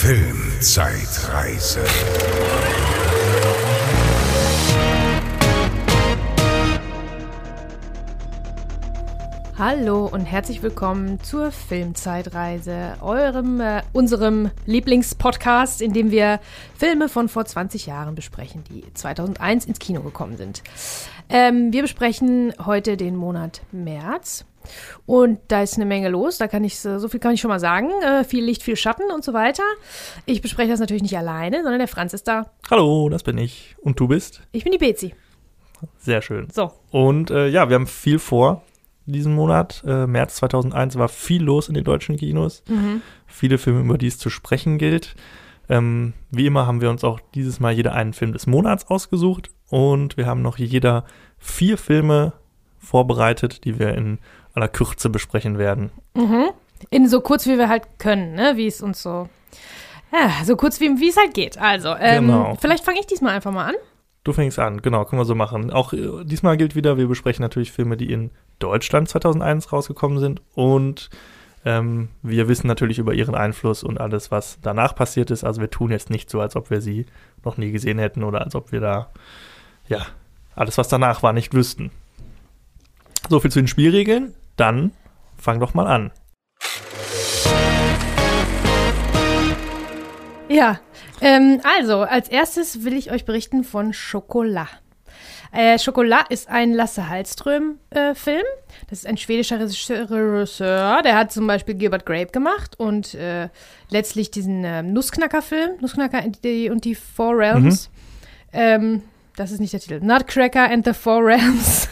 [0.00, 1.84] Filmzeitreise.
[9.58, 16.38] Hallo und herzlich willkommen zur Filmzeitreise, eurem, äh, unserem Lieblingspodcast, in dem wir
[16.76, 20.62] Filme von vor 20 Jahren besprechen, die 2001 ins Kino gekommen sind.
[21.28, 24.44] Ähm, wir besprechen heute den Monat März.
[25.06, 27.60] Und da ist eine Menge los, da kann ich, so viel kann ich schon mal
[27.60, 27.90] sagen.
[28.02, 29.62] Äh, viel Licht, viel Schatten und so weiter.
[30.26, 32.50] Ich bespreche das natürlich nicht alleine, sondern der Franz ist da.
[32.70, 33.76] Hallo, das bin ich.
[33.80, 34.42] Und du bist?
[34.52, 35.14] Ich bin die Bezi.
[35.98, 36.48] Sehr schön.
[36.50, 36.72] So.
[36.90, 38.62] Und äh, ja, wir haben viel vor
[39.06, 39.82] diesen Monat.
[39.86, 42.62] Äh, März 2001 war viel los in den deutschen Kinos.
[42.68, 43.02] Mhm.
[43.26, 45.14] Viele Filme, über die es zu sprechen gilt.
[45.68, 49.50] Ähm, wie immer haben wir uns auch dieses Mal jeder einen Film des Monats ausgesucht.
[49.70, 51.04] Und wir haben noch jeder
[51.38, 52.32] vier Filme
[52.78, 54.18] vorbereitet, die wir in
[54.58, 55.90] aller Kürze besprechen werden.
[56.14, 56.50] Mhm.
[56.90, 58.52] In so kurz, wie wir halt können, ne?
[58.56, 59.28] Wie es uns so.
[60.12, 61.58] Ja, so kurz, wie es halt geht.
[61.58, 62.56] Also, ähm, Genau.
[62.60, 63.74] vielleicht fange ich diesmal einfach mal an.
[64.24, 65.70] Du fängst an, genau, können wir so machen.
[65.72, 70.42] Auch äh, diesmal gilt wieder, wir besprechen natürlich Filme, die in Deutschland 2001 rausgekommen sind
[70.54, 71.08] und
[71.64, 75.44] ähm, wir wissen natürlich über ihren Einfluss und alles, was danach passiert ist.
[75.44, 77.06] Also wir tun jetzt nicht so, als ob wir sie
[77.44, 79.10] noch nie gesehen hätten oder als ob wir da,
[79.88, 80.06] ja,
[80.54, 81.90] alles, was danach war, nicht wüssten.
[83.28, 84.34] So viel zu den Spielregeln.
[84.58, 84.92] Dann
[85.36, 86.10] fang doch mal an.
[90.48, 90.80] Ja,
[91.20, 94.68] ähm, also als erstes will ich euch berichten von Chocolat.
[95.52, 98.44] Äh, Chocolat ist ein Lasse Hallström-Film.
[98.90, 103.48] das ist ein schwedischer Regisseur, der hat zum Beispiel Gilbert Grape gemacht und äh,
[103.90, 107.90] letztlich diesen äh, Nussknacker-Film, Nussknacker und die, und die Four Realms.
[108.52, 109.02] Ähm,
[109.38, 110.00] das ist nicht der Titel.
[110.02, 111.88] Nutcracker and the Four Realms.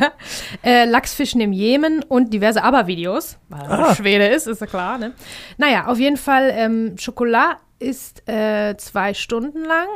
[0.64, 3.94] äh, Lachsfischen im Jemen und diverse Aber-Videos, weil er Ah.
[3.94, 5.12] Schwede ist, ist ja klar, ne?
[5.58, 9.86] Naja, auf jeden Fall, ähm, Chocolat ist äh, zwei Stunden lang,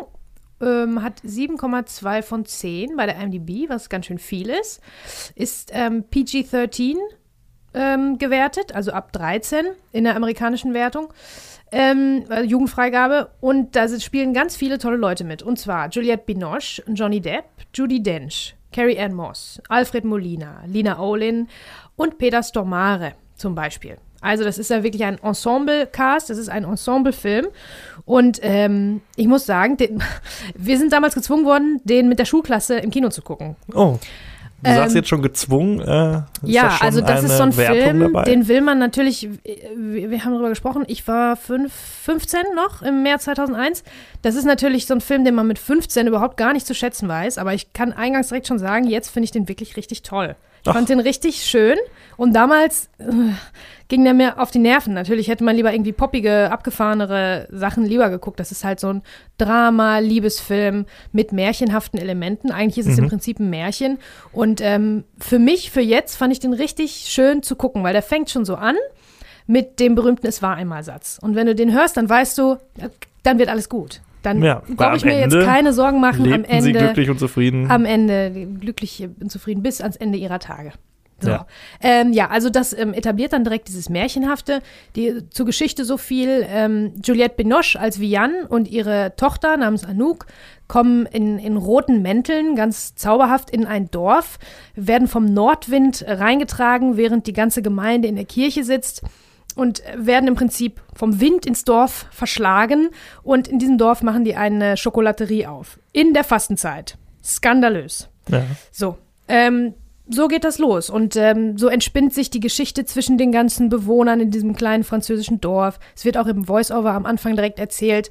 [0.61, 4.81] ähm, hat 7,2 von 10 bei der IMDb, was ganz schön viel ist.
[5.35, 6.97] Ist ähm, PG-13
[7.75, 11.09] ähm, gewertet, also ab 13 in der amerikanischen Wertung.
[11.73, 13.31] Ähm, äh, Jugendfreigabe.
[13.41, 15.43] Und da spielen ganz viele tolle Leute mit.
[15.43, 17.45] Und zwar Juliette Binoche, Johnny Depp,
[17.75, 21.49] Judy Dench, Carrie Ann Moss, Alfred Molina, Lina Olin
[21.97, 23.97] und Peter Stormare zum Beispiel.
[24.23, 27.49] Also das ist ja wirklich ein Ensemble-Cast, das ist ein Ensemble-Film.
[28.05, 30.03] Und ähm, ich muss sagen, den,
[30.55, 33.57] wir sind damals gezwungen worden, den mit der Schulklasse im Kino zu gucken.
[33.75, 33.99] Oh,
[34.63, 35.81] du Ähm, sagst jetzt schon gezwungen.
[35.81, 38.25] Äh, ja, da also das ist so ein Wertung Film, dabei?
[38.25, 39.29] den will man natürlich,
[39.77, 43.85] wir, wir haben darüber gesprochen, ich war fünf, 15 noch im März 2001.
[44.23, 47.09] Das ist natürlich so ein Film, den man mit 15 überhaupt gar nicht zu schätzen
[47.09, 50.37] weiß, aber ich kann eingangs direkt schon sagen, jetzt finde ich den wirklich richtig toll.
[50.63, 50.75] Ich Ach.
[50.75, 51.77] fand den richtig schön
[52.23, 53.05] und damals äh,
[53.89, 54.95] ging der mir auf die Nerven.
[54.95, 58.39] Natürlich hätte man lieber irgendwie poppige, abgefahrenere Sachen lieber geguckt.
[58.39, 59.03] Das ist halt so ein
[59.39, 62.53] Drama, Liebesfilm mit märchenhaften Elementen.
[62.53, 63.99] Eigentlich ist es im Prinzip ein Märchen.
[64.31, 68.03] Und ähm, für mich, für jetzt, fand ich den richtig schön zu gucken, weil der
[68.03, 68.77] fängt schon so an
[69.49, 71.19] mit dem berühmten Es war einmal Satz.
[71.21, 72.89] Und wenn du den hörst, dann weißt du, ja,
[73.25, 74.01] dann wird alles gut.
[74.23, 77.11] Dann Ja, brauche ich mir jetzt Ende keine Sorgen machen am Lebten sie Ende glücklich
[77.11, 77.69] und zufrieden.
[77.69, 80.71] am Ende glücklich und zufrieden bis ans Ende ihrer Tage.
[81.23, 81.31] So.
[81.31, 81.47] Ja.
[81.81, 84.61] Ähm, ja, also das ähm, etabliert dann direkt dieses Märchenhafte.
[84.97, 86.45] Die, zur Geschichte so viel.
[86.49, 90.27] Ähm, Juliette Binoche als Vianne und ihre Tochter namens Anouk
[90.69, 94.39] kommen in, in roten Mänteln ganz zauberhaft in ein Dorf,
[94.75, 99.03] werden vom Nordwind reingetragen, während die ganze Gemeinde in der Kirche sitzt
[99.55, 102.89] und werden im Prinzip vom Wind ins Dorf verschlagen
[103.23, 105.79] und in diesem Dorf machen die eine Schokolaterie auf.
[105.93, 106.97] In der Fastenzeit.
[107.23, 108.09] Skandalös.
[108.29, 108.43] ja.
[108.71, 108.97] So,
[109.29, 109.75] ähm,
[110.13, 110.91] so geht das los.
[110.91, 115.41] Und ähm, so entspinnt sich die Geschichte zwischen den ganzen Bewohnern in diesem kleinen französischen
[115.41, 115.79] Dorf.
[115.97, 118.11] Es wird auch im Voice-Over am Anfang direkt erzählt.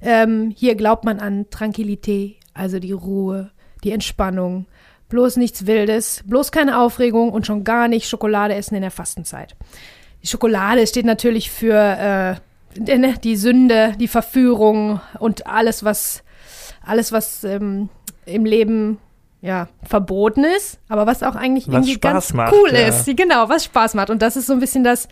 [0.00, 3.50] Ähm, hier glaubt man an Tranquilität, also die Ruhe,
[3.84, 4.66] die Entspannung.
[5.08, 9.54] Bloß nichts Wildes, bloß keine Aufregung und schon gar nicht Schokolade essen in der Fastenzeit.
[10.22, 12.40] Die Schokolade steht natürlich für
[12.76, 16.24] äh, ne, die Sünde, die Verführung und alles, was,
[16.84, 17.88] alles, was ähm,
[18.24, 18.98] im Leben
[19.46, 22.88] ja, verboten ist, aber was auch eigentlich Was irgendwie Spaß ganz macht, cool ja.
[22.88, 23.06] ist.
[23.16, 24.10] Genau, was Spaß macht.
[24.10, 25.08] Und das ist so ein bisschen das,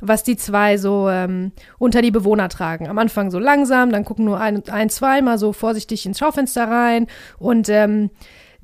[0.00, 2.88] was die zwei so ähm, unter die Bewohner tragen.
[2.88, 6.68] Am Anfang so langsam, dann gucken nur ein, ein zwei mal so vorsichtig ins Schaufenster
[6.68, 7.06] rein
[7.38, 8.10] und ähm,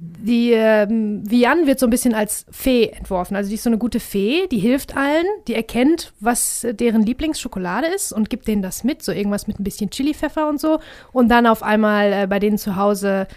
[0.04, 3.36] die ähm, Vian wird so ein bisschen als Fee entworfen.
[3.36, 7.86] Also die ist so eine gute Fee, die hilft allen, die erkennt, was deren Lieblingsschokolade
[7.86, 10.80] ist und gibt denen das mit, so irgendwas mit ein bisschen Chili-Pfeffer und so.
[11.12, 13.28] Und dann auf einmal äh, bei denen zu Hause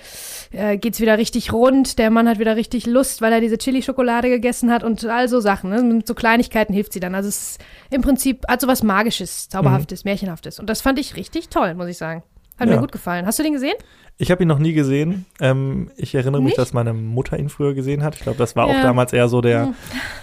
[0.51, 1.99] äh, geht's wieder richtig rund.
[1.99, 5.39] Der Mann hat wieder richtig Lust, weil er diese Chili-Schokolade gegessen hat und all so
[5.39, 5.69] Sachen.
[5.69, 5.83] Ne?
[5.83, 7.13] Mit so Kleinigkeiten hilft sie dann.
[7.13, 10.09] Also es ist im Prinzip hat so was Magisches, Zauberhaftes, mhm.
[10.09, 10.59] Märchenhaftes.
[10.59, 12.23] Und das fand ich richtig toll, muss ich sagen.
[12.57, 12.75] Hat ja.
[12.75, 13.25] mir gut gefallen.
[13.25, 13.75] Hast du den gesehen?
[14.17, 15.25] Ich habe ihn noch nie gesehen.
[15.41, 18.15] Ähm, ich erinnere mich, dass meine Mutter ihn früher gesehen hat.
[18.15, 18.77] Ich glaube, das war ja.
[18.77, 19.75] auch damals eher so der, hm.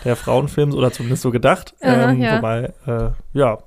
[0.05, 1.75] der Frauenfilm oder zumindest so gedacht.
[1.82, 2.38] Ähm, ja.
[2.38, 3.58] Wobei, äh, ja,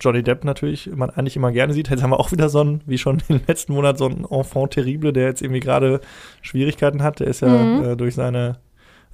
[0.00, 1.90] Johnny Depp natürlich man eigentlich immer gerne sieht.
[1.90, 4.72] Jetzt haben wir auch wieder so einen, wie schon im letzten Monat, so einen Enfant
[4.72, 6.00] terrible, der jetzt irgendwie gerade
[6.40, 7.20] Schwierigkeiten hat.
[7.20, 7.84] Der ist ja mhm.
[7.84, 8.56] äh, durch seine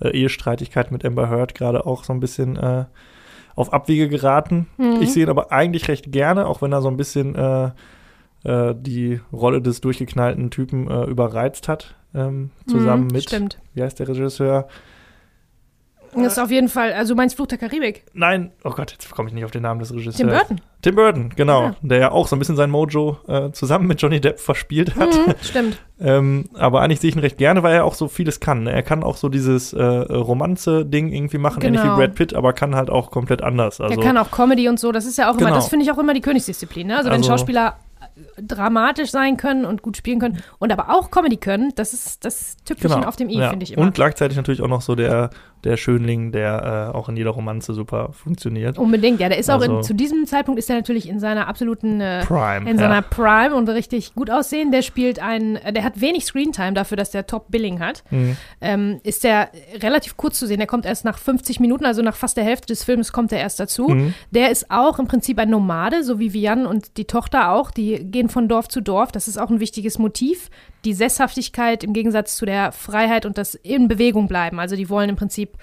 [0.00, 2.84] äh, Ehestreitigkeit mit Amber Heard gerade auch so ein bisschen äh,
[3.56, 4.68] auf Abwege geraten.
[4.76, 4.98] Mhm.
[5.00, 7.34] Ich sehe ihn aber eigentlich recht gerne, auch wenn er so ein bisschen
[8.44, 13.58] äh, äh, die Rolle des durchgeknallten Typen äh, überreizt hat, ähm, zusammen mhm, mit, stimmt.
[13.74, 14.68] wie heißt der Regisseur?
[16.14, 18.04] Das ist auf jeden Fall, also du meinst Fluch der Karibik?
[18.12, 20.16] Nein, oh Gott, jetzt komme ich nicht auf den Namen des Regisseurs.
[20.16, 20.60] Tim Burton.
[20.80, 21.76] Tim Burton, genau, ja.
[21.82, 25.12] der ja auch so ein bisschen sein Mojo äh, zusammen mit Johnny Depp verspielt hat.
[25.12, 25.80] Mhm, stimmt.
[25.98, 28.62] ähm, aber eigentlich sehe ich ihn recht gerne, weil er auch so vieles kann.
[28.62, 28.72] Ne?
[28.72, 31.66] Er kann auch so dieses äh, Romanze-Ding irgendwie machen, genau.
[31.66, 31.96] ähnlich wie genau.
[31.96, 33.80] Brad Pitt, aber kann halt auch komplett anders.
[33.80, 35.56] Also, er kann auch Comedy und so, das ist ja auch immer, genau.
[35.56, 36.86] das finde ich auch immer die Königsdisziplin.
[36.86, 36.96] Ne?
[36.98, 37.76] Also, also wenn Schauspieler
[38.36, 42.56] dramatisch sein können und gut spielen können und aber auch Comedy können, das ist das
[42.64, 43.08] Tüpfelchen genau.
[43.08, 43.50] auf dem i, ja.
[43.50, 43.82] finde ich immer.
[43.82, 45.30] Und gleichzeitig natürlich auch noch so der,
[45.64, 48.78] der Schönling, der äh, auch in jeder Romanze super funktioniert.
[48.78, 51.48] Unbedingt, ja, der ist also, auch in, zu diesem Zeitpunkt ist er natürlich in seiner
[51.48, 53.00] absoluten äh, Prime, in seiner ja.
[53.02, 54.70] Prime und richtig gut aussehen.
[54.70, 58.04] Der spielt einen, der hat wenig Screentime dafür, dass der Top Billing hat.
[58.10, 58.36] Mhm.
[58.60, 59.48] Ähm, ist der
[59.82, 60.58] relativ kurz zu sehen.
[60.58, 63.40] Der kommt erst nach 50 Minuten, also nach fast der Hälfte des Films kommt er
[63.40, 63.88] erst dazu.
[63.88, 64.14] Mhm.
[64.30, 67.70] Der ist auch im Prinzip ein Nomade, so wie Vian und die Tochter auch.
[67.70, 69.12] Die gehen von Dorf zu Dorf.
[69.12, 70.50] Das ist auch ein wichtiges Motiv.
[70.84, 74.60] Die Sesshaftigkeit im Gegensatz zu der Freiheit und das in Bewegung bleiben.
[74.60, 75.56] Also die wollen im Prinzip,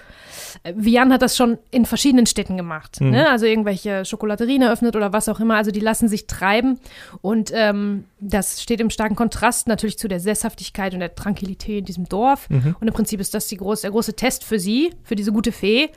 [0.62, 3.00] äh, Vian hat das schon in verschiedenen Städten gemacht.
[3.00, 3.10] Mhm.
[3.10, 3.28] Ne?
[3.28, 5.56] Also irgendwelche Schokolaterien eröffnet oder was auch immer.
[5.56, 6.80] Also die lassen sich treiben.
[7.20, 11.84] Und ähm, das steht im starken Kontrast natürlich zu der Sesshaftigkeit und der Tranquilität in
[11.84, 12.48] diesem Dorf.
[12.50, 12.76] Mhm.
[12.80, 15.52] Und im Prinzip ist das die groß, der große Test für sie, für diese gute
[15.52, 15.90] Fee,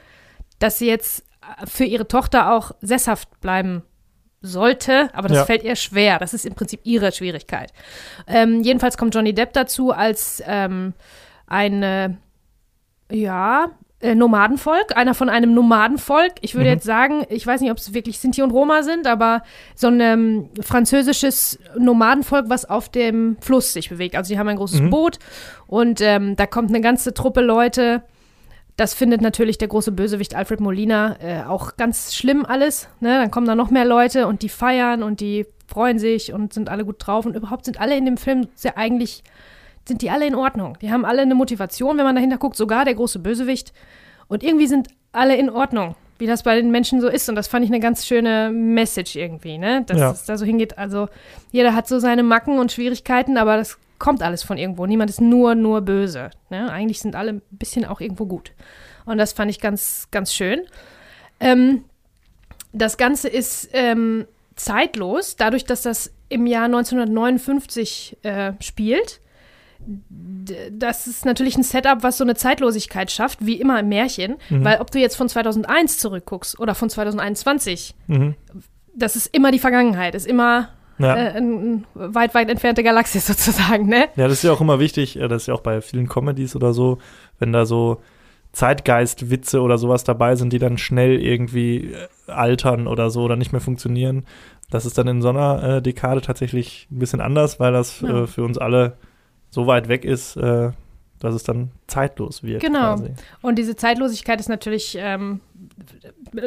[0.60, 3.84] dass sie jetzt äh, für ihre Tochter auch sesshaft bleiben
[4.46, 5.46] sollte, aber das ja.
[5.46, 6.20] fällt ihr schwer.
[6.20, 7.72] Das ist im Prinzip ihre Schwierigkeit.
[8.28, 10.94] Ähm, jedenfalls kommt Johnny Depp dazu als ähm,
[11.48, 12.18] ein,
[13.12, 13.70] ja,
[14.02, 16.34] äh, Nomadenvolk, einer von einem Nomadenvolk.
[16.42, 16.74] Ich würde mhm.
[16.76, 19.42] jetzt sagen, ich weiß nicht, ob es wirklich Sinti und Roma sind, aber
[19.74, 24.16] so ein ähm, französisches Nomadenvolk, was auf dem Fluss sich bewegt.
[24.16, 24.90] Also die haben ein großes mhm.
[24.90, 25.20] Boot
[25.66, 28.04] und ähm, da kommt eine ganze Truppe Leute
[28.78, 32.90] das findet natürlich der große Bösewicht Alfred Molina äh, auch ganz schlimm alles.
[33.00, 33.18] Ne?
[33.18, 36.70] Dann kommen da noch mehr Leute und die feiern und die freuen sich und sind
[36.70, 37.26] alle gut drauf.
[37.26, 39.24] Und überhaupt sind alle in dem Film sehr eigentlich,
[39.88, 40.78] sind die alle in Ordnung.
[40.82, 43.72] Die haben alle eine Motivation, wenn man dahinter guckt, sogar der große Bösewicht.
[44.28, 47.30] Und irgendwie sind alle in Ordnung, wie das bei den Menschen so ist.
[47.30, 49.84] Und das fand ich eine ganz schöne Message irgendwie, ne?
[49.88, 50.12] Dass ja.
[50.12, 50.78] es da so hingeht.
[50.78, 51.08] Also
[51.52, 54.86] jeder hat so seine Macken und Schwierigkeiten, aber das kommt alles von irgendwo.
[54.86, 56.32] Niemand ist nur, nur böse.
[56.50, 56.72] Ne?
[56.72, 58.52] Eigentlich sind alle ein bisschen auch irgendwo gut.
[59.06, 60.62] Und das fand ich ganz, ganz schön.
[61.40, 61.84] Ähm,
[62.74, 64.26] das Ganze ist ähm,
[64.56, 69.22] zeitlos, dadurch, dass das im Jahr 1959 äh, spielt.
[70.72, 74.38] Das ist natürlich ein Setup, was so eine Zeitlosigkeit schafft, wie immer im Märchen.
[74.50, 74.64] Mhm.
[74.64, 78.36] Weil ob du jetzt von 2001 zurückguckst oder von 2021, mhm.
[78.96, 81.16] das ist immer die Vergangenheit, ist immer ja.
[81.16, 84.08] äh, eine weit, weit entfernte Galaxie sozusagen, ne?
[84.16, 86.74] Ja, das ist ja auch immer wichtig, das ist ja auch bei vielen Comedies oder
[86.74, 87.00] so,
[87.40, 88.02] wenn da so
[88.56, 91.94] Zeitgeist-Witze oder sowas dabei sind, die dann schnell irgendwie
[92.28, 94.26] äh, altern oder so oder nicht mehr funktionieren.
[94.70, 98.24] Das ist dann in so einer äh, Dekade tatsächlich ein bisschen anders, weil das ja.
[98.24, 98.98] äh, für uns alle
[99.50, 100.72] so weit weg ist, äh,
[101.20, 102.62] dass es dann zeitlos wird.
[102.62, 102.96] Genau.
[102.96, 103.12] Quasi.
[103.42, 105.42] Und diese Zeitlosigkeit ist natürlich ähm,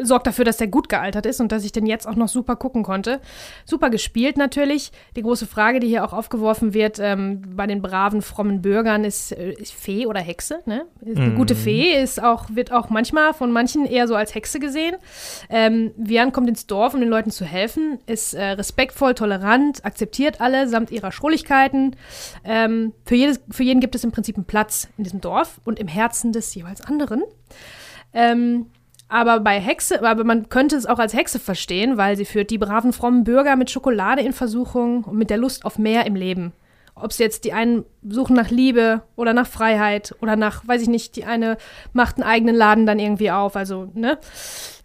[0.02, 2.56] sorgt dafür, dass der gut gealtert ist und dass ich den jetzt auch noch super
[2.56, 3.20] gucken konnte.
[3.64, 4.92] Super gespielt natürlich.
[5.16, 9.32] Die große Frage, die hier auch aufgeworfen wird ähm, bei den braven, frommen Bürgern, ist,
[9.32, 10.60] äh, ist Fee oder Hexe.
[10.66, 10.86] Ne?
[11.04, 11.36] Eine mhm.
[11.36, 14.96] gute Fee ist auch, wird auch manchmal von manchen eher so als Hexe gesehen.
[15.48, 20.40] Ähm, Vian kommt ins Dorf, um den Leuten zu helfen, ist äh, respektvoll, tolerant, akzeptiert
[20.40, 21.96] alle samt ihrer Schrulligkeiten.
[22.44, 25.78] Ähm, für, jedes, für jeden gibt es im Prinzip einen Platz in diesem Dorf und
[25.78, 27.22] im Herzen des jeweils anderen.
[28.12, 28.66] Ähm,
[29.08, 32.58] aber bei Hexe, aber man könnte es auch als Hexe verstehen, weil sie führt die
[32.58, 36.52] braven, frommen Bürger mit Schokolade in Versuchung und mit der Lust auf mehr im Leben.
[36.94, 40.88] Ob es jetzt die einen suchen nach Liebe oder nach Freiheit oder nach, weiß ich
[40.88, 41.56] nicht, die eine
[41.92, 43.56] macht einen eigenen Laden dann irgendwie auf.
[43.56, 44.18] Also, ne?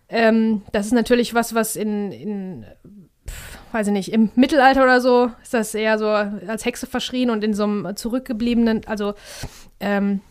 [0.10, 2.66] Ähm, das ist natürlich was, was in, in
[3.72, 7.44] weiß ich nicht, im Mittelalter oder so ist das eher so als Hexe verschrien und
[7.44, 9.16] in so einem zurückgebliebenen, also
[9.80, 10.22] ähm,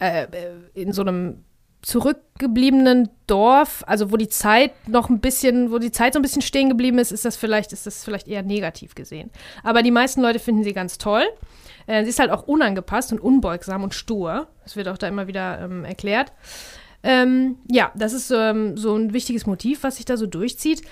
[0.00, 0.26] äh,
[0.74, 1.44] in so einem
[1.82, 6.42] zurückgebliebenen Dorf, also wo die Zeit noch ein bisschen, wo die Zeit so ein bisschen
[6.42, 9.30] stehen geblieben ist, ist das vielleicht, ist das vielleicht eher negativ gesehen.
[9.64, 11.24] Aber die meisten Leute finden sie ganz toll.
[11.86, 14.46] Äh, sie ist halt auch unangepasst und unbeugsam und stur.
[14.62, 16.32] Das wird auch da immer wieder ähm, erklärt.
[17.02, 20.82] Ähm, ja, das ist ähm, so ein wichtiges Motiv, was sich da so durchzieht.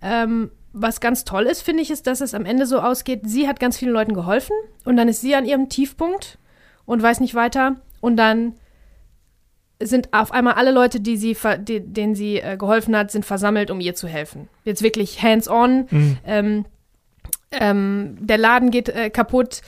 [0.00, 3.48] Ähm, was ganz toll ist, finde ich, ist, dass es am Ende so ausgeht, sie
[3.48, 6.38] hat ganz vielen Leuten geholfen und dann ist sie an ihrem Tiefpunkt
[6.86, 8.54] und weiß nicht weiter und dann
[9.80, 13.70] sind auf einmal alle Leute, die sie, die, denen sie äh, geholfen hat, sind versammelt,
[13.70, 14.48] um ihr zu helfen.
[14.64, 15.86] Jetzt wirklich hands-on.
[15.90, 16.18] Mhm.
[16.26, 16.64] Ähm,
[17.50, 19.62] ähm, der Laden geht äh, kaputt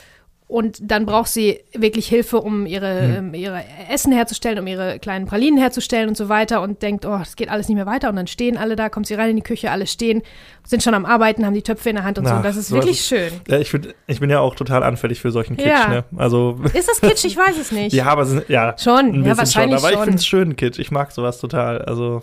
[0.50, 3.35] und dann braucht sie wirklich Hilfe, um ihre, mhm.
[3.35, 7.37] ihre Essen herzustellen, um ihre kleinen Pralinen herzustellen und so weiter und denkt, oh, das
[7.37, 8.09] geht alles nicht mehr weiter.
[8.09, 10.23] Und dann stehen alle da, kommt sie rein in die Küche, alle stehen,
[10.64, 12.37] sind schon am Arbeiten, haben die Töpfe in der Hand und Ach, so.
[12.37, 13.30] Und das ist so wirklich ist, schön.
[13.47, 15.69] Ja, ich, find, ich bin ja auch total anfällig für solchen Kitsch.
[15.69, 15.88] Ja.
[15.88, 16.04] Ne?
[16.16, 17.25] Also, ist das Kitsch?
[17.25, 17.92] Ich weiß es nicht.
[17.92, 19.25] ja, aber ja, schon.
[19.25, 19.87] Ja, wahrscheinlich schon.
[19.87, 19.92] Aber schon.
[19.92, 20.80] ich finde es schön, Kitsch.
[20.80, 21.83] Ich mag sowas total.
[21.83, 22.21] Also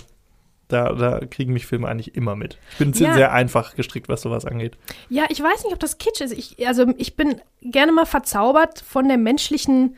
[0.68, 2.58] da, da kriegen mich Filme eigentlich immer mit.
[2.72, 3.14] Ich bin ja.
[3.14, 4.78] sehr einfach gestrickt, was sowas angeht.
[5.10, 6.34] Ja, ich weiß nicht, ob das Kitsch ist.
[6.34, 9.96] Ich, also ich bin gerne mal verzaubert von der menschlichen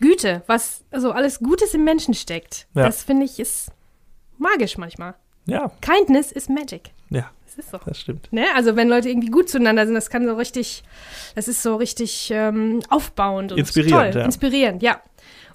[0.00, 2.66] Güte, was also alles Gutes im Menschen steckt.
[2.74, 2.84] Ja.
[2.84, 3.70] Das finde ich ist
[4.38, 5.14] magisch manchmal.
[5.46, 5.70] Ja.
[5.80, 6.90] Kindness is magic.
[7.10, 7.30] Ja.
[7.46, 7.78] Das ist so.
[7.84, 8.32] Das stimmt.
[8.32, 8.46] Ne?
[8.54, 10.82] Also wenn Leute irgendwie gut zueinander sind, das kann so richtig,
[11.34, 14.20] das ist so richtig ähm, aufbauend und inspirierend, toll.
[14.20, 14.24] Ja.
[14.24, 15.00] Inspirierend, ja.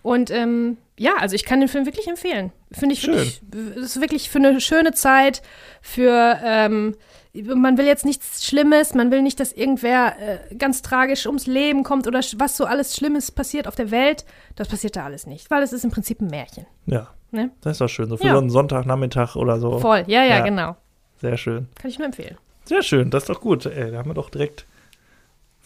[0.03, 2.51] Und ähm, ja, also ich kann den Film wirklich empfehlen.
[2.71, 3.15] Finde ich Schön.
[3.15, 5.41] wirklich, das ist wirklich für eine schöne Zeit,
[5.81, 6.95] für, ähm,
[7.33, 11.83] man will jetzt nichts Schlimmes, man will nicht, dass irgendwer äh, ganz tragisch ums Leben
[11.83, 14.25] kommt oder was so alles Schlimmes passiert auf der Welt.
[14.55, 16.65] Das passiert da alles nicht, weil es ist im Prinzip ein Märchen.
[16.87, 17.09] Ja.
[17.29, 17.51] Ne?
[17.61, 18.33] Das ist doch schön, so für ja.
[18.33, 19.79] so einen Sonntagnachmittag oder so.
[19.79, 20.77] Voll, ja, ja, ja, genau.
[21.17, 21.67] Sehr schön.
[21.75, 22.37] Kann ich nur empfehlen.
[22.65, 23.65] Sehr schön, das ist doch gut.
[23.65, 24.65] Ey, da haben wir doch direkt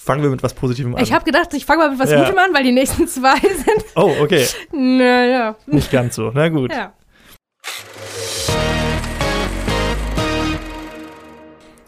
[0.03, 1.03] fangen wir mit was Positivem an.
[1.03, 2.23] Ich habe gedacht, ich fange mal mit was ja.
[2.23, 3.85] Gutem an, weil die nächsten zwei sind.
[3.95, 4.45] Oh, okay.
[4.71, 5.55] naja.
[5.67, 6.31] Nicht ganz so.
[6.33, 6.71] Na gut.
[6.73, 6.93] Ja.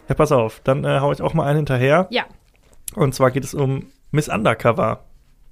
[0.06, 2.06] Ja, pass auf, dann äh, hau ich auch mal einen hinterher.
[2.10, 2.24] Ja.
[2.94, 5.04] Und zwar geht es um Miss Undercover.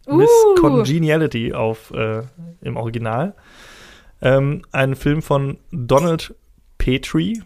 [0.07, 0.17] Uh.
[0.17, 2.23] Miss Congeniality auf, äh,
[2.61, 3.35] im Original.
[4.21, 6.35] Ähm, ein Film von Donald
[6.79, 7.43] Petrie,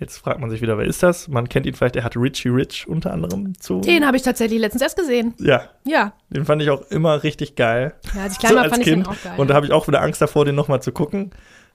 [0.00, 1.28] Jetzt fragt man sich wieder, wer ist das?
[1.28, 3.82] Man kennt ihn vielleicht, er hat Richie Rich unter anderem zu.
[3.82, 5.34] Den habe ich tatsächlich letztens erst gesehen.
[5.38, 5.64] Ja.
[5.84, 6.14] Ja.
[6.30, 7.92] Den fand ich auch immer richtig geil.
[8.14, 9.02] Ja, als ich klein war, so fand kind.
[9.02, 9.34] ich den auch geil.
[9.36, 11.32] Und da habe ich auch wieder Angst davor, den nochmal zu gucken.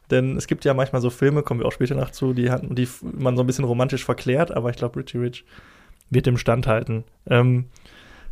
[0.09, 2.87] Denn es gibt ja manchmal so Filme, kommen wir auch später noch zu, die, die
[3.01, 5.45] man so ein bisschen romantisch verklärt, aber ich glaube, Richie Rich
[6.09, 7.03] wird dem standhalten.
[7.27, 7.65] Ähm,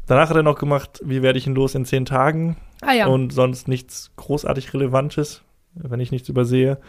[0.08, 2.58] danach hat er noch gemacht, wie werde ich ihn los in zehn Tagen?
[2.82, 3.06] Ah ja.
[3.06, 5.44] Und sonst nichts großartig Relevantes,
[5.76, 6.80] wenn ich nichts übersehe.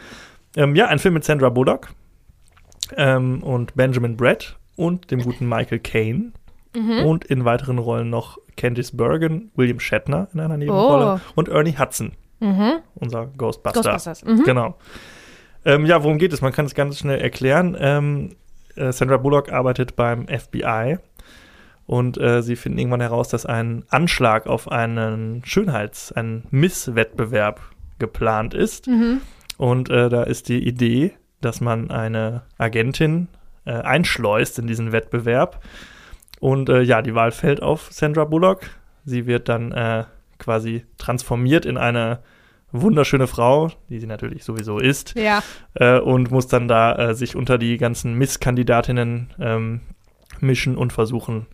[0.56, 1.90] Ähm, ja, ein Film mit Sandra Bullock
[2.96, 6.32] ähm, und Benjamin Brett und dem guten Michael Caine.
[6.74, 7.04] Mhm.
[7.04, 11.32] Und in weiteren Rollen noch Candice Bergen, William Shatner in einer Nebenrolle oh.
[11.36, 12.80] und Ernie Hudson, mhm.
[12.96, 13.82] unser Ghostbuster.
[13.82, 14.24] Ghostbusters.
[14.24, 14.42] Mhm.
[14.44, 14.76] Genau.
[15.64, 16.40] Ähm, ja, worum geht es?
[16.42, 17.76] Man kann es ganz schnell erklären.
[17.78, 18.30] Ähm,
[18.76, 20.98] äh, Sandra Bullock arbeitet beim FBI
[21.86, 27.60] und äh, sie finden irgendwann heraus, dass ein Anschlag auf einen Schönheits-, einen Misswettbewerb
[27.98, 28.86] geplant ist.
[28.86, 29.20] Mhm.
[29.56, 31.12] Und äh, da ist die Idee,
[31.44, 33.28] dass man eine Agentin
[33.64, 35.62] äh, einschleust in diesen Wettbewerb.
[36.40, 38.60] Und äh, ja, die Wahl fällt auf Sandra Bullock.
[39.04, 40.04] Sie wird dann äh,
[40.38, 42.20] quasi transformiert in eine
[42.72, 45.14] wunderschöne Frau, die sie natürlich sowieso ist.
[45.16, 45.42] Ja.
[45.74, 49.80] Äh, und muss dann da äh, sich unter die ganzen Misskandidatinnen ähm,
[50.40, 51.46] mischen und versuchen,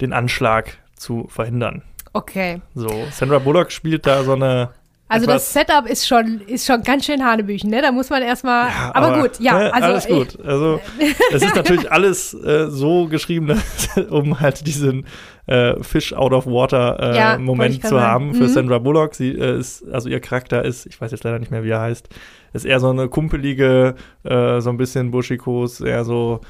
[0.00, 1.82] den Anschlag zu verhindern.
[2.12, 2.62] Okay.
[2.74, 4.70] So, Sandra Bullock spielt da so eine
[5.08, 7.80] also das Setup ist schon, ist schon ganz schön Hanebüchen, ne?
[7.80, 8.68] Da muss man erstmal.
[8.68, 9.58] Ja, aber, aber, gut, ja.
[9.58, 10.44] Ne, also, alles gut.
[10.44, 10.80] Also
[11.32, 13.46] es ist natürlich alles äh, so geschrieben,
[13.94, 15.06] dass, um halt diesen
[15.46, 18.48] äh, Fish out of water äh, ja, Moment zu haben für mhm.
[18.48, 19.14] Sandra Bullock.
[19.14, 21.82] Sie äh, ist, also ihr Charakter ist, ich weiß jetzt leider nicht mehr, wie er
[21.82, 22.08] heißt,
[22.52, 23.94] ist eher so eine kumpelige,
[24.24, 26.40] äh, so ein bisschen buschikos, eher so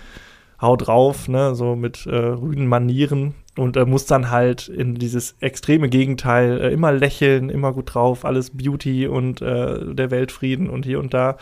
[0.62, 5.36] haut drauf, ne, so mit äh, rüden Manieren und äh, muss dann halt in dieses
[5.40, 10.84] extreme Gegenteil äh, immer lächeln, immer gut drauf, alles Beauty und äh, der Weltfrieden und
[10.84, 11.36] hier und da.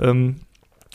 [0.00, 0.36] Ähm,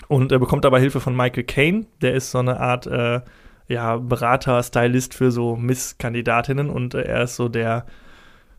[0.07, 3.21] und er bekommt aber Hilfe von Michael Caine, der ist so eine Art äh,
[3.67, 7.85] ja, Berater, Stylist für so Misskandidatinnen und äh, er ist so der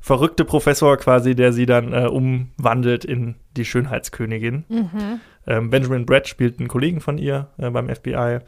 [0.01, 4.65] verrückte Professor quasi, der sie dann äh, umwandelt in die Schönheitskönigin.
[4.69, 5.21] Mhm.
[5.47, 8.39] Ähm, Benjamin Brett spielt einen Kollegen von ihr beim FBI.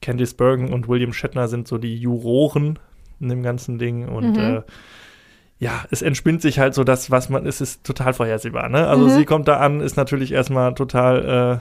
[0.00, 2.78] Candice Bergen und William Shatner sind so die Juroren
[3.24, 4.38] in dem ganzen Ding und mhm.
[4.38, 4.62] äh,
[5.58, 8.86] ja, es entspinnt sich halt so das, was man, es ist total vorhersehbar, ne?
[8.86, 9.10] Also mhm.
[9.10, 11.60] sie kommt da an, ist natürlich erstmal total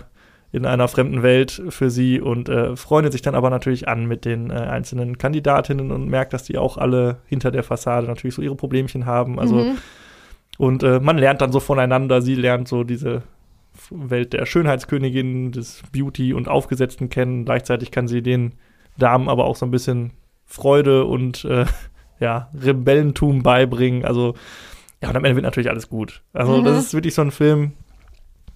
[0.53, 4.23] in einer fremden Welt für sie und äh, freundet sich dann aber natürlich an mit
[4.23, 8.41] den äh, einzelnen Kandidatinnen und merkt, dass die auch alle hinter der Fassade natürlich so
[8.43, 9.39] ihre Problemchen haben.
[9.39, 9.77] Also Mhm.
[10.59, 12.21] und äh, man lernt dann so voneinander.
[12.21, 13.23] Sie lernt so diese
[13.89, 17.45] Welt der Schönheitskönigin, des Beauty und Aufgesetzten kennen.
[17.45, 18.53] Gleichzeitig kann sie den
[18.99, 20.11] Damen aber auch so ein bisschen
[20.53, 21.65] Freude und äh,
[22.19, 24.05] ja, Rebellentum beibringen.
[24.05, 24.35] Also,
[25.01, 26.21] ja, und am Ende wird natürlich alles gut.
[26.31, 26.65] Also, Mhm.
[26.65, 27.73] das ist wirklich so ein Film,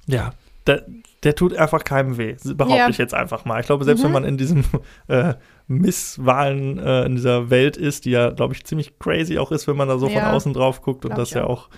[0.06, 0.32] ja,
[0.68, 0.86] der,
[1.24, 2.89] der tut einfach keinem weh, behaupte Ja.
[2.89, 3.60] ich jetzt einfach mal.
[3.60, 4.06] Ich glaube, selbst Mhm.
[4.06, 4.63] wenn man in diesem
[5.08, 5.34] äh,
[5.68, 9.75] Misswahlen äh, in dieser Welt ist, die ja, glaube ich, ziemlich crazy auch ist, wenn
[9.77, 10.20] man da so Ja.
[10.20, 11.63] von außen drauf guckt und das ja auch.
[11.66, 11.70] auch,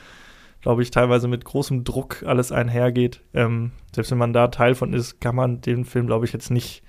[0.62, 3.22] glaube ich, teilweise mit großem Druck alles einhergeht.
[3.34, 6.52] Ähm, selbst wenn man da Teil von ist, kann man den Film, glaube ich, jetzt
[6.52, 6.84] nicht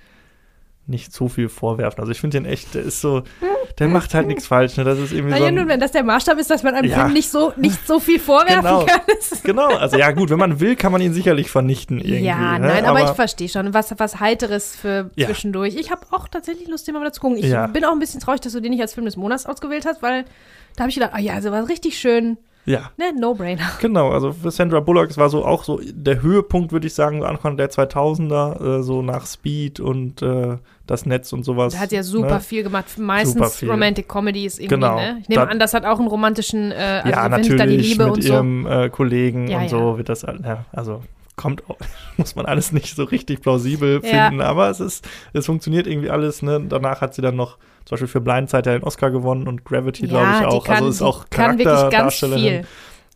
[0.90, 2.00] nicht so viel vorwerfen.
[2.00, 3.23] Also ich finde den echt, der ist so,
[3.78, 4.76] der macht halt nichts falsch.
[4.76, 4.85] Ne?
[4.85, 6.90] Das ist irgendwie so Naja, ein, nun, wenn das der Maßstab ist, dass man einem
[6.90, 7.00] Ja.
[7.00, 8.85] Film nicht so, nicht so viel vorwerfen Genau.
[8.87, 9.00] kann.
[9.44, 12.25] Genau, also ja gut, wenn man will, kann man ihn sicherlich vernichten irgendwie.
[12.25, 12.66] ja, ne?
[12.68, 13.73] nein, aber, ich verstehe schon.
[13.73, 15.26] Was, was Heiteres für Ja.
[15.26, 15.76] zwischendurch.
[15.76, 17.38] Ich habe auch tatsächlich Lust, den mal wieder zu gucken.
[17.38, 17.66] Ich Ja.
[17.68, 20.02] bin auch ein bisschen traurig, dass du den nicht als Film des Monats ausgewählt hast,
[20.02, 20.25] weil
[20.76, 22.37] da habe ich gedacht, ah ja, also war richtig schön,
[22.70, 23.62] Ja, ne, No-Brainer.
[23.80, 24.10] genau.
[24.10, 27.26] Also für Sandra Bullock, es war so auch so der Höhepunkt, würde ich sagen, so
[27.26, 31.74] Anfang der 2000er, äh, so nach Speed und äh, das Netz und sowas.
[31.74, 32.40] Da hat ja super ne?
[32.40, 32.86] viel gemacht.
[32.98, 33.70] Meistens viel.
[33.70, 34.96] Romantic Comedies irgendwie, Genau.
[34.96, 35.18] ne?
[35.22, 37.76] Ich nehme Da- an, das hat auch einen romantischen, äh, also ja, natürlich da die
[37.76, 38.32] Liebe mit und so.
[38.32, 39.96] ihrem äh, Kollegen Ja, und so ja.
[39.98, 41.02] wird das, ja, also
[41.36, 41.62] kommt,
[42.18, 44.26] muss man alles nicht so richtig plausibel Ja.
[44.28, 46.42] finden, aber es ist, es funktioniert irgendwie alles.
[46.42, 46.60] Ne?
[46.68, 50.06] Danach hat sie dann noch zum Beispiel für Blindside ja den Oscar gewonnen und Gravity,
[50.06, 50.64] glaube ich, auch.
[50.64, 52.42] kann, also ist auch ganz Charakterdarstellerin.
[52.44, 52.64] viel.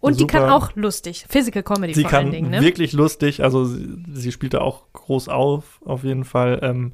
[0.01, 0.55] Und die kann Super.
[0.57, 1.25] auch lustig.
[1.31, 2.61] Physical Comedy Sie vor kann allen Dingen, ne?
[2.61, 6.59] wirklich lustig, also sie, sie spielt da auch groß auf, auf jeden Fall.
[6.63, 6.93] Ähm,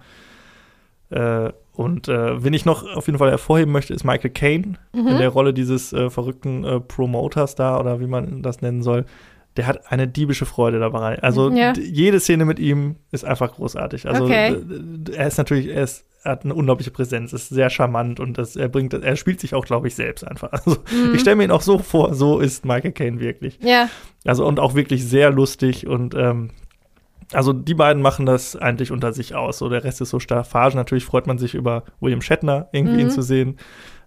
[1.10, 5.08] äh, und äh, wen ich noch auf jeden Fall hervorheben möchte, ist Michael Caine Mhm.
[5.08, 9.06] in der Rolle dieses äh, verrückten äh, Promoters da oder wie man das nennen soll.
[9.56, 11.20] Der hat eine diebische Freude dabei.
[11.22, 11.72] Also Ja.
[11.72, 14.06] jede Szene mit ihm ist einfach großartig.
[14.08, 14.56] Also Okay.
[15.12, 18.68] er ist natürlich, er, ist, hat eine unglaubliche Präsenz, ist sehr charmant und das, er
[18.68, 20.50] bringt, er spielt sich auch, glaube ich, selbst einfach.
[20.52, 21.14] Also Mhm.
[21.14, 23.58] ich stelle mir ihn auch so vor, so ist Michael Caine wirklich.
[23.62, 23.88] Ja,
[24.24, 26.50] Also und auch wirklich sehr lustig und ähm,
[27.32, 29.58] also die beiden machen das eigentlich unter sich aus.
[29.58, 30.74] So der Rest ist so Staffage.
[30.74, 33.00] Natürlich freut man sich über William Shatner irgendwie Mhm.
[33.02, 33.56] ihn zu sehen.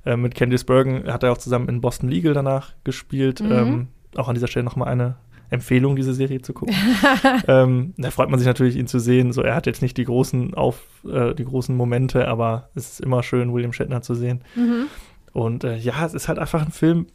[0.06, 3.40] Äh, mit Candice Bergen hat er auch zusammen in Boston Legal danach gespielt.
[3.40, 3.52] Mhm.
[3.52, 5.16] Ähm, auch an dieser Stelle nochmal eine
[5.50, 6.76] Empfehlung, diese Serie zu gucken.
[7.48, 9.32] ähm, da freut man sich natürlich, ihn zu sehen.
[9.32, 13.02] So, er hat jetzt nicht die großen auf äh, die großen Momente, aber es ist
[13.02, 14.44] immer schön, William Shatner zu sehen.
[14.56, 14.88] mhm.
[15.34, 17.08] Und äh, ja, es ist halt einfach ein Film,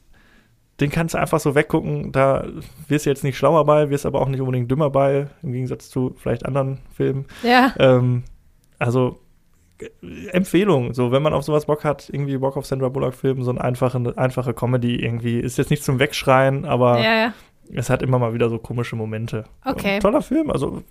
[0.81, 2.13] den kannst du einfach so weggucken.
[2.13, 2.47] Da
[2.87, 5.89] wirst du jetzt nicht schlauer bei, wirst aber auch nicht unbedingt dümmer bei, im Gegensatz
[5.89, 7.27] zu vielleicht anderen Filmen.
[7.43, 7.73] ja.
[7.79, 8.25] Ähm,
[8.79, 9.19] also
[9.81, 13.51] äh, Empfehlung, so wenn man auf sowas Bock hat, irgendwie Bock auf Sandra Bullock-Film, so
[13.51, 15.41] eine einfache, einfache Comedy irgendwie.
[15.41, 17.35] Ist jetzt nicht zum Wegschreien, aber Ja, ja.
[17.75, 19.45] Es hat immer mal wieder so komische Momente.
[19.65, 19.97] Okay.
[19.97, 20.83] Und toller Film, also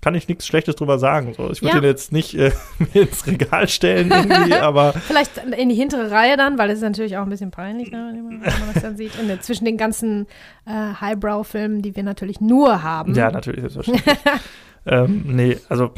[0.00, 1.32] kann ich nichts Schlechtes drüber sagen.
[1.34, 1.80] So, ich würde Ja.
[1.80, 2.52] den jetzt nicht äh,
[2.92, 7.16] ins Regal stellen irgendwie, aber Vielleicht in die hintere Reihe dann, weil es ist natürlich
[7.16, 9.12] auch ein bisschen peinlich, ne, wenn man das dann sieht.
[9.18, 10.26] Und zwischen den ganzen
[10.66, 10.70] äh,
[11.00, 13.14] Highbrow-Filmen, die wir natürlich nur haben.
[13.14, 14.16] Ja, natürlich, selbstverständlich.
[14.86, 15.92] ähm, nee, also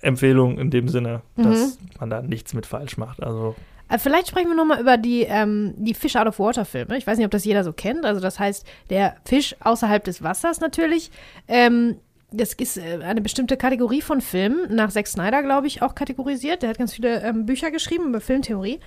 [0.00, 3.22] Empfehlung in dem Sinne, dass man da nichts mit falsch macht.
[3.22, 3.54] Also,
[3.98, 6.96] Vielleicht sprechen wir nochmal über die, ähm, die Fish Out of Water Filme.
[6.96, 8.04] Ich weiß nicht, ob das jeder so kennt.
[8.04, 11.10] Also das heißt, der Fisch außerhalb des Wassers natürlich.
[11.48, 11.96] Ähm,
[12.32, 16.62] das ist äh, eine bestimmte Kategorie von Filmen, nach Zack Snyder, glaube ich, auch kategorisiert.
[16.62, 18.80] Der hat ganz viele ähm, Bücher geschrieben über Filmtheorie.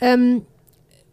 [0.00, 0.46] Ähm,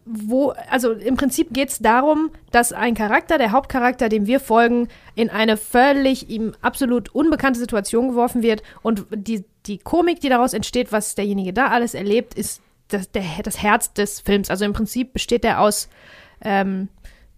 [0.06, 4.86] wo, also im Prinzip geht es darum, dass ein Charakter, der Hauptcharakter, dem wir folgen,
[5.16, 10.54] in eine völlig ihm absolut unbekannte Situation geworfen wird und die, die Komik, die daraus
[10.54, 14.50] entsteht, was derjenige da alles erlebt, ist das, der, das Herz des Films.
[14.50, 15.88] Also im Prinzip besteht der aus
[16.42, 16.88] ähm,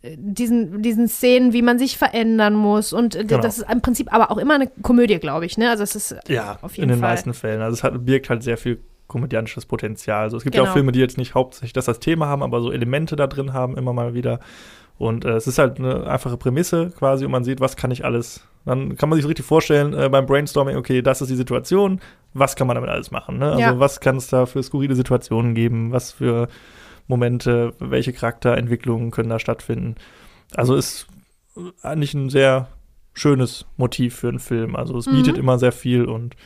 [0.03, 3.41] diesen, diesen Szenen, wie man sich verändern muss und äh, Genau.
[3.43, 5.71] das ist im Prinzip aber auch immer eine Komödie, glaube ich, ne?
[5.71, 7.11] Also es ist ja, Auf in jeden den Fall.
[7.11, 7.61] meisten Fällen.
[7.63, 10.23] Also, es hat, birgt halt sehr viel komödiantisches Potenzial.
[10.23, 10.71] Also, es gibt ja Genau.
[10.71, 13.53] auch Filme, die jetzt nicht hauptsächlich das als Thema haben, aber so Elemente da drin
[13.53, 14.39] haben, immer mal wieder.
[14.99, 18.05] Und äh, es ist halt eine einfache Prämisse quasi und man sieht, was kann ich
[18.05, 18.45] alles.
[18.69, 22.01] Dann kann man sich so richtig vorstellen äh, beim Brainstorming, okay, das ist die Situation,
[22.35, 23.39] was kann man damit alles machen?
[23.39, 23.47] Ne?
[23.51, 23.79] Also Ja.
[23.81, 26.49] was kann es da für skurrile Situationen geben, was für
[27.07, 29.97] Momente, welche Charakterentwicklungen können da stattfinden.
[30.55, 31.07] Also ist
[31.83, 32.69] eigentlich ein sehr
[33.15, 34.77] schönes Motiv für einen Film.
[34.77, 35.13] Also es Mhm.
[35.13, 36.37] bietet immer sehr viel und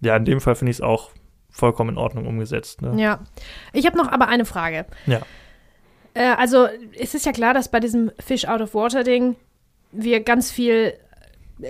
[0.00, 1.10] ja, in dem Fall finde ich es auch
[1.50, 2.82] vollkommen in Ordnung umgesetzt.
[2.82, 3.00] Ne?
[3.00, 3.20] Ja.
[3.72, 4.86] Ich habe noch aber eine Frage.
[5.06, 5.20] Ja.
[6.14, 6.66] Äh, also,
[6.98, 9.36] es ist ja klar, dass bei diesem Fish Out of Water Ding
[9.92, 10.92] wir ganz viel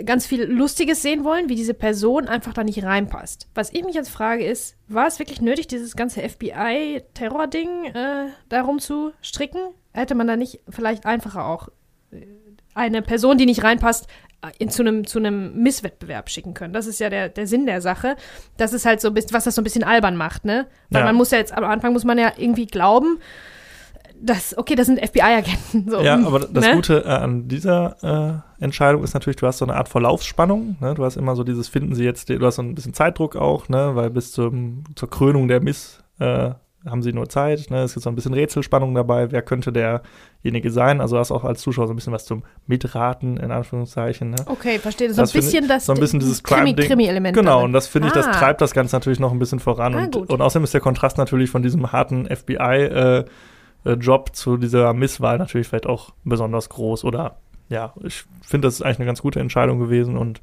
[0.04, 3.48] ganz viel Lustiges sehen wollen, wie diese Person einfach da nicht reinpasst.
[3.54, 8.78] Was ich mich jetzt frage ist, war es wirklich nötig, dieses ganze FBI-Terror-Ding äh, darum
[8.78, 9.60] zu stricken?
[9.92, 11.68] Hätte man da nicht vielleicht einfacher auch
[12.10, 12.26] äh,
[12.74, 14.06] eine Person, die nicht reinpasst,
[14.58, 16.72] in, zu einem zu einem Misswettbewerb schicken können.
[16.72, 18.14] Das ist ja der, der Sinn der Sache.
[18.56, 20.68] Das ist halt so ein bisschen, was das so ein bisschen albern macht, ne?
[20.90, 21.06] Weil Ja.
[21.06, 23.18] man muss ja jetzt, am Anfang muss man ja irgendwie glauben,
[24.20, 25.90] dass, okay, das sind FBI-Agenten.
[25.90, 26.74] So, Ja, mm, aber das ne?
[26.74, 30.76] Gute äh, an dieser äh, Entscheidung ist natürlich, du hast so eine Art Verlaufsspannung.
[30.80, 30.94] Ne?
[30.94, 33.68] Du hast immer so dieses, finden sie jetzt, du hast so ein bisschen Zeitdruck auch,
[33.68, 33.90] ne?
[33.94, 36.50] weil bis zum, zur Krönung der Miss äh,
[36.88, 37.70] haben sie nur Zeit.
[37.70, 37.82] Ne?
[37.82, 39.30] Es gibt so ein bisschen Rätselspannung dabei.
[39.30, 41.00] Wer könnte derjenige sein?
[41.00, 44.30] Also hast auch als Zuschauer so ein bisschen was zum Mitraten, in Anführungszeichen.
[44.30, 44.36] Ne?
[44.46, 45.08] Okay, verstehe.
[45.12, 46.74] So ein Das finde bisschen das so ein bisschen dieses Krimi-.
[46.74, 47.36] Krimi-Element.
[47.36, 47.64] Genau, darin.
[47.66, 48.32] und das finde ich, das Ah.
[48.32, 49.94] treibt das Ganze natürlich noch ein bisschen voran.
[49.94, 52.26] Ah, und, und außerdem ist der Kontrast natürlich von diesem harten
[53.96, 57.04] FBI-Job zu dieser Misswahl natürlich vielleicht auch besonders groß.
[57.04, 57.36] Oder
[57.68, 60.16] ja, ich finde, das ist eigentlich eine ganz gute Entscheidung gewesen.
[60.16, 60.40] Und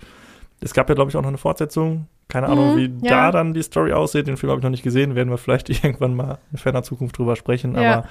[0.62, 2.08] es gab ja, glaube ich, auch noch eine Fortsetzung.
[2.27, 3.12] Keine Ahnung, Mhm, wie ja.
[3.27, 4.27] da dann die Story aussieht.
[4.27, 5.15] Den Film habe ich noch nicht gesehen.
[5.15, 7.75] Werden wir vielleicht irgendwann mal in ferner Zukunft drüber sprechen.
[7.75, 7.93] Ja.
[7.99, 8.08] Aber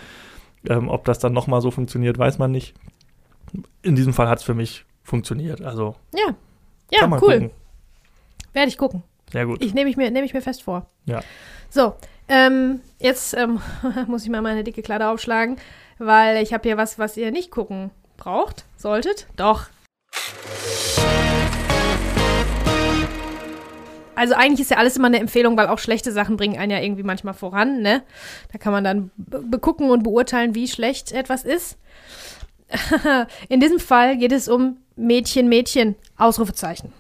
[0.68, 2.74] ähm, ob das dann nochmal so funktioniert, weiß man nicht.
[3.82, 5.62] In diesem Fall hat es für mich funktioniert.
[5.62, 6.34] Also Ja,
[6.90, 7.18] ja cool.
[7.18, 7.50] gucken.
[8.52, 9.02] Werde ich gucken.
[9.32, 9.62] Sehr gut.
[9.62, 10.86] Ich nehme ich mir, nehme ich mir fest vor.
[11.06, 11.20] Ja.
[11.70, 11.94] So,
[12.28, 13.60] ähm, jetzt ähm,
[14.06, 15.56] muss ich mal meine dicke Kleider aufschlagen,
[15.98, 19.26] weil ich habe hier was, was ihr nicht gucken braucht, solltet.
[19.36, 19.66] Doch.
[24.16, 26.78] Also eigentlich ist ja alles immer eine Empfehlung, weil auch schlechte Sachen bringen einen ja
[26.80, 28.02] irgendwie manchmal voran, ne?
[28.52, 31.78] Da kann man dann be- begucken und beurteilen, wie schlecht etwas ist.
[33.48, 36.92] In diesem Fall geht es um Mädchen, Mädchen, Ausrufezeichen.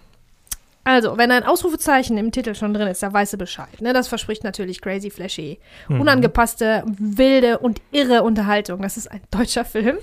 [0.84, 3.80] Also, wenn ein Ausrufezeichen im Titel schon drin ist, da weißt du Bescheid.
[3.80, 3.92] Ne?
[3.94, 6.00] Das verspricht natürlich crazy, flashy, Mhm.
[6.02, 8.82] unangepasste, wilde und irre Unterhaltung.
[8.82, 9.96] Das ist ein deutscher Film.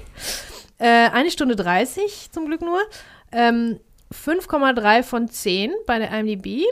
[0.79, 2.79] Äh, eine Stunde 30 zum Glück nur.
[3.31, 3.79] Ähm,
[4.11, 6.63] 5,3 von 10 bei der IMDb.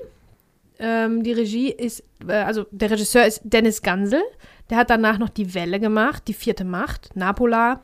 [0.80, 4.22] Ähm, die Regie ist, äh, also der Regisseur ist Dennis Gansel.
[4.70, 7.82] Der hat danach noch Die Welle gemacht, Die vierte Macht, Napola,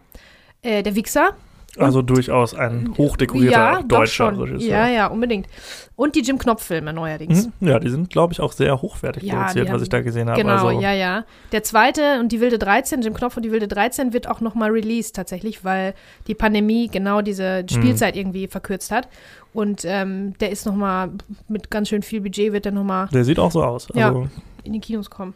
[0.61, 1.35] äh, Der Wichser.
[1.77, 4.37] Also durchaus ein hochdekorierter ja, deutscher.
[4.37, 4.69] Regisseur.
[4.69, 5.47] Ja, ja, unbedingt.
[5.95, 7.49] Und die Jim Knopf-Filme neuerdings.
[7.59, 7.67] Mhm.
[7.67, 10.41] Ja, die sind, glaube ich, auch sehr hochwertig Ja, produziert, was ich da gesehen habe.
[10.41, 11.25] Genau, also, ja, ja.
[11.51, 14.71] Der zweite und die Wilde 13, Jim Knopf und die Wilde 13 wird auch nochmal
[14.71, 15.93] released tatsächlich, weil
[16.27, 19.07] die Pandemie genau diese Spielzeit irgendwie verkürzt hat.
[19.53, 21.11] Und ähm, der ist nochmal
[21.47, 23.87] mit ganz schön viel Budget, wird der nochmal Der sieht auch so aus.
[23.93, 24.09] Ja.
[24.09, 24.27] Also,
[24.63, 25.33] in die Kinos kommen.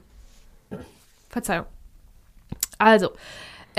[1.29, 1.65] Verzeihung.
[2.77, 3.11] Also,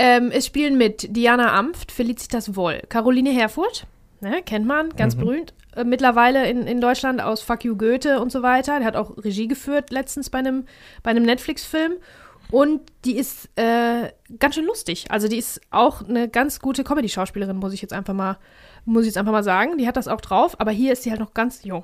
[0.01, 3.85] ähm, es spielen mit Diana Amft, Felicitas Woll, Caroline Herfurth,
[4.19, 5.19] ne, kennt man, ganz Mhm.
[5.19, 8.77] berühmt, äh, mittlerweile in, in Deutschland aus Fuck You Goethe und so weiter.
[8.79, 10.65] Der hat auch Regie geführt letztens bei einem,
[11.03, 11.93] bei einem Netflix-Film.
[12.49, 15.05] Und die ist äh, ganz schön lustig.
[15.09, 18.37] Also die ist auch eine ganz gute Comedy-Schauspielerin, muss ich jetzt einfach mal,
[18.85, 19.77] muss ich jetzt einfach mal sagen.
[19.77, 21.83] Die hat das auch drauf, aber hier ist sie halt noch ganz jung.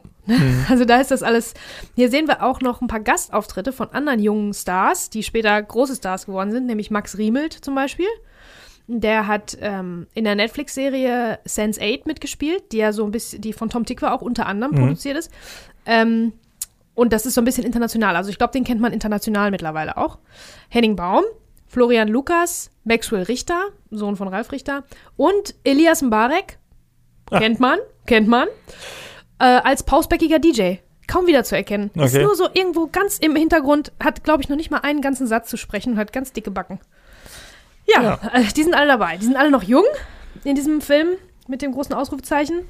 [0.69, 1.53] Also da ist das alles.
[1.95, 5.95] Hier sehen wir auch noch ein paar Gastauftritte von anderen jungen Stars, die später große
[5.95, 8.07] Stars geworden sind, nämlich Max Riemelt zum Beispiel.
[8.89, 13.51] Der hat ähm, in der Netflix-Serie Sense 8 mitgespielt, die ja so ein bisschen, die
[13.53, 14.79] von Tom Tikva auch unter anderem Mhm.
[14.79, 15.29] produziert ist.
[15.85, 16.33] Ähm,
[16.95, 18.15] und das ist so ein bisschen international.
[18.15, 20.17] Also ich glaube, den kennt man international mittlerweile auch.
[20.69, 21.23] Henning Baum,
[21.67, 24.83] Florian Lukas, Maxwell Richter, Sohn von Ralf Richter
[25.17, 26.57] und Elias Mbarek,
[27.29, 27.39] Ah.
[27.39, 28.47] kennt man, kennt man,
[29.39, 30.75] äh, als pausbäckiger DJ.
[31.07, 31.89] Kaum wieder zu erkennen.
[31.95, 32.23] Ist Okay.
[32.23, 35.49] nur so irgendwo ganz im Hintergrund, hat, glaube ich, noch nicht mal einen ganzen Satz
[35.49, 36.79] zu sprechen und hat ganz dicke Backen.
[37.87, 38.19] Ja, Ja.
[38.33, 39.15] Äh, die sind alle dabei.
[39.17, 39.85] Die sind alle noch jung
[40.43, 41.09] in diesem Film
[41.47, 42.65] mit dem großen Ausrufezeichen.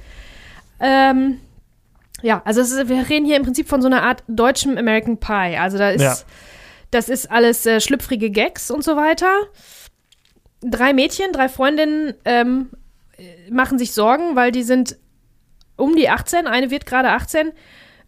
[0.80, 1.40] Ähm,
[2.22, 5.56] ja, also ist, wir reden hier im Prinzip von so einer Art deutschem American Pie.
[5.58, 6.16] Also da ist, Ja.
[6.92, 9.32] das ist alles äh, schlüpfrige Gags und so weiter.
[10.60, 12.76] Drei Mädchen, drei Freundinnen ähm, äh,
[13.50, 14.96] machen sich Sorgen, weil die sind
[15.76, 17.52] um die 18, eine wird gerade 18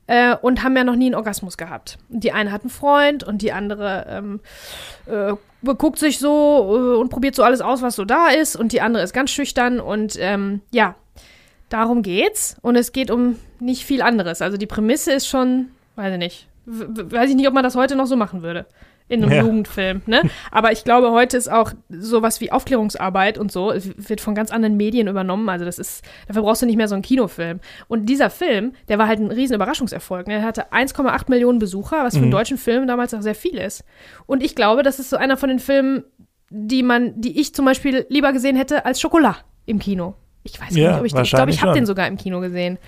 [0.07, 1.99] äh, und haben ja noch nie einen Orgasmus gehabt.
[2.09, 4.41] Die eine hat einen Freund und die andere ähm,
[5.07, 5.35] äh,
[5.75, 8.81] guckt sich so äh, und probiert so alles aus, was so da ist und die
[8.81, 10.97] andere ist ganz schüchtern und ähm, ja,
[11.69, 14.43] darum geht's und es geht um nicht viel anderes.
[14.43, 17.95] Also die Prämisse ist schon, weiß ich nicht, weiß ich nicht, ob man das heute
[17.95, 18.67] noch so machen würde.
[19.11, 19.43] In einem Ja.
[19.43, 20.23] Jugendfilm, ne?
[20.51, 24.77] Aber ich glaube, heute ist auch sowas wie Aufklärungsarbeit und so, wird von ganz anderen
[24.77, 25.49] Medien übernommen.
[25.49, 27.59] Also das ist, dafür brauchst du nicht mehr so einen Kinofilm.
[27.89, 30.29] Und dieser Film, der war halt ein riesen Überraschungserfolg.
[30.29, 30.35] Ne?
[30.35, 32.33] Er hatte 1,8 Millionen Besucher, was für einen Mhm.
[32.33, 33.85] deutschen Film damals auch sehr viel ist.
[34.27, 36.05] Und ich glaube, das ist so einer von den Filmen,
[36.49, 40.15] die man, die ich zum Beispiel lieber gesehen hätte als Schokolade im Kino.
[40.45, 42.17] Ich weiß gar Ja, nicht, ob ich den, ich glaube, ich habe den sogar im
[42.17, 42.79] Kino gesehen.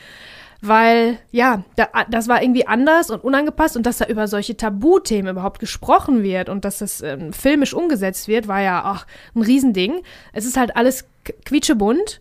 [0.64, 5.32] Weil, ja, da, das war irgendwie anders und unangepasst und dass da über solche Tabuthemen
[5.32, 10.02] überhaupt gesprochen wird und dass das ähm, filmisch umgesetzt wird, war ja auch ein Riesending.
[10.32, 11.04] Es ist halt alles
[11.44, 12.20] quietschebunt.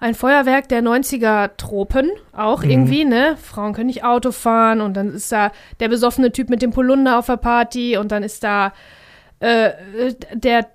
[0.00, 2.70] Ein Feuerwerk der 90er Tropen auch Mhm.
[2.70, 3.36] irgendwie, ne?
[3.40, 7.16] Frauen können nicht Auto fahren und dann ist da der besoffene Typ mit dem Polunder
[7.20, 8.72] auf der Party und dann ist da
[9.38, 9.70] äh,
[10.34, 10.66] der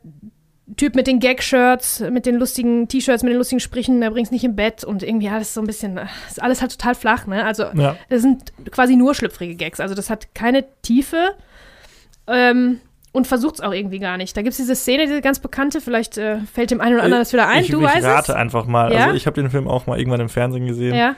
[0.76, 4.44] Typ mit den Gag-Shirts, mit den lustigen T-Shirts, mit den lustigen Sprüchen, der bringt's nicht
[4.44, 7.46] im Bett und irgendwie alles so ein bisschen, ist alles halt total flach, ne?
[7.46, 7.96] Also, Ja.
[8.10, 9.80] das sind quasi nur schlüpfrige Gags.
[9.80, 11.36] Also, das hat keine Tiefe
[12.28, 12.82] ähm,
[13.14, 14.36] und versucht's auch irgendwie gar nicht.
[14.36, 17.32] Da gibt's diese Szene, diese ganz bekannte, vielleicht äh, fällt dem einen oder anderen das
[17.34, 18.38] wieder ein, ich, du ich weißt rate es?
[18.38, 18.92] einfach mal.
[18.94, 19.06] Ja?
[19.06, 20.96] Also ich habe den Film auch mal irgendwann im Fernsehen gesehen.
[20.96, 21.16] Ja.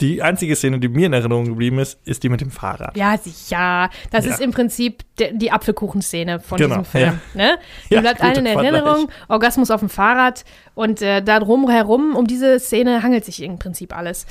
[0.00, 2.96] Die einzige Szene, die mir in Erinnerung geblieben ist, ist die mit dem Fahrrad.
[2.96, 3.88] Ja, sicher.
[4.10, 4.32] Das Ja.
[4.32, 7.20] ist im Prinzip die Apfelkuchenszene von Genau, diesem Film.
[7.34, 7.58] Ne?
[7.88, 9.08] Die Ja, bleibt allen in Erinnerung.
[9.28, 10.44] Orgasmus auf dem Fahrrad.
[10.74, 14.26] Und äh, da drum herum, um diese Szene hangelt sich im Prinzip alles.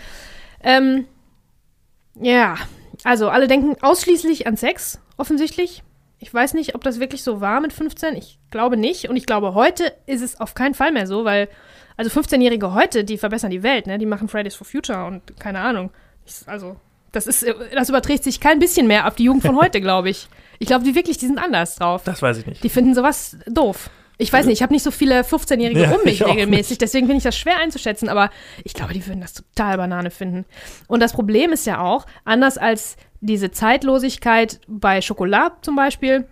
[0.63, 1.05] Ähm,
[2.21, 2.55] ja,
[3.03, 5.81] also alle denken ausschließlich an Sex, offensichtlich.
[6.19, 8.15] Ich weiß nicht, ob das wirklich so war mit 15.
[8.15, 9.09] Ich glaube nicht.
[9.09, 11.49] Und ich glaube, heute ist es auf keinen Fall mehr so, weil,
[11.97, 13.97] also 15-Jährige heute, die verbessern die Welt, ne?
[13.97, 15.91] Die machen Fridays for Future und keine Ahnung.
[16.25, 16.77] Ich, also,
[17.11, 20.27] das ist, das überträgt sich kein bisschen mehr auf die Jugend von heute, glaube ich.
[20.59, 22.03] Ich glaube, die wirklich, die sind anders drauf.
[22.05, 22.63] Das weiß ich nicht.
[22.63, 23.89] Die finden sowas doof.
[24.17, 27.17] Ich weiß nicht, ich habe nicht so viele 15-Jährige Ja, um mich regelmäßig, deswegen finde
[27.17, 28.29] ich das schwer einzuschätzen, aber
[28.63, 30.45] ich glaube, die würden das total Banane finden.
[30.87, 36.25] Und das Problem ist ja auch, anders als diese Zeitlosigkeit bei Schokolade zum Beispiel,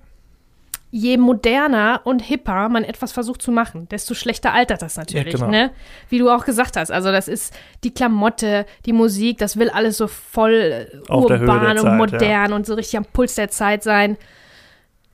[0.92, 5.40] je moderner und hipper man etwas versucht zu machen, desto schlechter altert das natürlich, Ja,
[5.40, 5.50] genau.
[5.50, 5.72] ne?
[6.10, 6.92] Wie du auch gesagt hast.
[6.92, 7.52] Also das ist
[7.84, 12.54] die Klamotte, die Musik, das will alles so voll äh, Auf urban und Zeit, modern
[12.54, 14.18] und so richtig am Puls der Zeit sein.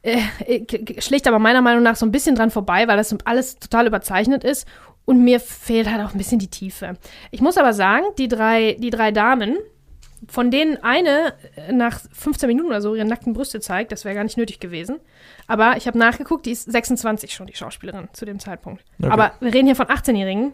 [0.01, 3.57] Äh, äh, schlägt aber meiner Meinung nach so ein bisschen dran vorbei, weil das alles
[3.57, 4.67] total überzeichnet ist.
[5.05, 6.97] Und mir fehlt halt auch ein bisschen die Tiefe.
[7.31, 9.57] Ich muss aber sagen, die drei, die drei Damen,
[10.27, 14.15] von denen eine äh, nach 15 Minuten oder so ihre nackten Brüste zeigt, das wäre
[14.15, 14.99] gar nicht nötig gewesen.
[15.47, 18.83] Aber ich habe nachgeguckt, die ist 26 schon, die Schauspielerin, zu dem Zeitpunkt.
[19.01, 19.11] Okay.
[19.11, 20.53] Aber wir reden hier von 18-Jährigen.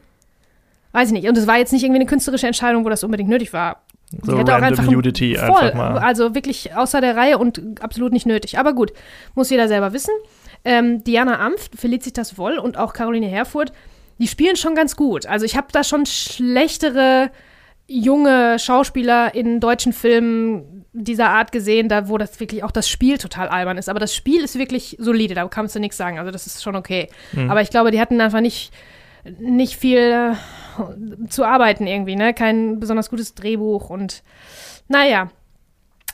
[0.91, 1.27] Weiß ich nicht.
[1.27, 3.81] Und es war jetzt nicht irgendwie eine künstlerische Entscheidung, wo das unbedingt nötig war.
[4.21, 5.97] So Die hätte auch einfach Nudity voll, einfach mal.
[5.97, 8.57] also wirklich außer der Reihe und absolut nicht nötig.
[8.59, 8.93] Aber gut,
[9.33, 10.13] muss jeder selber wissen.
[10.63, 13.73] Ähm, Diana Amft, Felicitas Woll und auch Caroline Herfurth,
[14.19, 15.25] die spielen schon ganz gut.
[15.25, 17.29] Also ich habe da schon schlechtere
[17.87, 23.17] junge Schauspieler in deutschen Filmen dieser Art gesehen, da wo das wirklich auch das Spiel
[23.17, 23.89] total albern ist.
[23.89, 26.17] Aber das Spiel ist wirklich solide, da kannst du nichts sagen.
[26.17, 27.09] Also das ist schon okay.
[27.33, 27.51] Mhm.
[27.51, 28.71] Aber ich glaube, die hatten einfach nicht,
[29.39, 32.33] nicht viel äh, zu arbeiten irgendwie, ne?
[32.33, 34.23] Kein besonders gutes Drehbuch und
[34.87, 35.29] naja.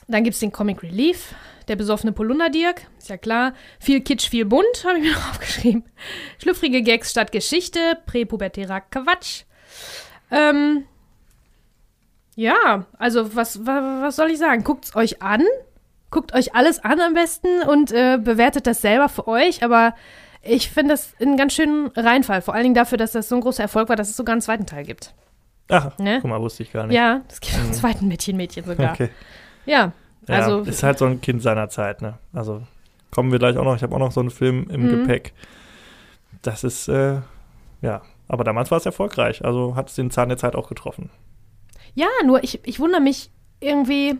[0.08, 1.34] Dann gibt es den Comic Relief,
[1.68, 3.54] der besoffene Polunder Dirk, ist ja klar.
[3.78, 5.84] Viel Kitsch, viel bunt, habe ich mir noch aufgeschrieben.
[6.42, 9.44] Schlüpfrige Gags statt Geschichte, präpubertärer Quatsch.
[10.30, 10.84] Ähm,
[12.36, 14.64] ja, also was, was, soll ich sagen?
[14.64, 15.42] Guckt's euch an.
[16.10, 19.62] Guckt euch alles an am besten und äh, bewertet das selber für euch.
[19.64, 19.94] Aber
[20.42, 22.42] ich finde das einen ganz schönen Reinfall.
[22.42, 24.42] Vor allen Dingen dafür, dass das so ein großer Erfolg war, dass es sogar einen
[24.42, 25.14] zweiten Teil gibt.
[25.68, 26.18] Ach, Ne?
[26.20, 26.96] guck mal, wusste ich gar nicht.
[26.96, 27.72] Ja, es gibt einen Mhm.
[27.72, 28.92] zweiten Mädchen-Mädchen sogar.
[28.92, 29.08] Okay.
[29.64, 29.92] Ja,
[30.28, 32.18] Ja, also ist halt so ein Kind seiner Zeit, ne?
[32.34, 32.62] Also
[33.10, 33.76] kommen wir gleich auch noch.
[33.76, 34.90] Ich habe auch noch so einen Film im Mhm.
[34.90, 35.32] Gepäck.
[36.42, 37.20] Das ist, äh,
[37.80, 38.02] ja.
[38.28, 39.44] Aber damals war es erfolgreich.
[39.44, 41.10] Also hat es den Zahn der Zeit auch getroffen.
[41.94, 44.18] Ja, nur ich, ich wundere mich irgendwie,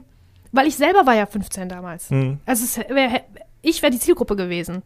[0.52, 2.10] weil ich selber war ja 15 damals.
[2.10, 2.38] Hm.
[2.46, 3.22] Also es wär,
[3.62, 4.82] ich wäre die Zielgruppe gewesen.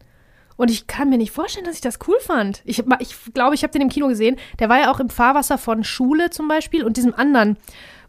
[0.55, 2.63] Und ich kann mir nicht vorstellen, dass ich das cool fand.
[2.65, 4.37] Ich, ich glaube, ich habe den im Kino gesehen.
[4.59, 7.57] Der war ja auch im Fahrwasser von Schule zum Beispiel und diesem anderen,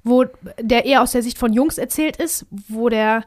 [0.02, 0.24] wo
[0.58, 3.24] der eher aus der Sicht von Jungs erzählt ist, wo der,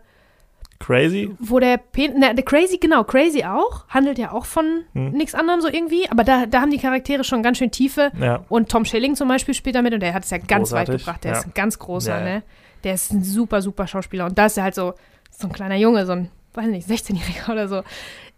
[0.81, 1.31] Crazy?
[1.39, 5.11] wo der, Pen na, der Crazy, genau, Crazy auch, handelt ja auch von Hm.
[5.11, 6.09] nichts anderem so irgendwie.
[6.09, 8.11] Aber da, da haben die Charaktere schon ganz schön Tiefe.
[8.19, 8.43] Ja.
[8.49, 11.05] Und Tom Schilling zum Beispiel spielt damit und der hat es ja ganz weit Großartig,
[11.05, 11.23] gebracht.
[11.23, 11.37] Der ja.
[11.37, 12.23] ist ein ganz großer, ja.
[12.23, 12.43] ne?
[12.83, 14.25] Der ist ein super, super Schauspieler.
[14.25, 14.93] Und da ist er halt so,
[15.29, 17.83] so ein kleiner Junge, so ein, weiß nicht, 16-Jähriger oder so.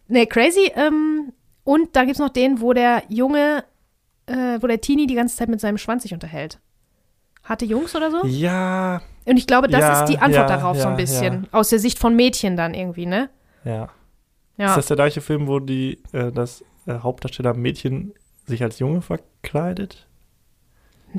[0.07, 0.71] Ne, crazy.
[0.75, 1.31] Ähm,
[1.63, 3.63] und da gibt es noch den, wo der Junge,
[4.25, 6.59] äh, wo der Teenie die ganze Zeit mit seinem Schwanz sich unterhält.
[7.43, 8.25] Harte Jungs oder so?
[8.25, 11.47] Ja, Und ich glaube, das Ja, ist die Antwort ja, darauf so ein ja, bisschen.
[11.51, 13.29] Aus der Sicht von Mädchen dann irgendwie, ne?
[13.65, 13.83] ja.
[13.85, 13.89] Ist
[14.57, 14.75] Ja.
[14.75, 18.13] das der gleiche Film, wo die, äh, das äh, Hauptdarsteller Mädchen
[18.45, 20.07] sich als Junge verkleidet?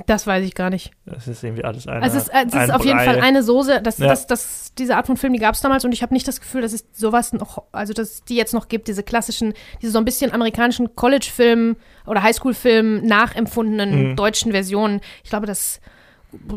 [0.07, 0.91] Das weiß ich gar nicht.
[1.07, 2.03] Das ist irgendwie alles eine.
[2.03, 2.99] Also es ist, äh, es ist auf jeden.
[2.99, 4.09] Fall eine Soße, das, Ja.
[4.09, 6.41] das, das, diese Art von Film, die gab es damals und ich habe nicht das
[6.41, 9.93] Gefühl, dass es sowas noch, also dass es die jetzt noch gibt, diese klassischen, diese
[9.93, 14.17] so ein bisschen amerikanischen College-Film oder Highschool-Film nachempfundenen Mhm.
[14.17, 15.01] deutschen Versionen.
[15.23, 15.81] Ich glaube, das,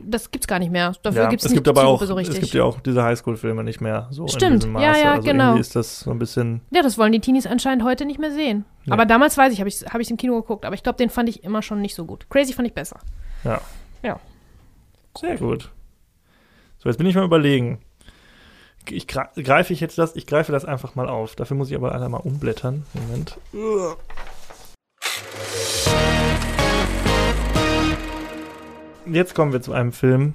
[0.05, 0.93] das gibt's gar nicht mehr.
[1.03, 2.35] Dafür ja, gibt's es nicht gibt die aber auch, so richtig.
[2.35, 5.01] es gibt ja auch diese Highschool-Filme nicht mehr so in Stimmt, diesem ja, Maße.
[5.01, 5.55] ja, also genau.
[5.55, 8.65] ist das so ein bisschen, ja, das wollen die Teenies anscheinend heute nicht mehr sehen.
[8.85, 8.93] Ja.
[8.93, 11.09] Aber damals weiß ich, habe ich, hab ich im Kino geguckt, aber ich glaube, den
[11.09, 12.29] fand ich immer schon nicht so gut.
[12.29, 12.99] Crazy fand ich besser.
[13.43, 13.61] ja.
[14.03, 14.19] Ja.
[15.19, 15.71] Sehr gut.
[16.77, 17.79] So, jetzt bin ich mal überlegen.
[18.89, 21.35] Ich greife ich jetzt das, ich greife das einfach mal auf.
[21.35, 22.85] Dafür muss ich aber einmal mal umblättern.
[22.93, 23.37] Moment.
[29.11, 30.33] Jetzt kommen wir zu einem Film.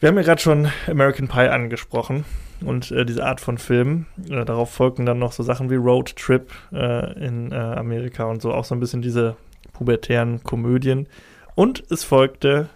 [0.00, 2.24] Wir haben ja gerade schon American Pie angesprochen
[2.60, 4.06] und äh, diese Art von Film.
[4.28, 8.42] Äh, darauf folgten dann noch so Sachen wie Road Trip äh, in äh, Amerika und
[8.42, 9.36] so, auch so ein bisschen diese
[9.72, 11.06] pubertären Komödien.
[11.54, 12.68] Und es folgte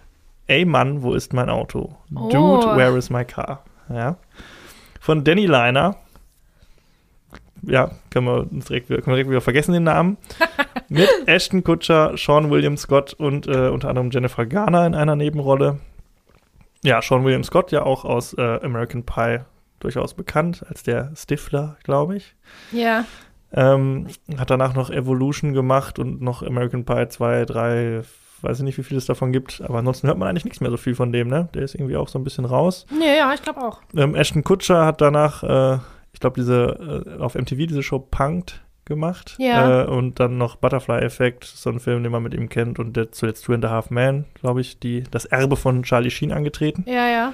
[0.47, 1.95] Ey Mann, wo ist mein Auto?
[2.13, 2.29] Oh.
[2.29, 3.63] Dude, where is my car?
[3.89, 4.17] Ja.
[4.99, 5.95] Von Danny Liner.
[7.61, 10.17] Ja, können wir uns direkt, können wir direkt wieder vergessen den Namen.
[10.89, 15.79] Mit Ashton Kutcher, Sean William Scott und äh, unter anderem Jennifer Garner in einer Nebenrolle.
[16.83, 19.39] Ja, Sean William Scott ja auch aus äh, American Pie
[19.79, 22.35] durchaus bekannt, als der Stifler, glaube ich.
[22.71, 23.05] Ja.
[23.53, 28.01] Ähm, hat danach noch Evolution gemacht und noch American Pie 2, 3,
[28.41, 30.71] weiß ich nicht, wie viel es davon gibt, aber ansonsten hört man eigentlich nichts mehr
[30.71, 31.49] so viel von dem, ne?
[31.53, 32.85] Der ist irgendwie auch so ein bisschen raus.
[32.91, 33.81] Nee, ja, ich glaube auch.
[33.95, 35.79] Ähm, Ashton Kutcher hat danach, äh,
[36.13, 39.35] ich glaube, diese äh, auf MTV diese Show Punked gemacht.
[39.39, 39.83] Ja.
[39.83, 42.95] Äh, und dann noch Butterfly Effect, so ein Film, den man mit ihm kennt, und
[42.97, 46.31] der zuletzt Two and a Half Men, glaube ich, die das Erbe von Charlie Sheen
[46.31, 46.83] angetreten.
[46.87, 47.33] Ja, ja.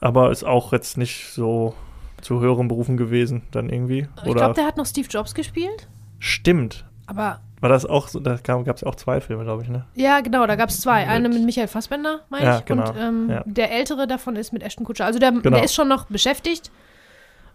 [0.00, 1.74] Aber ist auch jetzt nicht so
[2.20, 4.08] zu höheren Berufen gewesen, dann irgendwie.
[4.22, 5.88] Ich Oder glaube, der hat noch Steve Jobs gespielt.
[6.18, 6.84] stimmt.
[7.06, 9.86] Aber War das auch so, da gab es auch zwei Filme, glaube ich, ne?
[9.94, 11.00] ja, genau, da gab es zwei.
[11.00, 12.64] Mit- Eine mit Michael Fassbender, meine Ja, ich.
[12.66, 13.42] genau, Und ähm, ja.
[13.46, 15.06] der ältere davon ist mit Ashton Kutcher.
[15.06, 15.56] Also der, Genau.
[15.56, 16.70] der ist schon noch beschäftigt.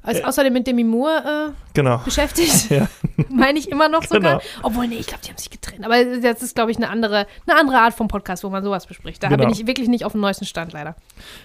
[0.03, 0.23] Also Äh.
[0.25, 1.95] außerdem mit Demi Moore Genau.
[1.95, 2.69] äh, beschäftigt.
[2.69, 2.87] Ja.
[3.29, 4.39] meine ich immer noch sogar.
[4.39, 4.41] Genau.
[4.63, 5.85] Obwohl, nee, ich glaube, die haben sich getrennt.
[5.85, 8.85] Aber das ist, glaube ich, eine andere, eine andere Art von Podcast, wo man sowas
[8.85, 9.23] bespricht.
[9.23, 9.43] Da Genau.
[9.45, 10.95] bin ich wirklich nicht auf dem neuesten Stand, leider.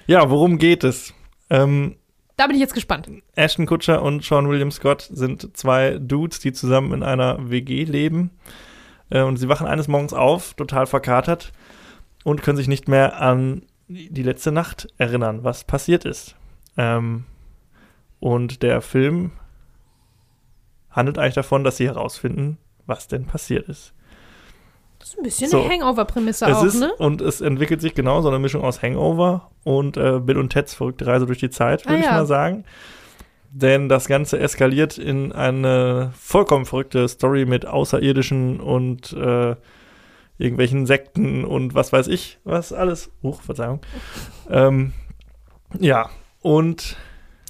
[0.06, 1.14] Ja, worum geht es?
[1.50, 1.96] Ähm,
[2.36, 3.08] Da bin ich jetzt gespannt.
[3.36, 8.30] Ashton Kutcher und Sean William Scott sind zwei Dudes, die zusammen in einer WG leben.
[9.10, 11.52] Äh, und sie wachen eines Morgens auf, total verkatert,
[12.24, 16.34] und können sich nicht mehr an die letzte Nacht erinnern, was passiert ist.
[16.76, 17.24] Ähm,
[18.20, 19.32] und der Film
[20.90, 23.92] handelt eigentlich davon, dass sie herausfinden, was denn passiert ist.
[24.98, 25.60] Das ist ein bisschen So.
[25.62, 26.92] eine Hangover-Prämisse auch, ist, ne?
[26.94, 30.74] Und es entwickelt sich genau so eine Mischung aus Hangover und äh, Bill und Teds
[30.74, 32.12] verrückte Reise durch die Zeit, würde Ah, ich ja.
[32.12, 32.64] mal sagen.
[33.50, 39.54] Denn das Ganze eskaliert in eine vollkommen verrückte Story mit Außerirdischen und äh,
[40.36, 43.10] irgendwelchen Sekten und was weiß ich, was alles.
[43.22, 43.80] Huch, Verzeihung.
[44.50, 44.92] ähm,
[45.78, 46.10] ja,
[46.42, 46.96] und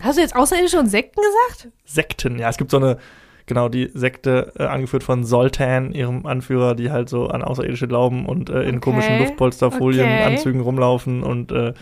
[0.02, 1.72] Hast du jetzt Außerirdische und Sekten gesagt?
[1.84, 2.38] Sekten.
[2.38, 2.98] Ja, es gibt so eine,
[3.46, 8.26] genau, die Sekte, äh, angeführt von Soltan, ihrem Anführer, die halt so an Außerirdische glauben
[8.26, 8.80] und äh, in Okay.
[8.80, 10.06] komischen Luftpolsterfolien,
[10.36, 10.58] Okay.
[10.58, 11.74] Rumlaufen und äh,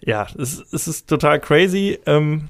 [0.00, 1.98] ja, es, es ist total crazy.
[2.06, 2.48] Ähm,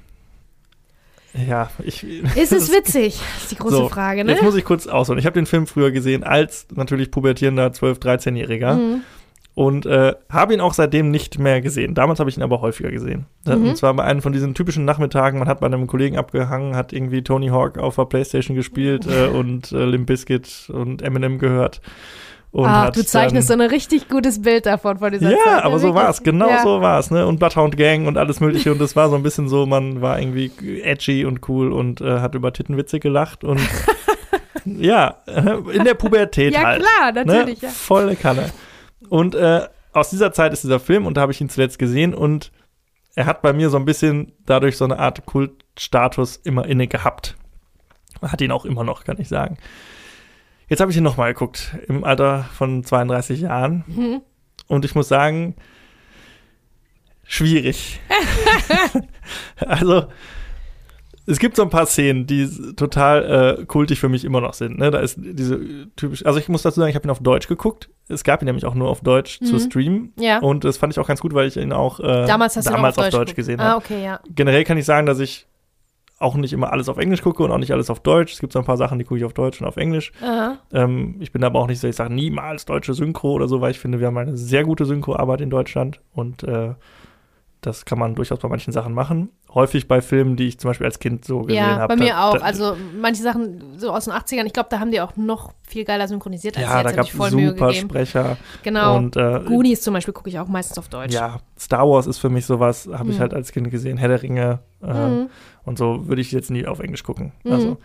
[1.47, 2.03] ja, ich.
[2.35, 3.19] Ist es witzig?
[3.35, 4.33] Das ist die große So, Frage, ne?
[4.33, 5.17] Jetzt muss ich kurz ausholen.
[5.19, 9.01] Ich habe den Film früher gesehen als natürlich pubertierender 12-, 13-Jähriger Mhm.
[9.53, 11.93] Und äh, habe ihn auch seitdem nicht mehr gesehen.
[11.93, 13.25] Damals habe ich ihn aber häufiger gesehen.
[13.45, 13.69] Mhm.
[13.69, 16.93] Und zwar bei einem von diesen typischen Nachmittagen, man hat bei einem Kollegen abgehangen, hat
[16.93, 21.81] irgendwie Tony Hawk auf der Playstation gespielt äh, und äh, Limp Bizkit und Eminem gehört.
[22.51, 25.63] Und Ach, du zeichnest dann, so ein richtig gutes Bild davon von dieser ja, Zeit.
[25.63, 26.03] aber so wirklich.
[26.03, 26.63] war es, genau ja.
[26.63, 27.25] so war es, ne?
[27.25, 28.73] Und Bloodhound Gang und alles mögliche.
[28.73, 30.51] Und das war so ein bisschen so, man war irgendwie
[30.83, 33.61] edgy und cool und äh, hat über Tittenwitze gelacht und
[34.65, 35.15] ja,
[35.73, 36.81] in der Pubertät Ja, halt.
[36.81, 37.67] klar, natürlich, ne?
[37.69, 37.73] ja.
[37.73, 38.49] Volle Kanne.
[39.11, 42.13] Und äh, aus dieser Zeit ist dieser Film und da habe ich ihn zuletzt gesehen
[42.13, 42.53] und
[43.13, 47.35] er hat bei mir so ein bisschen dadurch so eine Art Kultstatus immer inne gehabt.
[48.21, 49.57] Hat ihn auch immer noch, kann ich sagen.
[50.69, 53.83] Jetzt habe ich ihn nochmal geguckt, im Alter von 32 Jahren.
[53.87, 54.21] Mhm.
[54.67, 55.57] Und ich muss sagen,
[57.25, 57.99] schwierig.
[59.57, 60.05] also,
[61.27, 64.77] es gibt so ein paar Szenen, die total äh, kultig für mich immer noch sind.
[64.79, 64.91] Ne?
[64.91, 65.59] Da ist diese
[65.95, 67.89] typisch, also ich muss dazu sagen, ich habe ihn auf Deutsch geguckt.
[68.07, 69.59] Es gab ihn nämlich auch nur auf Deutsch zu Mhm.
[69.59, 70.13] streamen.
[70.17, 70.39] Ja.
[70.39, 73.03] Und das fand ich auch ganz gut, weil ich ihn auch äh, damals damals auch
[73.03, 73.35] auf Deutsch, geguckt.
[73.35, 73.77] gesehen Ah, habe.
[73.77, 74.19] okay, ja.
[74.33, 75.47] Generell kann ich sagen, dass ich
[76.17, 78.33] auch nicht immer alles auf Englisch gucke und auch nicht alles auf Deutsch.
[78.33, 80.11] Es gibt so ein paar Sachen, die gucke ich auf Deutsch und auf Englisch.
[80.71, 83.71] Ähm, ich bin aber auch nicht so, ich sage niemals deutsche Synchro oder so, weil
[83.71, 86.73] ich finde, wir haben eine sehr gute Synchroarbeit in Deutschland und äh,
[87.61, 89.29] das kann man durchaus bei manchen Sachen machen.
[89.53, 91.95] Häufig bei Filmen, die ich zum Beispiel als Kind so gesehen Ja, habe.
[91.95, 92.37] bei mir da, auch.
[92.37, 95.53] Da, Also manche Sachen so aus den 80ern, ich glaube, da haben die auch noch
[95.61, 96.85] viel geiler synchronisiert als ja, jetzt.
[96.85, 97.17] da Hab gab ich es
[97.53, 97.89] super gegeben.
[97.89, 98.37] Sprecher.
[98.63, 98.97] Genau.
[98.97, 101.13] Und äh, Goonies zum Beispiel gucke ich auch meistens auf Deutsch.
[101.13, 103.21] ja, Star Wars ist für mich sowas, habe ich Mhm.
[103.21, 103.97] halt als Kind gesehen.
[103.97, 105.29] Herr der Ringe äh, Mhm.
[105.63, 107.31] und so würde ich jetzt nie auf Englisch gucken.
[107.43, 107.51] Mhm.
[107.51, 107.77] Also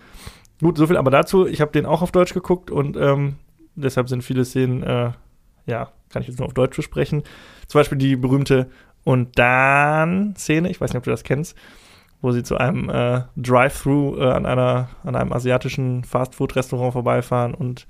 [0.63, 1.47] gut, so viel aber dazu.
[1.47, 3.35] Ich habe den auch auf Deutsch geguckt und ähm,
[3.75, 5.11] deshalb sind viele Szenen, äh,
[5.67, 7.25] ja, kann ich jetzt nur auf Deutsch besprechen.
[7.67, 8.71] Zum Beispiel die berühmte
[9.07, 11.57] und dann Szene, ich weiß nicht, ob du das kennst,
[12.23, 17.87] wo sie zu einem äh, Drive-Thru äh, an einer an einem asiatischen Fastfood-Restaurant vorbeifahren und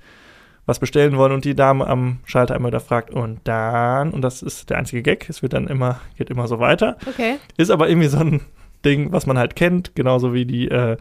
[0.67, 4.43] was bestellen wollen und die Dame am Schalter immer da fragt und dann und das
[4.43, 6.97] ist der einzige Gag, es wird dann immer geht immer so weiter.
[7.07, 7.37] Okay.
[7.57, 8.41] Ist aber irgendwie so ein
[8.85, 10.97] Ding, was man halt kennt, genauso wie die, äh,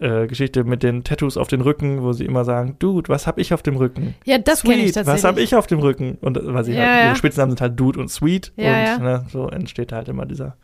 [0.00, 3.38] äh, Geschichte mit den Tattoos auf den Rücken, wo sie immer sagen, Dude, was hab
[3.38, 4.14] ich auf dem Rücken?
[4.24, 5.24] Ja, das kenne ich Sweet, tatsächlich.
[5.24, 6.18] was hab ich auf dem Rücken?
[6.20, 8.52] Und äh, weil sie Ja, halt, ihre Spitznamen sind halt Dude und Sweet.
[8.56, 9.02] Ja, und.
[9.02, 10.56] Ne, so entsteht halt immer dieser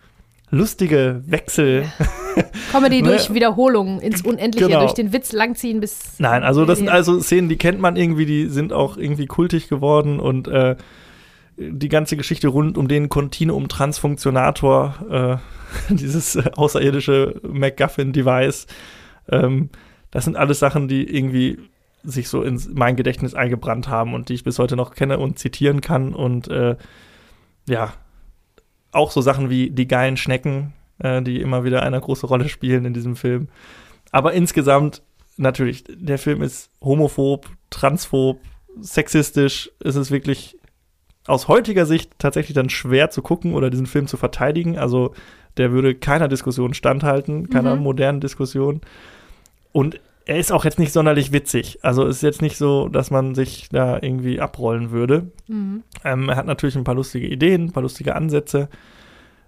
[0.51, 1.85] lustige Wechsel.
[2.71, 3.09] Comedy Ne?
[3.09, 4.81] durch Wiederholungen ins Unendliche, Genau.
[4.81, 6.15] durch den Witz langziehen bis.
[6.19, 9.69] Nein, also das sind also Szenen, die kennt man irgendwie, die sind auch irgendwie kultig
[9.69, 10.77] geworden und äh,
[11.57, 15.37] die ganze Geschichte rund um den Continuum-Transfunktionator, äh,
[15.95, 18.67] dieses äh, außerirdische MacGuffin-Device,
[19.31, 19.71] ähm,
[20.11, 21.59] das sind alles Sachen, die irgendwie
[22.03, 25.39] sich so in mein Gedächtnis eingebrannt haben und die ich bis heute noch kenne und
[25.39, 26.77] zitieren kann und äh,
[27.67, 27.95] ja,
[28.93, 32.85] auch so Sachen wie die geilen Schnecken, äh, die immer wieder eine große Rolle spielen
[32.85, 33.49] in diesem Film.
[34.13, 35.03] Aber insgesamt,
[35.37, 38.39] natürlich, der Film ist homophob, transphob,
[38.81, 39.71] sexistisch.
[39.81, 40.59] Es ist wirklich
[41.27, 44.79] aus heutiger Sicht tatsächlich dann schwer zu gucken oder diesen Film zu verteidigen.
[44.79, 45.15] Also
[45.57, 47.83] der würde keiner Diskussion standhalten, keiner Mhm.
[47.83, 48.83] modernen Diskussion.
[49.75, 51.81] Und er ist auch jetzt nicht sonderlich witzig.
[51.83, 55.33] Also es ist jetzt nicht so, dass man sich da irgendwie abrollen würde.
[55.49, 55.83] Mhm.
[56.05, 58.69] Ähm, er hat natürlich ein paar lustige Ideen, ein paar lustige Ansätze.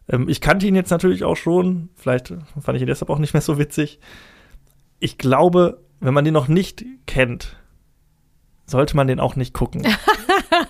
[0.08, 1.90] Ähm, ich kannte ihn jetzt natürlich auch schon.
[1.94, 4.00] Vielleicht fand ich ihn deshalb auch nicht mehr so witzig.
[4.98, 7.56] Ich glaube, wenn man den noch nicht kennt,
[8.66, 9.82] sollte man den auch nicht gucken.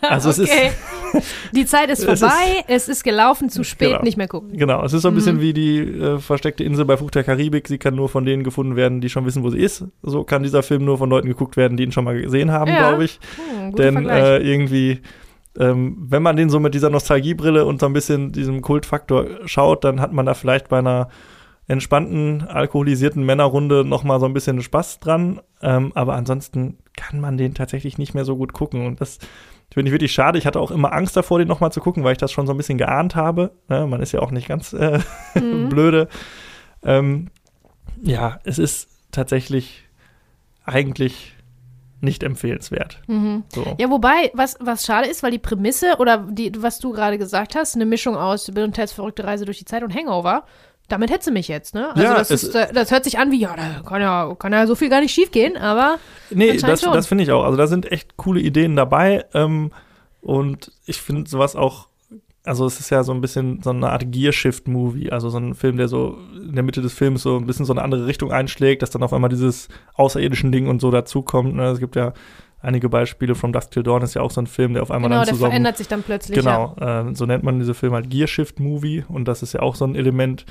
[0.00, 0.72] Also es okay.
[1.54, 4.02] Die Zeit ist es ist- vorbei, es ist gelaufen, zu spät, Genau.
[4.02, 4.50] nicht mehr gucken.
[4.50, 5.40] ist, genau, es ist so ein bisschen Mhm.
[5.40, 7.68] wie die äh, versteckte Insel bei Fluch der Karibik.
[7.68, 9.84] Sie kann nur von denen gefunden werden, die schon wissen, wo sie ist.
[10.02, 12.70] So kann dieser Film nur von Leuten geguckt werden, die ihn schon mal gesehen haben,
[12.70, 12.88] Ja.
[12.88, 13.20] glaube ich.
[13.60, 15.00] Hm, Denn äh, irgendwie,
[15.58, 19.84] ähm, wenn man den so mit dieser Nostalgiebrille und so ein bisschen diesem Kultfaktor schaut,
[19.84, 21.08] dann hat man da vielleicht bei einer
[21.68, 25.40] entspannten, alkoholisierten Männerrunde noch mal so ein bisschen Spaß dran.
[25.62, 28.86] Ähm, aber ansonsten kann man den tatsächlich nicht mehr so gut gucken.
[28.86, 29.18] Und das
[29.72, 30.38] finde ich wirklich schade.
[30.38, 32.46] Ich hatte auch immer Angst davor, den noch mal zu gucken, weil ich das schon
[32.46, 33.50] so ein bisschen geahnt habe.
[33.68, 33.86] Ne?
[33.86, 35.00] Man ist ja auch nicht ganz äh,
[35.34, 35.68] Mhm.
[35.68, 36.08] blöde.
[36.82, 37.30] Ähm,
[38.00, 39.84] ja, es ist tatsächlich
[40.64, 41.34] eigentlich
[42.00, 43.00] nicht empfehlenswert.
[43.08, 43.44] Mhm.
[43.48, 43.74] So.
[43.78, 47.56] Ja, wobei, was, was schade ist, weil die Prämisse oder die, was du gerade gesagt
[47.56, 50.44] hast, eine Mischung aus Bill und Ted's verrückte Reise durch die Zeit und Hangover,
[50.88, 51.90] damit hätte sie mich jetzt, ne?
[51.90, 54.52] Also Ja, das, ist, äh, das hört sich an wie, ja, da kann ja, kann
[54.52, 55.98] ja so viel gar nicht schief gehen, aber
[56.30, 56.92] Nee, das, schon.
[56.92, 57.44] das finde ich auch.
[57.44, 59.24] Also da sind echt coole Ideen dabei.
[59.34, 59.72] Ähm,
[60.20, 61.88] und ich finde sowas auch,
[62.44, 65.76] also es ist ja so ein bisschen so eine Art Gearshift-Movie, also so ein Film,
[65.76, 68.82] der so in der Mitte des Films so ein bisschen so eine andere Richtung einschlägt,
[68.82, 71.54] dass dann auf einmal dieses außerirdischen Ding und so dazukommt.
[71.54, 71.64] Ne?
[71.66, 72.12] Es gibt ja
[72.60, 75.10] einige Beispiele, From Dusk Till Dawn ist ja auch so ein Film, der auf einmal
[75.10, 76.38] genau, dann der zusammen verändert sich dann plötzlich.
[76.38, 79.84] Genau, äh, so nennt man diese Filme halt Gearshift-Movie und das ist ja auch so
[79.84, 80.46] ein Element,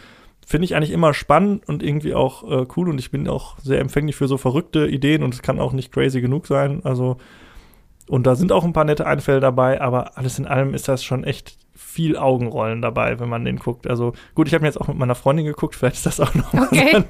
[0.45, 3.79] finde ich eigentlich immer spannend und irgendwie auch äh, cool und ich bin auch sehr
[3.79, 7.17] empfänglich für so verrückte Ideen und es kann auch nicht crazy genug sein, also
[8.07, 11.03] und da sind auch ein paar nette Einfälle dabei, aber alles in allem ist das
[11.03, 13.87] schon echt viel Augenrollen dabei, wenn man den guckt.
[13.87, 16.33] Also gut, ich habe mir jetzt auch mit meiner Freundin geguckt, vielleicht ist das auch
[16.35, 17.03] noch Okay.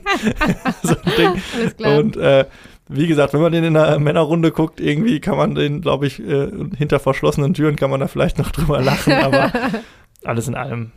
[0.84, 1.28] so, ein, Ding.
[1.56, 2.00] Alles klar.
[2.00, 2.46] Und äh,
[2.88, 6.20] wie gesagt, wenn man den in einer Männerrunde guckt, irgendwie kann man den, glaube ich,
[6.20, 9.52] äh, hinter verschlossenen Türen kann man da vielleicht noch drüber lachen, aber
[10.24, 10.92] alles in allem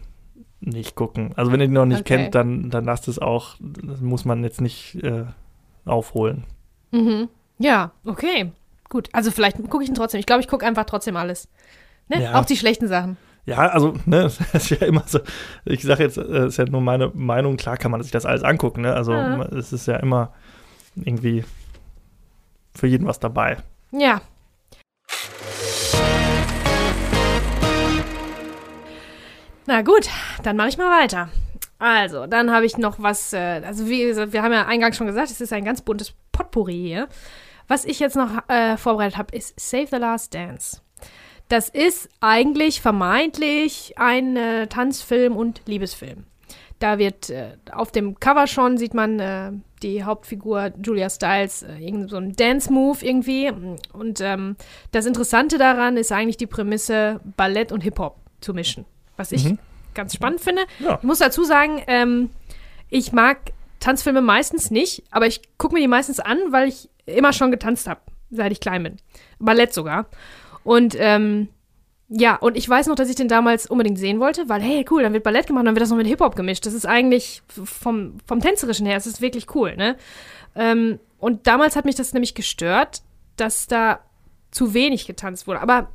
[0.61, 1.33] nicht gucken.
[1.37, 2.17] Also wenn ihr den noch nicht Okay.
[2.17, 5.25] kennt, dann, dann lasst es auch, das muss man jetzt nicht äh,
[5.85, 6.45] aufholen.
[6.91, 7.29] mhm.
[7.61, 8.53] Ja, okay.
[8.89, 10.21] Gut, also vielleicht gucke ich ihn trotzdem.
[10.21, 11.49] Ich glaube, ich gucke einfach trotzdem alles.
[12.09, 12.23] Ne?
[12.23, 12.39] Ja.
[12.41, 13.17] Auch die schlechten Sachen.
[13.47, 15.19] Ja, also, ne, es ist ja immer so,
[15.65, 18.43] ich sage jetzt, es ist ja nur meine Meinung, klar kann man sich das alles
[18.45, 18.95] angucken, ne?
[18.95, 19.43] Also Ja.
[19.47, 20.33] es ist ja immer
[20.95, 21.45] irgendwie
[22.75, 23.57] für jeden was dabei.
[23.91, 24.21] Ja.
[29.69, 30.09] Na gut,
[30.45, 31.29] dann mache ich mal weiter.
[31.79, 35.07] Also, dann habe ich noch was, äh, also wie gesagt, wir haben ja eingangs schon
[35.07, 37.07] gesagt, es ist ein ganz buntes Potpourri hier.
[37.67, 40.81] Was ich jetzt noch äh, vorbereitet habe, ist Save the Last Dance.
[41.49, 46.25] Das ist eigentlich vermeintlich ein äh, Tanzfilm und Liebesfilm.
[46.79, 49.53] Da wird äh, auf dem Cover schon, sieht man äh,
[49.83, 53.53] die Hauptfigur Julia Stiles, äh, so ein Dance-Move irgendwie.
[53.93, 54.57] Und ähm,
[54.93, 58.87] das Interessante daran ist eigentlich die Prämisse, Ballett und Hip-Hop zu mischen.
[59.19, 59.59] Was ich Mhm.
[59.95, 60.63] ganz spannend finde.
[60.79, 60.97] Ja.
[60.97, 62.31] Ich muss dazu sagen, ähm,
[62.89, 67.33] ich mag Tanzfilme meistens nicht, aber ich gucke mir die meistens an, weil ich immer
[67.35, 68.01] schon getanzt habe,
[68.31, 68.97] seit ich klein bin.
[69.39, 70.07] Ballett sogar.
[70.65, 71.49] Und ähm,
[72.09, 75.03] ja, und ich weiß noch, dass ich den damals unbedingt sehen wollte, weil, hey, cool,
[75.03, 76.65] dann wird Ballett gemacht, dann wird das noch mit Hip-Hop gemischt.
[76.65, 79.97] Das ist eigentlich vom, vom Tänzerischen her, es ist wirklich cool, ne?
[80.55, 83.03] Ähm, und damals hat mich das nämlich gestört,
[83.37, 84.01] dass da
[84.51, 85.61] zu wenig getanzt wurde.
[85.61, 85.89] Aber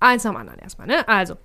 [0.00, 1.08] eins nach dem anderen erstmal, ne?
[1.08, 1.36] Also,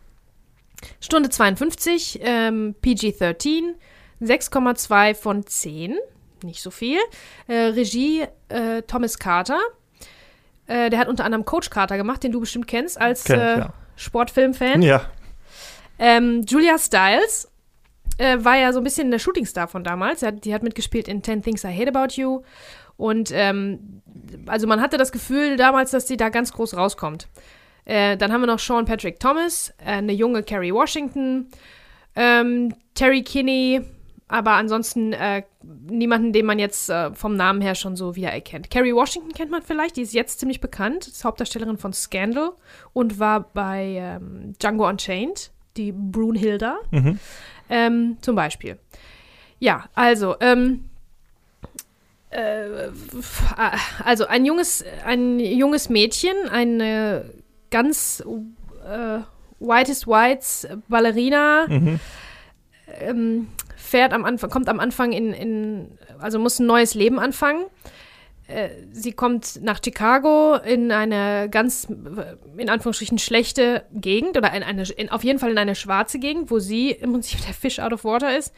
[1.00, 3.76] Stunde 52, ähm, PG-13,
[4.22, 5.98] 6,2 von 10,
[6.44, 7.00] nicht so viel.
[7.48, 9.60] Äh, Regie äh, Thomas Carter.
[10.68, 13.42] Äh, der hat unter anderem Coach Carter gemacht, den du bestimmt kennst als Kenn ich,
[13.42, 13.74] äh, ja.
[13.96, 14.82] Sportfilm-Fan.
[14.82, 15.10] Ja,
[15.98, 17.52] Ähm, Julia Stiles
[18.18, 20.22] äh, war ja so ein bisschen der Shootingstar von damals.
[20.22, 22.44] Hat, die hat mitgespielt in Ten Things I Hate About You.
[22.98, 24.02] Und ähm,
[24.46, 27.28] also man hatte das Gefühl damals, dass sie da ganz groß rauskommt.
[27.90, 31.48] Äh, dann haben wir noch Sean Patrick Thomas, äh, eine junge Carrie Washington,
[32.16, 33.82] ähm, Terry Kinney,
[34.28, 35.42] aber ansonsten äh,
[35.88, 38.70] niemanden, den man jetzt äh, vom Namen her schon so wieder erkennt.
[38.70, 42.52] Carrie Washington kennt man vielleicht, die ist jetzt ziemlich bekannt, ist Hauptdarstellerin von Scandal
[42.94, 47.18] und war bei ähm, Django Unchained, die Brunhilda, Mhm.
[47.72, 48.78] ähm, zum Beispiel.
[49.58, 50.86] Ja, also, ähm,
[52.30, 52.92] äh, äh,
[54.06, 57.26] also ein junges, ein junges Mädchen, eine
[57.72, 58.24] ganz
[58.86, 59.20] äh,
[59.60, 62.00] whitest whites Ballerina, Mhm.
[63.02, 67.66] ähm, fährt am Anfang, kommt am Anfang in, in, also muss ein neues Leben anfangen.
[68.48, 74.64] Äh, Sie kommt nach Chicago in eine ganz, äh, in Anführungsstrichen, schlechte Gegend oder in
[74.64, 77.80] eine, in, auf jeden Fall in eine schwarze Gegend, wo sie im Prinzip der Fish
[77.80, 78.54] out of water ist,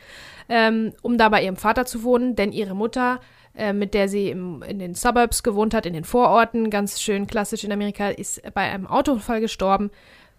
[0.49, 3.20] ähm, um da bei ihrem Vater zu wohnen, denn ihre Mutter,
[3.56, 7.28] äh, mit der sie im, in den Suburbs gewohnt hat, in den Vororten, ganz schön
[7.28, 9.91] klassisch in Amerika, ist bei einem Autounfall gestorben,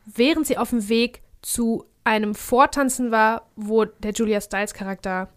[0.07, 5.29] während sie auf dem Weg zu einem Vortanzen war, wo der Julia Stiles Charakter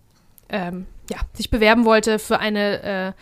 [0.49, 3.13] ähm, ja, sich bewerben wollte für eine äh,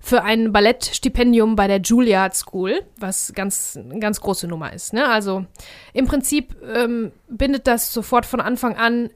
[0.00, 4.92] für ein Ballettstipendium bei der Juilliard School, was ganz eine ganz große Nummer ist.
[4.92, 5.06] Ne?
[5.06, 5.44] Also
[5.92, 9.10] im Prinzip ähm, bindet das sofort von Anfang an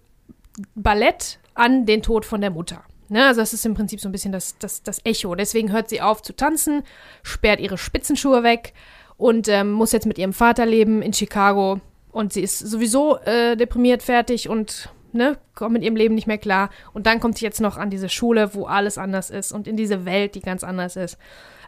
[0.75, 2.83] Ballett an den Tod von der Mutter.
[3.13, 3.27] Ne?
[3.27, 5.35] Also das ist im Prinzip so ein bisschen das, das, das Echo.
[5.35, 6.83] Deswegen hört sie auf zu tanzen,
[7.23, 8.73] sperrt ihre Spitzenschuhe weg
[9.19, 11.81] und ähm, muss jetzt mit ihrem Vater leben in Chicago.
[12.11, 16.39] Und sie ist sowieso äh, deprimiert, fertig und ne, kommt mit ihrem Leben nicht mehr
[16.39, 16.71] klar.
[16.95, 19.77] Und dann kommt sie jetzt noch an diese Schule, wo alles anders ist und in
[19.77, 21.19] diese Welt, die ganz anders ist.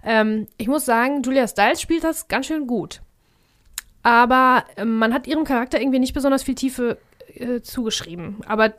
[0.03, 3.03] Ähm, ich muss sagen, Julia Stiles spielt das ganz schön gut.
[4.03, 6.97] Aber ähm, man hat ihrem Charakter irgendwie nicht besonders viel Tiefe
[7.34, 8.38] äh, zugeschrieben.
[8.47, 8.72] Aber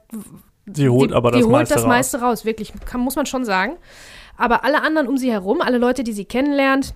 [0.65, 1.87] Sie holt die, aber das die holt meiste das raus.
[1.87, 3.77] meiste raus, wirklich, kann, muss man schon sagen.
[4.37, 6.93] Aber alle anderen um sie herum, alle Leute, die sie kennenlernt,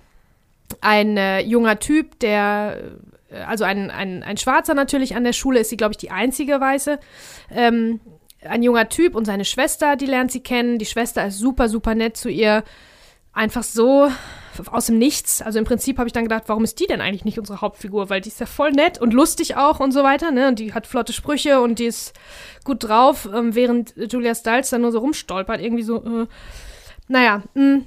[0.80, 2.78] ein äh, junger Typ, der,
[3.30, 6.10] äh, also ein, ein, ein Schwarzer natürlich an der Schule, ist sie, glaube ich, die
[6.10, 6.98] einzige Weiße.
[7.50, 8.00] Ähm,
[8.44, 10.78] ein junger Typ und seine Schwester, die lernt sie kennen.
[10.78, 12.64] Die Schwester ist super, super nett zu ihr.
[13.32, 14.10] Einfach so
[14.70, 15.40] aus dem Nichts.
[15.42, 18.10] Also im Prinzip habe ich dann gedacht, warum ist die denn eigentlich nicht unsere Hauptfigur?
[18.10, 20.48] Weil die ist ja voll nett und lustig auch und so weiter, ne?
[20.48, 22.12] Und die hat flotte Sprüche und die ist
[22.64, 26.26] gut drauf, ähm, während Julia Stiles dann nur so rumstolpert, irgendwie so, äh,
[27.08, 27.82] naja, mh.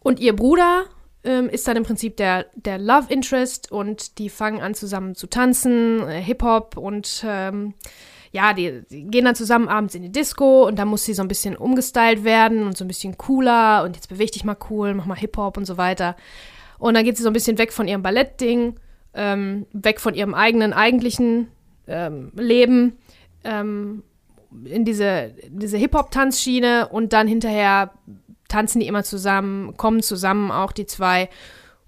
[0.00, 0.86] Und ihr Bruder
[1.24, 5.28] ähm, ist dann im Prinzip der, der Love Interest und die fangen an zusammen zu
[5.28, 7.74] tanzen, äh, Hip-Hop und ähm,
[8.32, 11.22] ja, die, die gehen dann zusammen abends in die Disco und da muss sie so
[11.22, 14.94] ein bisschen umgestylt werden und so ein bisschen cooler und jetzt beweg dich mal cool,
[14.94, 16.16] mach mal Hip-Hop und so weiter.
[16.78, 18.74] Und dann geht sie so ein bisschen weg von ihrem Ballettding,
[19.14, 21.48] ähm, weg von ihrem eigenen, eigentlichen
[21.86, 22.96] ähm, Leben
[23.44, 24.02] ähm,
[24.64, 27.92] in diese, diese Hip-Hop-Tanzschiene und dann hinterher
[28.48, 31.28] tanzen die immer zusammen, kommen zusammen auch die zwei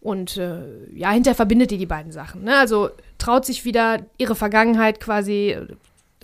[0.00, 0.60] und äh,
[0.94, 2.44] ja, hinterher verbindet die die beiden Sachen.
[2.44, 2.56] Ne?
[2.56, 5.56] Also traut sich wieder ihre Vergangenheit quasi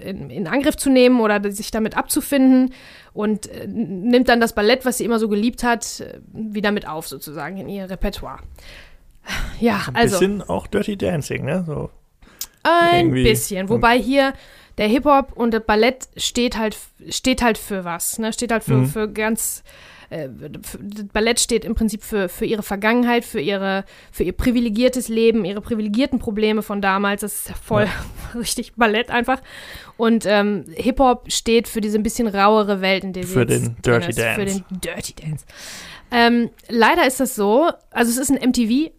[0.03, 2.73] in, in Angriff zu nehmen oder sich damit abzufinden
[3.13, 6.87] und äh, nimmt dann das Ballett, was sie immer so geliebt hat, äh, wieder mit
[6.89, 8.41] auf sozusagen in ihr Repertoire.
[9.61, 11.65] Ja, Ein also bisschen auch Dirty Dancing, ne?
[11.67, 11.91] So.
[12.63, 13.69] ein irgendwie- bisschen.
[13.69, 14.33] Wobei hier
[14.79, 16.77] der Hip-Hop und das Ballett steht halt,
[17.09, 18.19] steht halt für was.
[18.19, 18.33] Ne?
[18.33, 18.87] Steht halt für, Mhm.
[18.87, 19.63] für ganz.
[20.11, 20.29] Äh,
[20.63, 20.79] für,
[21.13, 25.61] Ballett steht im Prinzip für, für ihre Vergangenheit, für, ihre, für ihr privilegiertes Leben, ihre
[25.61, 27.21] privilegierten Probleme von damals.
[27.23, 27.89] Das ist ja voll
[28.35, 29.41] richtig Ballett einfach.
[29.97, 33.77] Und ähm, Hip-Hop steht für diese ein bisschen rauere Welt, in der sie Für den
[33.85, 34.65] Dirty ist, Für Dance.
[34.69, 35.45] den Dirty Dance.
[36.11, 38.91] Ähm, leider ist das so, also es ist ein MTV,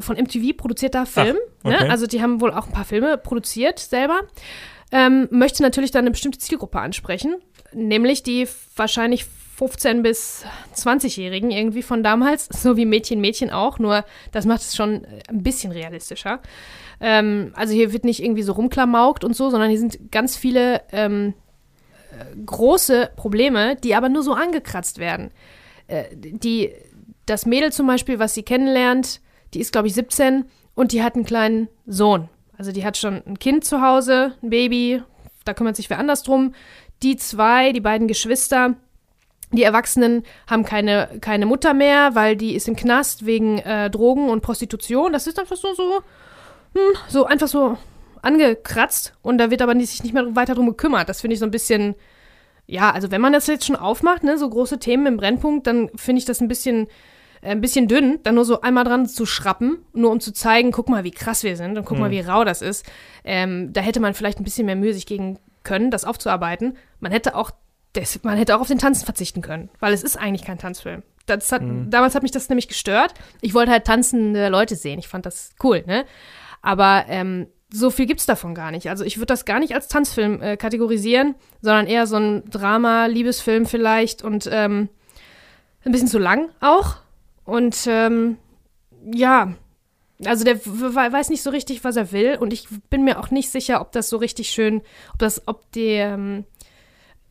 [0.00, 1.38] von MTV produzierter Film.
[1.62, 1.84] okay.
[1.84, 1.90] ne?
[1.90, 4.20] Also die haben wohl auch ein paar Filme produziert selber.
[4.92, 7.36] Ähm, möchte natürlich dann eine bestimmte Zielgruppe ansprechen,
[7.72, 8.46] nämlich die
[8.76, 9.26] wahrscheinlich
[9.58, 10.44] 15- bis
[10.76, 15.22] 20-Jährigen irgendwie von damals, so wie Mädchen, Mädchen auch, nur das macht es schon äh,
[15.28, 16.40] ein bisschen realistischer.
[17.00, 20.82] Ähm, also hier wird nicht irgendwie so rumklamaukt und so, sondern hier sind ganz viele
[20.92, 21.34] ähm,
[22.12, 25.30] äh, große Probleme, die aber nur so angekratzt werden.
[25.86, 26.72] Äh, die,
[27.26, 29.20] das Mädel zum Beispiel, was sie kennenlernt,
[29.54, 30.44] die ist, glaube ich, 17
[30.74, 32.28] und die hat einen kleinen Sohn.
[32.56, 35.02] Also die hat schon ein Kind zu Hause, ein Baby,
[35.44, 36.54] da kümmert sich wer anders drum.
[37.02, 38.74] Die zwei, die beiden Geschwister,
[39.52, 44.28] die Erwachsenen haben keine, keine Mutter mehr, weil die ist im Knast wegen äh, Drogen
[44.28, 45.12] und Prostitution.
[45.12, 46.00] Das ist einfach so, so,
[46.74, 47.78] hm, so einfach so
[48.22, 51.08] angekratzt und da wird aber nicht, sich nicht mehr weiter drum gekümmert.
[51.08, 51.94] Das finde ich so ein bisschen,
[52.66, 55.88] ja, also wenn man das jetzt schon aufmacht, ne, so große Themen im Brennpunkt, dann
[55.96, 56.86] finde ich das ein bisschen,
[57.40, 60.72] äh, ein bisschen dünn, dann nur so einmal dran zu schrappen, nur um zu zeigen,
[60.72, 62.12] guck mal, wie krass wir sind und guck mal, Mhm.
[62.12, 62.84] wie rau das ist.
[63.24, 66.76] Ähm, da hätte man vielleicht ein bisschen mehr Mühe sich gegen können, das aufzuarbeiten.
[67.00, 67.50] Man hätte auch,
[67.92, 71.02] das, man hätte auch auf den Tanzen verzichten können, weil es ist eigentlich kein Tanzfilm.
[71.28, 71.90] Hat, Mhm.
[71.90, 73.12] Damals hat mich das nämlich gestört.
[73.40, 74.98] Ich wollte halt tanzende Leute sehen.
[74.98, 76.04] Ich fand das cool, ne?
[76.62, 78.88] Aber ähm, so viel gibt's davon gar nicht.
[78.88, 83.06] Also ich würde das gar nicht als Tanzfilm äh, kategorisieren, sondern eher so ein Drama,
[83.06, 84.88] Liebesfilm vielleicht und ähm,
[85.84, 86.96] ein bisschen zu lang auch.
[87.44, 88.38] Und ähm,
[89.12, 89.52] ja,
[90.24, 92.36] also der weiß nicht so richtig, was er will.
[92.40, 94.82] Und ich bin mir auch nicht sicher, ob das so richtig schön,
[95.12, 96.44] ob das, ob die, ähm,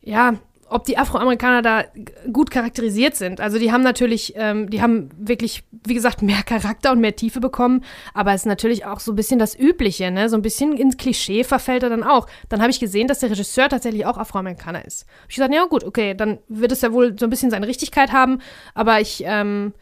[0.00, 0.34] ja,
[0.70, 1.84] ob die Afroamerikaner da
[2.32, 3.40] gut charakterisiert sind.
[3.40, 7.40] Also die haben natürlich, ähm, die haben wirklich, wie gesagt, mehr Charakter und mehr Tiefe
[7.40, 7.84] bekommen,
[8.14, 10.28] aber es ist natürlich auch so ein bisschen das Übliche, ne?
[10.28, 12.26] So ein bisschen ins Klischee verfällt er dann auch.
[12.48, 15.06] Dann habe ich gesehen, dass der Regisseur tatsächlich auch Afroamerikaner ist.
[15.22, 17.66] Hab ich gesagt, ja gut, okay, dann wird es ja wohl so ein bisschen seine
[17.66, 18.40] Richtigkeit haben,
[18.74, 19.72] aber ich ähm,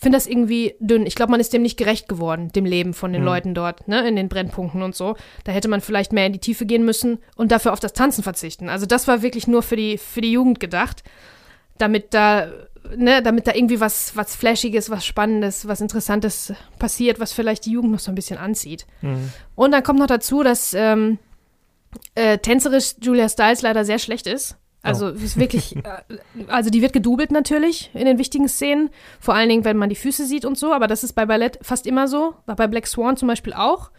[0.00, 1.04] finde das irgendwie dünn.
[1.06, 3.26] Ich glaube, man ist dem nicht gerecht geworden, dem Leben von den Mhm.
[3.26, 5.14] Leuten dort, ne, in den Brennpunkten und so.
[5.44, 8.22] Da hätte man vielleicht mehr in die Tiefe gehen müssen und dafür auf das Tanzen
[8.22, 8.68] verzichten.
[8.68, 11.02] Also das war wirklich nur für die, für die Jugend gedacht,
[11.76, 12.50] damit da,
[12.96, 17.72] ne, damit da irgendwie was, was Flashiges, was Spannendes, was Interessantes passiert, was vielleicht die
[17.72, 18.86] Jugend noch so ein bisschen anzieht.
[19.02, 19.30] Mhm.
[19.54, 21.18] Und dann kommt noch dazu, dass ähm,
[22.14, 24.56] äh, tänzerisch Julia Stiles leider sehr schlecht ist.
[24.82, 26.02] Also es ist wirklich, äh,
[26.48, 29.96] also die wird gedoubelt natürlich in den wichtigen Szenen, vor allen Dingen, wenn man die
[29.96, 32.86] Füße sieht und so, aber das ist bei Ballett fast immer so, war bei Black
[32.86, 33.90] Swan zum Beispiel auch.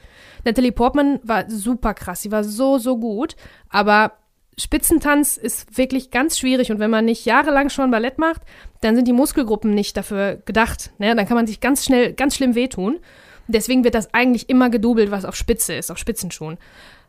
[0.44, 3.36] Natalie Portman war super krass, sie war so, so gut,
[3.70, 4.14] aber
[4.58, 8.42] Spitzentanz ist wirklich ganz schwierig und wenn man nicht jahrelang schon Ballett macht,
[8.82, 10.92] dann sind die Muskelgruppen nicht dafür gedacht.
[11.00, 11.16] Ne?
[11.16, 13.00] Dann kann man sich ganz schnell, ganz schlimm wehtun.
[13.48, 16.58] Deswegen wird das eigentlich immer gedoubelt, was auf Spitze ist, auf Spitzenschuhen.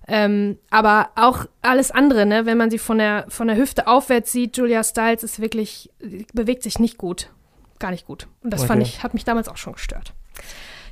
[0.08, 4.32] Ähm, aber auch alles andere, ne, wenn man sie von der, von der Hüfte aufwärts
[4.32, 5.90] sieht, Julia Stiles ist wirklich,
[6.32, 7.30] bewegt sich nicht gut.
[7.78, 8.26] Gar nicht gut.
[8.42, 8.90] Und das fand Okay.
[8.96, 10.12] ich, hat mich damals auch schon gestört.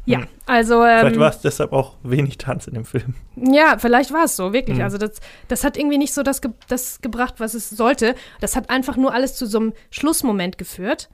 [0.06, 0.26] Ja, Hm.
[0.46, 0.82] also.
[0.84, 3.14] Ähm, Vielleicht war es deshalb auch wenig Tanz in dem Film.
[3.36, 4.78] ja, vielleicht war es so, wirklich.
[4.78, 4.84] Mhm.
[4.84, 8.14] Also das, das hat irgendwie nicht so das, ge das gebracht, was es sollte.
[8.40, 11.10] Das hat einfach nur alles zu so einem Schlussmoment geführt.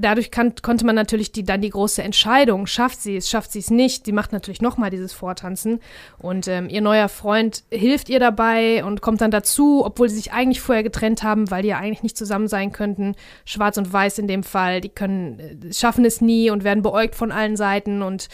[0.00, 3.58] Dadurch kann, konnte man natürlich die, dann die große Entscheidung, schafft sie es, schafft sie
[3.58, 4.06] es nicht.
[4.06, 5.80] Die macht natürlich nochmal dieses Vortanzen.
[6.18, 10.32] Und ähm, ihr neuer Freund hilft ihr dabei und kommt dann dazu, obwohl sie sich
[10.32, 13.16] eigentlich vorher getrennt haben, weil die ja eigentlich nicht zusammen sein könnten.
[13.44, 14.80] Schwarz und Weiß in dem Fall.
[14.80, 18.28] Die können, äh, schaffen es nie und werden beäugt von allen Seiten und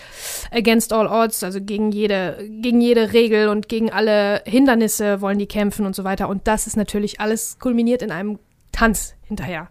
[0.53, 5.47] against all odds, also gegen jede, gegen jede Regel und gegen alle Hindernisse wollen die
[5.47, 6.29] kämpfen und so weiter.
[6.29, 8.39] Und das ist natürlich alles kulminiert in einem
[8.71, 9.69] Tanz hinterher.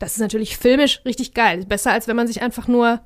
[0.00, 1.64] Das ist natürlich filmisch richtig geil.
[1.66, 3.00] Besser als wenn man sich einfach nur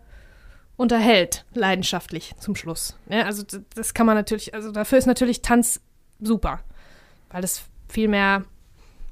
[0.77, 2.97] unterhält, leidenschaftlich zum Schluss.
[3.09, 3.43] Ja, also
[3.75, 5.81] das kann man natürlich, also dafür ist natürlich Tanz
[6.21, 6.61] super.
[7.31, 8.45] Weil das viel mehr,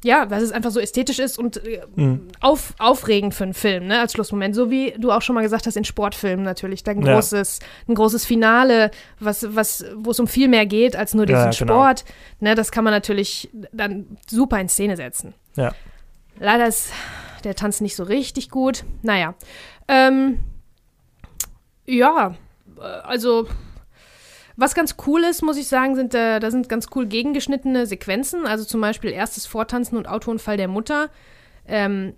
[0.05, 2.29] ja, weil es einfach so ästhetisch ist und äh, Mhm.
[2.41, 4.55] auf, aufregend für einen Film, ne, als Schlussmoment.
[4.57, 6.83] So wie du auch schon mal gesagt hast, in Sportfilmen natürlich.
[6.83, 7.15] Da ein Ja.
[7.15, 11.39] großes, ein großes Finale, was, was, wo es um viel mehr geht als nur diesen
[11.45, 11.73] Ja, genau.
[11.75, 12.05] Sport.
[12.41, 15.35] Ne, das kann man natürlich dann super in Szene setzen.
[15.57, 15.73] Ja.
[16.41, 16.91] Leider ist
[17.45, 18.85] der Tanz nicht so richtig gut.
[19.03, 19.35] Naja.
[19.89, 20.41] Ähm,
[21.87, 22.35] ja,
[22.79, 23.47] äh, also
[24.57, 28.47] was ganz cool ist, muss ich sagen, sind äh, da sind ganz cool gegengeschnittene Sequenzen.
[28.47, 31.09] Also zum Beispiel erstes Vortanzen und Autounfall der Mutter.
[31.67, 32.15] Ähm,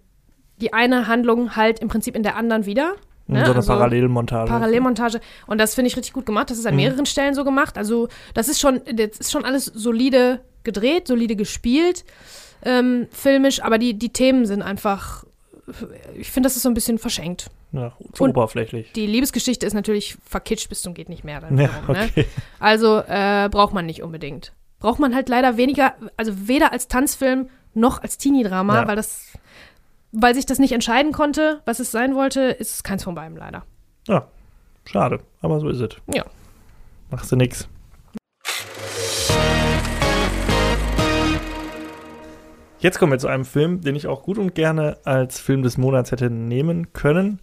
[0.61, 2.95] die eine Handlung halt im Prinzip in der anderen wieder.
[3.27, 4.49] Ne, so eine also Parallelmontage.
[4.49, 5.21] Parallelmontage.
[5.47, 6.51] Und das finde ich richtig gut gemacht.
[6.51, 6.81] Das ist an Mhm.
[6.81, 7.79] mehreren Stellen so gemacht.
[7.79, 12.05] Also, das ist schon, das ist schon alles solide gedreht, solide gespielt,
[12.65, 15.25] ähm, filmisch, aber die, die Themen sind einfach.
[16.17, 17.51] Ich finde, das ist so ein bisschen verschenkt.
[17.73, 18.93] Ja, zu oberflächlich.
[18.93, 21.41] Die Liebesgeschichte ist natürlich verkitscht bis zum geht nicht mehr.
[21.41, 22.09] Dann Ja, wiederum, ne?
[22.11, 22.27] okay.
[22.61, 24.53] Also äh, braucht man nicht unbedingt.
[24.79, 28.87] Braucht man halt leider weniger, also weder als Tanzfilm noch als Teenie-Drama, Ja.
[28.89, 29.33] weil das,
[30.13, 33.37] weil sich das nicht entscheiden konnte, was es sein wollte, ist es keins von beiden
[33.37, 33.65] leider.
[34.07, 34.29] Ja,
[34.85, 35.97] schade, aber so ist es.
[36.15, 36.25] Ja.
[37.11, 37.67] Machst du nix.
[42.85, 45.79] Jetzt kommen wir zu einem Film, den ich auch gut und gerne als Film des
[45.79, 47.41] Monats hätte nehmen können.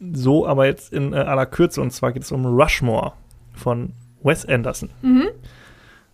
[0.00, 1.82] So aber jetzt in äh, aller Kürze.
[1.82, 3.12] Und zwar geht es um Rushmore
[3.52, 4.88] von Wes Anderson.
[5.02, 5.28] Mhm.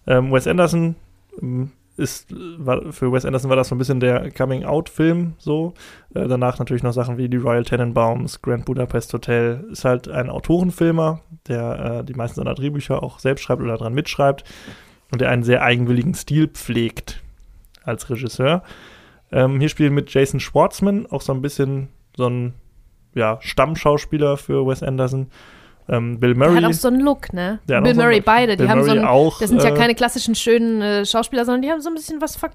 [0.08, 0.96] Ähm, Wes Anderson
[1.40, 5.74] ähm, ist, war, für Wes Anderson war das so ein bisschen der Coming-out-Film so.
[6.12, 9.64] Äh, danach natürlich noch Sachen wie die Royal Tenenbaums, Grand Budapest Hotel.
[9.70, 13.94] Ist halt ein Autorenfilmer, der äh, die meisten seiner Drehbücher auch selbst schreibt oder dran
[13.94, 14.42] mitschreibt
[15.12, 17.22] und der einen sehr eigenwilligen Stil pflegt
[17.88, 18.62] als Regisseur.
[19.32, 22.54] Ähm, hier spielen mit Jason Schwartzman auch so ein bisschen so ein
[23.14, 25.30] ja, Stammschauspieler für Wes Anderson.
[25.88, 26.62] Ähm, Bill Der Murray.
[26.62, 27.60] hat auch so einen Look, ne?
[27.68, 29.48] Der Bill auch so einen Murray beide, die Bill haben so Murray einen, auch, das
[29.48, 32.36] sind ja äh, keine klassischen schönen äh, Schauspieler, sondern die haben so ein bisschen was
[32.36, 32.50] ver,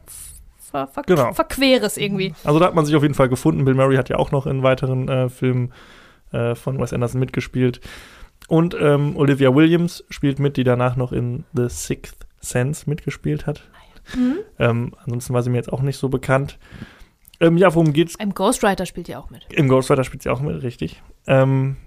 [0.57, 1.33] ver, ver, Genau.
[1.33, 2.33] Verqueres irgendwie.
[2.43, 3.65] Also da hat man sich auf jeden Fall gefunden.
[3.65, 5.73] Bill Murray hat ja auch noch in weiteren äh, Filmen
[6.31, 7.81] äh, von Wes Anderson mitgespielt.
[8.47, 13.63] Und ähm, Olivia Williams spielt mit, die danach noch in The Sixth Sense mitgespielt hat.
[14.15, 14.37] Mhm.
[14.59, 16.59] Ähm, ansonsten war sie mir jetzt auch nicht so bekannt.
[17.39, 18.15] Ähm, ja, worum geht's?
[18.15, 19.45] Im Ghostwriter spielt sie auch mit.
[19.51, 21.01] Im Ghostwriter spielt sie auch mit, richtig.
[21.27, 21.77] Ähm,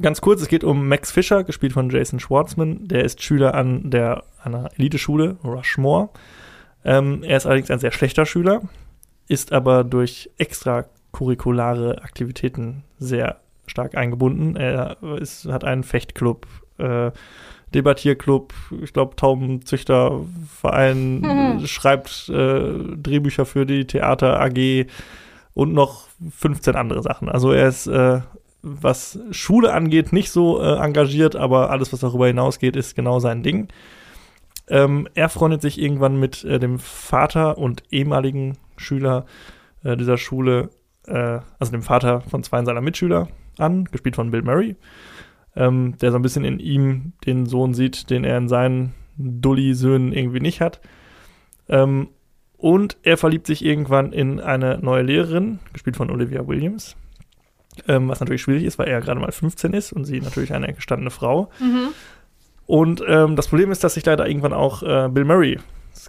[0.00, 2.86] ganz kurz, es geht um Max Fischer, gespielt von Jason Schwartzman.
[2.88, 6.10] Der ist Schüler an der an einer Eliteschule, Rushmore.
[6.84, 8.62] Ähm, er ist allerdings ein sehr schlechter Schüler,
[9.28, 14.56] ist aber durch extracurriculare Aktivitäten sehr stark eingebunden.
[14.56, 16.46] Er ist, hat einen Fechtclub,
[16.78, 17.10] äh,
[17.74, 18.52] Debattierclub,
[18.82, 21.66] ich glaube Taubenzüchterverein, mhm.
[21.66, 24.86] schreibt äh, Drehbücher für die Theater AG
[25.54, 27.28] und noch 15 andere Sachen.
[27.28, 28.20] Also er ist, äh,
[28.62, 33.42] was Schule angeht, nicht so äh, engagiert, aber alles, was darüber hinausgeht, ist genau sein
[33.42, 33.68] Ding.
[34.68, 39.26] Ähm, er freundet sich irgendwann mit äh, dem Vater und ehemaligen Schüler
[39.82, 40.70] äh, dieser Schule,
[41.06, 44.76] äh, also dem Vater von zwei seiner Mitschüler an, gespielt von Bill Murray
[45.56, 50.12] ähm, der so ein bisschen in ihm den Sohn sieht, den er in seinen Dulli-Söhnen
[50.12, 50.80] irgendwie nicht hat.
[51.68, 52.08] Ähm,
[52.56, 56.96] und er verliebt sich irgendwann in eine neue Lehrerin, gespielt von Olivia Williams.
[57.88, 60.72] Ähm, was natürlich schwierig ist, weil er gerade mal 15 ist und sie natürlich eine
[60.72, 61.50] gestandene Frau.
[61.58, 61.88] Mhm.
[62.66, 65.60] Und ähm, das Problem ist, dass sich leider irgendwann auch äh, Bill Murrays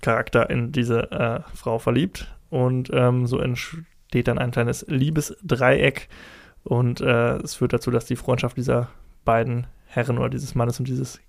[0.01, 2.33] Charakter in diese äh, Frau verliebt.
[2.49, 6.09] Und ähm, so entsteht dann ein kleines Liebesdreieck.
[6.63, 8.89] Und äh, es führt dazu, dass die Freundschaft dieser
[9.25, 11.19] beiden Herren oder dieses Mannes und dieses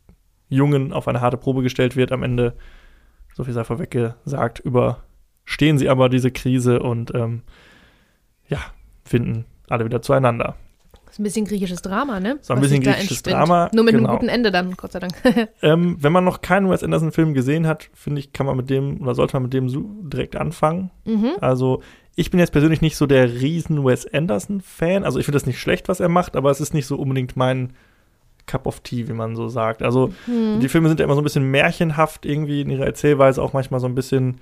[0.48, 2.12] Jungen auf eine harte Probe gestellt wird.
[2.12, 2.54] Am Ende,
[3.34, 7.42] so viel sei vorweg gesagt, überstehen sie aber diese Krise und ähm,
[8.48, 8.58] ja,
[9.04, 10.56] finden alle wieder zueinander.
[11.14, 12.38] Ist ein bisschen griechisches Drama, ne?
[12.40, 13.70] So ein bisschen griechisches Drama.
[13.72, 14.08] Nur mit genau.
[14.08, 15.14] einem guten Ende dann, Gott sei Dank.
[15.62, 19.00] ähm, wenn man noch keinen Wes Anderson-Film gesehen hat, finde ich, kann man mit dem
[19.00, 20.90] oder sollte man mit dem so direkt anfangen.
[21.04, 21.34] Mhm.
[21.40, 21.82] Also
[22.16, 25.04] ich bin jetzt persönlich nicht so der riesen Wes Anderson-Fan.
[25.04, 27.36] Also ich finde das nicht schlecht, was er macht, aber es ist nicht so unbedingt
[27.36, 27.74] mein
[28.46, 29.84] Cup of Tea, wie man so sagt.
[29.84, 30.58] Also hm.
[30.58, 33.78] die Filme sind ja immer so ein bisschen märchenhaft irgendwie in ihrer Erzählweise, auch manchmal
[33.78, 34.40] so ein bisschen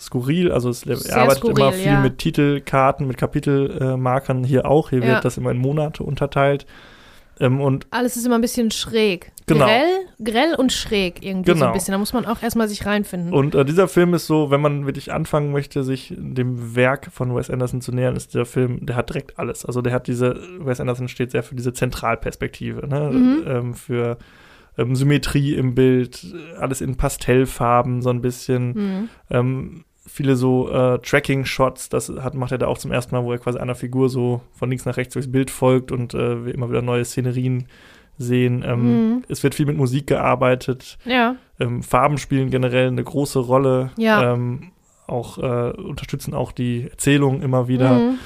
[0.00, 0.50] skurril.
[0.50, 2.00] Also es, er arbeitet skurril, immer viel ja.
[2.00, 4.90] mit Titelkarten, mit Kapitelmarkern hier auch.
[4.90, 5.06] Hier ja.
[5.06, 6.66] wird das immer in Monate unterteilt.
[7.40, 9.32] Ähm, und Alles ist immer ein bisschen schräg.
[9.46, 9.64] Genau.
[9.64, 9.88] Grell,
[10.22, 11.58] grell und schräg irgendwie genau.
[11.58, 11.72] so ein genau.
[11.72, 11.92] bisschen.
[11.92, 13.32] Da muss man auch erstmal sich reinfinden.
[13.32, 17.34] Und äh, dieser Film ist so, wenn man wirklich anfangen möchte, sich dem Werk von
[17.34, 19.64] Wes Anderson zu nähern, ist der Film, der hat direkt alles.
[19.64, 23.10] Also der hat diese, Wes Anderson steht sehr für diese Zentralperspektive, ne?
[23.10, 23.44] Mhm.
[23.46, 24.18] Ähm, für
[24.78, 26.26] ähm, Symmetrie im Bild,
[26.58, 29.08] alles in Pastellfarben so ein bisschen.
[29.30, 29.84] Mhm.
[30.12, 33.38] Viele so äh, Tracking-Shots, das hat, macht er da auch zum ersten Mal, wo er
[33.38, 36.68] quasi einer Figur so von links nach rechts durchs Bild folgt und äh, wir immer
[36.68, 37.68] wieder neue Szenerien
[38.18, 38.64] sehen.
[38.66, 39.24] Ähm, mhm.
[39.28, 40.98] Es wird viel mit Musik gearbeitet.
[41.04, 41.36] Ja.
[41.60, 43.92] Ähm, Farben spielen generell eine große Rolle.
[43.96, 44.32] Ja.
[44.32, 44.72] Ähm,
[45.06, 47.92] auch äh, unterstützen auch die Erzählung immer wieder.
[47.92, 48.18] Mhm.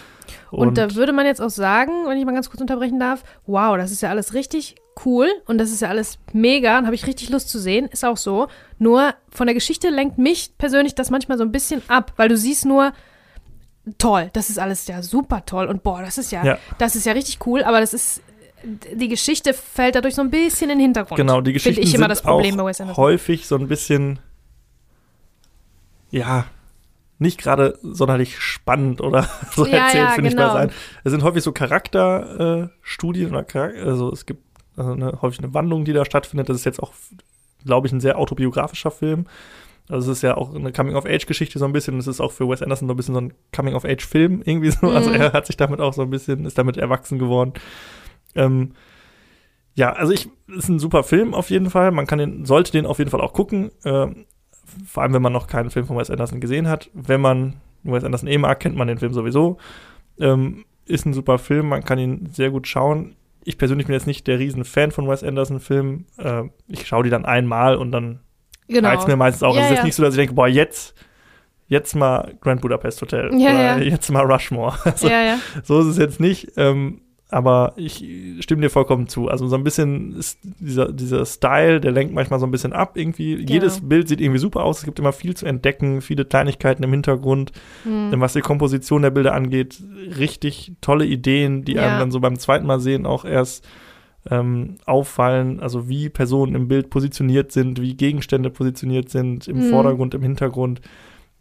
[0.51, 3.25] Und, und, da würde man jetzt auch sagen, wenn ich mal ganz kurz unterbrechen darf,
[3.47, 6.95] wow, das ist ja alles richtig cool und das ist ja alles mega und habe
[6.95, 8.49] ich richtig Lust zu sehen, ist auch so.
[8.79, 12.37] Nur von der Geschichte lenkt mich persönlich das manchmal so ein bisschen ab, weil du
[12.37, 12.93] siehst nur,
[13.99, 16.59] toll, das ist alles ja super toll und boah, das ist ja, ja.
[16.79, 18.23] das ist ja richtig cool, aber das ist
[18.65, 21.19] die Geschichte fällt dadurch so ein bisschen in den Hintergrund.
[21.19, 23.05] Genau, die Geschichten ich immer das Problem bei Wes Anderson.
[23.05, 24.19] häufig so ein bisschen
[26.11, 26.47] ja,
[27.19, 30.43] nicht gerade sonderlich spannend oder so ja, erzählt, ja, finde genau.
[30.43, 30.71] ich mal sein.
[31.05, 34.43] Es sind häufig so Charakterstudien äh, oder Charakter, also es gibt
[34.77, 36.49] also eine, häufig eine Wandlung, die da stattfindet.
[36.49, 36.93] Das ist jetzt auch,
[37.65, 39.27] glaube ich, ein sehr autobiografischer Film.
[39.89, 41.99] Also es ist ja auch eine Coming-of-Age-Geschichte so ein bisschen.
[41.99, 44.89] Es ist auch für Wes Anderson so ein bisschen so ein Coming-of-Age-Film irgendwie so.
[44.89, 45.15] Also mhm.
[45.17, 47.53] Also er hat sich damit auch so ein bisschen, ist damit erwachsen geworden.
[48.35, 48.73] Ähm,
[49.75, 51.91] ja, also ich, ist ein super Film auf jeden Fall.
[51.91, 53.73] Man kann den, sollte den auf jeden Fall auch gucken.
[53.85, 54.25] Ähm,
[54.87, 56.91] vor allem, wenn man noch keinen Film von Wes Anderson gesehen hat.
[56.95, 59.59] Wenn man Wes Anderson eh mag, kennt man den Film sowieso.
[60.19, 63.17] Ähm, ist ein super Film, man kann ihn sehr gut schauen.
[63.45, 66.07] Ich persönlich bin jetzt nicht der riesen Fan von Wes Anderson-Filmen.
[66.19, 68.21] Äh, ich schaue die dann einmal und dann
[68.69, 68.89] genau.
[68.89, 69.55] reizt mir meistens auch.
[69.55, 69.85] Ja, es ist ja.
[69.85, 70.95] nicht so, dass ich denke, boah, jetzt,
[71.69, 74.77] jetzt mal Grand Budapest Hotel ja, oder jetzt mal Rushmore.
[74.85, 75.09] Also,
[75.63, 76.53] so ist es jetzt nicht.
[76.57, 77.03] Ähm,
[77.35, 78.05] aber ich
[78.39, 79.29] stimme dir vollkommen zu.
[79.29, 82.93] Also so ein bisschen ist dieser, dieser Style, der lenkt manchmal so ein bisschen ab
[82.97, 83.35] irgendwie.
[83.35, 83.51] Genau.
[83.51, 84.79] Jedes Bild sieht irgendwie super aus.
[84.79, 87.51] Es gibt immer viel zu entdecken, viele Kleinigkeiten im Hintergrund.
[87.85, 88.13] Mhm.
[88.21, 89.83] Was die Komposition der Bilder angeht,
[90.17, 91.83] richtig tolle Ideen, die ja.
[91.83, 93.67] einem dann so beim zweiten Mal sehen auch erst
[94.31, 95.59] ähm, auffallen.
[95.59, 99.71] Also wie Personen im Bild positioniert sind, wie Gegenstände positioniert sind, im mhm.
[99.71, 100.83] Vordergrund, im Hintergrund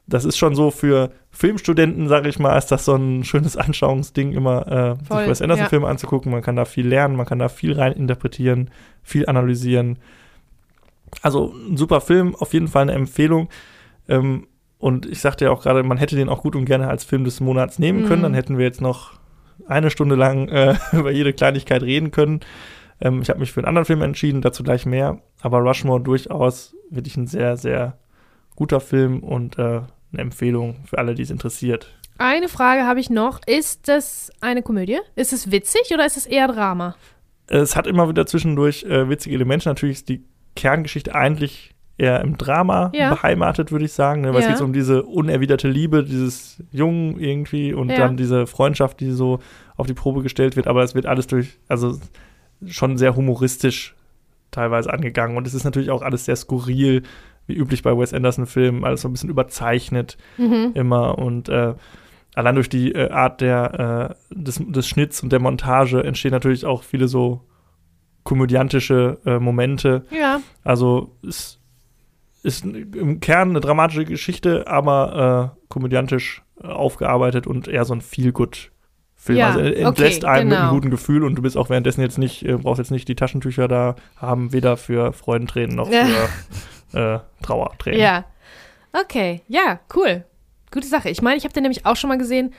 [0.07, 4.33] das ist schon so für Filmstudenten, sage ich mal, ist das so ein schönes Anschauungsding,
[4.33, 5.91] immer äh, Voll, sich Wes Anderson-Filme ja.
[5.91, 6.31] anzugucken.
[6.31, 8.69] Man kann da viel lernen, man kann da viel rein interpretieren,
[9.01, 9.97] viel analysieren.
[11.21, 13.49] Also ein super Film, auf jeden Fall eine Empfehlung.
[14.09, 14.47] Ähm,
[14.77, 17.23] und ich sagte ja auch gerade, man hätte den auch gut und gerne als Film
[17.23, 18.19] des Monats nehmen können.
[18.19, 18.23] Mhm.
[18.23, 19.13] Dann hätten wir jetzt noch
[19.67, 22.41] eine Stunde lang äh, über jede Kleinigkeit reden können.
[22.99, 25.19] Ähm, ich habe mich für einen anderen Film entschieden, dazu gleich mehr.
[25.41, 27.97] Aber Rushmore durchaus wirklich ein sehr, sehr
[28.55, 29.61] guter Film und äh,
[30.11, 31.87] eine Empfehlung für alle, die es interessiert.
[32.17, 33.39] Eine Frage habe ich noch.
[33.47, 34.99] Ist das eine Komödie?
[35.15, 36.95] Ist es witzig oder ist es eher Drama?
[37.47, 39.67] Es hat immer wieder zwischendurch äh, witzige Elemente.
[39.67, 40.23] Natürlich ist die
[40.55, 43.09] Kerngeschichte eigentlich eher im Drama Ja.
[43.09, 44.21] beheimatet, würde ich sagen.
[44.21, 44.29] Ne?
[44.33, 44.51] Weil es Ja.
[44.51, 47.97] geht so um diese unerwiderte Liebe dieses Jungen irgendwie und Ja.
[47.97, 49.39] dann diese Freundschaft, die so
[49.75, 50.67] auf die Probe gestellt wird.
[50.67, 51.99] Aber es wird alles durch, also
[52.67, 53.95] schon sehr humoristisch
[54.51, 55.35] teilweise angegangen.
[55.35, 57.03] Und es ist natürlich auch alles sehr skurril,
[57.47, 60.71] wie üblich bei Wes Anderson-Filmen, alles so ein bisschen überzeichnet Mhm.
[60.73, 61.73] immer und äh,
[62.35, 66.65] allein durch die äh, Art der, äh, des, des Schnitts und der Montage entstehen natürlich
[66.65, 67.41] auch viele so
[68.23, 70.05] komödiantische äh, Momente.
[70.09, 70.41] Ja.
[70.63, 71.59] Also es
[72.41, 78.01] ist im Kern eine dramatische Geschichte, aber äh, komödiantisch äh, aufgearbeitet und eher so ein
[78.01, 79.37] Feel-Good-Film.
[79.37, 80.75] Ja, also er okay, entlässt einen mit einem genau.
[80.75, 83.67] guten Gefühl und du bist auch währenddessen jetzt nicht, äh, brauchst jetzt nicht die Taschentücher
[83.67, 86.29] da haben, weder für Freudentränen noch für
[86.93, 87.99] äh, Trauertränen.
[87.99, 88.25] Ja.
[88.93, 89.41] Okay.
[89.47, 90.25] Ja, cool.
[90.71, 91.09] Gute Sache.
[91.09, 92.53] Ich meine, ich habe den nämlich auch schon mal gesehen.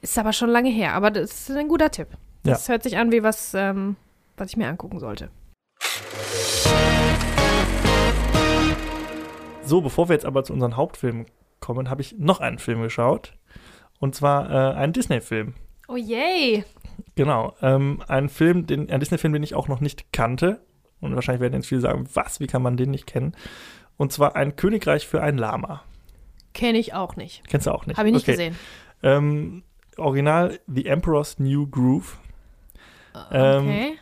[0.00, 0.94] Ist aber schon lange her.
[0.94, 2.08] Aber das ist ein guter Tipp.
[2.44, 3.96] Das hört sich an wie was, ähm,
[4.36, 5.30] was ich mir angucken sollte.
[9.64, 11.26] So, bevor wir jetzt aber zu unseren Hauptfilmen
[11.60, 13.34] kommen, habe ich noch einen Film geschaut.
[13.98, 15.54] Und zwar äh, einen Disney-Film.
[15.88, 16.64] Oh yay.
[17.16, 17.54] Genau.
[17.60, 20.60] Ähm, ein Film, den, ein Disney-Film, den ich auch noch nicht kannte.
[21.00, 23.34] Und wahrscheinlich werden jetzt viele sagen, was, wie kann man den nicht kennen?
[23.96, 25.82] Und zwar ein Königreich für ein Lama.
[26.54, 27.46] Kenne ich auch nicht.
[27.48, 27.98] Kennst du auch nicht?
[27.98, 28.32] Habe ich nicht okay.
[28.32, 28.58] gesehen.
[29.02, 29.62] Ähm,
[29.96, 32.18] Original The Emperor's New Groove
[33.32, 33.98] Ähm, Okay.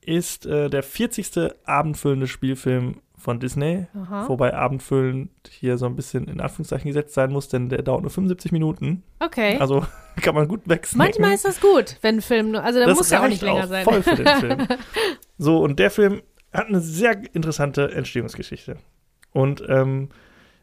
[0.00, 1.52] ist äh, der 40.
[1.64, 3.86] abendfüllende Spielfilm von Disney.
[3.94, 4.28] Aha.
[4.28, 8.10] Wobei abendfüllend hier so ein bisschen in Anführungszeichen gesetzt sein muss, denn der dauert nur
[8.10, 9.02] 75 Minuten.
[9.18, 9.56] Okay.
[9.58, 9.84] Also
[10.20, 10.98] kann man gut wegsnacken.
[10.98, 12.62] Manchmal ist das gut, wenn ein Film nur.
[12.62, 13.84] Also, der das muss ja auch nicht länger sein.
[13.84, 14.68] Voll für den Film.
[15.38, 16.20] So, und der Film
[16.52, 18.76] hat eine sehr interessante Entstehungsgeschichte.
[19.32, 20.10] Und ähm,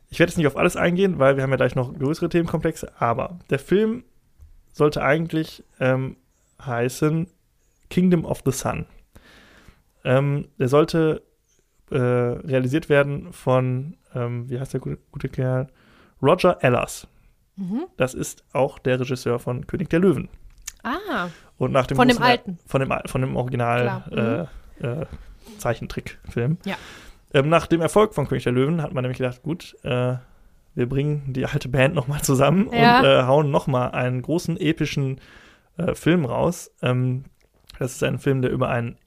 [0.10, 2.92] ich werde jetzt nicht auf alles eingehen, weil wir haben ja gleich noch größere Themenkomplexe,
[3.00, 4.04] aber der Film
[4.72, 6.16] sollte eigentlich ähm,
[6.64, 7.28] heißen
[7.90, 8.86] Kingdom of the Sun.
[10.04, 11.24] Ähm, der sollte
[11.92, 15.68] äh, realisiert werden von, ähm, wie heißt der gute, gute Kerl?
[16.22, 17.08] Roger Ellers.
[17.56, 17.84] Mhm.
[17.98, 20.30] Das ist auch der Regisseur von König der Löwen.
[20.84, 21.28] Ah,
[21.58, 22.58] Und nach dem Von dem alten.
[22.66, 24.48] Von dem, von dem Original Klar.
[24.82, 25.06] äh, äh,
[25.58, 26.58] Zeichentrickfilm.
[26.66, 26.76] Ja.
[27.34, 30.16] Ähm, nach dem Erfolg von König der Löwen hat man nämlich gedacht, gut, äh,
[30.74, 33.00] wir bringen die alte Band nochmal zusammen Ja.
[33.00, 35.20] und äh, hauen nochmal einen großen epischen
[35.78, 36.72] äh, Film raus.
[36.82, 37.26] Ähm,
[37.80, 38.98] das ist ein Film, der über einen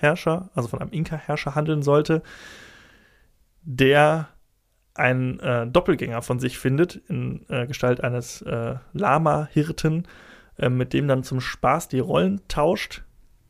[0.00, 2.22] Inka-Herrscher, also von einem Inka-Herrscher handeln sollte,
[3.62, 4.28] der
[4.94, 10.06] einen äh, Doppelgänger von sich findet in äh, Gestalt eines äh, Lama-Hirten,
[10.58, 13.02] äh, mit dem dann zum Spaß die Rollen tauscht.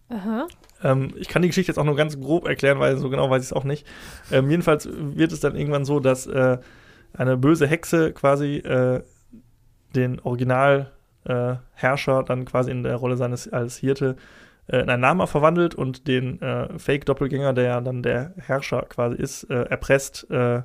[0.08, 0.46] aha.
[0.82, 3.42] Ähm, ich kann die Geschichte jetzt auch nur ganz grob erklären, weil so genau weiß
[3.42, 3.86] ich es auch nicht.
[4.30, 6.58] Ähm, jedenfalls wird es dann irgendwann so, dass äh,
[7.12, 9.02] eine böse Hexe quasi äh,
[9.94, 10.90] den Originalherrscher
[11.24, 14.20] äh, Herrscher dann quasi in der Rolle seines als Hirte äh,
[14.78, 19.44] in einen Lama verwandelt und den äh, Fake-Doppelgänger, der ja dann der Herrscher quasi ist,
[19.44, 20.62] äh, erpresst, äh,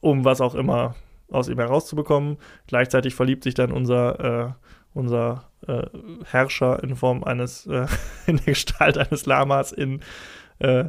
[0.00, 0.94] um was auch immer
[1.30, 2.38] aus ihm herauszubekommen.
[2.66, 4.52] Gleichzeitig verliebt sich dann unser, äh,
[4.94, 5.86] unser äh,
[6.24, 7.86] Herrscher in Form eines, äh,
[8.26, 10.00] in der Gestalt eines Lamas in
[10.58, 10.84] äh,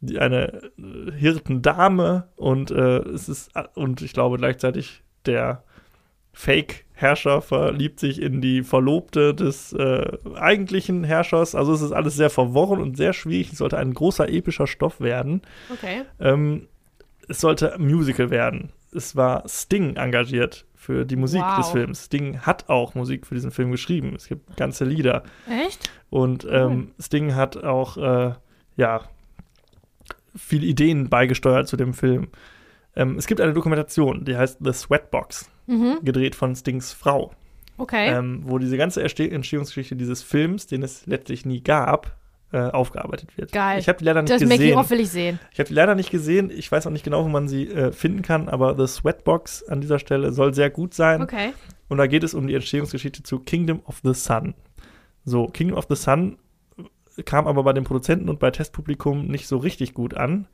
[0.00, 5.62] die, eine äh, Hirtendame und äh, es ist und ich glaube gleichzeitig der
[6.32, 11.54] Fake-Herrscher verliebt sich in die Verlobte des äh, eigentlichen Herrschers.
[11.54, 13.52] Also es ist alles sehr verworren und sehr schwierig.
[13.52, 15.42] Es sollte ein großer epischer Stoff werden.
[15.72, 16.02] Okay.
[16.20, 16.68] Ähm,
[17.28, 18.72] es sollte Musical werden.
[18.94, 21.56] Es war Sting engagiert für die Musik Wow.
[21.58, 22.04] des Films.
[22.06, 24.14] Sting hat auch Musik für diesen Film geschrieben.
[24.16, 25.22] Es gibt ganze Lieder.
[25.48, 25.90] Echt?
[26.10, 28.32] Und ähm, Sting hat auch, äh,
[28.76, 29.02] ja,
[30.34, 32.28] viele Ideen beigesteuert zu dem Film.
[32.96, 35.98] Ähm, es gibt eine Dokumentation, die heißt The Sweatbox, Mhm.
[36.02, 37.32] gedreht von Stings Frau,
[37.78, 38.08] Okay.
[38.08, 42.16] ähm, wo diese ganze Entstehungsgeschichte dieses Films, den es letztlich nie gab,
[42.52, 43.52] äh, aufgearbeitet wird.
[43.52, 43.78] Geil.
[43.78, 44.58] Ich habe die leider nicht das gesehen.
[44.58, 45.38] Making-of will ich sehen.
[45.52, 46.50] Ich habe die leider nicht gesehen.
[46.54, 49.80] Ich weiß auch nicht genau, wo man sie äh, finden kann, aber The Sweatbox an
[49.80, 51.22] dieser Stelle soll sehr gut sein.
[51.22, 51.52] Okay.
[51.88, 54.54] Und da geht es um die Entstehungsgeschichte zu Kingdom of the Sun.
[55.24, 56.36] So, Kingdom of the Sun
[57.24, 60.46] kam aber bei den Produzenten und bei Testpublikum nicht so richtig gut an.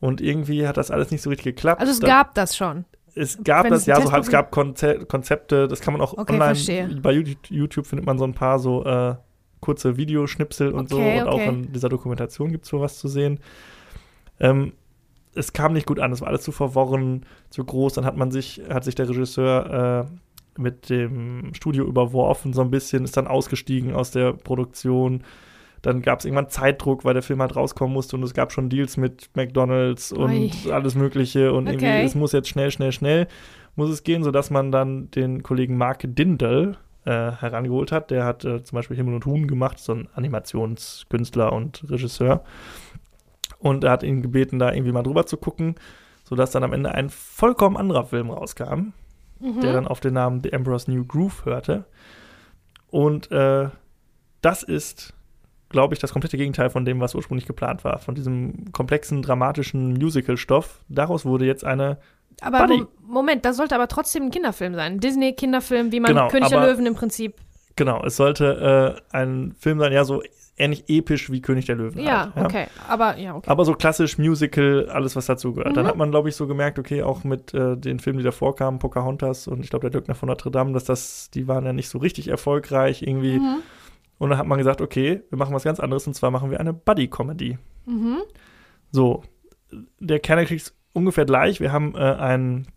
[0.00, 1.80] Und irgendwie hat das alles nicht so richtig geklappt.
[1.80, 2.84] Also es Da- gab das schon.
[3.14, 6.00] Es gab wenn das, es ja, so halb, es gab Konze Konzepte, das kann man
[6.00, 6.88] auch Okay, online, verstehe.
[7.02, 9.14] bei YouTube, findet man so ein paar so äh,
[9.60, 11.48] kurze Videoschnipsel und so Okay, und auch okay.
[11.48, 13.40] in dieser Dokumentation gibt es sowas zu sehen.
[14.40, 14.72] Ähm,
[15.34, 18.30] es kam nicht gut an, es war alles zu verworren, zu groß, dann hat man
[18.30, 23.26] sich, hat sich der Regisseur äh, mit dem Studio überworfen, so ein bisschen, ist dann
[23.26, 25.24] ausgestiegen aus der Produktion.
[25.84, 28.70] Dann gab es irgendwann Zeitdruck, weil der Film halt rauskommen musste und es gab schon
[28.70, 30.50] Deals mit McDonalds und Ui.
[30.72, 32.04] alles Mögliche und irgendwie, Okay.
[32.04, 33.28] es muss jetzt schnell, schnell, schnell
[33.76, 38.10] muss es gehen, sodass man dann den Kollegen Mark Dindel äh, herangeholt hat.
[38.10, 42.42] Der hat äh, zum Beispiel Himmel und Huhn gemacht, so ein Animationskünstler und Regisseur.
[43.58, 45.74] Und er hat ihn gebeten, da irgendwie mal drüber zu gucken,
[46.24, 48.92] sodass dann am Ende ein vollkommen anderer Film rauskam,
[49.40, 49.60] Mhm.
[49.60, 51.84] der dann auf den Namen The Emperor's New Groove hörte.
[52.90, 53.68] Und äh,
[54.40, 55.13] das ist,
[55.74, 57.98] glaube ich, das komplette Gegenteil von dem, was ursprünglich geplant war.
[57.98, 60.80] Von diesem komplexen, dramatischen Musical-Stoff.
[60.88, 61.98] Daraus wurde jetzt eine
[62.40, 62.78] Aber Buddy.
[62.78, 65.00] Mom Moment, das sollte aber trotzdem ein Kinderfilm sein.
[65.00, 67.34] Disney-Kinderfilm, wie man Genau, König der Löwen im Prinzip.
[67.76, 70.22] Genau, es sollte äh, ein Film sein, ja, so
[70.56, 71.98] ähnlich episch wie König der Löwen.
[72.00, 72.66] Ja, halt, okay.
[72.88, 73.50] Aber ja, okay.
[73.50, 75.76] Aber so klassisch Musical, alles was dazu gehört.
[75.76, 75.88] Dann Mhm.
[75.88, 78.78] hat man, glaube ich, so gemerkt, okay, auch mit äh, den Filmen, die davor kamen,
[78.78, 81.88] Pocahontas und ich glaube, der Dirkner von Notre Dame, dass das, die waren ja nicht
[81.88, 83.40] so richtig erfolgreich irgendwie.
[83.40, 83.56] Mhm.
[84.18, 86.60] Und dann hat man gesagt, okay, wir machen was ganz anderes und zwar machen wir
[86.60, 87.58] eine Buddy-Comedy.
[87.86, 88.22] Mhm.
[88.90, 89.22] So,
[89.98, 91.60] der Kernkrieg ist ungefähr gleich.
[91.60, 92.68] Wir haben äh, einen,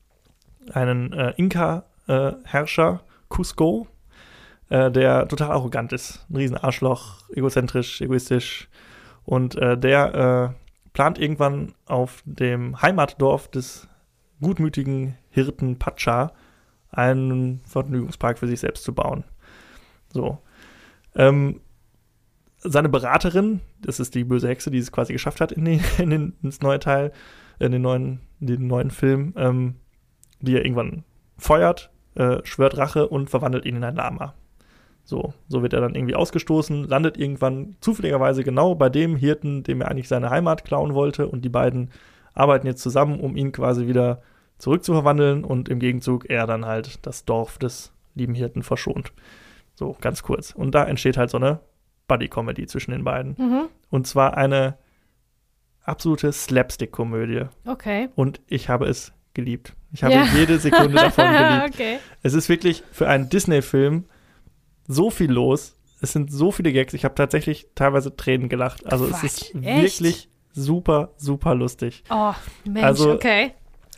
[0.74, 3.88] einen äh, Inka-Herrscher, Cusco,
[4.70, 6.26] äh, der total arrogant ist.
[6.30, 8.68] Ein Riesenarschloch, egozentrisch, egoistisch.
[9.24, 13.88] Und äh, der äh, plant irgendwann auf dem Heimatdorf des
[14.42, 16.32] gutmütigen Hirten Pacha
[16.90, 19.24] einen Vergnügungspark für sich selbst zu bauen.
[20.12, 20.40] So.
[21.18, 21.60] Ähm,
[22.60, 26.10] seine Beraterin, das ist die böse Hexe, die es quasi geschafft hat in, den, in
[26.10, 27.12] den, ins neue Teil,
[27.60, 29.76] in den neuen, den neuen Film, ähm,
[30.40, 31.04] die er irgendwann
[31.38, 34.36] feuert, äh, schwört Rache und verwandelt ihn in ein Lama.
[35.04, 39.82] So, so wird er dann irgendwie ausgestoßen, landet irgendwann zufälligerweise genau bei dem Hirten, dem
[39.82, 41.92] er eigentlich seine Heimat klauen wollte und die beiden
[42.34, 44.22] arbeiten jetzt zusammen, um ihn quasi wieder
[44.58, 49.14] zurückzuverwandeln und im Gegenzug er dann halt das Dorf des lieben Hirten verschont.
[49.80, 50.52] So, ganz kurz.
[50.56, 51.60] Und da entsteht halt so eine
[52.08, 53.36] Buddy-Comedy zwischen den beiden.
[53.38, 53.70] Mhm.
[53.92, 54.78] Und zwar eine
[55.84, 57.46] absolute Slapstick-Komödie.
[57.66, 58.10] Okay.
[58.16, 59.74] Und ich habe es geliebt.
[59.94, 60.24] Ich habe Ja.
[60.36, 61.76] jede Sekunde davon geliebt.
[61.76, 62.00] okay.
[62.24, 64.06] Es ist wirklich für einen Disney-Film
[64.88, 65.76] so viel los.
[66.02, 66.94] Es sind so viele Gags.
[66.94, 68.86] Ich habe tatsächlich teilweise Tränen gelacht.
[68.92, 69.64] Also es Quatsch, ist echt?
[70.02, 72.04] wirklich super, super lustig.
[72.10, 72.34] Oh,
[72.66, 73.54] Mensch, Also- okay.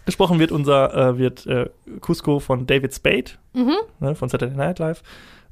[0.05, 1.69] Gesprochen wird unser, äh, wird äh,
[2.01, 3.75] Cusco von David Spade, Mhm.
[3.99, 5.03] ne, von Saturday Night Live.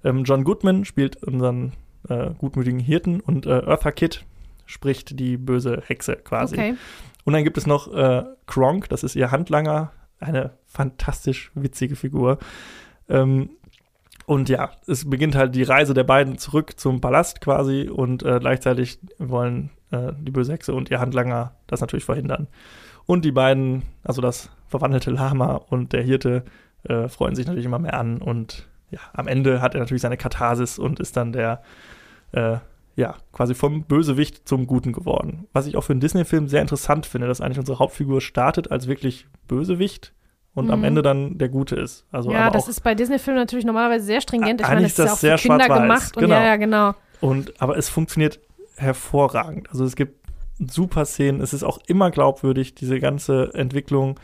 [0.04, 1.74] Ähm, John Goodman spielt unseren
[2.10, 4.26] äh, gutmütigen Hirten und äh, Eartha Kitt
[4.66, 6.56] spricht die böse Hexe quasi.
[6.56, 6.76] Okay.
[7.26, 12.38] Und dann gibt es noch äh, Kronk, das ist ihr Handlanger, eine fantastisch witzige Figur.
[13.10, 13.50] Ähm,
[14.26, 18.40] und ja, es beginnt halt die Reise der beiden zurück zum Palast quasi und äh,
[18.40, 22.48] gleichzeitig wollen äh, die böse Hexe und ihr Handlanger das natürlich verhindern.
[23.06, 26.44] Und die beiden, also das verwandelte Lama und der Hirte,
[26.84, 30.18] äh, freuen sich natürlich immer mehr an und ja, am Ende hat er natürlich seine
[30.18, 31.62] Katharsis und ist dann der,
[32.32, 32.58] äh,
[32.96, 35.48] ja, quasi vom Bösewicht zum Guten geworden.
[35.54, 38.88] Was ich auch für einen Disney-Film sehr interessant finde, dass eigentlich unsere Hauptfigur startet als
[38.88, 40.14] wirklich Bösewicht
[40.56, 40.86] und am Mhm.
[40.86, 42.08] Ende dann der Gute ist.
[42.12, 44.62] Also Ja, das ist bei Disney-Filmen natürlich normalerweise sehr stringent.
[44.62, 46.18] Ich Eigentlich meine, ist das ist das ja auch sehr für Kinder gemacht.
[46.18, 46.36] Und genau.
[46.36, 46.96] ja, ja, genau.
[47.22, 48.40] und, aber es funktioniert
[48.78, 49.70] hervorragend.
[49.70, 50.26] Also es gibt
[50.58, 54.20] super Szenen, es ist auch immer glaubwürdig, diese ganze Entwicklung.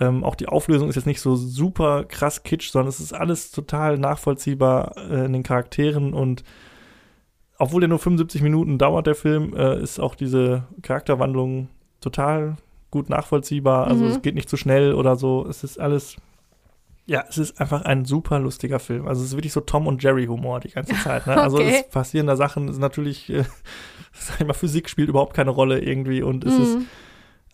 [0.00, 3.50] Ähm, auch die Auflösung ist jetzt nicht so super krass kitsch, sondern es ist alles
[3.52, 6.42] total nachvollziehbar äh, in den Charakteren und
[7.58, 11.68] obwohl der nur 75 Minuten dauert, der Film, äh, ist auch diese Charakterwandlung
[12.00, 12.56] total
[12.90, 13.86] gut nachvollziehbar.
[13.86, 14.10] Also Mhm.
[14.10, 15.46] es geht nicht zu schnell oder so.
[15.48, 16.16] Es ist alles,
[17.06, 19.06] ja, es ist einfach ein super lustiger Film.
[19.06, 21.26] Also es ist wirklich so Tom und Jerry Humor die ganze Zeit.
[21.28, 21.40] Ne?
[21.40, 21.76] Also Okay.
[21.84, 23.44] es passieren da Sachen, es ist natürlich, äh,
[24.12, 26.86] sag ich mal, Physik spielt überhaupt keine Rolle irgendwie und es ist Mhm.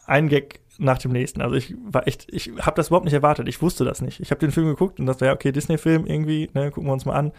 [0.07, 1.43] ein Gag nach dem nächsten.
[1.43, 3.49] Also ich war echt, ich habe das überhaupt nicht erwartet.
[3.49, 4.21] Ich wusste das nicht.
[4.21, 6.93] Ich habe den Film geguckt und das war ja okay, Disney-Film irgendwie, ne, gucken wir
[6.93, 7.33] uns mal an.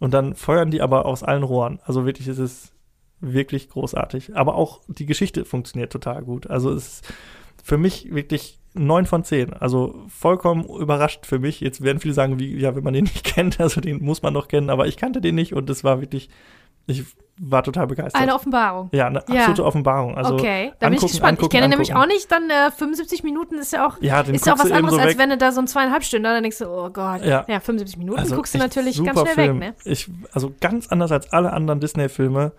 [0.00, 1.78] Und dann feuern die aber aus allen Rohren.
[1.84, 2.72] Also wirklich ist es
[3.20, 4.36] wirklich großartig.
[4.36, 6.48] Aber auch die Geschichte funktioniert total gut.
[6.48, 7.14] Also es ist
[7.62, 9.52] für mich wirklich neun von zehn.
[9.52, 11.60] Also vollkommen überrascht für mich.
[11.60, 14.34] Jetzt werden viele sagen, wie, ja, wenn man den nicht kennt, also den muss man
[14.34, 16.28] doch kennen, aber ich kannte den nicht und das war wirklich,
[16.86, 17.04] ich
[17.38, 18.20] war total begeistert.
[18.22, 18.88] Eine Offenbarung.
[18.92, 19.40] ja, eine Ja.
[19.40, 20.16] absolute Offenbarung.
[20.16, 21.12] Also okay, da bin ich angucken, gespannt.
[21.12, 24.46] ich angucken, kenne nämlich auch nicht, dann äh, 75 Minuten ist ja auch, ja, ist
[24.46, 26.58] ja auch was anderes, so als wenn du da so ein zweieinhalb Stunden, dann denkst
[26.58, 27.60] du, oh Gott, ja, Ja.
[27.60, 29.60] 75 Minuten Also guckst du natürlich ganz schnell Film.
[29.60, 29.92] weg, ne?
[29.92, 32.52] Ich, also ganz anders als alle anderen Disney-Filme,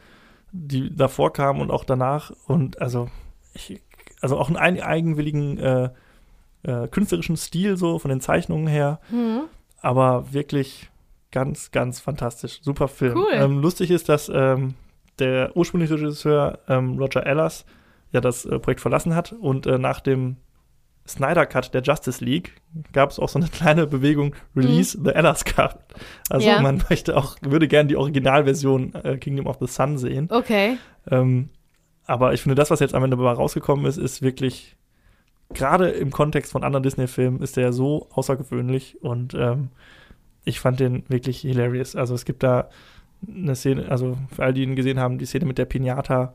[0.51, 2.31] die davor kamen und auch danach.
[2.45, 3.07] Und also,
[3.55, 3.81] ich,
[4.21, 5.89] also auch einen ein- eigenwilligen äh,
[6.63, 9.41] äh, künstlerischen Stil so von den Zeichnungen her, Mhm.
[9.81, 10.89] aber wirklich
[11.31, 12.59] ganz, ganz fantastisch.
[12.61, 13.17] Super Film.
[13.17, 13.31] Cool.
[13.33, 14.75] Ähm, lustig ist, dass ähm,
[15.19, 17.65] der ursprüngliche Regisseur ähm, Roger Ellers
[18.11, 20.37] ja das äh, Projekt verlassen hat und äh, nach dem
[21.07, 22.53] Snyder Cut der Justice League
[22.91, 25.05] gab es auch so eine kleine Bewegung Release mhm.
[25.05, 25.79] the Elders Cut.
[26.29, 26.61] Also ja.
[26.61, 30.27] man möchte auch, würde gerne die Originalversion äh, Kingdom of the Sun sehen.
[30.31, 30.77] Okay.
[31.09, 31.49] Ähm,
[32.05, 34.75] aber ich finde, das, was jetzt am Ende dabei rausgekommen ist, ist wirklich,
[35.53, 39.69] gerade im Kontext von anderen Disney-Filmen, ist der so außergewöhnlich und ähm,
[40.47, 41.95] ich fand den wirklich hilarious.
[41.95, 42.69] Also es gibt da
[43.27, 46.33] eine Szene, also für all die ihn gesehen haben, die Szene mit der Pinata.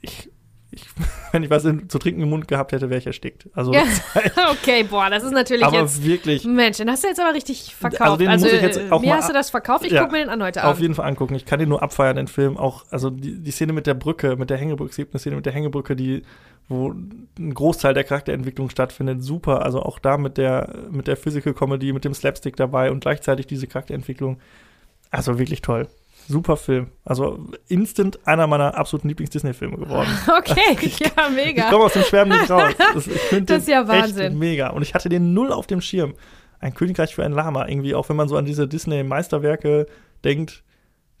[0.00, 0.30] Ich
[0.72, 0.86] ich,
[1.32, 3.48] wenn ich was zu trinken im Mund gehabt hätte, wäre ich erstickt.
[3.54, 3.82] Also, ja.
[4.52, 6.04] okay, boah, das ist natürlich aber jetzt.
[6.04, 6.44] wirklich.
[6.44, 8.26] Mensch, den hast du jetzt aber richtig verkauft.
[8.26, 10.74] Also, also mir hast du das verkauft, ich ja, gucke mir den an heute Abend.
[10.76, 11.34] Auf jeden Fall angucken.
[11.34, 12.56] Ich kann den nur abfeiern, den Film.
[12.56, 15.36] Auch, also die, die Szene mit der Brücke, mit der Hängebrücke, es gibt eine Szene
[15.36, 16.22] mit der Hängebrücke, die,
[16.68, 19.22] wo ein Großteil der Charakterentwicklung stattfindet.
[19.22, 19.64] Super.
[19.64, 23.46] Also auch da mit der, mit der Physical Comedy, mit dem Slapstick dabei und gleichzeitig
[23.46, 24.38] diese Charakterentwicklung.
[25.10, 25.88] Also wirklich toll.
[26.30, 26.86] Super Film.
[27.04, 30.08] Also instant einer meiner absoluten Lieblings-Disney-Filme geworden.
[30.38, 30.76] Okay,
[31.16, 31.64] ja, mega.
[31.64, 32.72] Ich komme aus dem Schwärmen nicht raus.
[32.94, 34.38] Das, ich das ist ja Wahnsinn.
[34.38, 34.68] mega.
[34.70, 36.14] Und ich hatte den null auf dem Schirm.
[36.60, 37.66] Ein Königreich für ein Lama.
[37.66, 39.86] Irgendwie, auch wenn man so an diese Disney-Meisterwerke
[40.24, 40.62] denkt,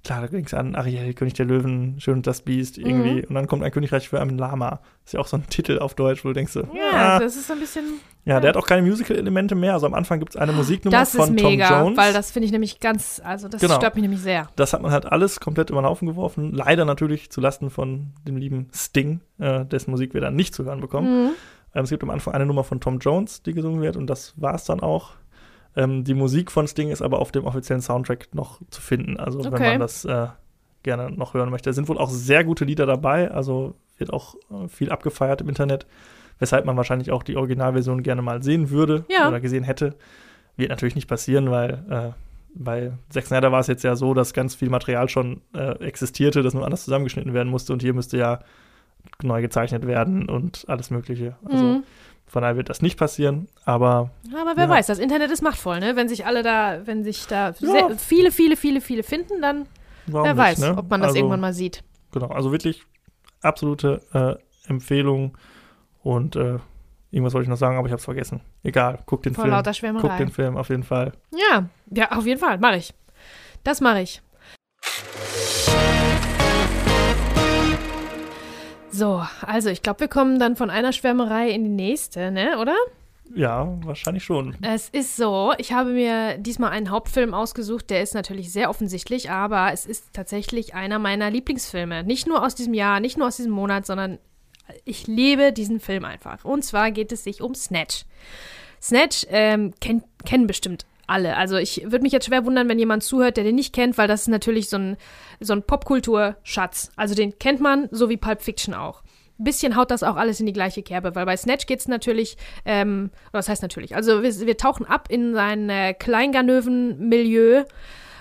[0.04, 3.22] klar, da ging es an Ariel, König der Löwen, Schön und das Biest, irgendwie.
[3.22, 3.24] Mhm.
[3.28, 4.80] Und dann kommt ein Königreich für einen Lama.
[5.04, 7.46] Ist ja auch so ein Titel auf Deutsch, wo du denkst, ja, ah, das ist
[7.46, 7.84] so ein bisschen.
[8.24, 9.72] Ja, der hat auch keine Musical-Elemente mehr.
[9.72, 11.98] Also am Anfang gibt es eine Musiknummer das von mega, Tom Jones.
[11.98, 13.76] Weil das finde ich nämlich ganz, also das genau.
[13.76, 14.48] stört mich nämlich sehr.
[14.56, 16.52] Das hat man halt alles komplett über den Haufen geworfen.
[16.52, 20.80] Leider natürlich zulasten von dem lieben Sting, äh, dessen Musik wir dann nicht zu hören
[20.80, 21.24] bekommen.
[21.24, 21.30] Mhm.
[21.74, 24.34] Ähm, es gibt am Anfang eine Nummer von Tom Jones, die gesungen wird, und das
[24.36, 25.12] war es dann auch.
[25.76, 29.18] Ähm, die Musik von Sting ist aber auf dem offiziellen Soundtrack noch zu finden.
[29.18, 29.52] Also okay.
[29.52, 30.28] wenn man das äh,
[30.82, 31.70] gerne noch hören möchte.
[31.70, 35.48] Es sind wohl auch sehr gute Lieder dabei, also wird auch äh, viel abgefeiert im
[35.48, 35.86] Internet,
[36.38, 39.28] weshalb man wahrscheinlich auch die Originalversion gerne mal sehen würde ja.
[39.28, 39.94] oder gesehen hätte.
[40.56, 42.10] Wird natürlich nicht passieren, weil äh,
[42.54, 46.42] bei Zack Snyder war es jetzt ja so, dass ganz viel Material schon äh, existierte,
[46.42, 48.40] das nur anders zusammengeschnitten werden musste und hier müsste ja
[49.22, 51.36] neu gezeichnet werden und alles Mögliche.
[51.44, 51.84] Also mhm.
[52.30, 54.10] Von daher wird das nicht passieren, aber.
[54.32, 54.70] Aber wer ja.
[54.70, 55.96] weiß, das Internet ist machtvoll, ne?
[55.96, 57.90] Wenn sich alle da, wenn sich da ja.
[57.96, 59.66] viele, viele, viele, viele finden, dann
[60.12, 60.76] Warum Wer weiß, ne?
[60.76, 61.82] ob man das also, irgendwann mal sieht.
[62.12, 62.82] Genau, also wirklich
[63.42, 65.36] absolute äh, Empfehlung
[66.02, 66.58] und äh,
[67.10, 68.40] irgendwas wollte ich noch sagen, aber ich habe es vergessen.
[68.62, 69.54] Egal, guck den Vor Film.
[69.54, 70.08] Lauter Schwärmerei.
[70.08, 71.12] Guck den Film auf jeden Fall.
[71.32, 72.94] Ja, ja, auf jeden Fall, mache ich.
[73.64, 74.22] Das mache ich.
[79.00, 82.76] So, also ich glaube, wir kommen dann von einer Schwärmerei in die nächste, ne, oder?
[83.34, 84.54] Ja, wahrscheinlich schon.
[84.60, 89.30] Es ist so, ich habe mir diesmal einen Hauptfilm ausgesucht, der ist natürlich sehr offensichtlich,
[89.30, 92.04] aber es ist tatsächlich einer meiner Lieblingsfilme.
[92.04, 94.18] Nicht nur aus diesem Jahr, nicht nur aus diesem Monat, sondern
[94.84, 96.44] ich liebe diesen Film einfach.
[96.44, 98.04] Und zwar geht es sich um Snatch.
[98.82, 101.36] Snatch ähm, kenn, kennen bestimmt alle.
[101.36, 104.08] Also ich würde mich jetzt schwer wundern, wenn jemand zuhört, der den nicht kennt, weil
[104.08, 104.96] das ist natürlich so ein,
[105.40, 106.92] so ein Popkultur-Schatz.
[106.96, 109.02] Also den kennt man, so wie Pulp Fiction auch
[109.42, 112.36] bisschen haut das auch alles in die gleiche Kerbe, weil bei Snatch geht es natürlich,
[112.64, 117.64] ähm, was heißt natürlich, also wir, wir tauchen ab in sein äh, Kleinganöven-Milieu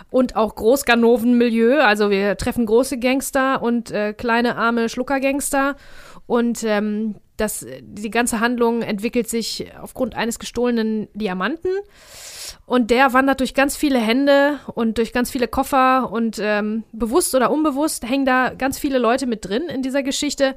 [0.10, 5.76] und auch Großganoven-Milieu, also wir treffen große Gangster und äh, kleine arme Schluckergangster
[6.26, 11.72] und ähm, das, die ganze Handlung entwickelt sich aufgrund eines gestohlenen Diamanten.
[12.66, 17.36] Und der wandert durch ganz viele Hände und durch ganz viele Koffer und ähm, bewusst
[17.36, 20.56] oder unbewusst hängen da ganz viele Leute mit drin in dieser Geschichte.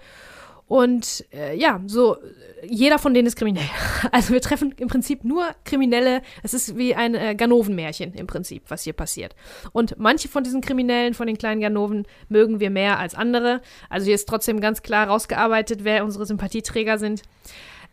[0.67, 2.17] Und äh, ja, so
[2.65, 3.69] jeder von denen ist kriminell.
[4.11, 6.23] Also wir treffen im Prinzip nur Kriminelle.
[6.43, 9.35] Es ist wie ein äh, Ganoven-Märchen im Prinzip, was hier passiert.
[9.73, 13.63] Und manche von diesen Kriminellen, von den kleinen Ganoven, mögen wir mehr als andere.
[13.89, 17.23] Also hier ist trotzdem ganz klar rausgearbeitet, wer unsere Sympathieträger sind.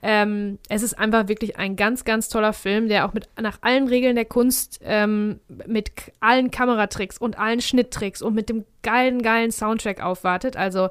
[0.01, 3.87] Ähm, es ist einfach wirklich ein ganz, ganz toller Film, der auch mit nach allen
[3.87, 5.91] Regeln der Kunst, ähm, mit
[6.21, 10.55] allen Kameratricks und allen Schnitttricks und mit dem geilen, geilen Soundtrack aufwartet.
[10.55, 10.89] Also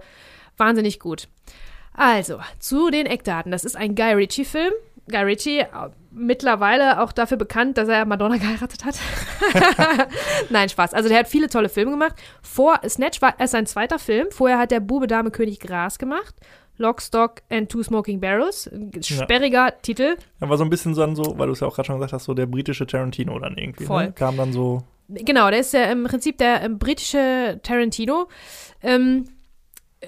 [0.56, 1.28] wahnsinnig gut.
[1.98, 3.50] Also, zu den Eckdaten.
[3.50, 4.72] Das ist ein Guy Ritchie-Film.
[5.10, 5.66] Guy Ritchie, äh,
[6.12, 8.98] mittlerweile auch dafür bekannt, dass er Madonna geheiratet hat.
[10.50, 10.94] Nein, Spaß.
[10.94, 12.14] Also der hat viele tolle Filme gemacht.
[12.40, 14.28] Vor Snatch war es sein zweiter Film.
[14.30, 16.34] Vorher hat der Bube Dame König Gras gemacht.
[16.76, 18.70] Lock, Stock and Two Smoking Barrels.
[19.00, 19.70] Sperriger ja.
[19.82, 20.16] Titel.
[20.38, 21.04] Er war so ein bisschen so,
[21.36, 23.82] weil du es ja auch gerade schon gesagt hast, so der britische Tarantino dann irgendwie.
[23.82, 23.88] Ne?
[23.88, 24.06] Voll.
[24.06, 24.12] Ne?
[24.12, 24.84] Kam dann so.
[25.08, 28.28] Genau, der ist ja im Prinzip der ähm, britische Tarantino.
[28.82, 29.24] Ähm,
[30.00, 30.06] äh,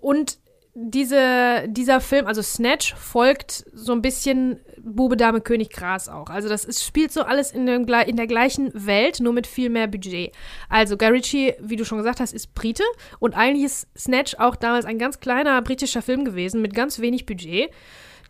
[0.00, 0.38] und
[0.78, 6.28] diese, dieser Film, also Snatch, folgt so ein bisschen Bube, Dame, König, Gras auch.
[6.28, 9.70] Also das ist, spielt so alles in, dem, in der gleichen Welt, nur mit viel
[9.70, 10.32] mehr Budget.
[10.68, 12.82] Also Guy Ritchie, wie du schon gesagt hast, ist Brite
[13.20, 17.24] und eigentlich ist Snatch auch damals ein ganz kleiner britischer Film gewesen mit ganz wenig
[17.24, 17.70] Budget.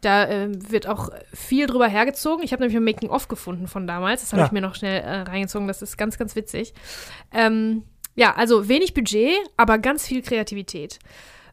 [0.01, 2.45] Da äh, wird auch viel drüber hergezogen.
[2.45, 4.21] Ich habe nämlich ein Making-of gefunden von damals.
[4.21, 4.47] Das habe ja.
[4.47, 5.67] ich mir noch schnell äh, reingezogen.
[5.67, 6.75] Das ist ganz, ganz witzig.
[7.33, 7.83] Ähm,
[8.15, 11.01] ja, also wenig Budget, aber ganz viel Kreativität.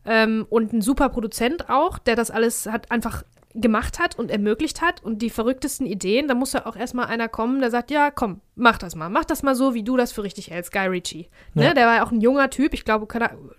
[0.05, 3.23] Ähm, und ein super Produzent auch, der das alles hat einfach
[3.55, 7.27] gemacht hat und ermöglicht hat und die verrücktesten Ideen, da muss ja auch erstmal einer
[7.29, 9.09] kommen, der sagt, ja, komm, mach das mal.
[9.09, 11.29] Mach das mal so, wie du das für richtig hältst, Guy Ritchie.
[11.53, 11.65] Ne?
[11.65, 11.73] Ja.
[11.75, 13.07] Der war ja auch ein junger Typ, ich glaube,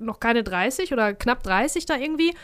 [0.00, 2.34] noch keine 30 oder knapp 30 da irgendwie.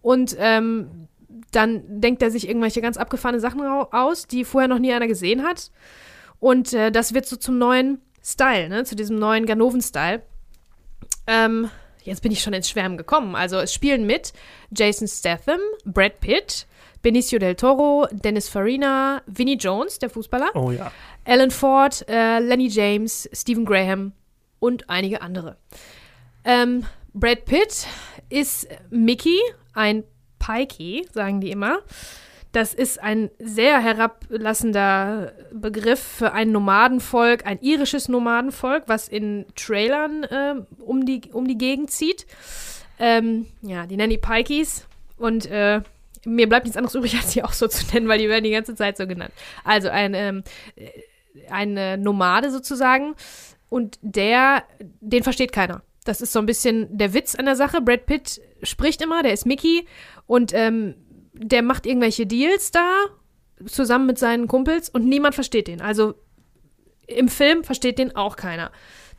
[0.00, 1.08] Und ähm,
[1.52, 5.06] dann denkt er sich irgendwelche ganz abgefahrene Sachen au- aus, die vorher noch nie einer
[5.06, 5.70] gesehen hat.
[6.40, 8.84] Und äh, das wird so zum neuen Style, ne?
[8.84, 10.22] zu diesem neuen Ganoven-Style.
[11.26, 11.68] Ähm,
[12.04, 13.34] jetzt bin ich schon ins Schwärmen gekommen.
[13.34, 14.32] Also es spielen mit
[14.70, 16.66] Jason Statham, Brad Pitt,
[17.02, 20.90] Benicio del Toro, Dennis Farina, Vinnie Jones, der Fußballer, Oh ja.
[21.24, 24.12] Alan Ford, äh, Lenny James, Stephen Graham
[24.58, 25.56] und einige andere.
[26.44, 27.86] Ähm, Brad Pitt
[28.28, 29.38] ist Mickey,
[29.74, 30.04] ein
[30.38, 31.80] Pikey, sagen die immer.
[32.54, 40.24] Das ist ein sehr herablassender Begriff für ein Nomadenvolk, ein irisches Nomadenvolk, was in Trailern
[40.30, 42.26] ähm, um, die, um die Gegend zieht.
[43.00, 44.86] Ähm, ja, die nennen die Pikeys.
[45.16, 45.80] Und äh,
[46.24, 48.52] mir bleibt nichts anderes übrig, als sie auch so zu nennen, weil die werden die
[48.52, 49.32] ganze Zeit so genannt.
[49.64, 50.44] Also ein, ähm,
[50.76, 50.90] äh,
[51.50, 53.16] eine Nomade sozusagen.
[53.68, 54.62] Und der,
[55.00, 55.82] den versteht keiner.
[56.04, 57.80] Das ist so ein bisschen der Witz an der Sache.
[57.80, 59.88] Brad Pitt spricht immer, der ist Mickey
[60.26, 60.94] und ähm,
[61.34, 63.04] der macht irgendwelche Deals da
[63.66, 65.80] zusammen mit seinen Kumpels und niemand versteht den.
[65.80, 66.14] Also
[67.06, 68.70] im Film versteht den auch keiner.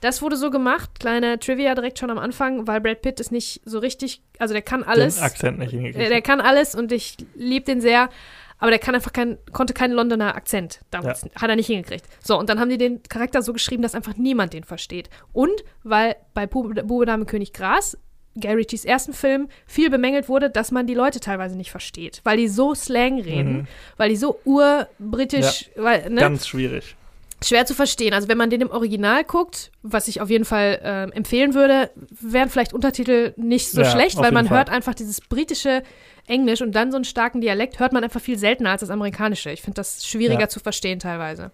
[0.01, 3.61] Das wurde so gemacht, kleine Trivia direkt schon am Anfang, weil Brad Pitt ist nicht
[3.65, 5.15] so richtig, also der kann alles.
[5.15, 5.99] Den Akzent nicht hingekriegt.
[5.99, 8.09] Der, der kann alles und ich liebe den sehr,
[8.57, 11.23] aber der kann einfach kein, konnte keinen Londoner Akzent damals.
[11.35, 12.05] Hat er nicht hingekriegt.
[12.23, 15.09] So, und dann haben die den Charakter so geschrieben, dass einfach niemand den versteht.
[15.33, 17.97] Und weil bei Bube, Bube Dame König Gras,
[18.35, 22.21] Gary Ritchies ersten Film, viel bemängelt wurde, dass man die Leute teilweise nicht versteht.
[22.23, 23.67] Weil die so Slang reden, Mhm.
[23.97, 26.21] weil die so urbritisch, weil, ne?
[26.21, 26.95] Ganz schwierig.
[27.43, 28.13] schwer zu verstehen.
[28.13, 31.91] Also wenn man den im Original guckt, was ich auf jeden Fall ähm, empfehlen würde,
[32.19, 34.57] wären vielleicht Untertitel nicht so Ja, schlecht, weil man Fall.
[34.57, 35.83] hört einfach dieses britische
[36.27, 39.51] Englisch und dann so einen starken Dialekt hört man einfach viel seltener als das amerikanische.
[39.51, 40.49] Ich finde das schwieriger Ja.
[40.49, 41.51] zu verstehen teilweise.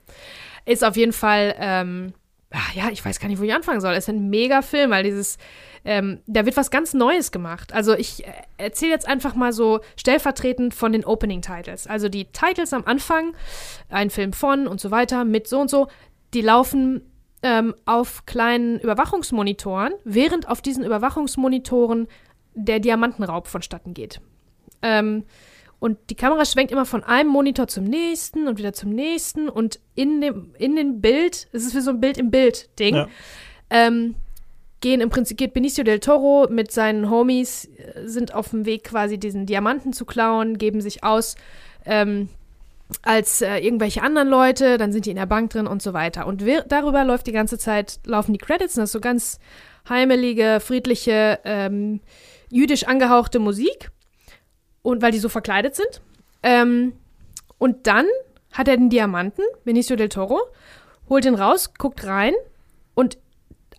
[0.66, 2.14] Ist auf jeden Fall, ähm,
[2.52, 3.94] ah, ja, ich weiß gar nicht, wo ich anfangen soll.
[3.94, 5.38] Es ist ein mega Film, weil dieses,
[5.84, 7.74] ähm, da wird was ganz Neues gemacht.
[7.74, 11.88] Also ich äh, erzähle jetzt einfach mal so stellvertretend von den Opening Titles.
[11.88, 13.34] Also die Titles am Anfang,
[13.90, 15.88] ein Film von und so weiter, mit so und so,
[16.34, 17.02] die laufen
[17.44, 22.08] ähm, auf kleinen Überwachungsmonitoren, während auf diesen Überwachungsmonitoren
[22.54, 24.22] der Diamantenraub vonstatten geht.
[24.82, 25.24] Ähm,
[25.80, 29.80] und die Kamera schwenkt immer von einem Monitor zum nächsten und wieder zum nächsten und
[29.96, 33.08] in dem, in dem Bild, es ist wie so ein Bild im Bild-Ding, Ja.
[33.72, 34.14] ähm,
[34.82, 38.84] gehen im Prinzip, geht Benicio del Toro mit seinen Homies, äh, sind auf dem Weg
[38.84, 41.36] quasi diesen Diamanten zu klauen, geben sich aus
[41.86, 42.30] ähm,
[43.04, 46.28] als äh, irgendwelche anderen Leute, dann sind die in der Bank drin und so weiter.
[46.28, 49.40] Und wir, darüber läuft die ganze Zeit, laufen die Credits und das ist so ganz
[49.88, 52.02] heimelige, friedliche, ähm,
[52.50, 53.92] jüdisch angehauchte Musik.
[54.84, 56.02] Und weil die so verkleidet sind.
[56.42, 56.94] Ähm,
[57.60, 58.08] und dann
[58.52, 60.42] hat er den Diamanten, Benicio del Toro,
[61.08, 62.34] holt ihn raus, guckt rein
[62.96, 63.18] und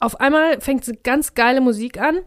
[0.02, 2.18] auf einmal fängt so ganz geile Musik an.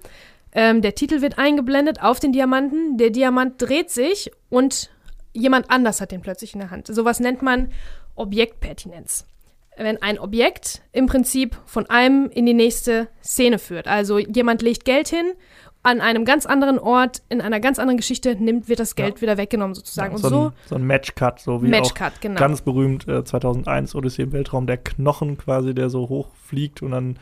[0.54, 2.98] Ähm, der Titel wird eingeblendet auf den Diamanten.
[2.98, 4.90] Der Diamant dreht sich und
[5.34, 6.88] jemand anders hat den plötzlich in der Hand.
[6.88, 7.72] Sowas nennt man
[8.16, 9.26] Objektpertinenz.
[9.78, 13.90] Wenn ein Objekt im Prinzip von einem in die nächste Szene führt.
[13.90, 15.34] Also jemand legt Geld hin,
[15.84, 19.22] an einem ganz anderen Ort, in einer ganz anderen Geschichte nimmt, wird das Geld Ja.
[19.22, 20.12] wieder weggenommen sozusagen.
[20.12, 22.40] Ja, und so, so ein, so ein Matchcut, so wie auch Matchcut, genau.
[22.40, 26.92] ganz berühmt äh, 2001 Odyssee im Weltraum, der Knochen quasi, der so hoch fliegt und
[26.92, 27.20] dann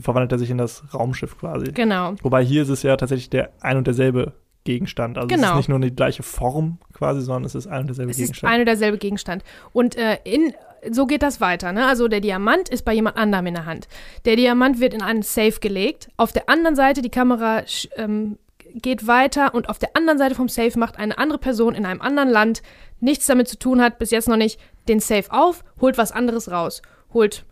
[0.00, 1.72] verwandelt er sich in das Raumschiff quasi.
[1.72, 2.14] Genau.
[2.22, 4.32] Wobei hier ist es ja tatsächlich der ein und derselbe
[4.64, 5.16] Gegenstand.
[5.16, 5.50] Also es Genau.
[5.52, 8.22] ist nicht nur die gleiche Form quasi, sondern es ist ein und derselbe Es ist
[8.24, 8.52] Gegenstand.
[8.52, 9.44] ein und derselbe Gegenstand.
[9.72, 10.52] Und äh, in,
[10.90, 11.72] so geht das weiter.
[11.72, 11.86] Ne?
[11.86, 13.88] Also der Diamant ist bei jemand anderem in der Hand.
[14.24, 16.08] Der Diamant wird in einen Safe gelegt.
[16.16, 17.62] Auf der anderen Seite, die Kamera
[17.96, 18.38] ähm,
[18.74, 22.02] geht weiter und auf der anderen Seite vom Safe macht eine andere Person in einem
[22.02, 22.62] anderen Land,
[23.00, 26.50] nichts damit zu tun hat, bis jetzt noch nicht, den Safe auf, holt was anderes
[26.50, 26.82] raus.
[27.14, 27.44] Holt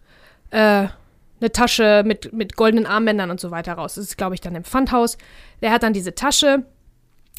[0.51, 0.87] äh,
[1.41, 3.95] eine Tasche mit, mit goldenen Armbändern und so weiter raus.
[3.95, 5.19] Das ist, glaube ich, dann im Pfandhaus.
[5.63, 6.65] Der hat dann diese Tasche.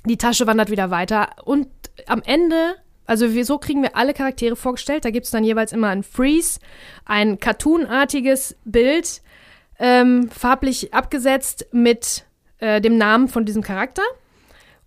[0.06, 1.30] Die Tasche wandert wieder weiter.
[1.46, 1.68] Und
[2.08, 5.06] am Ende, also wir, so kriegen wir alle Charaktere vorgestellt.
[5.06, 6.60] Da gibt es dann jeweils immer ein Freeze,
[7.06, 9.22] ein cartoonartiges Bild,
[9.80, 12.26] ähm, farblich abgesetzt mit
[12.60, 14.04] äh, dem Namen von diesem Charakter.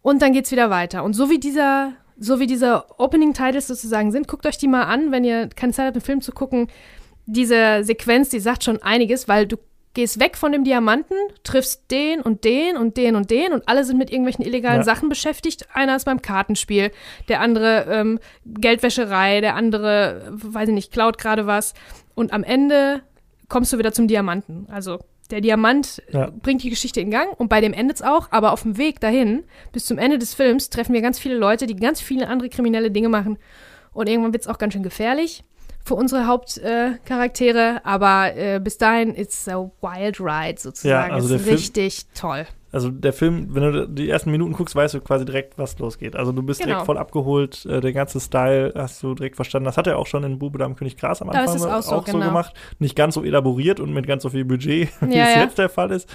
[0.03, 1.05] Und dann geht's wieder weiter.
[1.05, 5.13] Und so wie dieser, so wie diese Opening-Titles sozusagen sind, guckt euch die mal an,
[5.13, 6.69] wenn ihr keine Zeit habt, einen Film zu gucken.
[7.31, 9.59] Diese Sequenz, die sagt schon einiges, weil du
[9.93, 13.85] gehst weg von dem Diamanten, triffst den und den und den und den und alle
[13.85, 14.85] sind mit irgendwelchen illegalen Ja.
[14.85, 15.67] Sachen beschäftigt.
[15.75, 16.91] Einer ist beim Kartenspiel,
[17.29, 21.75] der andere ähm, Geldwäscherei, der andere, weiß ich nicht, klaut gerade was.
[22.15, 23.03] Und am Ende
[23.49, 24.67] kommst du wieder zum Diamanten.
[24.71, 24.99] Also
[25.31, 26.31] der Diamant Ja.
[26.31, 29.01] bringt die Geschichte in Gang und bei dem endet es auch, aber auf dem Weg
[29.01, 32.49] dahin, bis zum Ende des Films, treffen wir ganz viele Leute, die ganz viele andere
[32.49, 33.37] kriminelle Dinge machen
[33.93, 35.45] und irgendwann wird es auch ganz schön gefährlich
[35.85, 37.81] für unsere Hauptcharaktere, Charaktere.
[37.85, 41.09] aber äh, bis dahin ist a wild ride sozusagen.
[41.11, 42.47] Ja, also ist Film- richtig toll.
[42.71, 46.15] Also der Film, wenn du die ersten Minuten guckst, weißt du quasi direkt, was losgeht.
[46.15, 46.73] Also du bist Genau.
[46.73, 49.65] direkt voll abgeholt, äh, der ganze Style hast du direkt verstanden.
[49.65, 51.83] Das hat er auch schon in Bube am König Gras am Anfang ist es auch
[52.07, 52.27] so, genau.
[52.27, 52.53] gemacht.
[52.79, 55.41] Nicht ganz so elaboriert und mit ganz so viel Budget, wie Ja, es ja.
[55.45, 56.11] jetzt der Fall ist.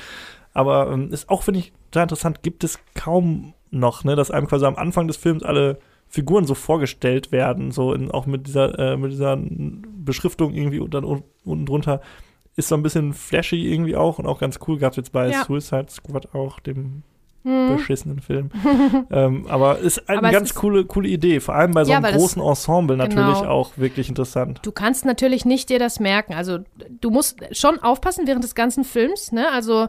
[0.54, 4.46] Aber ähm, ist auch, finde ich, total interessant, gibt es kaum noch, ne, dass einem
[4.46, 5.80] quasi am Anfang des Films alle
[6.14, 10.94] Figuren so vorgestellt werden, so in, auch mit dieser, äh, mit dieser Beschriftung irgendwie und
[10.94, 12.02] dann un- unten drunter.
[12.56, 14.78] Ist so ein bisschen flashy irgendwie auch und auch ganz cool.
[14.78, 15.44] Gab es jetzt bei Ja.
[15.44, 17.02] Suicide Squad auch, dem
[17.44, 17.76] Mhm.
[17.76, 18.52] beschissenen Film.
[19.12, 21.40] ähm, aber ist eine Aber ganz ist- coole, coole Idee.
[21.40, 23.50] Vor allem bei so Ja, einem großen Ensemble natürlich Genau.
[23.50, 24.60] auch wirklich interessant.
[24.64, 26.36] Du kannst natürlich nicht dir das merken.
[26.36, 26.60] Also
[27.02, 29.52] du musst schon aufpassen während des ganzen Films, ne?
[29.52, 29.88] Also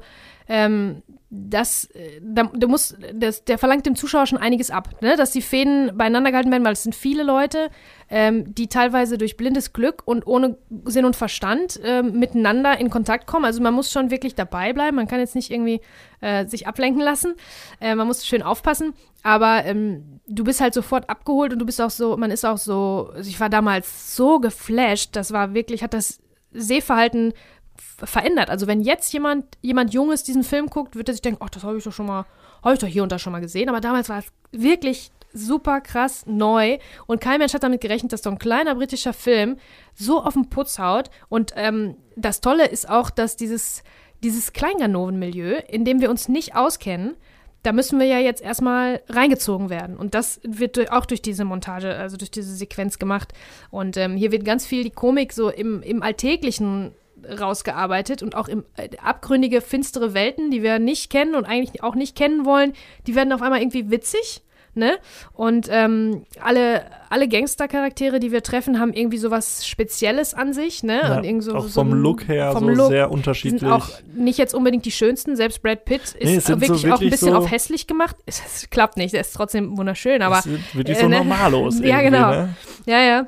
[0.49, 1.03] ähm,
[1.37, 5.17] das, äh, da, du musst, das, der verlangt dem Zuschauer schon einiges ab, ne?
[5.17, 7.71] Dass die Fäden beieinander gehalten werden, weil es sind viele Leute,
[8.09, 13.27] ähm, die teilweise durch blindes Glück und ohne Sinn und Verstand ähm, miteinander in Kontakt
[13.27, 13.45] kommen.
[13.45, 14.97] Also man muss schon wirklich dabei bleiben.
[14.97, 15.81] Man kann jetzt nicht irgendwie
[16.21, 17.35] äh, sich ablenken lassen.
[17.81, 18.95] Äh, man muss schön aufpassen.
[19.23, 22.59] Aber ähm, du bist halt sofort abgeholt und du bist auch so, man ist auch
[22.59, 26.21] so, also ich war damals so geflasht, das war wirklich, hat das
[26.53, 27.33] Sehverhalten
[27.77, 28.51] verändert.
[28.51, 31.65] Also wenn jetzt jemand, jemand Junges diesen Film guckt, wird er sich denken, ach, das
[31.65, 32.27] habe ich doch schon mal,
[32.63, 33.69] habe ich doch hier und da schon mal gesehen.
[33.69, 38.23] Aber damals war es wirklich super krass neu und kein Mensch hat damit gerechnet, dass
[38.23, 39.57] so ein kleiner britischer Film
[39.95, 41.11] so auf den Putz haut.
[41.29, 43.83] Und ähm, das Tolle ist auch, dass dieses,
[44.23, 47.17] dieses Kleinganoven-Milieu, in dem wir uns nicht auskennen,
[47.65, 49.97] da müssen wir ja jetzt erstmal reingezogen werden.
[49.97, 53.33] Und das wird durch, auch durch diese Montage, also durch diese Sequenz gemacht.
[53.71, 56.93] Und ähm, hier wird ganz viel die Komik so im, im Alltäglichen
[57.41, 61.95] rausgearbeitet und auch im äh, abgründige, finstere Welten, die wir nicht kennen und eigentlich auch
[61.95, 62.73] nicht kennen wollen,
[63.07, 64.43] die werden auf einmal irgendwie witzig.
[64.77, 64.99] Ne?
[65.35, 71.01] Und ähm, alle, alle Gangster-Charaktere, die wir treffen, haben irgendwie sowas Spezielles an sich, ne?
[71.01, 72.89] Ja, und irgend so, auch so vom ein- Look her vom so Look.
[72.89, 73.61] sehr unterschiedlich.
[73.61, 75.37] sind auch nicht jetzt unbedingt die schönsten.
[75.37, 77.49] Selbst Brad Pitt ist Nee, es sind so wirklich auch ein wirklich bisschen so- auf
[77.53, 78.17] hässlich gemacht.
[78.27, 81.19] Es, es klappt nicht, er ist trotzdem wunderschön, aber das sind wirklich äh, so ne?
[81.19, 81.79] normalos.
[81.85, 82.31] Ja, genau.
[82.33, 82.49] Ne?
[82.87, 83.27] ja, ja.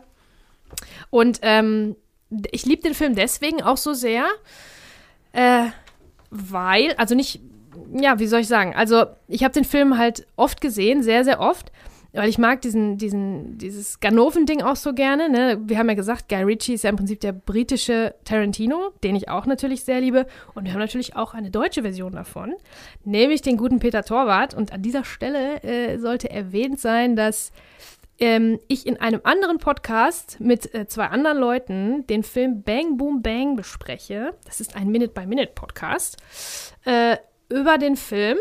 [1.10, 1.94] Und ähm,
[2.50, 4.26] ich liebe den Film deswegen auch so sehr,
[5.32, 5.66] äh,
[6.30, 7.40] weil, also nicht,
[7.92, 8.74] ja, wie soll ich sagen?
[8.74, 11.70] Also ich habe den Film halt oft gesehen, sehr, sehr oft.
[12.16, 15.28] Weil ich mag diesen, diesen, dieses Ganoven-Ding auch so gerne.
[15.28, 15.60] Ne?
[15.66, 19.28] Wir haben ja gesagt, Guy Ritchie ist ja im Prinzip der britische Tarantino, den ich
[19.28, 20.26] auch natürlich sehr liebe.
[20.54, 22.54] Und wir haben natürlich auch eine deutsche Version davon,
[23.04, 24.54] nämlich den guten Peter Torwart.
[24.54, 27.52] Und an dieser Stelle äh, sollte erwähnt sein, dass
[28.18, 33.22] ähm, ich in einem anderen Podcast mit äh, zwei anderen Leuten den Film Bang Boom
[33.22, 34.34] Bang bespreche.
[34.44, 36.16] Das ist ein Minute-by-Minute-Podcast
[36.84, 37.16] äh,
[37.48, 38.38] über den Film.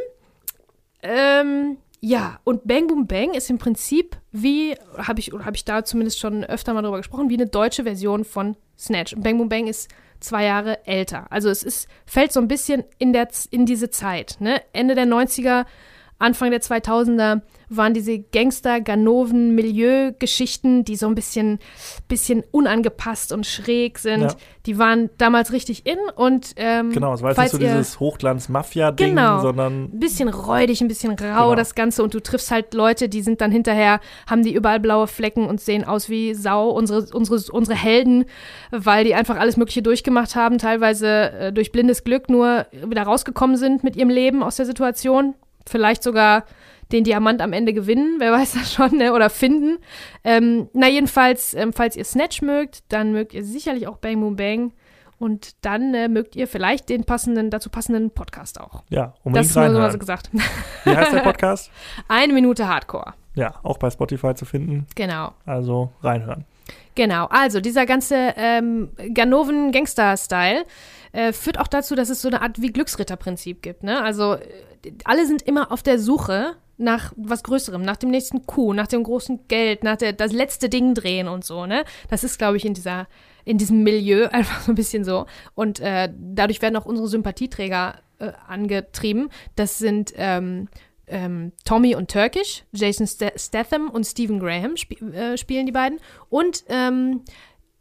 [1.02, 5.84] Ähm, ja, und Bang Boom Bang ist im Prinzip wie, habe ich, oder ich da
[5.84, 9.14] zumindest schon öfter mal drüber gesprochen, wie eine deutsche Version von Snatch.
[9.14, 9.90] Und Bang Boom Bang ist
[10.20, 11.26] zwei Jahre älter.
[11.32, 14.38] Also es ist, fällt so ein bisschen in, der, in diese Zeit.
[14.40, 14.62] Ne?
[14.74, 15.66] Ende der 90er,
[16.18, 21.60] Anfang der 2000er waren diese Gangster-Ganoven-Milieu-Geschichten, die so ein bisschen,
[22.08, 24.22] bisschen unangepasst und schräg sind.
[24.22, 24.36] Ja.
[24.66, 29.16] Die waren damals richtig in und ähm, Genau, es war jetzt nicht so dieses Hochglanz-Mafia-Ding,
[29.16, 29.42] Genau.
[29.42, 31.56] sondern ein bisschen räudig, ein bisschen rau Genau.
[31.56, 35.08] das Ganze und du triffst halt Leute, die sind dann hinterher, haben die überall blaue
[35.08, 38.26] Flecken und sehen aus wie Sau, unsere, unsere, unsere Helden,
[38.72, 43.58] weil die einfach alles Mögliche durchgemacht haben, teilweise äh, durch blindes Glück nur wieder rausgekommen
[43.58, 45.36] sind mit ihrem Leben aus der Situation,
[45.68, 46.46] vielleicht sogar
[46.92, 49.14] den Diamant am Ende gewinnen, wer weiß das schon, ne?
[49.14, 49.78] oder finden.
[50.24, 54.36] Ähm, na jedenfalls, ähm, falls ihr Snatch mögt, dann mögt ihr sicherlich auch Bang Boom
[54.36, 54.72] Bang
[55.18, 58.84] und dann äh, mögt ihr vielleicht den passenden, dazu passenden Podcast auch.
[58.90, 60.00] ja, Das unbedingt ist nur so mal so reinhören.
[60.00, 60.30] gesagt.
[60.84, 61.72] Wie heißt der Podcast?
[62.08, 63.14] Eine Minute Hardcore.
[63.34, 65.32] ja, auch bei Spotify zu finden, Genau.
[65.46, 66.46] also reinhören.
[66.96, 67.26] Genau.
[67.30, 70.64] Also, dieser ganze ähm, Ganoven-Gangster-Style
[71.16, 73.84] äh, führt auch dazu, dass es so eine Art wie Glücksritterprinzip gibt.
[73.84, 74.02] Ne?
[74.02, 74.42] Also, äh,
[75.04, 79.04] alle sind immer auf der Suche nach was Größerem, nach dem nächsten Coup, nach dem
[79.04, 81.86] großen Geld, nach der, das letzte Ding drehen und so, ne?
[82.10, 83.08] Das ist, glaube ich, in dieser,
[83.46, 85.26] in diesem Milieu einfach so ein bisschen so.
[85.56, 89.30] Und äh, dadurch werden auch unsere Sympathieträger äh, angetrieben.
[89.56, 90.68] Das sind ähm,
[91.08, 96.00] ähm, Tommy und Turkish, Jason Sta- Statham und Stephen Graham sp äh, spielen die beiden.
[96.30, 97.22] Und ähm,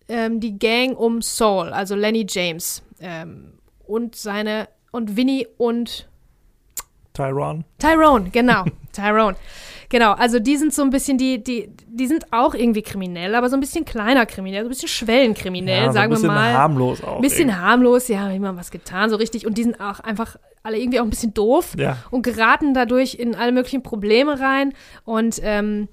[0.09, 2.82] ähm, die Gang um Saul, also Lenny James.
[3.06, 3.52] Ähm,
[3.86, 6.09] und seine, und Vinny und
[7.12, 7.64] Tyron.
[7.78, 9.36] Tyrone, genau, Tyrone.
[9.90, 13.48] Genau, also die sind so ein bisschen, die, die, die sind auch irgendwie kriminell, aber
[13.48, 16.52] so ein bisschen kleiner kriminell, so ein bisschen schwellenkriminell, Ja, sagen ein bisschen wir mal.
[16.55, 17.16] harmlos auch.
[17.16, 17.60] Ein bisschen irgendwie.
[17.60, 19.47] harmlos, ja, haben immer was getan, so richtig.
[19.47, 21.98] Und die sind auch einfach alle irgendwie auch ein bisschen doof Ja.
[22.10, 24.72] und geraten dadurch in alle möglichen Probleme rein.
[25.05, 25.89] Und ähm,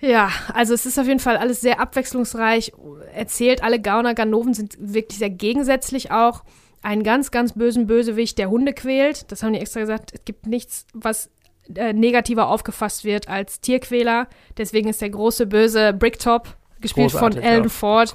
[0.00, 2.72] ja, also es ist auf jeden Fall alles sehr abwechslungsreich
[3.14, 3.62] erzählt.
[3.62, 6.44] Alle Gauner Ganoven sind wirklich sehr gegensätzlich auch.
[6.82, 9.30] Einen ganz, ganz bösen Bösewicht, der Hunde quält.
[9.32, 10.12] Das haben die extra gesagt.
[10.12, 11.30] Es gibt nichts, was
[11.74, 14.28] äh, negativer aufgefasst wird als Tierquäler.
[14.58, 17.68] Deswegen ist der große böse Bricktop, gespielt Großartig, von Alan ja.
[17.70, 18.14] Ford,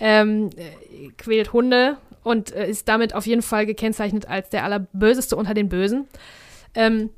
[0.00, 5.36] ähm, äh, quält Hunde und äh, ist damit auf jeden Fall gekennzeichnet als der allerböseste
[5.36, 6.06] unter den Bösen.
[6.74, 7.10] Ähm,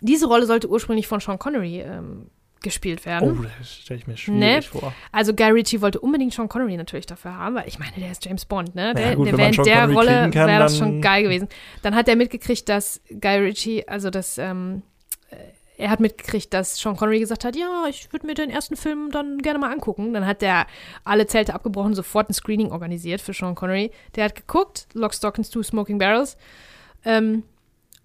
[0.00, 2.26] diese Rolle sollte ursprünglich von Sean Connery ähm,
[2.62, 3.38] gespielt werden.
[3.40, 4.62] Oh, das stelle ich mir schwierig Ne?
[4.62, 4.92] vor.
[5.12, 8.24] Also Guy Ritchie wollte unbedingt Sean Connery natürlich dafür haben, weil ich meine, der ist
[8.24, 8.94] James Bond, ne?
[8.94, 11.48] Der, Ja, gut, der wäre in der Connery Rolle wäre das schon geil gewesen.
[11.82, 14.82] Dann hat er mitgekriegt, dass Guy Ritchie, also dass ähm,
[15.30, 15.36] äh,
[15.76, 19.10] er hat mitgekriegt, dass Sean Connery gesagt hat, ja, ich würde mir den ersten Film
[19.12, 20.12] dann gerne mal angucken.
[20.12, 20.66] Dann hat er
[21.04, 23.92] alle Zelte abgebrochen, sofort ein Screening organisiert für Sean Connery.
[24.16, 26.36] Der hat geguckt, Lock, Stock and Two Smoking Barrels,
[27.04, 27.44] ähm,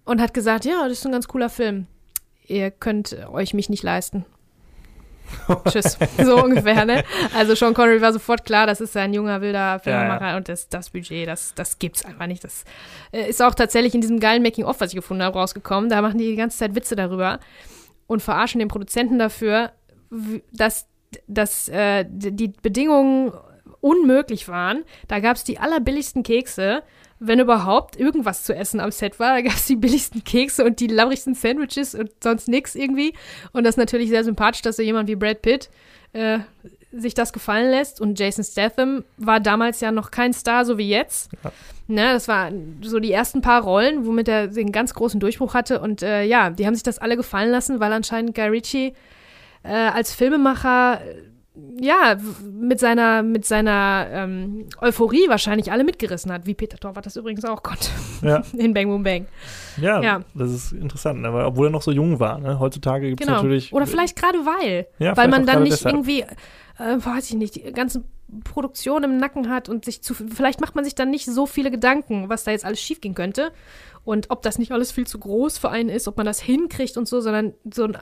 [0.04, 1.86] und hat gesagt, ja, das ist ein ganz cooler Film.
[2.46, 4.24] Ihr könnt euch mich nicht leisten.
[5.68, 5.98] Tschüss.
[6.18, 7.04] So ungefähr, ne?
[7.34, 10.68] Also Sean Connery war sofort klar, das ist ein junger, wilder Filmemacher Ja, und das,
[10.68, 12.44] das Budget, das, das gibt's einfach nicht.
[12.44, 12.64] Das
[13.12, 15.90] äh, ist auch tatsächlich in diesem geilen Making-of, was ich gefunden habe, rausgekommen.
[15.90, 17.40] Da machen die die ganze Zeit Witze darüber
[18.06, 19.72] und verarschen den Produzenten dafür,
[20.52, 20.86] dass,
[21.26, 23.32] dass äh, die Bedingungen
[23.80, 24.84] unmöglich waren.
[25.08, 26.82] Da gab's die allerbilligsten Kekse,
[27.26, 29.34] wenn überhaupt irgendwas zu essen am Set war.
[29.34, 33.14] Da gab's die billigsten Kekse und die labrigsten Sandwiches und sonst nix irgendwie.
[33.52, 35.70] Und das ist natürlich sehr sympathisch, dass so jemand wie Brad Pitt
[36.12, 36.40] äh,
[36.92, 38.00] sich das gefallen lässt.
[38.00, 41.30] Und Jason Statham war damals ja noch kein Star, so wie jetzt.
[41.42, 41.52] Ja.
[41.86, 45.80] Ne, das waren so die ersten paar Rollen, womit er den ganz großen Durchbruch hatte.
[45.80, 48.94] Und äh, ja, die haben sich das alle gefallen lassen, weil anscheinend Guy Ritchie
[49.64, 51.00] äh, als Filmemacher
[51.80, 52.16] ja,
[52.52, 57.44] mit seiner, mit seiner ähm, Euphorie wahrscheinlich alle mitgerissen hat, wie Peter Torwart das übrigens
[57.44, 57.86] auch konnte
[58.22, 59.26] Ja, in Bang Boom Bang.
[59.80, 60.20] ja, Ja.
[60.34, 61.32] das ist interessant, ne?
[61.32, 62.38] weil, obwohl er noch so jung war.
[62.40, 62.58] Ne?
[62.58, 63.38] Heutzutage gibt es Genau.
[63.38, 63.72] natürlich.
[63.72, 64.86] Oder vielleicht gerade weil.
[64.98, 65.94] ja, weil man dann nicht deshalb.
[65.94, 68.02] irgendwie, äh, weiß ich nicht, die ganze
[68.42, 71.70] Produktion im Nacken hat und sich zu, vielleicht macht man sich dann nicht so viele
[71.70, 73.52] Gedanken, was da jetzt alles schiefgehen könnte
[74.02, 76.96] und ob das nicht alles viel zu groß für einen ist, ob man das hinkriegt
[76.96, 77.96] und so, sondern so ein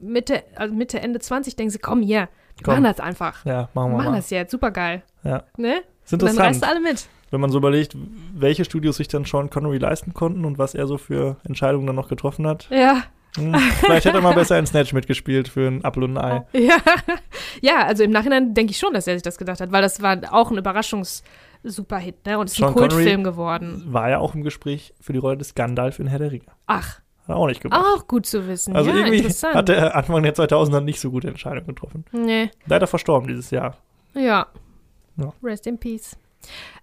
[0.00, 2.28] Mitte, also Mitte, Ende 20 denken sie, komm hier, wir
[2.62, 2.74] Komm.
[2.74, 3.44] machen das einfach.
[3.44, 4.16] Ja, machen Wir machen mal.
[4.16, 5.02] das jetzt, super geil.
[5.24, 5.42] Ja.
[5.56, 5.82] Ne?
[6.04, 7.08] Ist Und dann reißt alle mit.
[7.30, 7.96] wenn man so überlegt,
[8.34, 11.96] welche Studios sich dann Sean Connery leisten konnten und was er so für Entscheidungen dann
[11.96, 12.68] noch getroffen hat.
[12.70, 13.02] Ja.
[13.36, 16.58] Hm, vielleicht hätte er mal besser in Snatch mitgespielt für ein Apfel und ein Ei.
[16.58, 16.76] Ja.
[17.60, 20.00] ja, also im Nachhinein denke ich schon, dass er sich das gedacht hat, weil das
[20.00, 22.38] war auch ein Überraschungs-Superhit, ne?
[22.38, 23.82] Und es ist ein Sean Connery- Kultfilm geworden.
[23.88, 26.46] War ja auch im Gespräch für die Rolle des Gandalf in Herr der Ringe.
[26.66, 27.84] Ach, Hat er auch nicht gemacht.
[27.84, 28.76] auch gut zu wissen.
[28.76, 29.54] also ja, irgendwie interessant.
[29.54, 32.04] hat er Anfang der 2000er nicht so gute Entscheidungen getroffen.
[32.12, 32.50] nee.
[32.66, 33.76] Leider verstorben dieses Jahr.
[34.14, 34.46] Ja.
[35.16, 35.32] Ja.
[35.42, 36.16] Rest in peace.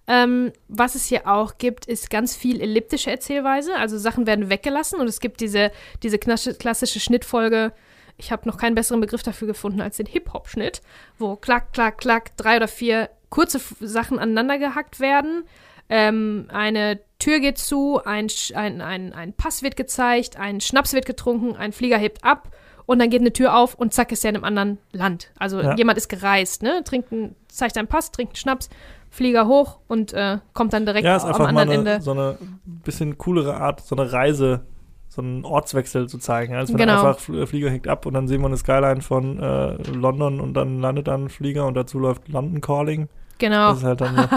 [0.06, 3.74] Ähm, was es hier auch gibt, ist ganz viel elliptische Erzählweise.
[3.76, 5.70] Also Sachen werden weggelassen und es gibt diese,
[6.02, 7.72] diese klassische Schnittfolge.
[8.18, 10.82] Ich habe noch keinen besseren Begriff dafür gefunden als den Hip-Hop-Schnitt,
[11.18, 15.44] wo klack, klack, klack, drei oder vier kurze Sachen aneinander gehackt werden.
[15.88, 21.06] Ähm, eine Tür geht zu, ein, ein, ein, ein Pass wird gezeigt, ein Schnaps wird
[21.06, 22.50] getrunken, ein Flieger hebt ab
[22.86, 25.30] und dann geht eine Tür auf und zack ist er in einem anderen Land.
[25.38, 25.74] Also Ja.
[25.74, 26.82] jemand ist gereist, ne?
[26.84, 28.68] Trinkt einen, zeigt einen Pass, trinkt einen Schnaps,
[29.10, 32.04] Flieger hoch und äh, kommt dann direkt Ja, ist am einfach mal anderen eine, Ende.
[32.04, 34.66] so eine bisschen coolere Art, so eine Reise,
[35.08, 36.54] so einen Ortswechsel zu zeigen.
[36.54, 36.94] Also wenn Genau.
[37.06, 40.54] einfach Fl- Flieger hängt ab und dann sehen wir eine Skyline von äh, London und
[40.54, 43.08] dann landet dann ein Flieger und dazu läuft London Calling.
[43.38, 43.80] Genau.
[43.82, 44.28] Halt dann so.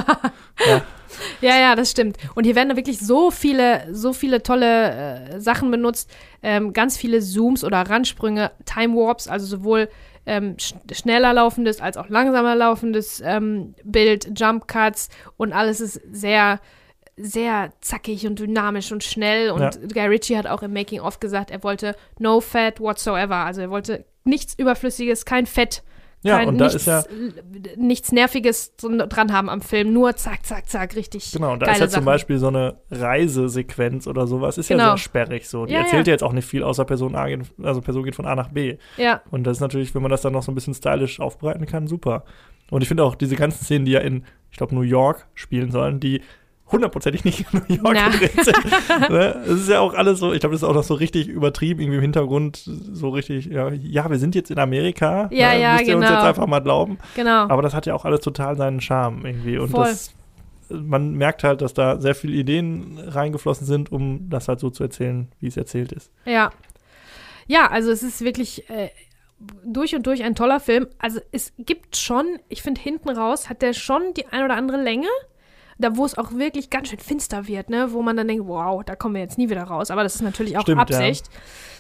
[1.41, 2.17] Ja, ja, das stimmt.
[2.35, 4.91] Und hier werden da wirklich so viele, so viele tolle
[5.35, 6.11] äh, Sachen benutzt.
[6.43, 9.89] Ähm, ganz viele Zooms oder Randsprünge, Time Warps, also sowohl
[10.25, 16.01] ähm, sch schneller laufendes als auch langsamer laufendes ähm, Bild, Jump Cuts und alles ist
[16.11, 16.59] sehr,
[17.15, 19.51] sehr zackig und dynamisch und schnell.
[19.51, 19.69] Und Ja.
[19.91, 23.37] Guy Ritchie hat auch im Making of gesagt, er wollte no fat whatsoever.
[23.37, 25.81] Also er wollte nichts Überflüssiges, kein Fett.
[26.23, 27.03] Ja, kein, und da nichts, ist ja,
[27.77, 29.93] nichts Nerviges dran haben am Film.
[29.93, 31.31] Nur zack, zack, zack, richtig.
[31.31, 32.05] genau, und da ist ja zum Sachen.
[32.05, 34.89] Beispiel so eine Reisesequenz oder sowas, ist ja Genau.
[34.91, 35.65] sehr sperrig so.
[35.65, 36.11] Die Ja, erzählt ja.
[36.11, 38.49] ja jetzt auch nicht viel, außer Person A geht, also Person geht von A nach
[38.49, 38.77] B.
[38.97, 41.65] Ja, Und das ist natürlich, wenn man das dann noch so ein bisschen stylisch aufbereiten
[41.65, 42.23] kann, super.
[42.69, 45.71] Und ich finde auch diese ganzen Szenen, die ja in, ich glaube, New York spielen
[45.71, 46.21] sollen, die
[46.71, 48.09] hundertprozentig nicht in New York Na.
[48.09, 48.65] gedreht sind.
[49.09, 49.41] ne?
[49.45, 51.81] Es ist ja auch alles so, ich glaube, das ist auch noch so richtig übertrieben,
[51.81, 55.29] irgendwie im Hintergrund, so richtig, ja, ja wir sind jetzt in Amerika.
[55.31, 55.61] Ja, ne?
[55.61, 56.17] ja, Müsst ihr uns genau.
[56.17, 56.97] jetzt einfach mal glauben.
[57.15, 57.47] genau.
[57.47, 59.57] Aber das hat ja auch alles total seinen Charme irgendwie.
[59.57, 59.85] Und Voll.
[59.85, 60.13] das,
[60.69, 64.83] man merkt halt, dass da sehr viele Ideen reingeflossen sind, um das halt so zu
[64.83, 66.11] erzählen, wie es erzählt ist.
[66.25, 66.51] Ja.
[67.47, 68.89] Ja, also es ist wirklich äh,
[69.63, 70.87] durch und durch ein toller Film.
[70.99, 74.81] Also es gibt schon, ich finde hinten raus hat der schon die ein oder andere
[74.81, 75.07] Länge.
[75.79, 77.91] Da, wo es auch wirklich ganz schön finster wird, ne?
[77.93, 79.91] Wo man dann denkt, wow, da kommen wir jetzt nie wieder raus.
[79.91, 81.29] Aber das ist natürlich auch Stimmt, Absicht.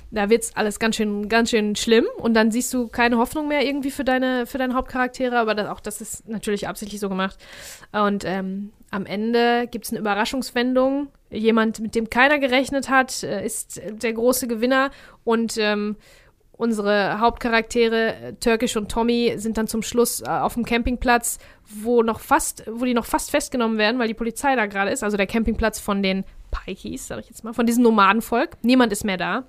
[0.09, 3.49] Da wird es alles ganz schön, ganz schön schlimm und dann siehst du keine Hoffnung
[3.49, 7.09] mehr irgendwie für deine, für deine Hauptcharaktere, aber das, auch das ist natürlich absichtlich so
[7.09, 7.37] gemacht.
[7.91, 11.09] Und ähm, am Ende gibt es eine Überraschungswendung.
[11.29, 14.91] Jemand, mit dem keiner gerechnet hat, äh, ist der große Gewinner
[15.25, 15.97] und ähm,
[16.57, 21.37] unsere Hauptcharaktere, äh, Turkish und Tommy, sind dann zum Schluss äh, auf dem Campingplatz,
[21.69, 25.03] wo noch fast, wo die noch fast festgenommen werden, weil die Polizei da gerade ist.
[25.03, 28.57] Also der Campingplatz von den Pikeys, sag ich jetzt mal, von diesem Nomadenvolk.
[28.63, 29.43] Niemand ist mehr da.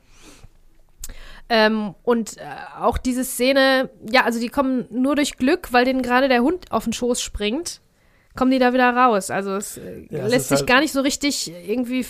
[1.48, 2.40] Ähm, und äh,
[2.78, 6.70] auch diese Szene, ja, also die kommen nur durch Glück, weil denen gerade der Hund
[6.70, 7.80] auf den Schoß springt,
[8.36, 9.30] kommen die da wieder raus.
[9.30, 12.04] Also es äh, Ja, lässt sich halt- gar nicht so richtig irgendwie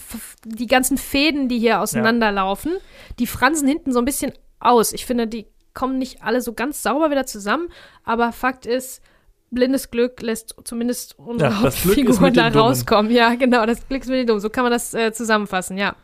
[0.45, 2.73] die ganzen Fäden, die hier auseinanderlaufen,
[3.21, 4.93] die fransen hinten so ein bisschen aus.
[4.93, 7.69] Ich finde, die kommen nicht alle so ganz sauber wieder zusammen,
[8.05, 9.03] aber Fakt ist,
[9.51, 13.11] blindes Glück lässt zumindest unsere Ja, Hauptfiguren da rauskommen.
[13.13, 14.41] Ja, genau, das Glück ist mit den Dummen.
[14.41, 15.95] So kann man das äh, zusammenfassen, ja.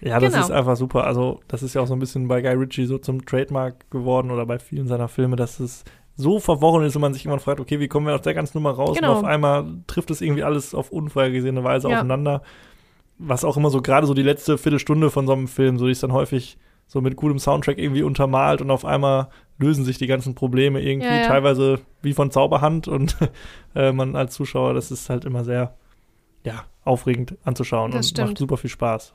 [0.00, 0.44] Ja, das Genau.
[0.44, 1.04] ist einfach super.
[1.04, 4.30] Also, das ist ja auch so ein bisschen bei Guy Ritchie so zum Trademark geworden
[4.32, 5.84] oder bei vielen seiner Filme, dass es
[6.16, 8.58] so verworren ist und man sich immer fragt, okay, wie kommen wir aus der ganzen
[8.58, 8.96] Nummer raus?
[8.96, 9.12] Genau.
[9.12, 11.96] Und auf einmal trifft es irgendwie alles auf unvorhergesehene Weise Ja.
[11.96, 12.42] aufeinander.
[13.18, 15.92] Was auch immer so gerade so die letzte Viertelstunde von so einem Film, so die
[15.92, 16.58] ist dann häufig
[16.92, 19.28] so mit gutem Soundtrack irgendwie untermalt und auf einmal
[19.58, 21.26] lösen sich die ganzen Probleme irgendwie, Ja, ja.
[21.26, 23.16] teilweise wie von Zauberhand und
[23.74, 25.74] äh, man als Zuschauer, das ist halt immer sehr,
[26.44, 28.28] ja, aufregend anzuschauen Das und stimmt.
[28.28, 29.14] macht super viel Spaß.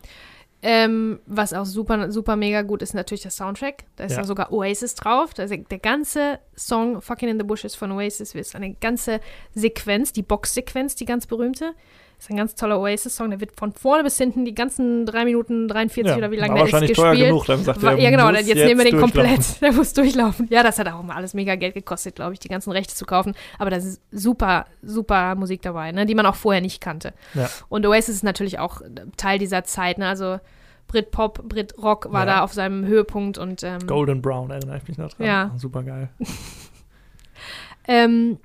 [0.63, 3.83] Ähm, was auch super, super mega gut ist, natürlich der Soundtrack.
[3.95, 4.21] Da ist Ja.
[4.23, 5.35] auch sogar Oasis drauf.
[5.35, 9.19] Da ist der ganze Song Fucking in the Bushes von Oasis ist eine ganze
[9.53, 11.73] Sequenz, die Box-Sequenz, die ganz berühmte.
[12.19, 13.29] Ist ein ganz toller Oasis-Song.
[13.29, 16.63] Der wird von vorne bis hinten die ganzen 3 Minuten 43 oder wie lange der
[16.65, 17.15] ist wahrscheinlich gespielt.
[17.15, 19.61] teuer genug, dann sagt er, ja, genau, muss jetzt, nehmen wir den komplett.
[19.61, 20.47] Der muss durchlaufen.
[20.49, 23.05] Ja, das hat auch mal alles mega Geld gekostet, glaube ich, die ganzen Rechte zu
[23.05, 23.35] kaufen.
[23.59, 27.13] Aber da ist super, super Musik dabei, ne, die man auch vorher nicht kannte.
[27.35, 27.49] Ja.
[27.69, 28.81] Und Oasis ist natürlich auch
[29.15, 30.07] Teil dieser Zeit, ne?
[30.07, 30.39] Also
[30.87, 32.37] Brit-Pop, Brit-Rock war Ja.
[32.37, 35.27] da auf seinem Höhepunkt und ähm, Golden Brown erinnere ich mich noch dran.
[35.27, 35.51] Ja.
[35.57, 36.09] Super geil.
[37.87, 38.39] ähm,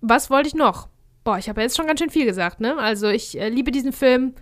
[0.00, 0.88] was wollte ich noch?
[1.24, 2.76] Boah, ich habe ja jetzt schon ganz schön viel gesagt, ne?
[2.78, 4.34] Also ich äh, liebe diesen Film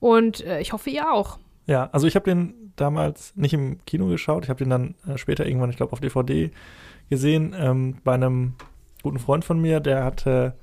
[0.00, 1.38] und äh, ich hoffe, ihr auch.
[1.66, 4.44] Ja, also ich habe den damals nicht im Kino geschaut.
[4.44, 6.50] Ich habe den dann äh, später irgendwann, ich glaube, auf DVD
[7.10, 8.54] gesehen ähm, bei einem
[9.02, 9.80] guten Freund von mir.
[9.80, 10.54] Der hatte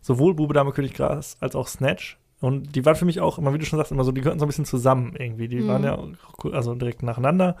[0.00, 2.18] sowohl Bube, Dame, König, Gras als auch Snatch.
[2.40, 4.38] Und die waren für mich auch immer, wie du schon sagst, immer so, die gehörten
[4.38, 5.48] so ein bisschen zusammen irgendwie.
[5.48, 5.68] Die Mhm.
[5.68, 6.08] waren ja auch,
[6.52, 7.56] also direkt nacheinander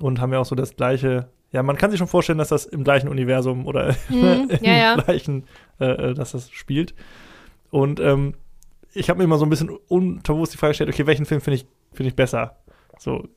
[0.00, 1.28] und haben ja auch so das gleiche.
[1.52, 4.72] Ja, man kann sich schon vorstellen, dass das im gleichen Universum oder Mhm, im ja,
[4.76, 4.96] ja.
[4.96, 5.44] gleichen,
[5.80, 6.94] äh, äh, dass das spielt.
[7.70, 8.34] Und ähm,
[8.94, 11.56] ich habe mir immer so ein bisschen unterbewusst die Frage gestellt, okay, welchen Film finde
[11.56, 12.56] ich, finde ich besser?
[12.98, 13.28] So,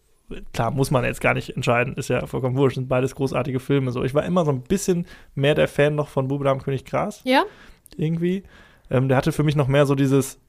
[0.53, 3.91] klar, muss man jetzt gar nicht entscheiden, ist ja vollkommen wurscht, sind beides großartige Filme.
[3.91, 6.85] So, ich war immer so ein bisschen mehr der Fan noch von Bube, Dame, König,
[6.85, 7.43] Gras Ja?
[7.97, 8.43] irgendwie.
[8.89, 10.39] Ähm, der hatte für mich noch mehr so dieses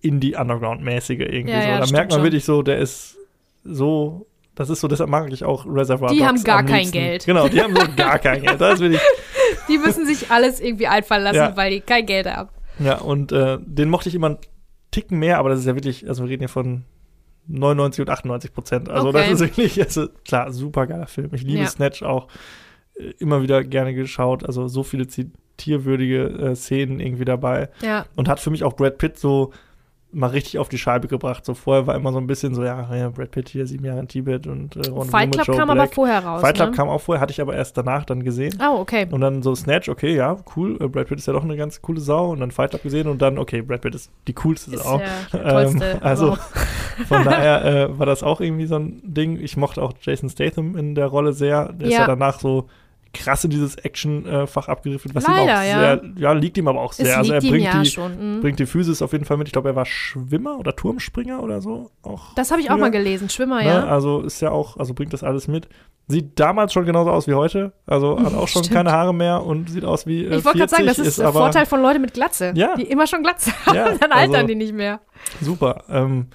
[0.00, 1.54] Indie-Underground-mäßige irgendwie.
[1.54, 1.86] Ja, so.
[1.86, 2.24] da merkt man schon.
[2.24, 3.16] wirklich so, der ist
[3.64, 6.90] so, das ist so, deshalb mag ich auch Reservoir Die Dogs haben gar kein.
[6.90, 7.24] Geld.
[7.26, 8.60] Genau, die haben so gar kein Geld.
[8.60, 9.00] Das will ich
[9.68, 11.56] Die müssen sich alles irgendwie einfallen lassen, Ja.
[11.56, 12.50] weil die kein Geld haben.
[12.78, 14.38] Ja, und äh, den mochte ich immer einen
[14.90, 16.84] Ticken mehr, aber das ist ja wirklich, also wir reden hier von
[17.46, 18.88] 99 und 98 Prozent.
[18.88, 19.18] Also Okay.
[19.30, 21.30] das ist wirklich, also klar, super geiler Film.
[21.34, 21.66] Ich liebe Ja.
[21.68, 22.28] Snatch auch
[22.98, 24.44] äh, immer wieder gerne geschaut.
[24.44, 27.68] Also so viele zitierwürdige äh, Szenen irgendwie dabei.
[27.82, 28.06] Ja.
[28.16, 29.52] Und hat für mich auch Brad Pitt so
[30.14, 31.44] mal richtig auf die Scheibe gebracht.
[31.44, 34.00] So vorher war immer so ein bisschen so, ja, ja Brad Pitt hier, sieben Jahre
[34.00, 36.40] in Tibet und äh, Ron Fight Club kam aber vorher raus.
[36.40, 36.76] Fight Club ne?
[36.76, 38.56] kam auch vorher, hatte ich aber erst danach dann gesehen.
[38.60, 39.06] Oh, okay.
[39.10, 40.76] Und dann so Snatch, okay, ja, cool.
[40.80, 42.30] Äh, Brad Pitt ist ja doch eine ganz coole Sau.
[42.30, 45.00] Und dann Fight Club gesehen und dann, okay, Brad Pitt ist die coolste Ist Sau.
[45.00, 46.36] ja der tollste Ähm, also
[47.08, 49.38] von daher äh, war das auch irgendwie so ein Ding.
[49.40, 51.72] Ich mochte auch Jason Statham in der Rolle sehr.
[51.72, 52.00] Der ist Ja.
[52.00, 52.68] ja danach so
[53.14, 55.64] krass in dieses Action-Fach abgedriftet, was Leider, ihm auch ja.
[55.64, 57.16] sehr, ja, liegt ihm aber auch sehr.
[57.16, 58.36] Also er bringt ja die, schon.
[58.36, 58.40] mhm.
[58.42, 59.48] bringt die Physis auf jeden Fall mit.
[59.48, 61.90] Ich glaube, er war Schwimmer oder Turmspringer oder so.
[62.02, 62.80] Auch Das habe ich auch früher.
[62.82, 63.30] mal gelesen.
[63.30, 63.68] Schwimmer, Ne?
[63.68, 63.86] ja.
[63.86, 65.68] Also ist ja auch, also bringt das alles mit.
[66.06, 67.72] Sieht damals schon genauso aus wie heute.
[67.86, 68.76] Also hat auch schon Stimmt.
[68.76, 71.06] keine Haare mehr und sieht aus wie äh, Ich wollte gerade 40, sagen, das ist,
[71.06, 72.52] ist der Vorteil von Leuten mit Glatze.
[72.56, 72.74] Ja.
[72.76, 75.00] Die immer schon Glatze haben, Ja, dann altern also- die nicht mehr.
[75.40, 75.84] super.
[75.88, 76.26] Ähm,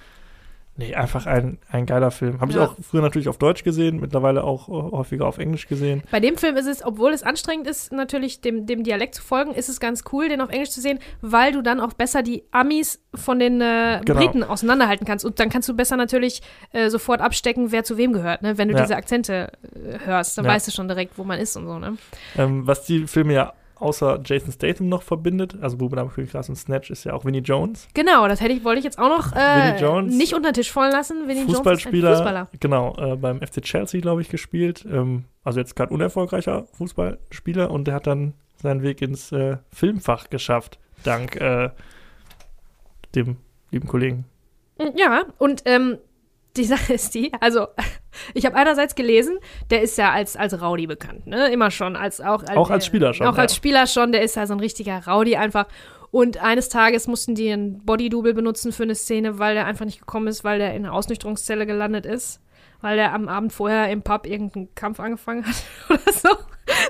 [0.80, 2.40] nee, einfach ein, ein geiler Film.
[2.40, 2.64] Habe ich Ja.
[2.66, 6.02] auch früher natürlich auf Deutsch gesehen, mittlerweile auch äh, häufiger auf Englisch gesehen.
[6.10, 9.52] Bei dem Film ist es, obwohl es anstrengend ist, natürlich dem, dem Dialekt zu folgen,
[9.52, 12.42] ist es ganz cool, den auf Englisch zu sehen, weil du dann auch besser die
[12.50, 14.18] Amis von den äh, Genau.
[14.20, 15.24] Briten auseinanderhalten kannst.
[15.24, 16.40] Und dann kannst du besser natürlich
[16.72, 18.42] äh, sofort abstecken, wer zu wem gehört.
[18.42, 18.56] Ne?
[18.58, 18.80] Wenn du Ja.
[18.82, 20.52] diese Akzente äh, hörst, dann Ja.
[20.52, 21.78] weißt du schon direkt, wo man ist und so.
[21.78, 21.96] Ne?
[22.38, 26.56] Ähm, was die Filme ja außer Jason Statham noch verbindet, also Bube Dame Königsglas und
[26.56, 27.88] Snatch, ist ja auch Winnie Jones.
[27.94, 30.70] Genau, das hätte ich, wollte ich jetzt auch noch äh, Jones, nicht unter den Tisch
[30.70, 31.26] fallen lassen.
[31.26, 32.48] Winnie Fußballspieler, Jones ist ein Fußballer.
[32.60, 34.86] genau, äh, beim FC Chelsea, glaube ich, gespielt.
[34.90, 40.30] Ähm, also jetzt kein unerfolgreicher Fußballspieler und der hat dann seinen Weg ins äh, Filmfach
[40.30, 41.70] geschafft, dank äh,
[43.14, 43.38] dem
[43.70, 44.24] lieben Kollegen.
[44.94, 45.98] Ja, und ähm,
[46.56, 47.68] die Sache ist die, also
[48.34, 49.38] ich habe einerseits gelesen,
[49.70, 51.50] der ist ja als, als Rowdy bekannt, ne?
[51.52, 53.56] Immer schon, als auch als, Auch als Spieler schon, Auch als ja.
[53.56, 55.66] Spieler schon, der ist ja so ein richtiger Rowdy einfach.
[56.10, 60.00] Und eines Tages mussten die einen Bodydouble benutzen für eine Szene, weil der einfach nicht
[60.00, 62.40] gekommen ist, weil der in einer Ausnüchterungszelle gelandet ist.
[62.80, 65.56] Weil der am Abend vorher im Pub irgendeinen Kampf angefangen hat
[65.90, 66.28] oder so.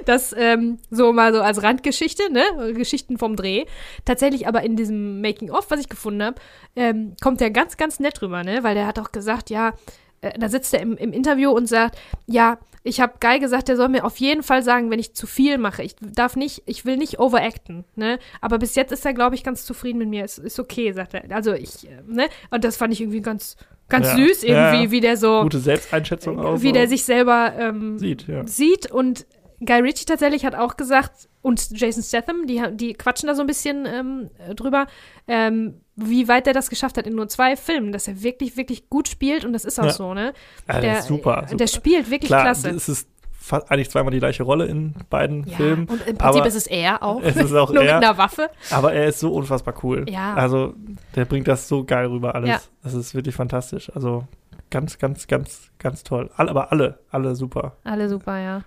[0.05, 2.75] Das ähm, so mal so als Randgeschichte, ne?
[2.75, 3.65] Geschichten vom Dreh.
[4.05, 6.37] Tatsächlich aber in diesem Making-of, was ich gefunden habe,
[6.77, 8.63] ähm, kommt der ganz, ganz nett rüber, ne?
[8.63, 9.73] Weil der hat auch gesagt, ja,
[10.21, 13.77] äh, da sitzt er im, im Interview und sagt, ja, ich habe Guy gesagt, der
[13.77, 15.83] soll mir auf jeden Fall sagen, wenn ich zu viel mache.
[15.83, 18.19] Ich darf nicht, ich will nicht overacten, ne?
[18.41, 20.25] Aber bis jetzt ist er, glaube ich, ganz zufrieden mit mir.
[20.25, 21.25] Ist, ist okay, sagt er.
[21.35, 22.29] Also ich, äh, ne?
[22.51, 23.57] Und das fand ich irgendwie ganz,
[23.91, 24.17] ganz Ja.
[24.17, 26.63] süß, irgendwie, Ja, wie der so, Gute Selbsteinschätzung auch.
[26.63, 28.47] wie so der sich selber ähm, sieht, ja.
[28.47, 28.91] sieht.
[28.91, 29.27] Und
[29.65, 33.47] Guy Ritchie tatsächlich hat auch gesagt, und Jason Statham, die, die quatschen da so ein
[33.47, 34.87] bisschen ähm, drüber,
[35.29, 38.89] ähm, wie weit er das geschafft hat in nur zwei Filmen, dass er wirklich, wirklich
[38.89, 39.93] gut spielt und das ist auch Ja.
[39.93, 40.33] so, ne?
[40.69, 41.45] Ja, der ist super.
[41.47, 41.57] super.
[41.57, 42.71] Der spielt wirklich Klar, klasse.
[42.71, 43.09] es ist
[43.53, 45.87] eigentlich zweimal die gleiche Rolle in beiden ja, Filmen.
[45.87, 47.21] und im Prinzip aber ist es er auch.
[47.23, 47.97] es ist auch nur er.
[47.97, 48.51] mit einer Waffe.
[48.71, 50.07] Aber er ist so unfassbar cool.
[50.09, 50.35] Ja.
[50.35, 50.75] Also,
[51.15, 52.49] der bringt das so geil rüber alles.
[52.49, 52.61] Ja.
[52.83, 53.91] Das ist wirklich fantastisch.
[53.95, 54.25] Also,
[54.71, 56.31] ganz, ganz, ganz, ganz toll.
[56.37, 57.77] Alle, aber alle, alle super.
[57.85, 58.63] Alle super, ja.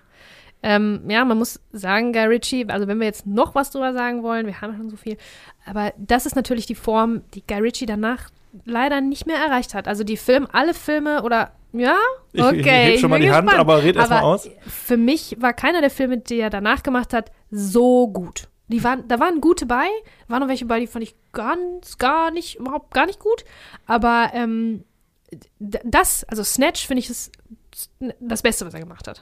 [0.62, 4.22] Ähm, ja, man muss sagen, Guy Ritchie, also wenn wir jetzt noch was drüber sagen
[4.22, 5.18] wollen, wir haben ja schon so viel,
[5.66, 8.30] aber das ist natürlich die Form, die Guy Ritchie danach
[8.64, 9.86] leider nicht mehr erreicht hat.
[9.86, 11.96] Also die Film, alle Filme oder ja,
[12.32, 12.58] Ich, okay.
[12.58, 13.60] ich heb schon mal die Hand, gespannt.
[13.60, 14.48] aber red erst mal Aber aus.
[14.66, 18.48] Für mich war keiner der Filme, die er danach gemacht hat, so gut.
[18.68, 19.86] Die waren, da waren gute bei,
[20.28, 23.44] waren noch welche bei, die fand ich ganz, gar nicht, überhaupt gar nicht gut.
[23.86, 24.84] Aber ähm,
[25.60, 27.30] das, also Snatch, finde ich das,
[28.20, 29.20] das Beste, was er gemacht hat.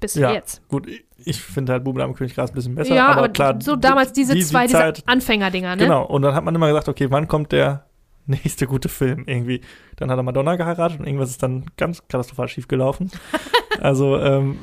[0.00, 0.32] Bis Ja.
[0.32, 0.66] jetzt.
[0.68, 2.94] Gut, ich finde halt Buben am Königgras ein bisschen besser.
[2.94, 3.58] ja, aber, aber, klar.
[3.62, 5.82] so damals diese die- zwei, die diese Anfängerdinger, ne?
[5.84, 7.86] Genau, und dann hat man immer gesagt, okay, wann kommt der
[8.26, 9.60] nächste gute Film irgendwie?
[9.96, 13.10] Dann hat er Madonna geheiratet und irgendwas ist dann ganz katastrophal schief gelaufen.
[13.80, 14.58] also, ähm,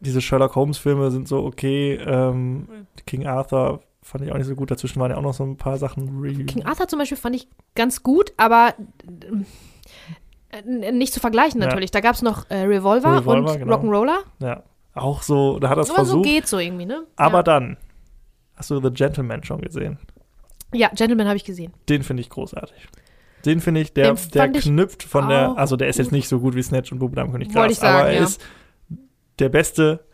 [0.00, 1.94] diese Sherlock Holmes-Filme sind so okay.
[1.94, 2.68] Ähm,
[3.06, 4.70] King Arthur fand ich auch nicht so gut.
[4.70, 6.20] Dazwischen waren ja auch noch so ein paar Sachen.
[6.20, 8.74] Re King Arthur zum Beispiel fand ich ganz gut, aber
[10.50, 11.66] äh, nicht zu vergleichen Ja.
[11.66, 11.90] natürlich.
[11.90, 13.76] Da gab es noch äh, Revolver, Revolver, und genau.
[13.76, 14.18] Rock'n'Roller.
[14.40, 14.62] Ja,
[14.94, 16.24] auch so, da hat er es Aber so versucht.
[16.24, 17.06] geht so irgendwie, ne?
[17.16, 17.42] aber ja.
[17.42, 17.76] dann,
[18.56, 19.98] hast du The Gentleman schon gesehen?
[20.72, 21.72] Ja, Gentleman habe ich gesehen.
[21.88, 22.76] Den finde ich großartig.
[23.44, 26.38] Den finde ich, der, Den der knüpft von der, also der ist jetzt nicht so
[26.40, 28.24] gut wie Snatch und Bube Dame König Wollte Gras, sagen, aber er ja.
[28.24, 28.40] ist
[29.38, 30.04] der beste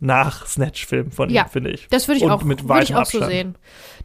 [0.00, 1.88] Nach-Snatch-Film von Ja, ihm, finde ich.
[1.88, 3.32] Das würde ich Und auch, mit würde ich auch so Abstand.
[3.32, 3.54] sehen.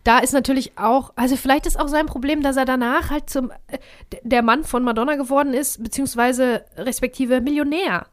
[0.03, 3.51] Da ist natürlich auch, also vielleicht ist auch sein Problem, dass er danach halt zum
[3.67, 3.77] äh,
[4.23, 8.07] der Mann von Madonna geworden ist, beziehungsweise respektive Millionär.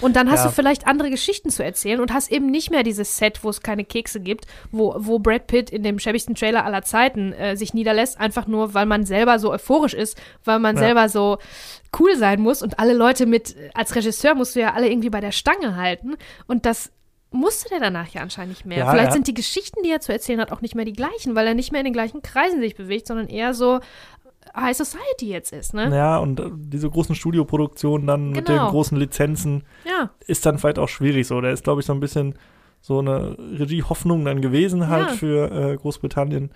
[0.00, 0.46] Und dann hast Ja.
[0.48, 3.60] du vielleicht andere Geschichten zu erzählen und hast eben nicht mehr dieses Set, wo es
[3.62, 7.74] keine Kekse gibt, wo, wo Brad Pitt in dem schäbigsten Trailer aller Zeiten äh, sich
[7.74, 10.80] niederlässt, einfach nur, weil man selber so euphorisch ist, weil man Ja.
[10.82, 11.38] selber so
[11.98, 15.20] cool sein muss und alle Leute mit, als Regisseur musst du ja alle irgendwie bei
[15.20, 16.16] der Stange halten
[16.46, 16.90] und das
[17.30, 18.78] musste der danach ja anscheinend nicht mehr.
[18.78, 21.34] Ja, Vielleicht sind die Geschichten, die er zu erzählen hat, auch nicht mehr die gleichen,
[21.34, 23.80] weil er nicht mehr in den gleichen Kreisen sich bewegt, sondern eher so
[24.56, 25.94] High Society jetzt ist, ne?
[25.94, 28.70] Ja, und äh, diese großen Studioproduktionen dann mit den Genau.
[28.70, 31.40] großen Lizenzen Ja, ist dann vielleicht auch schwierig so.
[31.40, 32.34] Der ist, glaube ich, so ein bisschen
[32.80, 35.14] so eine Regie-Hoffnung dann gewesen halt Ja.
[35.14, 36.50] für äh, Großbritannien.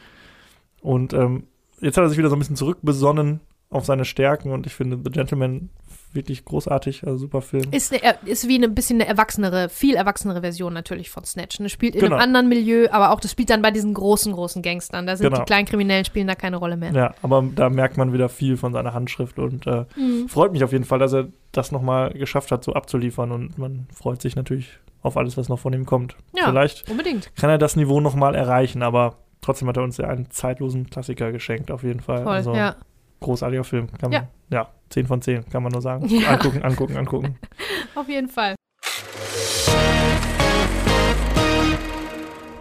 [0.80, 1.44] Und ähm,
[1.80, 3.40] jetzt hat er sich wieder so ein bisschen zurückbesonnen
[3.70, 5.70] auf seine Stärken und ich finde The Gentleman
[6.14, 7.64] wirklich großartig, also super Film.
[7.70, 11.60] ist, eine, ist wie ein bisschen eine erwachsenere, viel erwachsenere Version natürlich von Snatch.
[11.60, 11.68] Ne?
[11.68, 12.16] Spielt in Genau.
[12.16, 15.06] einem anderen Milieu, aber auch das spielt dann bei diesen großen, großen Gangstern.
[15.06, 15.38] Da sind Genau.
[15.38, 16.92] die kleinen Kriminellen spielen da keine Rolle mehr.
[16.92, 20.28] Ja, aber da merkt man wieder viel von seiner Handschrift und äh, Mhm.
[20.28, 23.86] freut mich auf jeden Fall, dass er das nochmal geschafft hat, so abzuliefern und man
[23.94, 26.16] freut sich natürlich auf alles, was noch von ihm kommt.
[26.36, 27.30] Ja, Vielleicht unbedingt.
[27.36, 31.30] kann er das Niveau nochmal erreichen, aber trotzdem hat er uns ja einen zeitlosen Klassiker
[31.32, 32.24] geschenkt, auf jeden Fall.
[32.24, 32.74] Voll, also, ja.
[33.20, 33.88] Großartiger Film.
[33.98, 34.28] Kann man, Ja.
[34.50, 36.06] ja, 10 von 10, kann man nur sagen.
[36.08, 36.30] Ja.
[36.30, 37.38] Angucken, angucken, angucken.
[37.94, 38.54] Auf jeden Fall.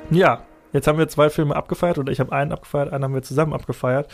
[0.10, 3.22] Ja, jetzt haben wir zwei Filme abgefeiert oder ich habe einen abgefeiert, einen haben wir
[3.24, 4.10] zusammen abgefeiert.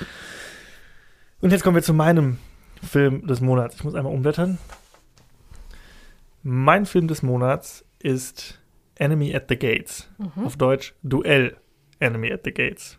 [1.41, 2.39] Und jetzt kommen wir zu meinem
[2.81, 3.75] Film des Monats.
[3.75, 4.57] Ich muss einmal umblättern.
[6.41, 8.59] Mein Film des Monats ist
[8.95, 10.09] Enemy at the Gates.
[10.17, 10.45] Mhm.
[10.45, 11.57] Auf Deutsch Duell
[11.99, 12.97] Enemy at the Gates.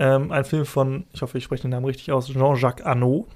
[0.00, 3.26] Ähm, ein Film von, ich hoffe, ich spreche den Namen richtig aus, Jean-Jacques Arnaud.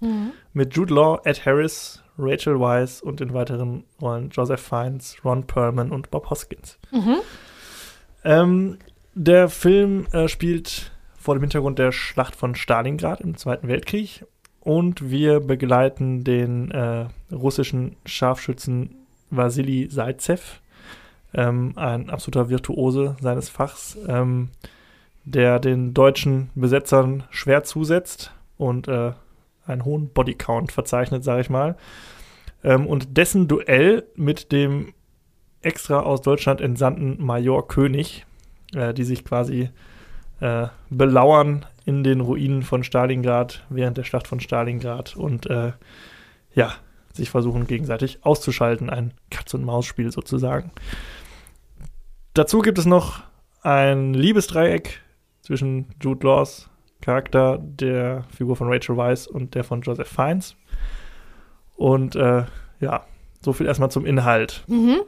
[0.00, 0.32] Mhm.
[0.52, 5.92] Mit Jude Law, Ed Harris, Rachel Weisz und in weiteren Rollen Joseph Fiennes, Ron Perlman
[5.92, 6.76] und Bob Hoskins.
[6.90, 7.16] Mhm.
[8.24, 8.78] Ähm,
[9.14, 14.24] der Film äh, spielt vor dem Hintergrund der Schlacht von Stalingrad im Zweiten Weltkrieg
[14.58, 18.96] und wir begleiten den äh, russischen Scharfschützen
[19.30, 20.60] Wasili Zaitsev,
[21.32, 24.48] ähm, ein absoluter Virtuose seines Fachs, ähm,
[25.32, 29.12] der den deutschen Besetzern schwer zusetzt und äh,
[29.66, 31.76] einen hohen Bodycount verzeichnet, sage ich mal.
[32.64, 34.94] Ähm, und dessen Duell mit dem
[35.60, 38.24] extra aus Deutschland entsandten Major König,
[38.74, 39.70] äh, die sich quasi
[40.40, 45.72] äh, belauern in den Ruinen von Stalingrad während der Schlacht von Stalingrad und äh,
[46.54, 46.72] ja,
[47.12, 48.88] sich versuchen gegenseitig auszuschalten.
[48.88, 50.70] Ein Katz-und-Maus-Spiel sozusagen.
[52.34, 53.22] Dazu gibt es noch
[53.62, 55.00] ein Liebesdreieck
[55.48, 56.68] zwischen Jude Laws
[57.00, 60.56] Charakter, der Figur von Rachel Weisz und der von Joseph Fiennes.
[61.74, 62.44] Und äh,
[62.80, 63.06] ja,
[63.40, 64.62] so viel erstmal zum Inhalt.
[64.66, 65.00] Mhm.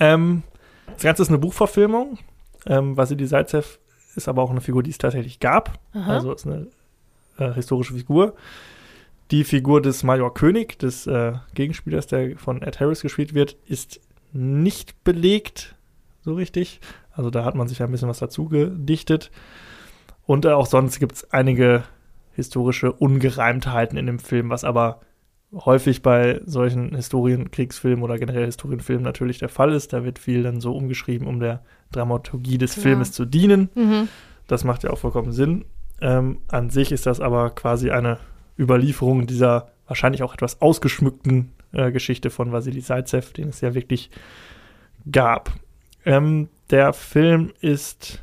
[0.00, 0.42] Ähm,
[0.86, 2.18] das Ganze ist eine Buchverfilmung.
[2.66, 3.78] Ähm, Vasili Zaitsev
[4.16, 5.78] ist aber auch eine Figur, die es tatsächlich gab.
[5.92, 6.14] Aha.
[6.14, 6.68] Also ist eine
[7.36, 8.36] äh, historische Figur.
[9.30, 14.00] Die Figur des Major König, des äh, Gegenspielers, der von Ed Harris gespielt wird, ist
[14.32, 15.74] nicht belegt,
[16.22, 16.80] so richtig.
[17.18, 19.30] Also da hat man sich ein bisschen was dazu gedichtet.
[20.24, 21.82] Und äh, auch sonst gibt es einige
[22.32, 25.00] historische Ungereimtheiten in dem Film, was aber
[25.52, 29.92] häufig bei solchen Historienkriegsfilmen oder generell Historienfilmen natürlich der Fall ist.
[29.92, 32.82] Da wird viel dann so umgeschrieben, um der Dramaturgie des Ja.
[32.82, 33.68] Filmes zu dienen.
[33.74, 34.08] Mhm.
[34.46, 35.64] Das macht ja auch vollkommen Sinn.
[36.00, 38.18] Ähm, an sich ist das aber quasi eine
[38.56, 44.10] Überlieferung dieser wahrscheinlich auch etwas ausgeschmückten äh, Geschichte von Vasili Zaitsev, den es ja wirklich
[45.10, 45.50] gab.
[46.04, 48.22] Ähm, der Film ist,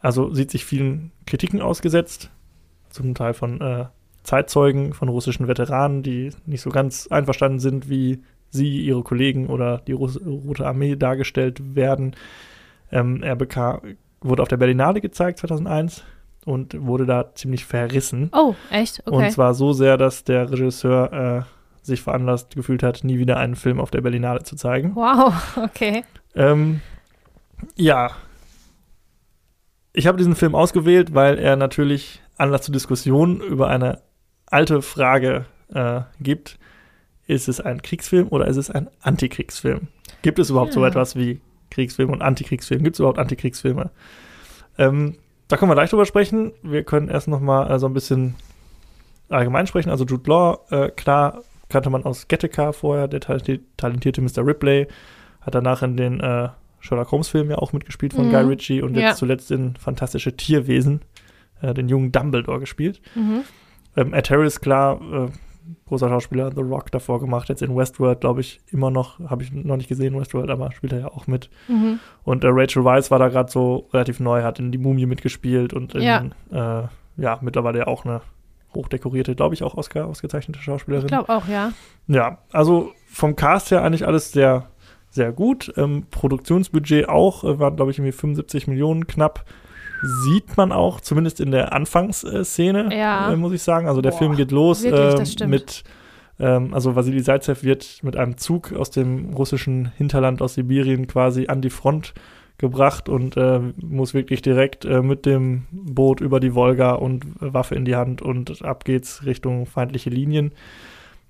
[0.00, 2.30] also sieht sich vielen Kritiken ausgesetzt,
[2.90, 3.86] zum Teil von äh,
[4.22, 9.78] Zeitzeugen, von russischen Veteranen, die nicht so ganz einverstanden sind, wie sie, ihre Kollegen oder
[9.78, 12.14] die Russ Rote Armee dargestellt werden.
[12.90, 13.80] Ähm, er bekam,
[14.20, 16.04] wurde auf der Berlinale gezeigt 2001
[16.44, 18.30] und wurde da ziemlich verrissen.
[18.32, 19.02] Oh, echt?
[19.06, 19.16] Okay.
[19.16, 21.42] Und zwar so sehr, dass der Regisseur äh,
[21.84, 24.94] sich veranlasst gefühlt hat, nie wieder einen Film auf der Berlinale zu zeigen.
[24.94, 26.04] wow, okay.
[26.34, 26.80] Ähm,
[27.76, 28.10] ja.
[29.92, 34.00] Ich habe diesen Film ausgewählt, weil er natürlich Anlass zur Diskussion über eine
[34.46, 35.44] alte Frage
[35.74, 36.58] äh, gibt.
[37.26, 39.88] Ist es ein Kriegsfilm oder ist es ein Antikriegsfilm?
[40.22, 40.88] Gibt es überhaupt so Ja.
[40.88, 41.40] etwas wie
[41.70, 42.82] Kriegsfilm und Antikriegsfilm?
[42.82, 43.90] Gibt es überhaupt Antikriegsfilme?
[44.78, 45.16] Ähm,
[45.48, 46.52] da können wir gleich drüber sprechen.
[46.62, 48.34] Wir können erst noch mal äh, so ein bisschen
[49.28, 49.90] allgemein sprechen.
[49.90, 54.44] Also Jude Law, äh, klar, kannte man aus Gattaca vorher, der talenti- talentierte Mr.
[54.46, 54.88] Ripley,
[55.42, 56.48] hat danach in den äh,
[56.82, 58.32] Sherlock Holmes-Filmen ja auch mitgespielt von Mhm.
[58.32, 59.14] Guy Ritchie und jetzt Ja.
[59.14, 61.00] zuletzt in Fantastische Tierwesen
[61.62, 63.00] äh, den jungen Dumbledore gespielt.
[63.14, 63.44] Mhm.
[63.96, 65.28] Ähm, Ed Harris, klar, äh,
[65.86, 69.52] großer Schauspieler, The Rock davor gemacht, jetzt in Westworld, glaube ich, immer noch, habe ich
[69.52, 71.50] noch nicht gesehen, Westworld, aber spielt er ja auch mit.
[71.68, 72.00] Mhm.
[72.24, 75.72] Und äh, Rachel Weisz war da gerade so relativ neu, hat in Die Mumie mitgespielt
[75.72, 76.24] und in, Ja.
[76.50, 78.22] äh, ja, mittlerweile ja auch eine
[78.74, 81.04] hochdekorierte, glaube ich, auch Oscar ausgezeichnete Schauspielerin.
[81.06, 81.72] Ich glaube auch, ja.
[82.08, 84.66] Ja, also vom Cast her eigentlich alles sehr,
[85.12, 85.72] sehr gut.
[85.76, 89.44] Ähm, Produktionsbudget auch, äh, waren, glaube ich, irgendwie 75 Millionen knapp.
[90.24, 93.32] Sieht man auch, zumindest in der Anfangsszene, Ja.
[93.32, 93.86] äh, muss ich sagen.
[93.86, 95.84] Also der Boah, Film geht los wirklich, äh, mit,
[96.40, 101.46] ähm, also Vasili Zaitsev wird mit einem Zug aus dem russischen Hinterland aus Sibirien quasi
[101.46, 102.14] an die Front
[102.58, 107.52] gebracht und äh, muss wirklich direkt äh, mit dem Boot über die Wolga und äh,
[107.52, 110.52] Waffe in die Hand und ab geht's Richtung feindliche Linien.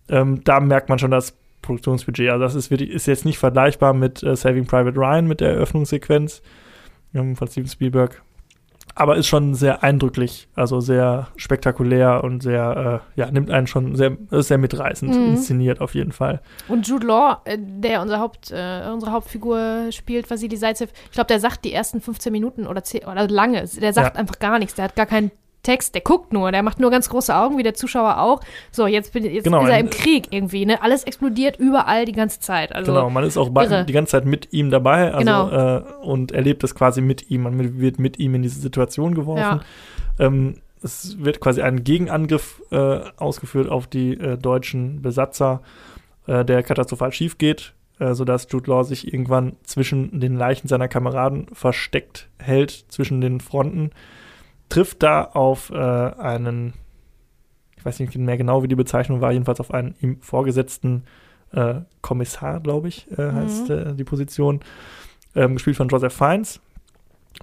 [0.09, 2.31] Ähm, da merkt man schon das Produktionsbudget.
[2.31, 5.51] Also das ist, wirklich, ist jetzt nicht vergleichbar mit äh, Saving Private Ryan, mit der
[5.53, 6.43] Eröffnungssequenz
[7.15, 8.23] ähm, von Steven Spielberg.
[8.95, 13.97] Aber ist schon sehr eindrücklich, also sehr spektakulär und sehr, äh, ja, nimmt einen schon
[13.97, 15.27] sehr, ist sehr mitreißend Mhm.
[15.29, 16.43] inszeniert auf jeden Fall.
[16.69, 21.29] Und Jude Law, äh, der unser Haupt, äh, unsere Hauptfigur spielt, Vasili Zaitsev, ich glaube,
[21.29, 24.21] der sagt die ersten 15 Minuten oder, 10, oder lange, der sagt Ja.
[24.21, 25.31] einfach gar nichts, der hat gar keinen
[25.63, 28.41] Text, der guckt nur, der macht nur ganz große Augen, wie der Zuschauer auch.
[28.73, 30.83] So, jetzt, bin, jetzt Genau, ist er im Krieg irgendwie, ne?
[30.83, 32.75] Alles explodiert überall die ganze Zeit.
[32.75, 33.85] Also, genau, man ist auch bei, irre.
[33.85, 35.77] die ganze Zeit mit ihm dabei also, Genau.
[35.77, 37.43] äh, und erlebt es quasi mit ihm.
[37.43, 39.61] Man wird mit ihm in diese Situation geworfen.
[40.19, 45.63] Ähm, es wird quasi ein Gegenangriff äh, ausgeführt auf die äh, deutschen Besatzer,
[46.27, 50.89] äh, der katastrophal schief geht, äh, sodass Jude Law sich irgendwann zwischen den Leichen seiner
[50.89, 53.91] Kameraden versteckt hält, zwischen den Fronten,
[54.73, 56.73] trifft da auf äh, einen,
[57.77, 61.05] ich weiß nicht mehr genau, wie die Bezeichnung war, jedenfalls auf einen ihm vorgesetzten
[61.53, 64.61] äh, Kommissar, glaube ich, äh, heißt äh, die Position,
[65.35, 66.61] ähm, gespielt von Joseph Fiennes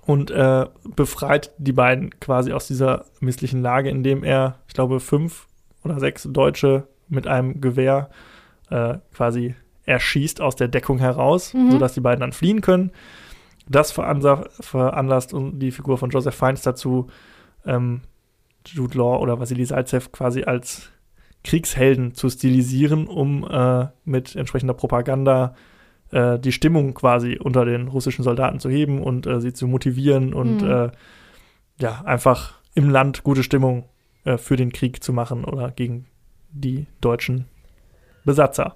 [0.06, 0.66] und äh,
[0.96, 5.48] befreit die beiden quasi aus dieser misslichen Lage, indem er, ich glaube, fünf
[5.84, 8.10] oder sechs Deutsche mit einem Gewehr
[8.70, 11.72] äh, quasi erschießt aus der Deckung heraus, Mhm.
[11.72, 12.92] sodass die beiden dann fliehen können.
[13.70, 17.08] Das veranlasst die Figur von Joseph Fiennes dazu,
[17.66, 18.02] ähm,
[18.66, 20.90] Jude Law oder Vasily Salzev quasi als
[21.44, 25.56] Kriegshelden zu stilisieren, um äh, mit entsprechender Propaganda
[26.12, 30.34] äh, die Stimmung quasi unter den russischen Soldaten zu heben und äh, sie zu motivieren
[30.34, 30.92] und mhm.
[31.80, 33.86] ja, einfach im Land gute Stimmung
[34.26, 36.08] äh, für den Krieg zu machen oder gegen
[36.52, 37.46] die deutschen
[38.26, 38.76] Besatzer.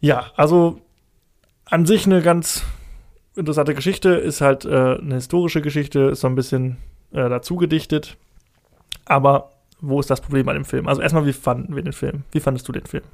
[0.00, 0.80] Ja, also
[1.70, 2.62] an sich eine ganz
[3.34, 6.78] interessante Geschichte, ist halt äh, eine historische Geschichte, ist so ein bisschen
[7.12, 8.16] äh, dazu gedichtet.
[9.04, 10.88] Aber wo ist das Problem an dem Film?
[10.88, 12.24] Also erstmal, wie fanden wir den Film?
[12.32, 13.04] Wie fandest du den Film?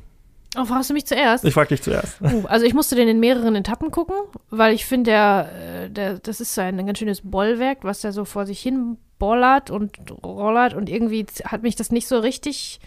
[0.56, 1.44] Oh, fragst du mich zuerst?
[1.44, 2.20] Ich frag dich zuerst.
[2.20, 4.14] Uh, also ich musste den in mehreren Etappen gucken,
[4.50, 8.00] weil ich finde, der, äh, der, das ist so ein, ein ganz schönes Bollwerk, was
[8.00, 12.18] der so vor sich hin bollert und rollert und irgendwie hat mich das nicht so
[12.18, 12.80] richtig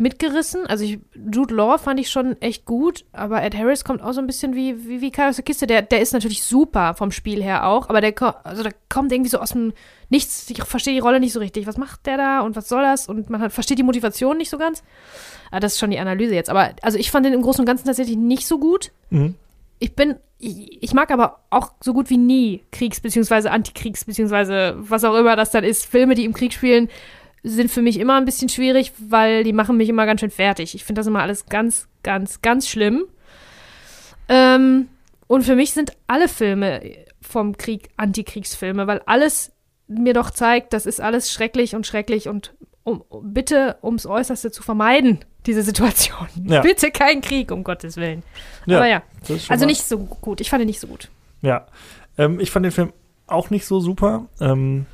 [0.00, 0.66] mitgerissen.
[0.66, 4.20] Also ich, Jude Law fand ich schon echt gut, aber Ed Harris kommt auch so
[4.20, 5.66] ein bisschen wie, wie, wie Kai aus der Kiste.
[5.66, 8.14] Der, der ist natürlich super vom Spiel her auch, aber der,
[8.44, 9.72] also der kommt irgendwie so aus dem
[10.12, 10.50] Nichts.
[10.50, 11.68] Ich verstehe die Rolle nicht so richtig.
[11.68, 13.08] Was macht der da und was soll das?
[13.08, 14.82] Und man hat, versteht die Motivation nicht so ganz.
[15.48, 16.50] Aber ah, das ist schon die Analyse jetzt.
[16.50, 18.90] Aber also ich fand den im Großen und Ganzen tatsächlich nicht so gut.
[19.10, 19.36] Mhm.
[19.78, 23.48] Ich bin, ich, ich, mag aber auch so gut wie nie Kriegs- bzw.
[23.48, 24.74] Antikriegs- bzw.
[24.78, 25.86] was auch immer das dann ist.
[25.86, 26.88] Filme, die im Krieg spielen,
[27.42, 30.74] sind für mich immer ein bisschen schwierig, weil die machen mich immer ganz schön fertig.
[30.74, 33.04] Ich finde das immer alles ganz, ganz, ganz schlimm.
[34.28, 34.88] Ähm,
[35.26, 36.82] und für mich sind alle Filme
[37.20, 39.52] vom Krieg Antikriegsfilme, weil alles
[39.86, 42.54] mir doch zeigt, das ist alles schrecklich und schrecklich und
[42.84, 46.28] um, bitte ums Äußerste zu vermeiden, diese Situation.
[46.44, 46.60] Ja.
[46.62, 48.22] Bitte kein Krieg, um Gottes Willen.
[48.66, 49.02] Ja, Aber ja,
[49.48, 50.40] also nicht so gut.
[50.40, 51.10] Ich fand ihn nicht so gut.
[51.42, 51.66] Ja,
[52.16, 52.92] ähm, ich fand den Film
[53.26, 54.26] auch nicht so super.
[54.40, 54.86] Ähm,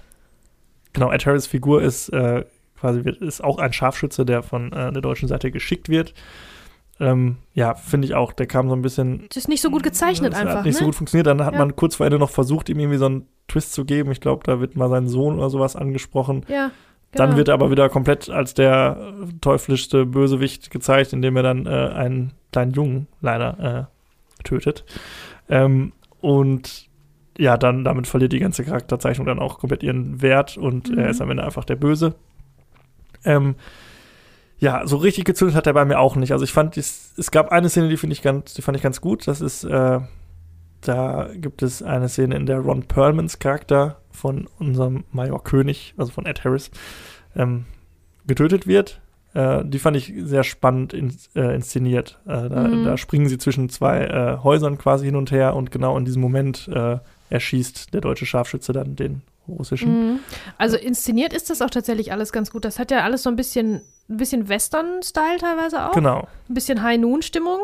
[0.96, 2.44] genau, Ed Harris Figur ist äh,
[2.80, 6.14] quasi ist auch ein Scharfschütze, der von äh, der deutschen Seite geschickt wird.
[6.98, 8.32] Ähm, ja, finde ich auch.
[8.32, 9.26] Der kam so ein bisschen.
[9.28, 10.56] Das ist nicht so gut gezeichnet das einfach.
[10.56, 10.78] Hat nicht ne?
[10.78, 11.26] so gut funktioniert.
[11.26, 11.58] Dann hat ja.
[11.58, 14.10] man kurz vor Ende noch versucht, ihm irgendwie so einen Twist zu geben.
[14.10, 16.46] Ich glaube, da wird mal sein Sohn oder sowas angesprochen.
[16.48, 16.70] Ja.
[17.12, 17.26] Genau.
[17.26, 19.12] Dann wird er aber wieder komplett als der
[19.42, 23.88] teuflischste Bösewicht gezeigt, indem er dann äh, einen kleinen Jungen leider
[24.40, 24.84] äh, tötet.
[25.50, 26.88] Ähm, und
[27.38, 30.98] ja, dann damit verliert die ganze Charakterzeichnung dann auch komplett ihren Wert und mhm.
[30.98, 32.14] er ist am Ende einfach der Böse.
[33.24, 33.56] Ähm,
[34.58, 36.32] ja, so richtig gezündet hat er bei mir auch nicht.
[36.32, 38.82] Also ich fand, es, es gab eine Szene, die finde ich ganz, die fand ich
[38.82, 39.28] ganz gut.
[39.28, 40.00] Das ist, äh,
[40.80, 46.10] da gibt es eine Szene, in der Ron Perlmans Charakter von unserem Major König, also
[46.10, 46.70] von Ed Harris,
[47.34, 47.66] ähm,
[48.26, 49.00] getötet wird.
[49.34, 52.18] Äh, die fand ich sehr spannend in, äh, inszeniert.
[52.24, 52.84] Äh, da, mhm.
[52.84, 56.22] da, springen sie zwischen zwei äh, Häusern quasi hin und her und genau in diesem
[56.22, 56.98] Moment äh,
[57.30, 60.12] erschießt der deutsche Scharfschütze dann den russischen.
[60.12, 60.18] Mhm.
[60.58, 62.64] Also inszeniert ist das auch tatsächlich alles ganz gut.
[62.64, 65.92] Das hat ja alles so ein bisschen, ein bisschen Western-Style teilweise auch.
[65.92, 66.26] Genau.
[66.48, 67.60] Ein bisschen High-Noon-Stimmung.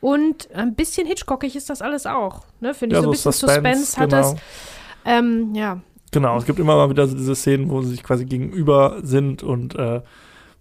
[0.00, 2.44] Und ein bisschen Hitchcockig ist das alles auch.
[2.60, 2.72] Ne?
[2.72, 4.22] Finde ich ja, so ein bisschen Suspense, Suspense hat genau.
[4.22, 4.36] das.
[5.04, 5.80] Ähm, ja.
[6.12, 9.74] Genau, es gibt immer mal wieder diese Szenen, wo sie sich quasi gegenüber sind und
[9.74, 10.00] äh,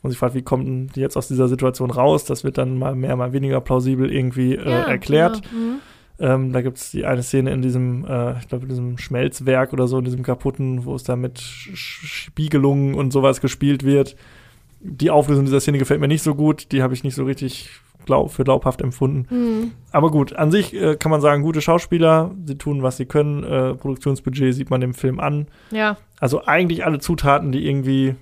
[0.02, 2.26] wo sich fragt, wie kommen die jetzt aus dieser Situation raus?
[2.26, 5.38] Das wird dann mal mehr, mal weniger plausibel irgendwie äh, ja, erklärt.
[5.38, 5.58] Ja.
[5.58, 5.80] Mhm.
[6.20, 9.72] Ähm, da gibt es die eine Szene in diesem, äh, ich glaube, in diesem Schmelzwerk
[9.74, 14.16] oder so, in diesem kaputten, wo es da mit Spiegelungen und sowas gespielt wird.
[14.80, 16.72] Die Auflösung dieser Szene gefällt mir nicht so gut.
[16.72, 17.70] Die habe ich nicht so richtig
[18.06, 19.28] glaub, für glaubhaft empfunden.
[19.30, 19.72] Mhm.
[19.92, 23.44] Aber gut, an sich äh, kann man sagen, gute Schauspieler, sie tun, was sie können.
[23.44, 25.48] Äh, Produktionsbudget sieht man dem Film an.
[25.70, 25.98] Ja.
[26.20, 28.16] Also eigentlich alle Zutaten, die irgendwie,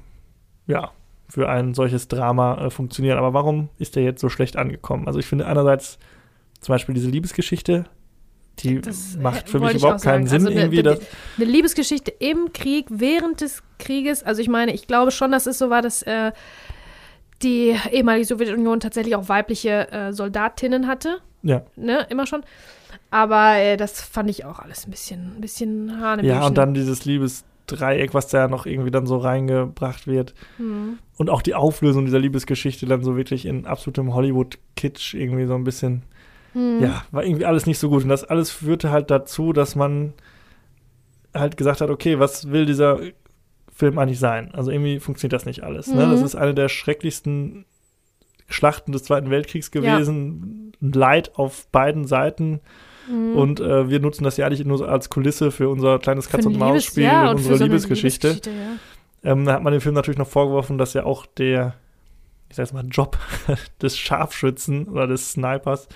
[0.67, 0.91] ja,
[1.29, 3.17] für ein solches Drama äh, funktionieren.
[3.17, 5.07] Aber warum ist der jetzt so schlecht angekommen?
[5.07, 5.97] Also ich finde einerseits
[6.65, 7.85] zum Beispiel diese Liebesgeschichte,
[8.57, 10.47] die das macht für mich überhaupt keinen Sinn.
[10.47, 10.97] Also irgendwie eine,
[11.37, 14.23] eine, Liebesgeschichte im Krieg, während des Krieges.
[14.23, 16.31] Also ich meine, ich glaube schon, dass es so war, dass äh,
[17.43, 21.19] die ehemalige Sowjetunion tatsächlich auch weibliche äh, Soldatinnen hatte.
[21.43, 21.61] Ja.
[21.75, 22.43] Ne, immer schon.
[23.11, 26.35] Aber äh, das fand ich auch alles ein bisschen, ein bisschen Hanebüchen.
[26.35, 30.33] Ja, und dann dieses Liebesdreieck, was da noch irgendwie dann so reingebracht wird.
[30.57, 30.97] Mhm.
[31.15, 35.63] Und auch die Auflösung dieser Liebesgeschichte dann so wirklich in absolutem Hollywood-Kitsch irgendwie so ein
[35.63, 36.01] bisschen.
[36.55, 36.81] Mhm.
[36.81, 38.03] Ja, war irgendwie alles nicht so gut.
[38.03, 40.13] Und das alles führte halt dazu, dass man
[41.33, 42.99] halt gesagt hat, okay, was will dieser
[43.75, 44.51] Film eigentlich sein.
[44.53, 45.87] Also irgendwie funktioniert das nicht alles.
[45.87, 45.95] Mhm.
[45.97, 46.09] Ne?
[46.09, 46.25] Das mhm.
[46.25, 47.65] ist eine der schrecklichsten
[48.47, 50.71] Schlachten des Zweiten Weltkriegs gewesen.
[50.81, 50.89] Ja.
[50.93, 52.61] Leid auf beiden Seiten.
[53.09, 53.35] Mhm.
[53.35, 57.31] Und äh, wir nutzen das ja eigentlich nur als Kulisse für unser kleines Katz-und-Maus-Spiel ja,
[57.31, 58.29] und unsere so Liebesgeschichte.
[58.29, 58.79] Liebesgeschichte
[59.23, 59.31] ja.
[59.31, 61.75] ähm, da hat man dem Film natürlich noch vorgeworfen, dass ja auch der,
[62.49, 63.17] ich sag jetzt mal, Job
[63.81, 65.89] des Scharfschützen oder des Snipers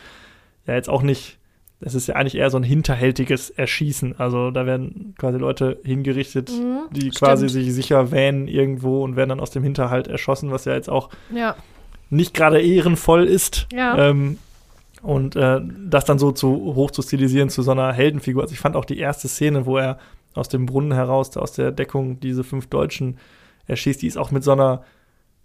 [0.65, 1.39] ja jetzt auch nicht
[1.81, 4.19] es ist ja eigentlich eher so ein hinterhältiges Erschießen.
[4.19, 7.19] Also da werden quasi Leute hingerichtet, mhm, die stimmt.
[7.19, 10.89] quasi sich sicher wähnen irgendwo und werden dann aus dem Hinterhalt erschossen, was ja jetzt
[10.89, 11.55] auch ja.
[12.09, 13.67] nicht gerade ehrenvoll ist.
[13.71, 14.09] Ja.
[14.09, 14.37] Ähm,
[15.01, 18.41] Und äh, das dann so zu hoch zu stilisieren zu so einer Heldenfigur.
[18.41, 19.99] Also ich fand auch die erste Szene, wo er
[20.33, 23.17] aus dem Brunnen heraus, aus der Deckung diese fünf Deutschen
[23.67, 24.83] erschießt, die ist auch mit so einer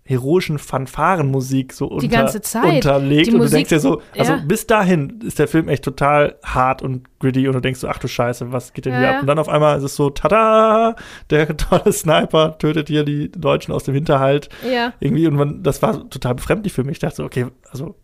[0.07, 2.75] heroischen Fanfarenmusik so Die unter, ganze Zeit.
[2.75, 3.27] unterlegt.
[3.27, 4.43] Die und du Musik- denkst dir so, also ja.
[4.47, 7.99] bis dahin ist der Film echt total hart und gritty und du denkst so, ach
[7.99, 9.21] du Scheiße, was geht denn Ja, hier ab?
[9.23, 10.95] Und dann auf einmal ist es so, tada,
[11.31, 14.93] der tolle Sniper tötet hier die Deutschen aus dem Hinterhalt Ja.
[15.01, 16.93] irgendwie und man, das war total befremdlich für mich.
[16.97, 17.95] Ich dachte so, okay, also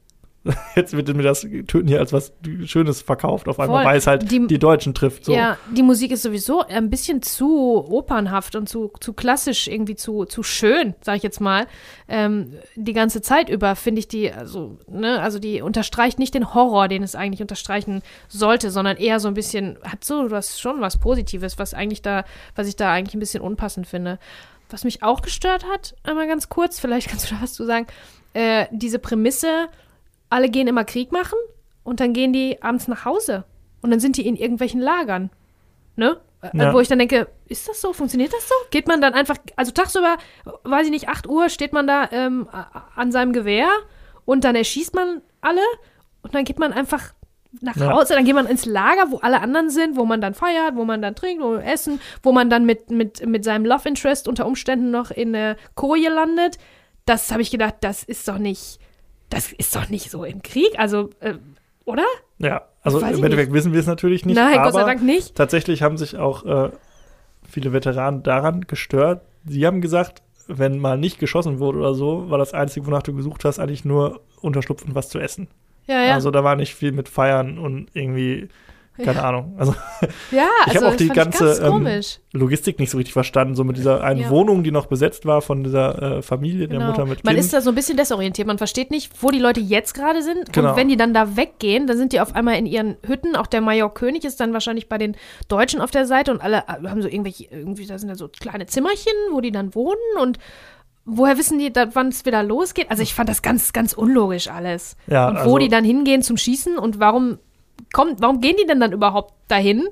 [0.74, 2.32] jetzt wird mir das Töten hier als was
[2.64, 5.26] Schönes verkauft auf einmal, weil es halt Die- die, Deutschen trifft.
[5.26, 5.32] So.
[5.32, 10.24] Ja, die Musik ist sowieso ein bisschen zu opernhaft und zu, zu klassisch, irgendwie zu,
[10.24, 11.66] zu schön, sag ich jetzt mal.
[12.08, 16.54] Ähm, die ganze Zeit über finde ich die, also, ne, also die unterstreicht nicht den
[16.54, 20.80] Horror, den es eigentlich unterstreichen sollte, sondern eher so ein bisschen, hat so was schon
[20.80, 22.24] was Positives, was eigentlich da,
[22.56, 24.18] was ich da eigentlich ein bisschen unpassend finde.
[24.70, 27.86] Was mich auch gestört hat, einmal ganz kurz, vielleicht kannst du da was zu sagen,
[28.32, 29.68] äh, diese Prämisse,
[30.30, 31.38] alle gehen immer Krieg machen
[31.84, 33.44] und dann gehen die abends nach Hause
[33.82, 35.30] und dann sind die in irgendwelchen Lagern.
[35.96, 36.18] Ne?
[36.42, 36.72] Äh, Ja.
[36.72, 37.92] Wo ich dann denke, ist das so?
[37.92, 38.54] Funktioniert das so?
[38.70, 40.16] Geht man dann einfach, also tagsüber,
[40.64, 42.48] weiß ich nicht, 8 Uhr steht man da ähm,
[42.96, 43.68] an seinem Gewehr
[44.24, 45.60] und dann erschießt man alle
[46.22, 47.12] und dann geht man einfach
[47.60, 47.90] nach Ja.
[47.92, 50.84] Hause, dann geht man ins Lager, wo alle anderen sind, wo man dann feiert, wo
[50.84, 54.28] man dann trinkt, wo man essen, wo man dann mit, mit, mit seinem Love Interest
[54.28, 56.58] unter Umständen noch in der Koje landet.
[57.06, 58.78] Das habe ich gedacht, das ist doch nicht,
[59.30, 61.34] das ist doch nicht so im Krieg, also, äh,
[61.84, 62.04] oder?
[62.38, 64.36] Ja, also Weiß im Endeffekt wissen wir es natürlich nicht.
[64.36, 65.34] Nein, aber Gott sei Dank nicht.
[65.34, 66.70] Tatsächlich haben sich auch äh,
[67.48, 69.22] viele Veteranen daran gestört.
[69.46, 73.14] Sie haben gesagt, wenn mal nicht geschossen wurde oder so, war das Einzige, wonach du
[73.14, 75.48] gesucht hast, eigentlich nur Unterschlupf und was zu essen.
[75.86, 76.14] Ja, ja.
[76.14, 78.48] Also da war nicht viel mit Feiern und irgendwie,
[79.04, 79.54] keine Ahnung.
[79.58, 79.74] Also
[80.30, 82.40] ja, ich also habe auch die ganze ganz ähm.
[82.40, 84.30] Logistik nicht so richtig verstanden, so mit dieser einen Ja.
[84.30, 86.90] Wohnung, die noch besetzt war von dieser äh, Familie, der Genau.
[86.90, 87.44] Mutter mit Man Kind.
[87.44, 88.46] ist da so ein bisschen desorientiert.
[88.46, 90.52] Man versteht nicht, wo die Leute jetzt gerade sind.
[90.52, 90.70] Genau.
[90.70, 93.34] Und wenn die dann da weggehen, dann sind die auf einmal in ihren Hütten.
[93.36, 95.16] Auch der Major König ist dann wahrscheinlich bei den
[95.48, 98.28] Deutschen auf der Seite und alle äh, haben so irgendwelche, irgendwie, da sind da so
[98.28, 100.38] kleine Zimmerchen, wo die dann wohnen und
[101.04, 102.90] woher wissen die, wann es wieder losgeht?
[102.90, 104.96] Also ich fand das ganz, ganz unlogisch alles.
[105.08, 107.38] Ja, und wo also- die dann hingehen zum Schießen und warum
[107.92, 109.88] kommt, warum gehen die denn dann überhaupt dahin?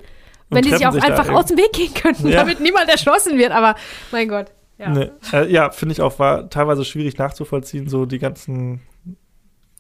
[0.51, 2.37] Wenn die sich auch sich einfach aus dem Weg gehen könnten, Ja.
[2.41, 3.53] damit niemand erschossen wird.
[3.53, 3.75] Aber
[4.13, 4.47] mein Gott.
[4.79, 4.89] Ja.
[4.91, 8.81] Nee, äh, ja, finde ich auch, war teilweise schwierig nachzuvollziehen, so die ganzen,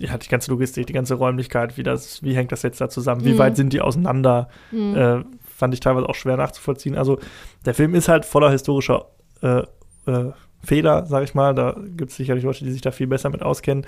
[0.00, 3.24] ja, die ganze Logistik, die ganze Räumlichkeit, wie das, wie hängt das jetzt da zusammen,
[3.24, 3.38] wie Mhm.
[3.38, 4.96] weit sind die auseinander, Mhm.
[4.96, 5.24] äh,
[5.56, 6.96] fand ich teilweise auch schwer nachzuvollziehen.
[6.96, 7.18] Also
[7.64, 9.06] der Film ist halt voller historischer
[9.42, 9.62] äh,
[10.06, 10.32] äh,
[10.64, 11.54] Fehler, sag ich mal.
[11.54, 13.86] Da gibt es sicherlich Leute, die sich da viel besser mit auskennen.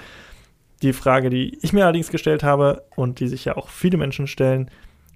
[0.82, 4.27] Die Frage, die ich mir allerdings gestellt habe und die sich ja auch viele Menschen
[4.27, 4.70] stellen,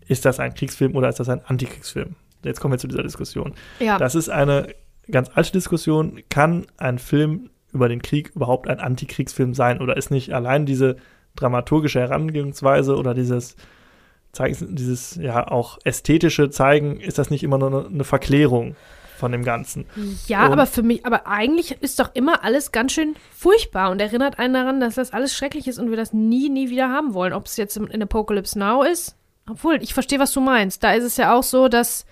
[0.07, 2.17] ist das ein Kriegsfilm oder ist das ein Antikriegsfilm?
[2.43, 3.55] Jetzt kommen wir zu dieser Diskussion.
[3.81, 3.97] ja.
[3.97, 4.75] Das ist eine
[5.11, 6.21] ganz alte Diskussion.
[6.29, 9.81] Kann ein Film über den Krieg überhaupt ein Antikriegsfilm sein?
[9.81, 10.97] Oder ist nicht allein diese
[11.37, 13.57] dramaturgische Herangehensweise oder dieses,
[14.35, 18.77] Zeigen, dieses ja auch ästhetische Zeigen, ist das nicht immer nur eine, eine Verklärung
[19.17, 19.87] von dem Ganzen?
[20.27, 24.01] Ja, Und- aber für mich, aber eigentlich ist doch immer alles ganz schön furchtbar und
[24.01, 27.15] erinnert einen daran, dass das alles schrecklich ist und wir das nie, nie wieder haben
[27.15, 27.33] wollen.
[27.33, 29.17] Ob es jetzt in Apocalypse Now ist.
[29.51, 30.83] Obwohl, ich verstehe, was du meinst.
[30.83, 32.07] Da ist es ja auch so, dass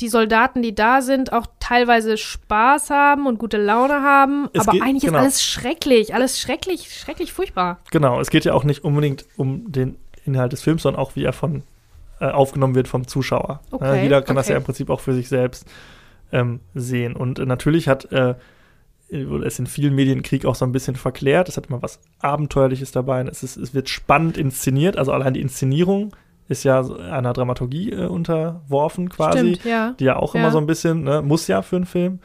[0.00, 4.48] die Soldaten, die da sind, auch teilweise Spaß haben und gute Laune haben.
[4.52, 5.18] Es aber geht- eigentlich genau.
[5.18, 6.14] ist alles schrecklich.
[6.14, 7.78] Alles schrecklich, schrecklich furchtbar.
[7.92, 11.24] Genau, es geht ja auch nicht unbedingt um den Inhalt des Films, sondern auch, wie
[11.24, 11.62] er von
[12.20, 13.60] äh, aufgenommen wird vom Zuschauer.
[13.70, 14.52] Okay, äh, jeder kann das okay.
[14.52, 15.66] ja im Prinzip auch für sich selbst
[16.32, 17.14] ähm, sehen.
[17.14, 18.34] Und äh, natürlich hat äh,
[19.10, 21.48] es in vielen Medien Krieg auch so ein bisschen verklärt.
[21.48, 23.22] Es hat immer was Abenteuerliches dabei.
[23.22, 24.96] Es, ist, es wird spannend inszeniert.
[24.96, 26.16] Also allein die Inszenierung
[26.48, 29.94] ist ja einer Dramaturgie äh, unterworfen quasi Stimmt, ja.
[29.98, 30.40] die ja auch Ja.
[30.40, 32.20] immer so ein bisschen, ne, muss ja für einen Film.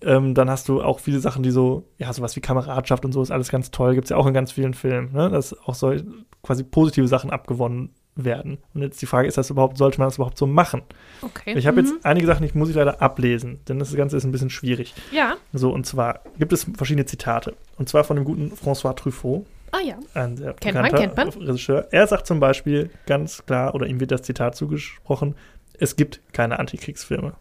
[0.00, 3.22] Ähm, dann hast du auch viele Sachen, die so, ja, sowas wie Kameradschaft und so
[3.22, 5.74] ist alles ganz toll, gibt es ja auch in ganz vielen Filmen, ne, dass auch
[5.74, 5.94] so
[6.42, 8.58] quasi positive Sachen abgewonnen werden.
[8.74, 10.82] Und jetzt die Frage, ist das überhaupt, sollte man das überhaupt so machen?
[11.22, 11.54] Okay.
[11.56, 11.88] Ich habe Mhm.
[11.88, 14.94] jetzt einige Sachen, die muss ich leider ablesen, denn das Ganze ist ein bisschen schwierig.
[15.10, 15.34] Ja.
[15.52, 17.54] So, und zwar gibt es verschiedene Zitate.
[17.76, 19.96] Und zwar von dem guten François Truffaut, Ah ja.
[20.14, 21.46] ein sehr Kennt man, bekannter kennt man.
[21.48, 21.88] Regisseur.
[21.90, 25.34] Er sagt zum Beispiel ganz klar, oder ihm wird das Zitat zugesprochen,
[25.78, 27.34] es gibt keine Antikriegsfilme.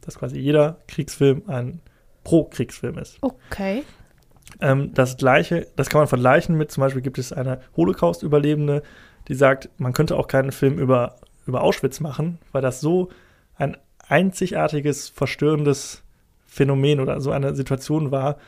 [0.00, 1.80] Dass quasi jeder Kriegsfilm ein
[2.24, 3.18] Pro-Kriegsfilm ist.
[3.20, 3.84] Okay.
[4.60, 8.82] Ähm, das gleiche, das kann man vergleichen mit, zum Beispiel gibt es eine Holocaust-Überlebende,
[9.30, 11.14] die sagt, man könnte auch keinen Film über,
[11.46, 13.10] über Auschwitz machen, weil das so
[13.56, 13.76] ein
[14.08, 16.02] einzigartiges, verstörendes
[16.46, 18.38] Phänomen oder so eine Situation war.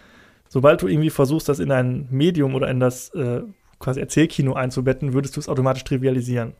[0.48, 3.42] Sobald du irgendwie versuchst, das in ein Medium oder in das äh,
[3.78, 6.54] quasi Erzählkino einzubetten, würdest du es automatisch trivialisieren.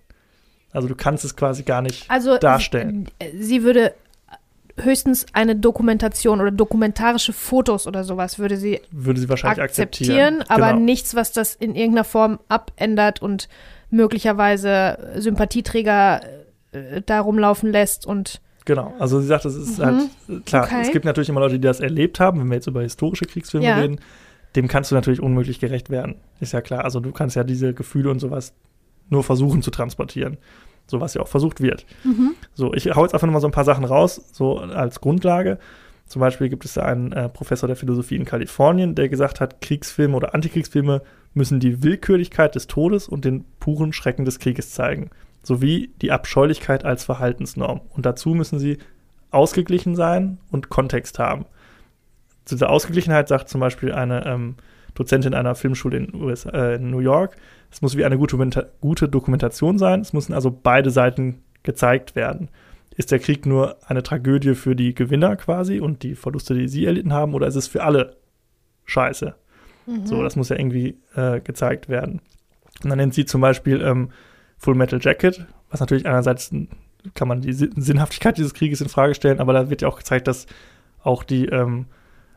[0.70, 3.08] Also du kannst es quasi gar nicht Also darstellen.
[3.32, 3.92] Sie, sie würde
[4.76, 10.44] höchstens eine Dokumentation oder dokumentarische Fotos oder sowas würde sie Würde sie wahrscheinlich akzeptieren, akzeptieren.
[10.48, 10.84] aber genau.
[10.84, 13.48] nichts, was das in irgendeiner Form abändert und
[13.93, 16.23] möglicherweise Sympathieträger
[16.73, 19.85] äh, da rumlaufen lässt und Genau, also sie sagt, es ist mhm.
[19.85, 20.82] halt, klar, okay.
[20.82, 23.66] es gibt natürlich immer Leute, die das erlebt haben, wenn wir jetzt über historische Kriegsfilme
[23.66, 23.77] ja.
[23.77, 23.98] reden,
[24.55, 26.85] dem kannst du natürlich unmöglich gerecht werden, ist ja klar.
[26.85, 28.55] Also du kannst ja diese Gefühle und sowas
[29.09, 30.39] nur versuchen zu transportieren,
[30.86, 31.86] so was ja auch versucht wird.
[32.05, 32.35] Mhm.
[32.55, 35.59] So, ich hau jetzt einfach nochmal so ein paar Sachen raus, so als Grundlage.
[36.06, 39.60] Zum Beispiel gibt es da einen äh, Professor der Philosophie in Kalifornien, der gesagt hat,
[39.60, 41.02] Kriegsfilme oder Antikriegsfilme
[41.34, 45.10] müssen die Willkürlichkeit des Todes und den puren Schrecken des Krieges zeigen
[45.42, 47.80] sowie die Abscheulichkeit als Verhaltensnorm.
[47.90, 48.78] Und dazu müssen sie
[49.30, 51.46] ausgeglichen sein und Kontext haben.
[52.44, 54.56] Zu dieser Ausgeglichenheit sagt zum Beispiel eine ähm,
[54.94, 57.36] Dozentin einer Filmschule in, USA, äh, in New York,
[57.70, 62.50] es muss wie eine gute, gute Dokumentation sein, es müssen also beide Seiten gezeigt werden.
[62.94, 66.84] Ist der Krieg nur eine Tragödie für die Gewinner quasi und die Verluste, die sie
[66.84, 68.16] erlitten haben, oder ist es für alle
[68.84, 69.34] scheiße?
[69.86, 70.06] Mhm.
[70.06, 72.20] So, das muss ja irgendwie äh, gezeigt werden.
[72.82, 74.10] Und dann nennt sie zum Beispiel ähm,
[74.59, 76.52] Full Metal Jacket, was natürlich einerseits
[77.14, 80.28] kann man die Sinnhaftigkeit dieses Krieges in Frage stellen, aber da wird ja auch gezeigt,
[80.28, 80.46] dass
[81.02, 81.86] auch die ähm,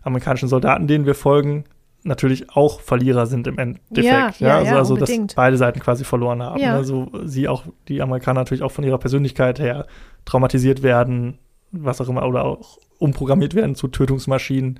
[0.02, 1.66] amerikanischen Soldaten, denen wir folgen,
[2.04, 4.06] natürlich auch Verlierer sind im Endeffekt.
[4.06, 6.62] Ja, ja, ja, also, also dass beide Seiten quasi verloren haben.
[6.62, 6.76] Ja.
[6.76, 9.88] Also sie auch, die Amerikaner natürlich auch von ihrer Persönlichkeit her
[10.24, 11.40] traumatisiert werden,
[11.72, 14.80] was auch immer, oder auch umprogrammiert werden zu Tötungsmaschinen.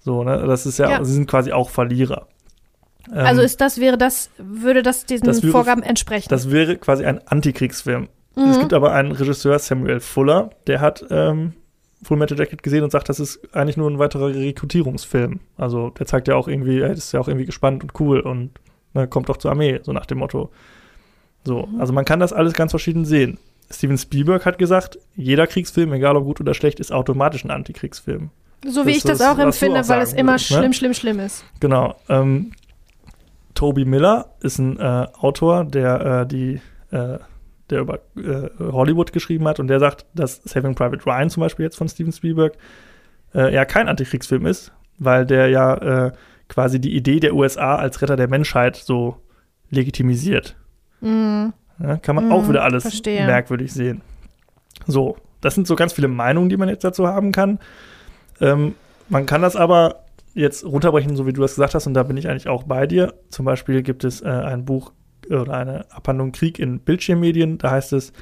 [0.00, 0.44] So, ne?
[0.46, 1.04] Das ist ja, ja.
[1.04, 2.26] sie sind quasi auch Verlierer.
[3.10, 6.28] Also ähm, ist das, wäre das, würde das diesen das wäre, Vorgaben entsprechen?
[6.28, 8.08] Das wäre quasi ein Antikriegsfilm.
[8.36, 8.44] Mhm.
[8.44, 11.54] Es gibt aber einen Regisseur, Samuel Fuller, der hat ähm,
[12.02, 15.40] Full Metal Jacket gesehen und sagt, das ist eigentlich nur ein weiterer Rekrutierungsfilm.
[15.56, 18.52] Also der zeigt ja auch irgendwie, er ist ja auch irgendwie gespannt und cool und
[18.94, 20.50] ne, kommt doch zur Armee, so nach dem Motto.
[21.44, 21.80] So, mhm.
[21.80, 23.38] also man kann das alles ganz verschieden sehen.
[23.70, 28.30] Steven Spielberg hat gesagt, jeder Kriegsfilm, egal ob gut oder schlecht, ist automatisch ein Antikriegsfilm.
[28.64, 30.58] So wie das ich das auch empfinde, auch weil es immer willst, ne?
[30.58, 31.44] schlimm, schlimm, schlimm ist.
[31.60, 31.96] Genau.
[32.08, 32.52] Ähm,
[33.54, 36.60] Toby Miller ist ein äh, Autor, der äh, die
[36.90, 37.18] äh,
[37.70, 41.64] der über äh, Hollywood geschrieben hat und der sagt, dass Saving Private Ryan zum Beispiel
[41.64, 42.54] jetzt von Steven Spielberg
[43.34, 46.12] äh, ja kein Antikriegsfilm ist, weil der ja äh,
[46.48, 49.16] quasi die Idee der USA als Retter der Menschheit so
[49.70, 50.56] legitimisiert.
[51.00, 51.50] Mm.
[51.82, 53.24] Ja, kann man mm, auch wieder alles verstehe.
[53.24, 54.02] merkwürdig sehen.
[54.86, 57.58] So, das sind so ganz viele Meinungen, die man jetzt dazu haben kann.
[58.40, 58.74] Ähm,
[59.08, 60.04] man kann das aber
[60.34, 62.86] jetzt runterbrechen, so wie du das gesagt hast, und da bin ich eigentlich auch bei
[62.86, 63.14] dir.
[63.28, 64.92] Zum Beispiel gibt es äh, ein Buch
[65.28, 68.12] oder eine Abhandlung Krieg in Bildschirmmedien, da heißt es,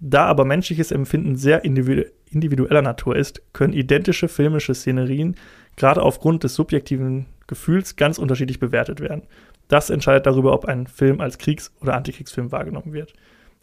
[0.00, 5.36] da aber menschliches Empfinden sehr individu individueller Natur ist, können identische filmische Szenerien
[5.76, 9.22] gerade aufgrund des subjektiven Gefühls ganz unterschiedlich bewertet werden.
[9.68, 13.12] Das entscheidet darüber, ob ein Film als Kriegs- oder Antikriegsfilm wahrgenommen wird.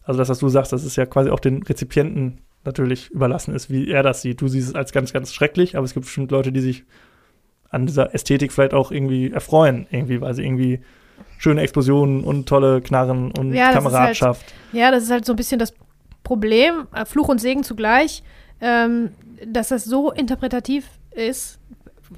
[0.04, 3.70] Also das, was du sagst, das ist ja quasi auch den Rezipienten natürlich überlassen ist,
[3.70, 4.40] wie er das sieht.
[4.40, 6.84] Du siehst es als ganz, ganz schrecklich, aber es gibt bestimmt Leute, die sich
[7.70, 10.80] an dieser Ästhetik vielleicht auch irgendwie erfreuen, irgendwie, weil sie irgendwie
[11.38, 14.42] schöne Explosionen und tolle Knarren und ja, Kameradschaft.
[14.42, 15.74] Halt, ja, das ist halt so ein bisschen das
[16.22, 18.22] Problem, äh, Fluch und Segen zugleich,
[18.60, 19.10] ähm,
[19.46, 21.58] dass das so interpretativ ist,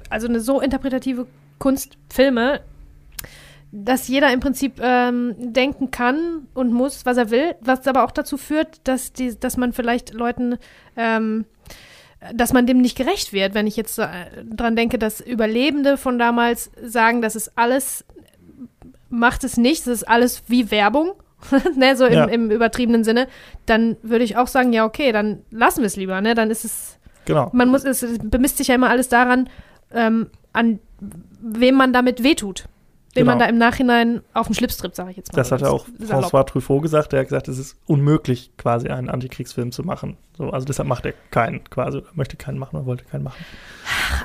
[0.09, 1.25] also eine so interpretative
[1.57, 2.61] Kunst, Filme,
[3.83, 8.11] dass jeder im Prinzip ähm, denken kann und muss, was er will, was aber auch
[8.11, 10.57] dazu führt, dass, die, dass man vielleicht Leuten
[10.95, 11.45] ähm,
[12.33, 14.07] dass man dem nicht gerecht wird, wenn ich jetzt äh,
[14.43, 18.05] dran denke, dass Überlebende von damals sagen, das ist alles,
[19.09, 21.13] macht es nicht, das ist alles wie Werbung,
[21.75, 22.25] ne, so im, ja.
[22.25, 23.27] im, übertriebenen Sinne,
[23.65, 26.65] dann würde ich auch sagen, ja, okay, dann lassen wir es lieber, ne, dann ist
[26.65, 27.49] es, genau.
[27.53, 29.49] man muss, es bemisst sich ja immer alles daran,
[29.93, 30.79] ähm, an
[31.41, 32.65] wem man damit wehtut
[33.15, 33.31] den genau.
[33.31, 35.37] man da im Nachhinein auf den Schlips trippt, sage ich jetzt mal.
[35.37, 37.13] Das hat ja auch François Truffaut gesagt.
[37.13, 40.17] Der hat gesagt, es ist unmöglich, quasi einen Antikriegsfilm zu machen.
[40.37, 43.45] So, also deshalb macht er keinen quasi, möchte keinen machen oder wollte keinen machen.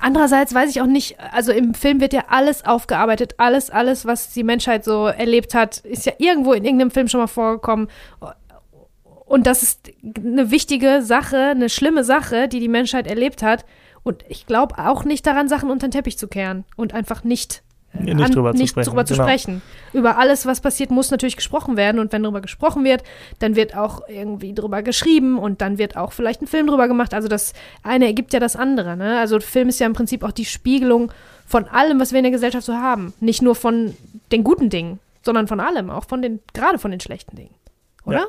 [0.01, 4.33] Andererseits weiß ich auch nicht, also im Film wird ja alles aufgearbeitet, alles, alles, was
[4.33, 7.87] die Menschheit so erlebt hat, ist ja irgendwo in irgendeinem Film schon mal vorgekommen.
[9.25, 13.65] Und das ist eine wichtige Sache, eine schlimme Sache, die die Menschheit erlebt hat.
[14.03, 17.63] Und ich glaube auch nicht daran, Sachen unter den Teppich zu kehren und einfach nicht
[17.93, 18.91] ja, nicht, drüber, nicht zu sprechen.
[18.91, 19.25] drüber zu genau.
[19.25, 19.63] sprechen.
[19.93, 21.99] Über alles, was passiert, muss natürlich gesprochen werden.
[21.99, 23.03] Und wenn darüber gesprochen wird,
[23.41, 27.15] dann wird auch irgendwie drüber geschrieben und dann wird auch vielleicht ein Film drüber gemacht.
[27.15, 27.53] Also das
[27.83, 28.97] eine ergibt ja das andere.
[28.97, 29.19] Ne?
[29.19, 31.13] Also Film ist ja im Prinzip auch die Spiegelung
[31.47, 33.13] von allem, was wir in der Gesellschaft so haben.
[33.19, 33.97] Nicht nur von
[34.31, 37.55] den guten Dingen, sondern von allem, auch von den, gerade von den schlechten Dingen.
[38.05, 38.19] Oder?
[38.19, 38.27] Ja,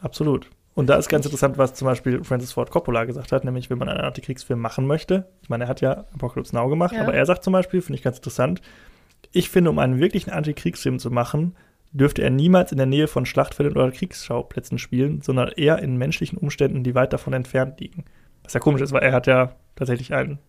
[0.00, 0.48] absolut.
[0.76, 3.78] Und da ist ganz interessant, was zum Beispiel Francis Ford Coppola gesagt hat, nämlich wenn
[3.78, 5.26] man einen Antikriegsfilm machen möchte.
[5.40, 7.00] Ich meine, er hat ja Apocalypse Now gemacht, ja.
[7.00, 8.60] aber er sagt zum Beispiel, finde ich ganz interessant,
[9.32, 11.56] ich finde, um einen wirklichen Antikriegsfilm zu machen,
[11.92, 16.36] dürfte er niemals in der Nähe von Schlachtfeldern oder Kriegsschauplätzen spielen, sondern eher in menschlichen
[16.36, 18.04] Umständen, die weit davon entfernt liegen.
[18.44, 20.40] Was ja komisch ist, weil er hat ja tatsächlich einen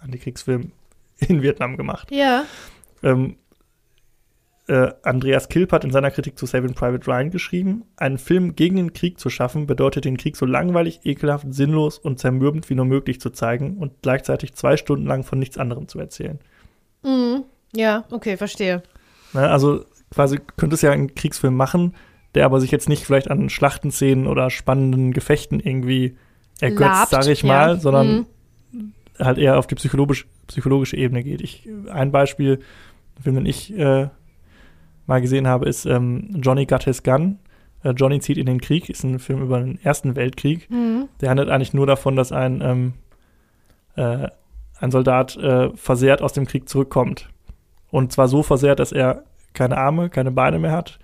[0.00, 0.72] Antikriegsfilm
[1.18, 2.10] in Vietnam gemacht.
[2.10, 2.44] Ja.
[3.04, 3.36] Ähm,
[4.68, 8.76] äh, Andreas Kilp hat in seiner Kritik zu Saving Private Ryan geschrieben, einen Film gegen
[8.76, 12.84] den Krieg zu schaffen, bedeutet den Krieg so langweilig, ekelhaft, sinnlos und zermürbend wie nur
[12.84, 16.40] möglich zu zeigen und gleichzeitig zwei Stunden lang von nichts anderem zu erzählen.
[17.04, 17.44] Mhm.
[17.74, 18.82] Ja, okay, verstehe.
[19.32, 21.94] Ne, also quasi könnte es ja einen Kriegsfilm machen,
[22.34, 26.16] der aber sich jetzt nicht vielleicht an Schlachtenszenen oder spannenden Gefechten irgendwie
[26.60, 27.48] ergötzt, sage ich ja.
[27.48, 28.26] mal, sondern
[28.72, 28.92] Mhm.
[29.18, 31.40] halt eher auf die psychologisch, psychologische Ebene geht.
[31.40, 32.60] Ich, ein Beispiel,
[33.24, 34.08] den ich äh,
[35.06, 37.38] mal gesehen habe, ist ähm, Johnny Got His Gun.
[37.82, 40.70] Äh, Johnny zieht in den Krieg, ist ein Film über den Ersten Weltkrieg.
[40.70, 41.08] Mhm.
[41.20, 42.92] Der handelt eigentlich nur davon, dass ein, ähm,
[43.96, 44.28] äh,
[44.78, 47.28] ein Soldat äh, versehrt aus dem Krieg zurückkommt.
[47.90, 49.24] Und zwar so versehrt, dass er
[49.54, 50.98] keine Arme, keine Beine mehr hat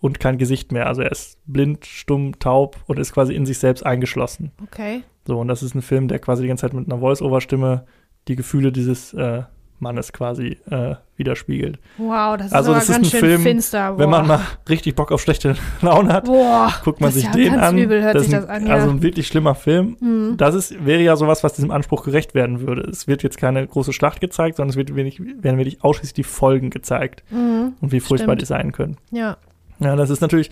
[0.00, 0.86] und kein Gesicht mehr.
[0.86, 4.50] Also er ist blind, stumm, taub und ist quasi in sich selbst eingeschlossen.
[4.62, 5.02] Okay.
[5.26, 7.86] So, und das ist ein Film, der quasi die ganze Zeit mit einer Voice-Over-Stimme
[8.28, 9.42] die Gefühle dieses äh,
[9.80, 11.78] Mannes quasi äh, widerspiegelt.
[11.98, 13.92] Wow, das ist Also aber das ist ganz ein schön Film, finster.
[13.92, 13.98] Boah.
[13.98, 17.52] Wenn man mal richtig Bock auf schlechte Laune hat, Boah, guckt man sich ja den
[17.52, 17.78] ganz an.
[17.78, 18.74] Übel hört das sich das an, ja.
[18.74, 19.96] Also ein wirklich schlimmer Film.
[20.00, 20.36] Mhm.
[20.36, 22.82] Das ist, wäre ja sowas, was diesem Anspruch gerecht werden würde.
[22.82, 26.24] Es wird jetzt keine große Schlacht gezeigt, sondern es wird wenig, werden wirklich ausschließlich die
[26.24, 27.74] Folgen gezeigt Mhm.
[27.80, 28.42] und wie furchtbar Stimmt.
[28.42, 28.96] die sein können.
[29.10, 29.36] Ja.
[29.80, 30.50] Ja, das ist natürlich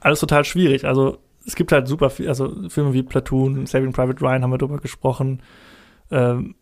[0.00, 0.84] alles total schwierig.
[0.86, 4.58] Also es gibt halt super viel, also Filme wie Platoon, Saving Private Ryan haben wir
[4.58, 5.42] drüber gesprochen.
[6.10, 6.54] Ähm,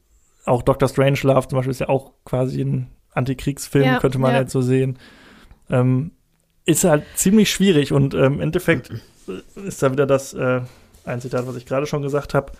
[0.44, 0.88] auch Dr.
[0.88, 4.40] Strangelove zum Beispiel ist ja auch quasi ein Antikriegsfilm, Ja, könnte man ja.
[4.40, 4.98] jetzt so sehen.
[5.70, 6.12] Ähm,
[6.64, 8.90] ist halt ziemlich schwierig und ähm, im Endeffekt
[9.66, 10.60] ist da wieder das, äh,
[11.04, 12.52] ein Zitat, was ich gerade schon gesagt habe,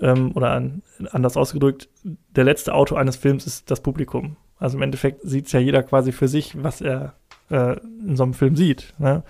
[0.00, 4.36] ähm, oder an, anders ausgedrückt, der letzte Autor eines Films ist das Publikum.
[4.58, 7.14] Also im Endeffekt sieht es ja jeder quasi für sich, was er
[7.50, 7.76] äh,
[8.06, 8.94] in so einem Film sieht.
[8.98, 9.22] Ne?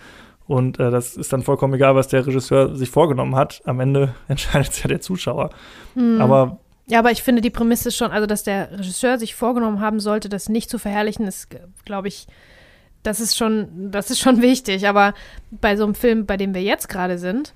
[0.46, 3.62] Und äh, das ist dann vollkommen egal, was der Regisseur sich vorgenommen hat.
[3.64, 5.50] Am Ende entscheidet es ja der Zuschauer.
[5.94, 6.20] Mhm.
[6.20, 6.58] Aber
[6.90, 10.28] Ja, aber ich finde die Prämisse schon, also dass der Regisseur sich vorgenommen haben sollte,
[10.28, 11.48] das nicht zu verherrlichen, ist,
[11.84, 12.26] glaube ich,
[13.02, 14.88] das ist schon, das ist schon wichtig.
[14.88, 15.14] Aber
[15.50, 17.54] bei so einem Film, bei dem wir jetzt gerade sind,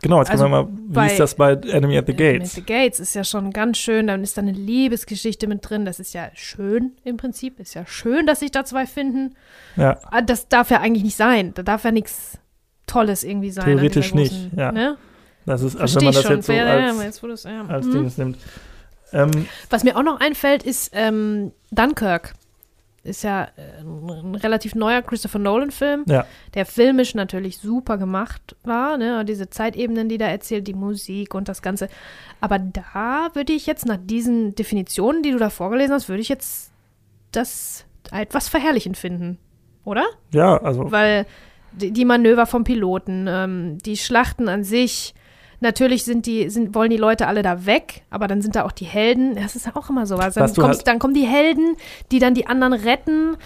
[0.00, 2.18] genau, jetzt Also können wir mal, wie bei- ist das bei Enemy at the At
[2.18, 2.52] Gates?
[2.54, 5.84] the Gates ist ja schon ganz schön, dann ist da eine Liebesgeschichte mit drin.
[5.84, 7.58] Das ist ja schön im Prinzip.
[7.60, 9.34] Ist ja schön, dass sich da zwei finden.
[9.76, 11.52] Ja, Ah, Das darf ja eigentlich nicht sein.
[11.54, 12.38] Da darf ja nichts
[12.86, 13.64] Tolles irgendwie sein.
[13.64, 14.70] Theoretisch großen- nicht, ja.
[14.70, 14.96] Ne?
[15.46, 16.36] Das ist, also wenn man das schon.
[16.36, 17.64] jetzt so Ja, ja, als, aber jetzt, wo du's- ja.
[17.66, 17.92] als Mhm.
[17.92, 18.38] Dings nimmt.
[19.12, 22.34] Ähm, Was mir auch noch einfällt, ist ähm, Dunkirk.
[23.04, 28.96] Ist ja äh, ein relativ neuer Christopher Nolan-Film, ja, der filmisch natürlich super gemacht war.
[28.98, 29.20] Ne?
[29.20, 31.88] Und diese Zeitebenen, die da erzählt, die Musik und das Ganze.
[32.40, 36.28] Aber da würde ich jetzt nach diesen Definitionen, die du da vorgelesen hast, würde ich
[36.28, 36.72] jetzt
[37.30, 39.38] das etwas verherrlichend finden.
[39.84, 40.04] Oder?
[40.32, 41.26] ja, also Weil
[41.70, 45.14] die, die Manöver vom Piloten, ähm, die Schlachten an sich,
[45.60, 48.72] natürlich sind die, sind, wollen die Leute alle da weg, aber dann sind da auch
[48.72, 49.34] die Helden.
[49.36, 50.34] Das ist ja auch immer sowas.
[50.34, 51.76] Dann, kommst, halt- dann kommen die Helden,
[52.12, 53.36] die dann die anderen retten.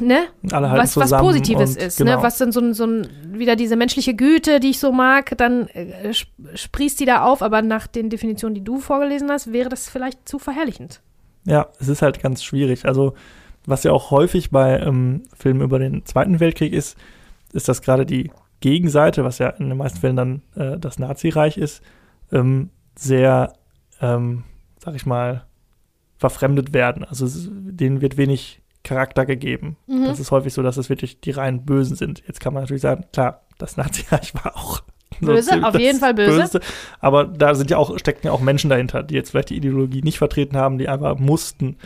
[0.00, 0.26] Ne?
[0.52, 2.16] alle Was, was Positives ist, genau.
[2.18, 2.22] ne?
[2.22, 5.66] Was dann so ein, so ein, wieder diese menschliche Güte, die ich so mag, dann
[5.68, 9.68] äh, sp- sprießt die da auf, aber nach den Definitionen, die du vorgelesen hast, wäre
[9.68, 11.00] das vielleicht zu verherrlichend.
[11.46, 12.84] Ja, es ist halt ganz schwierig.
[12.84, 13.14] Also,
[13.64, 16.96] was ja auch häufig bei ähm, Filmen über den Zweiten Weltkrieg ist,
[17.52, 18.30] ist, dass gerade die
[18.60, 21.82] Gegenseite, was ja in den meisten Fällen dann äh, das Nazireich ist,
[22.32, 23.52] ähm, sehr,
[24.00, 24.44] ähm,
[24.78, 25.44] sag ich mal,
[26.18, 27.04] verfremdet werden.
[27.04, 29.76] Also denen wird wenig Charakter gegeben.
[29.86, 30.04] Mhm.
[30.04, 32.22] Das ist häufig so, dass es wirklich die rein Bösen sind.
[32.26, 34.82] Jetzt kann man natürlich sagen, klar, das Nazireich war auch
[35.20, 36.60] so Böse, ziemlich auf jeden Fall böse.
[37.00, 40.02] Aber da sind ja auch, stecken ja auch Menschen dahinter, die jetzt vielleicht die Ideologie
[40.02, 41.76] nicht vertreten haben, die einfach mussten,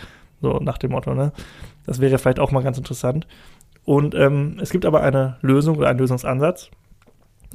[0.40, 1.32] so nach dem Motto, ne?
[1.86, 3.26] Das wäre vielleicht auch mal ganz interessant.
[3.84, 6.70] Und ähm, es gibt aber eine Lösung oder einen Lösungsansatz.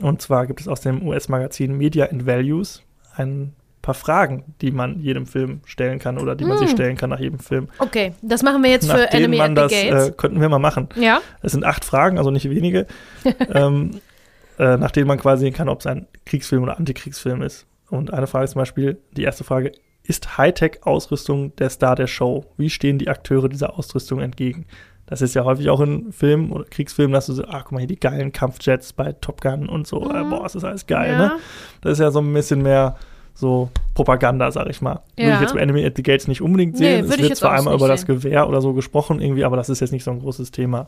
[0.02, 2.84] Und zwar gibt es aus dem US-Magazin Media and Values
[3.16, 6.76] ein paar Fragen, die man jedem Film stellen kann oder die man sich Hm.
[6.76, 7.68] stellen kann nach jedem Film.
[7.78, 10.08] Okay, das machen wir jetzt nach für Enemy man at the das Gates.
[10.10, 10.90] äh, könnten wir mal machen.
[10.96, 11.22] ja.
[11.44, 12.88] Es sind acht Fragen, also nicht wenige,
[13.54, 13.92] ähm,
[14.58, 17.68] äh, nach denen man quasi sehen kann, ob es ein Kriegsfilm oder Antikriegsfilm ist.
[17.90, 19.72] Und eine Frage ist zum Beispiel, die erste Frage,
[20.04, 22.46] ist Hightech-Ausrüstung der Star der Show?
[22.58, 24.66] Wie stehen die Akteure dieser Ausrüstung entgegen?
[25.08, 27.78] Das ist ja häufig auch in Filmen oder Kriegsfilmen, dass du so, ach, guck mal
[27.80, 30.30] hier, die geilen Kampfjets bei Top Gun und so, äh, Mhm.
[30.32, 31.18] boah, ist das alles geil, ja.
[31.18, 31.32] ne?
[31.82, 32.96] Das ist ja so ein bisschen mehr
[33.36, 35.02] so Propaganda, sag ich mal.
[35.16, 35.36] Würde Ja.
[35.36, 37.04] ich jetzt bei Enemy at the Gates nicht unbedingt Nee, sehen.
[37.04, 38.16] würde es ich wird zwar einmal nicht über das sehen.
[38.16, 40.88] Gewehr oder so gesprochen irgendwie, aber das ist jetzt nicht so ein großes Thema.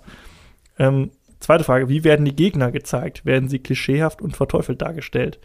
[0.79, 3.25] Ähm, zweite Frage, wie werden die Gegner gezeigt?
[3.25, 5.39] Werden sie klischeehaft und verteufelt dargestellt?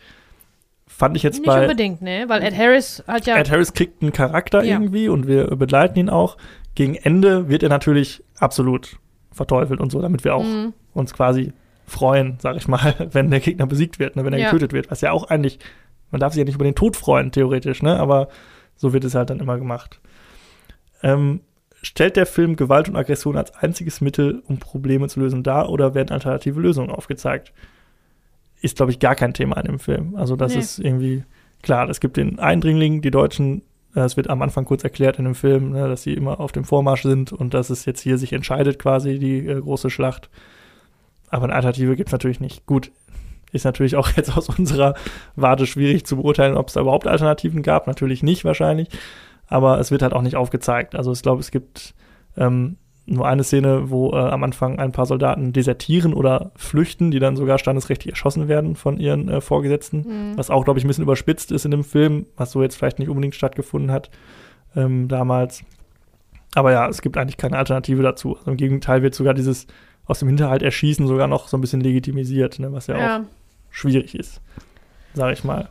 [0.87, 2.25] Fand ich jetzt Nicht bei unbedingt, ne?
[2.29, 3.37] Weil Ed Harris hat ja.
[3.37, 4.75] Ed Harris kriegt einen Charakter Ja.
[4.75, 6.37] irgendwie und wir begleiten ihn auch.
[6.75, 8.99] Gegen Ende wird er natürlich absolut
[9.31, 10.73] verteufelt und so, damit wir auch Mhm.
[10.95, 11.53] uns quasi
[11.87, 14.47] freuen, sag ich mal, wenn der Gegner besiegt wird, ne, wenn er Ja.
[14.51, 14.91] getötet wird.
[14.91, 15.59] Was ja auch eigentlich,
[16.11, 17.99] man darf sich ja nicht über den Tod freuen, theoretisch, ne?
[17.99, 18.29] Aber
[18.77, 20.01] so wird es halt dann immer gemacht.
[21.03, 21.41] Ähm,
[21.83, 25.95] stellt der Film Gewalt und Aggression als einziges Mittel, um Probleme zu lösen, dar oder
[25.95, 27.53] werden alternative Lösungen aufgezeigt?
[28.61, 30.15] Ist, glaube ich, gar kein Thema in dem Film.
[30.15, 30.61] Also, das Nee.
[30.61, 31.25] ist irgendwie
[31.63, 31.89] klar.
[31.89, 33.63] Es gibt den Eindringling, die Deutschen,
[33.95, 36.65] es wird am Anfang kurz erklärt in dem Film, ne, dass sie immer auf dem
[36.65, 40.31] Vormarsch sind und dass es jetzt hier sich entscheidet, quasi die äh, große Schlacht.
[41.29, 42.67] Aber eine Alternative gibt es natürlich nicht.
[42.67, 42.91] Gut,
[43.53, 44.95] ist natürlich auch jetzt aus unserer
[45.37, 47.87] Warte schwierig zu beurteilen, ob es da überhaupt Alternativen gab.
[47.87, 48.89] Natürlich nicht wahrscheinlich.
[49.47, 50.95] Aber es wird halt auch nicht aufgezeigt.
[50.95, 51.95] Also ich glaube, es gibt
[52.37, 57.19] ähm, nur eine Szene, wo äh, am Anfang ein paar Soldaten desertieren oder flüchten, die
[57.19, 59.99] dann sogar standesrechtlich erschossen werden von ihren äh, Vorgesetzten.
[60.33, 60.39] Mhm.
[60.39, 62.99] Was auch, glaube ich, ein bisschen überspitzt ist in dem Film, was so jetzt vielleicht
[63.01, 64.11] nicht unbedingt stattgefunden hat
[64.77, 65.65] ähm, damals.
[66.55, 68.37] Aber ja, es gibt eigentlich keine Alternative dazu.
[68.37, 69.67] Also Im Gegenteil wird sogar dieses
[70.05, 73.25] aus dem Hinterhalt erschießen sogar noch so ein bisschen legitimisiert, ne, was ja, auch Ja.
[73.71, 74.41] schwierig ist,
[75.15, 75.69] sage ich mal.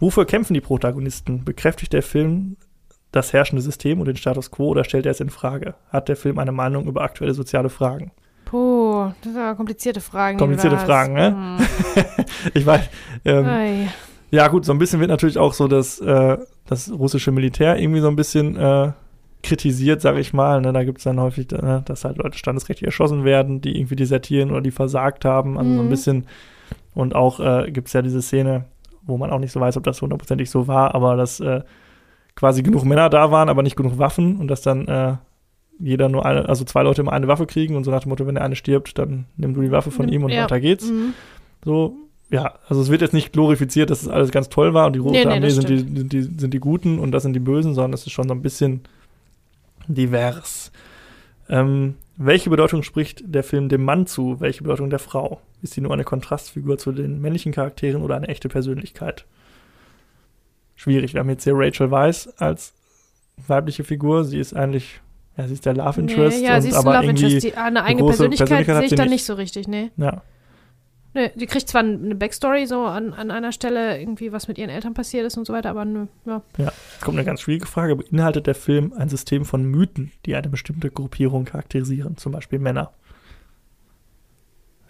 [0.00, 1.44] Wofür kämpfen die Protagonisten?
[1.44, 2.56] Bekräftigt der Film
[3.14, 5.74] das herrschende System und den Status quo oder stellt er es in Frage?
[5.90, 8.10] Hat der Film eine Meinung über aktuelle soziale Fragen?
[8.44, 10.38] Puh, das sind aber komplizierte Fragen.
[10.38, 10.76] Komplizierte.
[10.78, 11.30] Fragen, ne?
[11.30, 11.64] Mhm.
[12.54, 12.82] Ich weiß,
[13.24, 13.88] ähm,
[14.30, 16.36] ja gut, so ein bisschen wird natürlich auch so das, äh,
[16.66, 18.92] das russische Militär irgendwie so ein bisschen äh,
[19.42, 20.60] kritisiert, sage ich mal.
[20.60, 20.72] Ne?
[20.72, 24.50] Da gibt es dann häufig, ne, dass halt Leute standesrechtlich erschossen werden, die irgendwie desertieren
[24.50, 25.58] oder die versagt haben.
[25.58, 25.90] Also so ein Mhm.
[25.90, 26.26] bisschen.
[26.94, 28.64] Und auch äh, gibt es ja diese Szene,
[29.02, 31.60] wo man auch nicht so weiß, ob das hundertprozentig so war, aber dass äh,
[32.36, 35.14] quasi genug Männer da waren, aber nicht genug Waffen und dass dann äh,
[35.78, 38.26] jeder nur eine, also zwei Leute immer eine Waffe kriegen und so nach dem Motto,
[38.26, 40.44] wenn der eine stirbt, dann nimm du die Waffe von Nimm- ihm und ja.
[40.44, 40.90] weiter geht's.
[40.90, 41.14] Mhm.
[41.64, 41.96] So,
[42.30, 44.98] ja, also es wird jetzt nicht glorifiziert, dass es alles ganz toll war und die
[45.00, 47.40] Rote Nee, nee, Armee sind die, sind, die, sind die Guten und das sind die
[47.40, 48.82] Bösen, sondern es ist schon so ein bisschen
[49.88, 50.72] divers.
[51.48, 54.40] Ähm, welche Bedeutung spricht der Film dem Mann zu?
[54.40, 55.40] Welche Bedeutung der Frau?
[55.62, 59.24] Ist sie nur eine Kontrastfigur zu den männlichen Charakteren oder eine echte Persönlichkeit?
[60.84, 61.14] Schwierig.
[61.14, 62.74] Wir haben jetzt hier Rachel Weisz als
[63.46, 64.24] weibliche Figur.
[64.24, 65.00] Sie ist eigentlich,
[65.34, 66.38] ja, sie ist der Love Interest.
[66.38, 67.42] Nee, ja, sie ist aber Love Interest.
[67.42, 69.24] Die, eine eigene Persönlichkeit, Persönlichkeit sehe ich da nicht.
[69.24, 69.92] so richtig, nee.
[69.96, 70.20] ja,
[71.14, 71.30] nee.
[71.36, 74.92] Die kriegt zwar eine Backstory, so an, an einer Stelle, irgendwie was mit ihren Eltern
[74.92, 76.42] passiert ist und so weiter, aber nö, ja.
[76.58, 77.96] Jetzt kommt eine ganz schwierige Frage.
[77.96, 82.92] Beinhaltet der Film ein System von Mythen, die eine bestimmte Gruppierung charakterisieren, zum Beispiel Männer?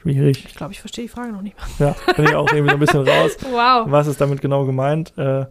[0.02, 0.44] Schwierig.
[0.44, 1.68] Ich glaube, ich verstehe die Frage noch nicht mal.
[1.78, 3.36] Ja, bin ich auch irgendwie so ein bisschen raus.
[3.52, 3.92] Wow.
[3.92, 5.16] Was ist damit genau gemeint?
[5.16, 5.46] Äh,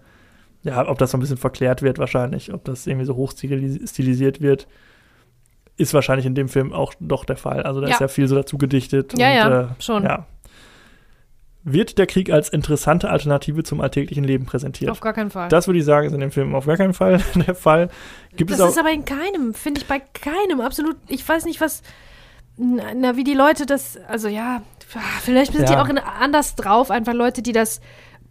[0.63, 3.87] ja, ob das so ein bisschen verklärt wird wahrscheinlich, ob das irgendwie so hoch stilis-
[3.89, 4.67] stilisiert wird,
[5.77, 7.63] ist wahrscheinlich in dem Film auch doch der Fall.
[7.63, 7.93] Also da Ja.
[7.93, 9.17] ist ja viel so dazu gedichtet.
[9.17, 10.03] Ja, und, ja, Äh, schon.
[10.03, 10.25] ja.
[11.65, 14.91] Wird der Krieg als interessante Alternative zum alltäglichen Leben präsentiert?
[14.91, 15.47] Auf gar keinen Fall.
[15.47, 17.89] Das würde ich sagen, ist in dem Film auf gar keinen Fall der Fall.
[18.35, 20.97] Gibt das es auch, ist aber in keinem, finde ich bei keinem absolut.
[21.07, 21.81] Ich weiß nicht, was.
[22.57, 23.97] Na, wie die Leute das.
[24.09, 24.61] Also ja,
[25.21, 25.81] vielleicht sind die Ja.
[25.81, 27.79] auch in, anders drauf, einfach Leute, die das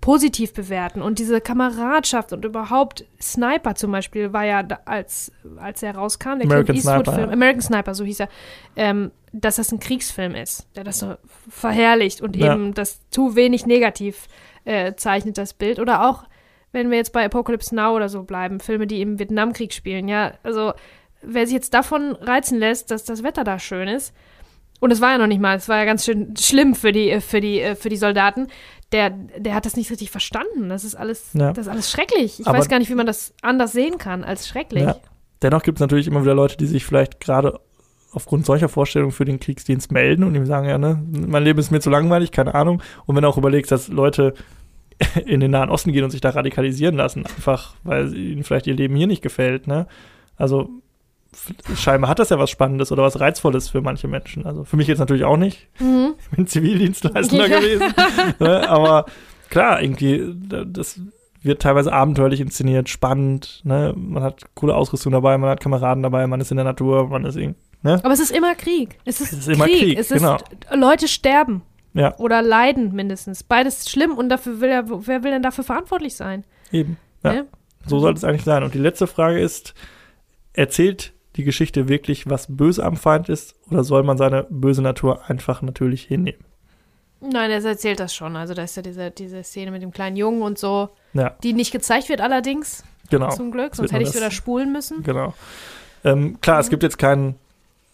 [0.02, 5.82] positiv bewerten und diese Kameradschaft und überhaupt Sniper zum Beispiel war ja da, als als
[5.82, 7.30] er rauskam der American Sniper, Film.
[7.30, 8.28] American Sniper so hieß er
[8.76, 11.14] ähm, dass das ein Kriegsfilm ist der das so
[11.48, 12.52] verherrlicht und Ja.
[12.52, 14.26] eben das zu wenig negativ
[14.64, 16.24] äh, zeichnet das Bild oder auch
[16.72, 20.32] wenn wir jetzt bei Apocalypse Now oder so bleiben, Filme, die im Vietnamkrieg spielen, ja,
[20.42, 20.72] also
[21.20, 24.14] wer sich jetzt davon reizen lässt, dass das Wetter da schön ist,
[24.80, 27.10] und es war ja noch nicht mal, es war ja ganz schön schlimm für die,
[27.10, 28.48] äh, für die, äh, für die Soldaten,
[28.92, 30.68] der, der hat das nicht richtig verstanden.
[30.68, 31.52] Das ist alles, Ja.
[31.52, 32.40] das ist alles schrecklich.
[32.40, 34.82] Ich Aber- weiß gar nicht, wie man das anders sehen kann als schrecklich.
[34.84, 34.96] Ja.
[35.42, 37.58] Dennoch gibt es natürlich immer wieder Leute, die sich vielleicht gerade
[38.12, 41.70] aufgrund solcher Vorstellungen für den Kriegsdienst melden und ihm sagen, ja, ne, mein Leben ist
[41.70, 42.82] mir zu langweilig, keine Ahnung.
[43.06, 44.34] Und wenn du auch überlegst, dass Leute
[45.26, 48.74] in den Nahen Osten gehen und sich da radikalisieren lassen, einfach weil ihnen vielleicht ihr
[48.74, 49.86] Leben hier nicht gefällt, ne?
[50.36, 50.68] Also
[51.76, 54.46] scheinbar hat das ja was Spannendes oder was Reizvolles für manche Menschen.
[54.46, 55.68] Also für mich jetzt natürlich auch nicht.
[55.80, 56.14] Mhm.
[56.20, 57.58] Ich bin Zivildienstleister Ja.
[57.58, 57.92] gewesen.
[58.38, 58.68] ne?
[58.68, 59.06] Aber
[59.50, 61.00] klar, irgendwie, da- das
[61.42, 63.60] wird teilweise abenteuerlich inszeniert, spannend.
[63.64, 63.94] Ne?
[63.96, 67.24] Man hat coole Ausrüstung dabei, man hat Kameraden dabei, man ist in der Natur, man
[67.24, 67.58] ist irgendwie.
[67.82, 67.98] Ne?
[68.04, 68.98] Aber es ist immer Krieg.
[69.04, 69.78] Es ist, Es ist immer Krieg.
[69.80, 70.36] Krieg, Es ist, genau.
[70.72, 71.62] Leute sterben
[71.94, 73.42] Ja, oder leiden mindestens.
[73.42, 76.44] Beides schlimm und dafür will er, wer will denn dafür verantwortlich sein?
[76.70, 76.96] eben.
[77.24, 77.32] Ja.
[77.32, 77.46] Ne?
[77.86, 78.62] So sollte es eigentlich sein.
[78.62, 79.74] Und die letzte Frage ist:
[80.52, 85.28] Erzählt die Geschichte wirklich, was böse am Feind ist, oder soll man seine böse Natur
[85.28, 86.44] einfach natürlich hinnehmen?
[87.20, 88.34] Nein, er erzählt das schon.
[88.36, 91.52] Also da ist ja diese, diese Szene mit dem kleinen Jungen und so, Ja, die
[91.52, 93.30] nicht gezeigt wird allerdings, genau.
[93.30, 93.76] zum Glück.
[93.76, 95.02] Sonst hätte ich wieder spulen müssen.
[95.04, 95.34] Genau.
[96.04, 97.36] Ähm, klar, es gibt jetzt keinen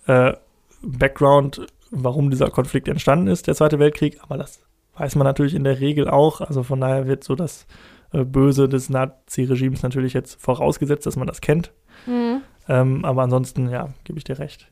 [0.06, 0.32] äh,
[0.80, 4.60] Background, warum dieser Konflikt entstanden ist, der Zweite Weltkrieg, aber das
[4.96, 6.40] weiß man natürlich in der Regel auch.
[6.40, 7.66] Also von daher wird so das
[8.12, 11.72] äh, Böse des Nazi-Regimes natürlich jetzt vorausgesetzt, dass man das kennt.
[12.06, 12.40] Mhm.
[12.68, 14.68] Ähm, aber ansonsten, ja, gebe ich dir recht.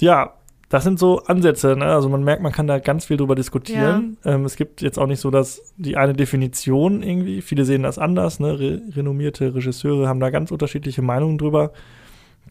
[0.00, 0.34] Ja,
[0.68, 1.76] das sind so Ansätze.
[1.76, 1.86] Ne?
[1.86, 4.16] Also man merkt, man kann da ganz viel drüber diskutieren.
[4.24, 7.98] Ähm, es gibt jetzt auch nicht so, dass die eine Definition irgendwie, viele sehen das
[7.98, 8.40] anders.
[8.40, 8.58] Ne?
[8.58, 11.72] Re renommierte Regisseure haben da ganz unterschiedliche Meinungen drüber.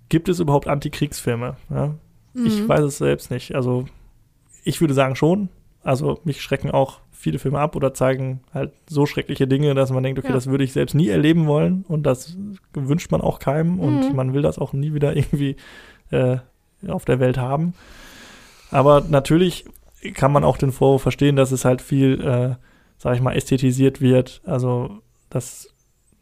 [0.07, 1.57] gibt es überhaupt Antikriegsfilme?
[1.69, 1.95] Ja?
[2.34, 2.45] Mhm.
[2.45, 3.53] Ich weiß es selbst nicht.
[3.53, 3.86] Also
[4.64, 5.49] ich würde sagen schon.
[5.84, 10.03] Also mich schrecken auch viele Filme ab oder zeigen halt so schreckliche Dinge, dass man
[10.03, 10.34] denkt, okay, Ja.
[10.35, 12.38] das würde ich selbst nie erleben wollen und das
[12.73, 14.15] wünscht man auch keinem und Mhm.
[14.15, 15.56] man will das auch nie wieder irgendwie
[16.11, 16.38] äh,
[16.88, 17.73] auf der Welt haben.
[18.72, 19.65] Aber natürlich
[20.14, 22.56] kann man auch den Vorwurf verstehen, dass es halt viel, äh,
[22.97, 24.41] sag ich mal, ästhetisiert wird.
[24.45, 24.99] Also,
[25.30, 25.69] dass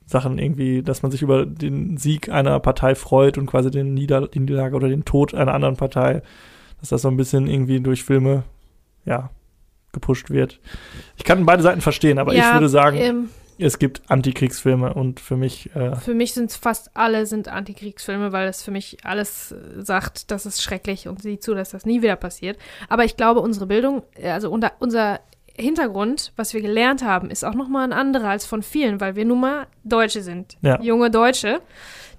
[0.06, 4.28] Sachen irgendwie, dass man sich über den Sieg einer Partei freut und quasi den Nieder
[4.28, 6.22] die Niederlage oder den Tod einer anderen Partei,
[6.80, 8.44] dass das so ein bisschen irgendwie durch Filme,
[9.06, 9.30] ja,
[9.94, 10.60] gepusht wird.
[11.18, 13.30] Ich kann beide Seiten verstehen, aber ich Ja, würde sagen, ähm,
[13.60, 18.32] es gibt Antikriegsfilme und für mich, äh, Für mich sind es fast alle sind Antikriegsfilme,
[18.32, 21.86] weil es für mich alles äh, sagt, das ist schrecklich und sieht zu, dass das
[21.86, 22.58] nie wieder passiert.
[22.90, 25.20] Aber ich glaube, unsere Bildung, äh, also unser, unser
[25.56, 29.26] Hintergrund, was wir gelernt haben, ist auch nochmal ein anderer als von vielen, weil wir
[29.26, 30.58] nun mal Deutsche sind.
[30.62, 30.82] Ja.
[30.82, 31.62] Junge Deutsche,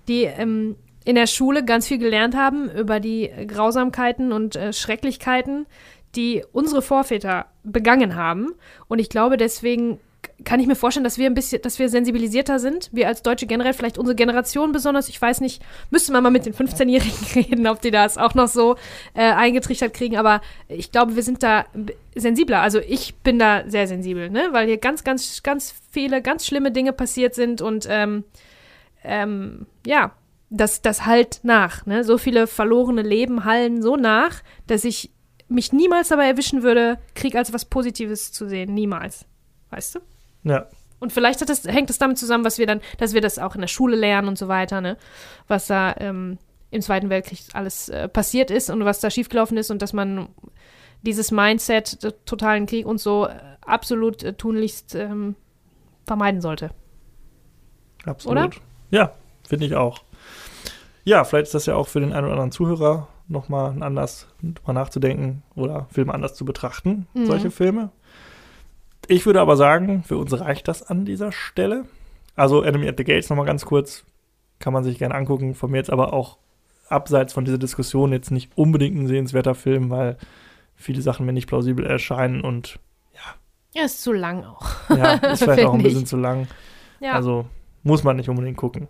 [0.06, 5.66] die ähm, in der Schule ganz viel gelernt haben über die Grausamkeiten und äh, Schrecklichkeiten,
[6.16, 8.52] die unsere Vorväter begangen haben.
[8.88, 9.98] Und ich glaube, deswegen
[10.44, 12.90] kann ich mir vorstellen, dass wir ein bisschen, dass wir sensibilisierter sind.
[12.92, 15.08] Wir als Deutsche generell, vielleicht unsere Generation besonders.
[15.08, 18.48] Ich weiß nicht, müsste man mal mit den 15-Jährigen reden, ob die das auch noch
[18.48, 18.76] so
[19.14, 20.16] äh, eingetrichtert kriegen.
[20.16, 21.66] Aber ich glaube, wir sind da
[22.14, 22.60] sensibler.
[22.60, 24.48] Also ich bin da sehr sensibel, ne?
[24.52, 28.24] Weil hier ganz, ganz, ganz viele, ganz schlimme Dinge passiert sind und ähm,
[29.02, 30.12] ähm, ja,
[30.50, 31.86] das, das halt nach.
[31.86, 32.04] Ne?
[32.04, 35.10] So viele verlorene Leben hallen so nach, dass ich
[35.54, 38.74] mich niemals dabei erwischen würde, Krieg als was Positives zu sehen.
[38.74, 39.26] Niemals.
[39.70, 40.00] Weißt du?
[40.44, 40.66] ja,
[41.00, 43.60] Und vielleicht das, hängt das damit zusammen, was wir dann, dass wir das auch in
[43.60, 44.96] der Schule lernen und so weiter, ne?
[45.48, 46.38] Was da ähm,
[46.70, 50.28] im Zweiten Weltkrieg alles äh, passiert ist und was da schiefgelaufen ist und dass man
[51.02, 55.36] dieses Mindset, totalen Krieg und so äh, absolut äh, tunlichst ähm,
[56.04, 56.70] vermeiden sollte.
[58.04, 58.60] Absolut.
[58.90, 59.12] Ja,
[59.46, 60.02] finde ich auch.
[61.04, 64.28] Ja, vielleicht ist das ja auch für den einen oder anderen Zuhörer nochmal ein Anlass,
[64.42, 67.26] drüber nachzudenken oder Filme anders zu betrachten, Mhm.
[67.26, 67.90] solche Filme.
[69.08, 71.84] Ich würde aber sagen, für uns reicht das an dieser Stelle.
[72.36, 74.04] Also Enemy at the Gates nochmal ganz kurz,
[74.58, 76.38] kann man sich gerne angucken, von mir jetzt aber auch
[76.88, 80.16] abseits von dieser Diskussion jetzt nicht unbedingt ein sehenswerter Film, weil
[80.74, 82.78] viele Sachen mir nicht plausibel erscheinen und
[83.74, 84.66] Ja, ist zu lang auch.
[84.90, 86.46] ja, ist vielleicht auch ein bisschen zu lang.
[87.00, 87.12] Ja.
[87.12, 87.46] Also
[87.82, 88.88] muss man nicht unbedingt gucken.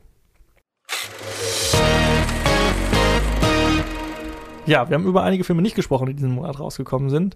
[4.66, 7.34] Ja, wir haben über einige Filme nicht gesprochen, die diesen Monat rausgekommen sind.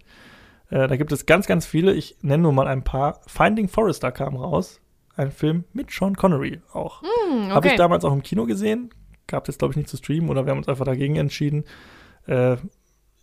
[0.70, 1.92] Äh, da gibt es ganz, ganz viele.
[1.94, 3.20] Ich nenne nur mal ein paar.
[3.26, 4.80] Finding Forrester kam raus.
[5.16, 7.02] Ein Film mit Sean Connery auch.
[7.02, 7.78] Hm, Habe ich okay.
[7.78, 8.90] damals auch im Kino gesehen.
[9.26, 11.64] Gab es, glaube ich, nicht zu streamen oder wir haben uns einfach dagegen entschieden.
[12.26, 12.56] Äh,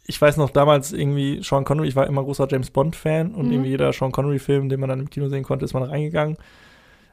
[0.05, 3.51] ich weiß noch damals irgendwie Sean Connery, ich war immer großer James Bond-Fan und Mhm.
[3.53, 6.37] irgendwie jeder Sean Connery-Film, den man dann im Kino sehen konnte, ist man reingegangen.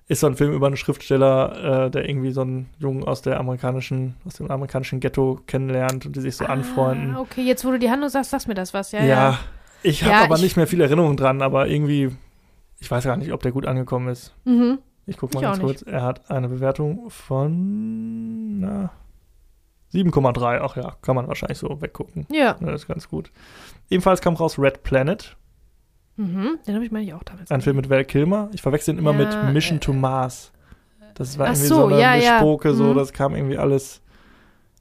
[0.09, 3.39] Ist so ein Film über einen Schriftsteller, äh, der irgendwie so einen Jungen aus der
[3.39, 7.15] amerikanischen, aus dem amerikanischen Ghetto kennenlernt und die sich so anfreunden.
[7.15, 8.93] Ah, okay, jetzt wo du die Handlung sagst, sagst mir das was.
[8.93, 9.39] Ja, Ja, ja.
[9.83, 12.11] ich habe Ja, aber ich- nicht mehr viel Erinnerung dran, aber irgendwie,
[12.81, 14.35] ich weiß gar nicht, ob der gut angekommen ist.
[14.45, 14.79] Mhm.
[15.07, 15.83] Ich gucke mal Ich ganz kurz.
[15.83, 18.91] Er hat eine Bewertung von na,
[19.93, 20.61] 7,3.
[20.63, 22.27] Ach ja, kann man wahrscheinlich so weggucken.
[22.31, 22.57] Ja.
[22.61, 23.31] Ja, das ist ganz gut.
[23.91, 25.37] Ebenfalls kam raus Red Planet,
[26.17, 26.59] Mhm.
[26.67, 27.51] Den habe ich meine ich auch damals.
[27.51, 28.51] ein Film mit Val Kilmer.
[28.53, 30.53] Ich verwechsel ihn immer Ja, mit Mission äh, to Mars.
[31.15, 32.33] Das war irgendwie so, so, eine ja, ja.
[32.35, 32.97] Mischpoke, so, Mhm.
[32.97, 34.01] das kam irgendwie alles,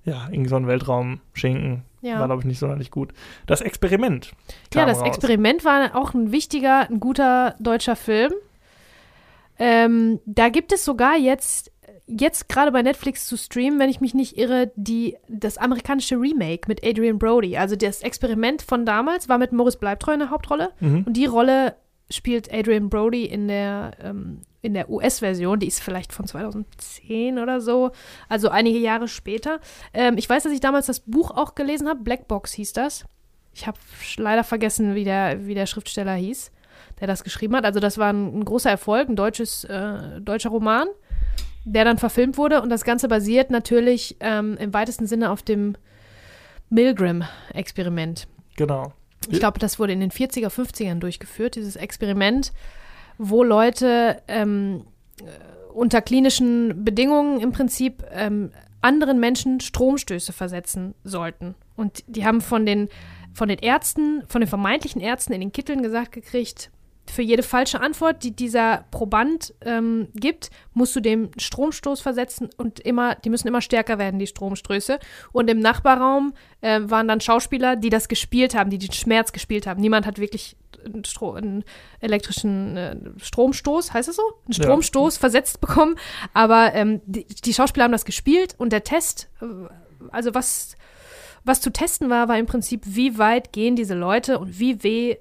[0.05, 1.83] ja, irgendwie so ein Weltraum-Schinken.
[2.01, 2.19] Ja.
[2.19, 3.13] War, glaube ich, nicht sonderlich gut.
[3.45, 4.31] Das Experiment.
[4.73, 5.07] Ja, das raus.
[5.07, 8.31] Experiment war auch ein wichtiger, ein guter deutscher Film.
[9.59, 11.71] Ähm, da gibt es sogar jetzt,
[12.19, 16.67] jetzt gerade bei Netflix zu streamen, wenn ich mich nicht irre, die, das amerikanische Remake
[16.67, 17.57] mit Adrian Brody.
[17.57, 20.71] Also das Experiment von damals war mit Morris Bleibtreu in der Hauptrolle.
[20.79, 21.03] Mhm.
[21.05, 21.75] Und die Rolle
[22.09, 25.59] spielt Adrian Brody in der, ähm, in der US-Version.
[25.59, 27.91] Die ist vielleicht von 2010 oder so,
[28.27, 29.59] also einige Jahre später.
[29.93, 32.01] Ähm, ich weiß, dass ich damals das Buch auch gelesen habe.
[32.01, 33.05] Black Box hieß das.
[33.53, 33.77] Ich habe
[34.17, 36.51] leider vergessen, wie der, wie der Schriftsteller hieß,
[36.99, 37.65] der das geschrieben hat.
[37.65, 40.87] Also das war ein, ein großer Erfolg, ein deutsches, äh, deutscher Roman,
[41.65, 42.61] der dann verfilmt wurde.
[42.61, 45.75] Und das Ganze basiert natürlich ähm, im weitesten Sinne auf dem
[46.69, 48.27] Milgram-Experiment.
[48.57, 48.93] Genau.
[49.29, 52.51] Ich glaube, das wurde in den 40er, 50ern durchgeführt, dieses Experiment,
[53.17, 54.85] wo Leute ähm,
[55.19, 58.51] äh, unter klinischen Bedingungen im Prinzip ähm,
[58.81, 61.55] anderen Menschen Stromstöße versetzen sollten.
[61.75, 62.89] Und die haben von den,
[63.33, 66.71] von den Ärzten, von den vermeintlichen Ärzten in den Kitteln gesagt gekriegt,
[67.11, 72.79] für jede falsche Antwort, die dieser Proband ähm, gibt, musst du dem Stromstoß versetzen und
[72.79, 74.99] immer, die müssen immer stärker werden, die Stromstöße.
[75.31, 79.67] Und im Nachbarraum äh, waren dann Schauspieler, die das gespielt haben, die den Schmerz gespielt
[79.67, 79.81] haben.
[79.81, 80.55] Niemand hat wirklich
[80.85, 81.63] einen, Stro einen
[81.99, 84.23] elektrischen äh, Stromstoß, heißt es so?
[84.45, 84.63] Einen Ja.
[84.63, 85.95] Stromstoß versetzt bekommen.
[86.33, 89.45] Aber ähm, die, die Schauspieler haben das gespielt und der Test äh,
[90.09, 90.75] also was,
[91.43, 95.17] was zu testen war, war im Prinzip, wie weit gehen diese Leute und wie weh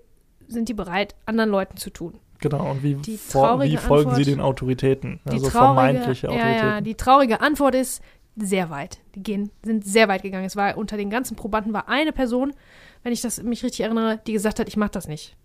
[0.50, 2.18] sind die bereit, anderen Leuten zu tun.
[2.40, 5.20] Genau, und wie, Die wie folgen sie Antwort- den Autoritäten?
[5.24, 6.66] Also traurige, vermeintliche ja, Autoritäten.
[6.68, 8.02] ja, die traurige Antwort ist
[8.36, 8.98] sehr weit.
[9.14, 10.46] Die gehen, sind sehr weit gegangen.
[10.46, 12.54] Es war unter den ganzen Probanden war eine Person,
[13.02, 15.36] wenn ich das mich richtig erinnere, die gesagt hat, ich mache das nicht.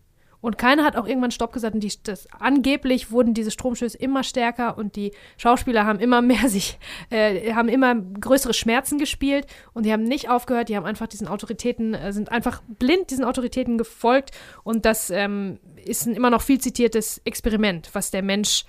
[0.46, 1.74] Und keiner hat auch irgendwann Stopp gesagt.
[1.74, 6.48] Und die, das, angeblich wurden diese Stromstöße immer stärker und die Schauspieler haben immer mehr
[6.50, 6.78] sich,
[7.10, 10.70] äh, haben immer größere Schmerzen gespielt und die haben nicht aufgehört.
[10.70, 14.34] Die haben einfach diesen Autoritäten, äh, sind einfach blind diesen Autoritäten gefolgt.
[14.64, 18.66] Und das ähm, ist ein immer noch viel zitiertes Experiment, was der Mensch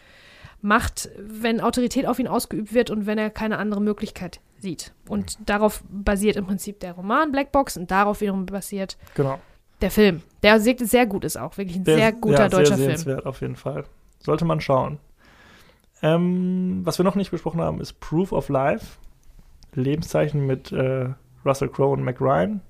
[0.62, 4.94] macht, wenn Autorität auf ihn ausgeübt wird und wenn er keine andere Möglichkeit sieht.
[5.10, 9.38] Und darauf basiert im Prinzip der Roman Blackbox und darauf wiederum basiert Genau.
[9.80, 10.22] Der Film.
[10.42, 13.20] Der sehr, gut ist auch, wirklich ein Der sehr guter ja, deutscher sehr Film.
[13.20, 13.84] auf jeden Fall.
[14.20, 14.98] Sollte man schauen.
[16.02, 18.98] Ähm, was wir noch nicht besprochen haben, ist Proof of Life.
[19.74, 21.08] Lebenszeichen mit äh,
[21.44, 22.60] Russell Crowe und Mac Ryan.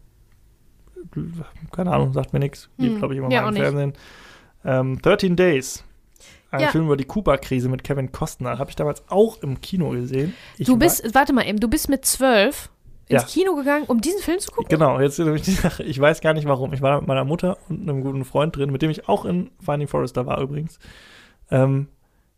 [1.73, 2.69] Keine Ahnung, sagt mir nichts.
[2.79, 3.63] Lief, Hm, glaube ich, immer ja, mal im.
[3.63, 3.93] Fernsehen.
[4.65, 5.85] Ähm, 13 Days.
[6.51, 6.69] Ein Ja.
[6.69, 8.59] Film über die Kuba-Krise mit Kevin Costner.
[8.59, 10.35] Habe ich damals auch im Kino gesehen.
[10.59, 12.71] Ich Du bist, warte mal eben, du bist mit zwölf
[13.09, 13.29] ins Ja.
[13.29, 14.69] Kino gegangen, um diesen Film zu gucken?
[14.69, 15.83] Genau, jetzt ist nämlich die Sache.
[15.83, 16.73] Ich weiß gar nicht warum.
[16.73, 19.25] Ich war da mit meiner Mutter und einem guten Freund drin, mit dem ich auch
[19.25, 20.79] in Finding Forrester war übrigens.
[21.51, 21.89] Ähm,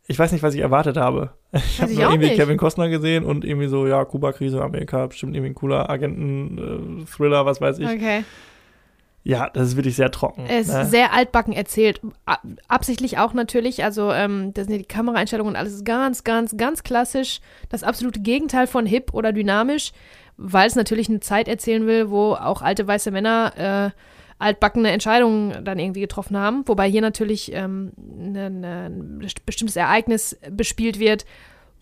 [0.07, 1.31] ich weiß nicht, was ich erwartet habe.
[1.53, 2.37] Ich habe nur irgendwie nicht.
[2.37, 7.61] Kevin Costner gesehen und irgendwie so, ja, Kuba-Krise, Amerika, bestimmt irgendwie ein cooler Agenten-Thriller, was
[7.61, 7.87] weiß ich.
[7.87, 8.25] Okay.
[9.25, 10.47] Ja, das ist wirklich sehr trocken.
[10.49, 10.87] Es ist ne?
[10.87, 12.01] sehr altbacken erzählt.
[12.69, 13.85] Absichtlich auch natürlich.
[13.85, 17.41] Also, ähm, das sind ja die Kameraeinstellungen und alles ist ganz, ganz, ganz klassisch.
[17.69, 19.93] Das absolute Gegenteil von hip oder dynamisch,
[20.39, 24.01] weil es natürlich eine Zeit erzählen will, wo auch alte weiße Männer äh,
[24.39, 26.63] altbackene Entscheidungen dann irgendwie getroffen haben.
[26.67, 31.27] Wobei hier natürlich ähm, ne, ne, ein bestimmtes Ereignis bespielt wird,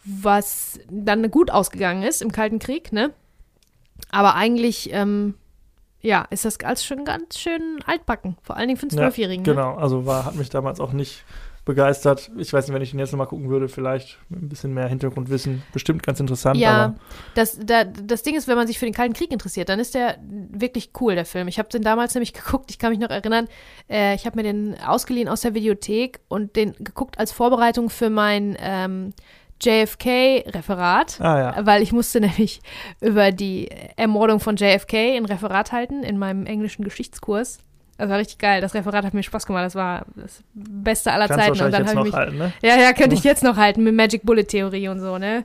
[0.04, 3.12] was dann gut ausgegangen ist im Kalten Krieg, ne?
[4.10, 5.34] Aber eigentlich, ähm,
[6.00, 8.36] ja, ist das alles schon ganz schön altbacken.
[8.42, 9.42] Vor allen Dingen für einen Ja, Zwölfjährigen.
[9.44, 9.50] ne?
[9.52, 11.24] Genau, also war, hat mich damals auch nicht
[11.66, 12.30] begeistert.
[12.38, 14.86] Ich weiß nicht, wenn ich ihn jetzt nochmal gucken würde, vielleicht mit ein bisschen mehr
[14.86, 15.62] Hintergrundwissen.
[15.72, 16.94] Bestimmt ganz interessant, Ja, aber
[17.34, 19.94] das, da, das Ding ist, wenn man sich für den Kalten Krieg interessiert, dann ist
[19.94, 21.48] der wirklich cool, der Film.
[21.48, 23.48] Ich habe den damals nämlich geguckt, ich kann mich noch erinnern,
[23.90, 28.10] äh, ich habe mir den ausgeliehen aus der Videothek und den geguckt als Vorbereitung für
[28.10, 29.12] mein ähm,
[29.60, 31.20] JFK-Referat.
[31.20, 31.66] ah ja.
[31.66, 32.60] Weil ich musste nämlich
[33.00, 37.58] über die Ermordung von JFK ein Referat halten in meinem englischen Geschichtskurs.
[37.98, 38.60] Das war richtig geil.
[38.60, 39.64] Das Referat hat mir Spaß gemacht.
[39.64, 41.62] Das war das Beste aller Kannst Zeiten.
[41.62, 42.52] Und dann jetzt habe ich mich halten, ne?
[42.62, 45.44] ja, ja, könnte ich jetzt noch halten mit Magic Bullet Theorie und so, ne?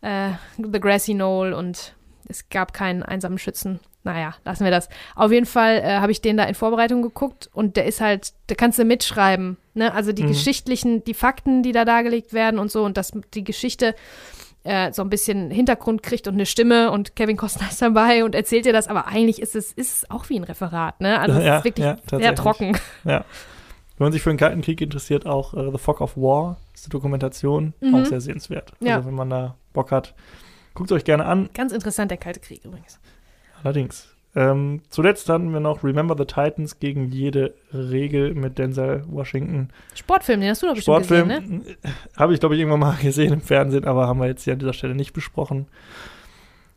[0.00, 1.94] Äh, The Grassy Knoll und
[2.28, 3.80] es gab keinen einsamen Schützen.
[4.04, 4.88] Naja, lassen wir das.
[5.14, 8.32] Auf jeden Fall äh, habe ich den da in Vorbereitung geguckt und der ist halt,
[8.48, 9.94] da kannst du mitschreiben, ne?
[9.94, 10.28] Also die Mhm.
[10.28, 13.94] geschichtlichen, die Fakten, die da dargelegt werden und so und dass die Geschichte
[14.64, 18.34] äh, so ein bisschen Hintergrund kriegt und eine Stimme und Kevin Costner ist dabei und
[18.34, 21.18] erzählt dir das, aber eigentlich ist es, ist es auch wie ein Referat, ne?
[21.18, 22.76] Also es Ja, ist wirklich ja, sehr trocken.
[23.04, 23.24] Wenn
[23.98, 26.90] man sich für den Kalten Krieg interessiert, auch äh, The Fog of War, ist eine
[26.90, 27.94] Dokumentation, Mhm.
[27.94, 28.72] auch sehr sehenswert.
[28.80, 28.96] Ja.
[28.96, 30.14] Also wenn man da Bock hat,
[30.74, 31.50] guckt es euch gerne an.
[31.54, 32.98] Ganz interessant, der Kalte Krieg übrigens.
[33.62, 34.08] Allerdings.
[34.34, 39.68] Ähm, zuletzt hatten wir noch Remember the Titans gegen jede Regel mit Denzel Washington.
[39.94, 41.76] Sportfilm, den hast du doch bestimmt Sportfilm gesehen, ne?
[42.16, 44.58] habe ich, glaube ich, irgendwann mal gesehen im Fernsehen, aber haben wir jetzt hier an
[44.58, 45.66] dieser Stelle nicht besprochen.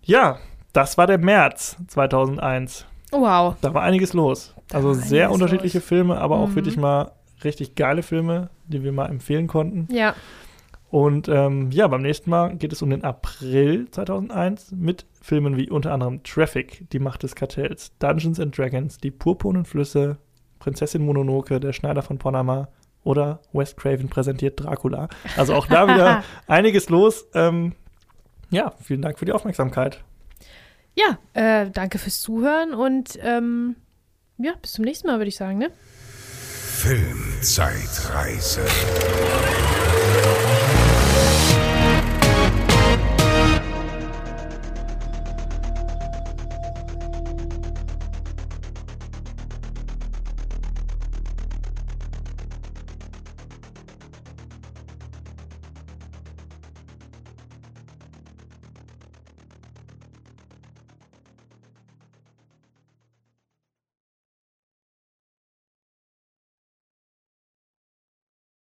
[0.03, 0.37] Ja,
[0.73, 2.85] das war der März 2001.
[3.11, 3.55] Wow.
[3.61, 4.53] Da war einiges los.
[4.67, 5.87] Da also sehr unterschiedliche los.
[5.87, 6.55] Filme, aber auch Mhm.
[6.55, 7.11] wirklich mal
[7.43, 9.87] richtig geile Filme, die wir mal empfehlen konnten.
[9.93, 10.13] Ja,
[10.89, 15.69] Und ähm, ja, beim nächsten Mal geht es um den April 2001 mit Filmen wie
[15.69, 20.17] unter anderem Traffic, Die Macht des Kartells, Dungeons and Dragons, Die purpurnen Flüsse,
[20.59, 22.69] Prinzessin Mononoke, Der Schneider von Panama
[23.03, 25.09] oder Wes Craven präsentiert Dracula.
[25.35, 27.27] Also auch da wieder einiges los.
[27.33, 27.73] Ähm,
[28.49, 30.03] ja, vielen Dank für die Aufmerksamkeit.
[30.93, 33.75] ja äh, danke fürs Zuhören und ähm,
[34.37, 35.71] ja, bis zum nächsten Mal, würde ich sagen, ne?
[36.77, 38.61] Filmzeitreise.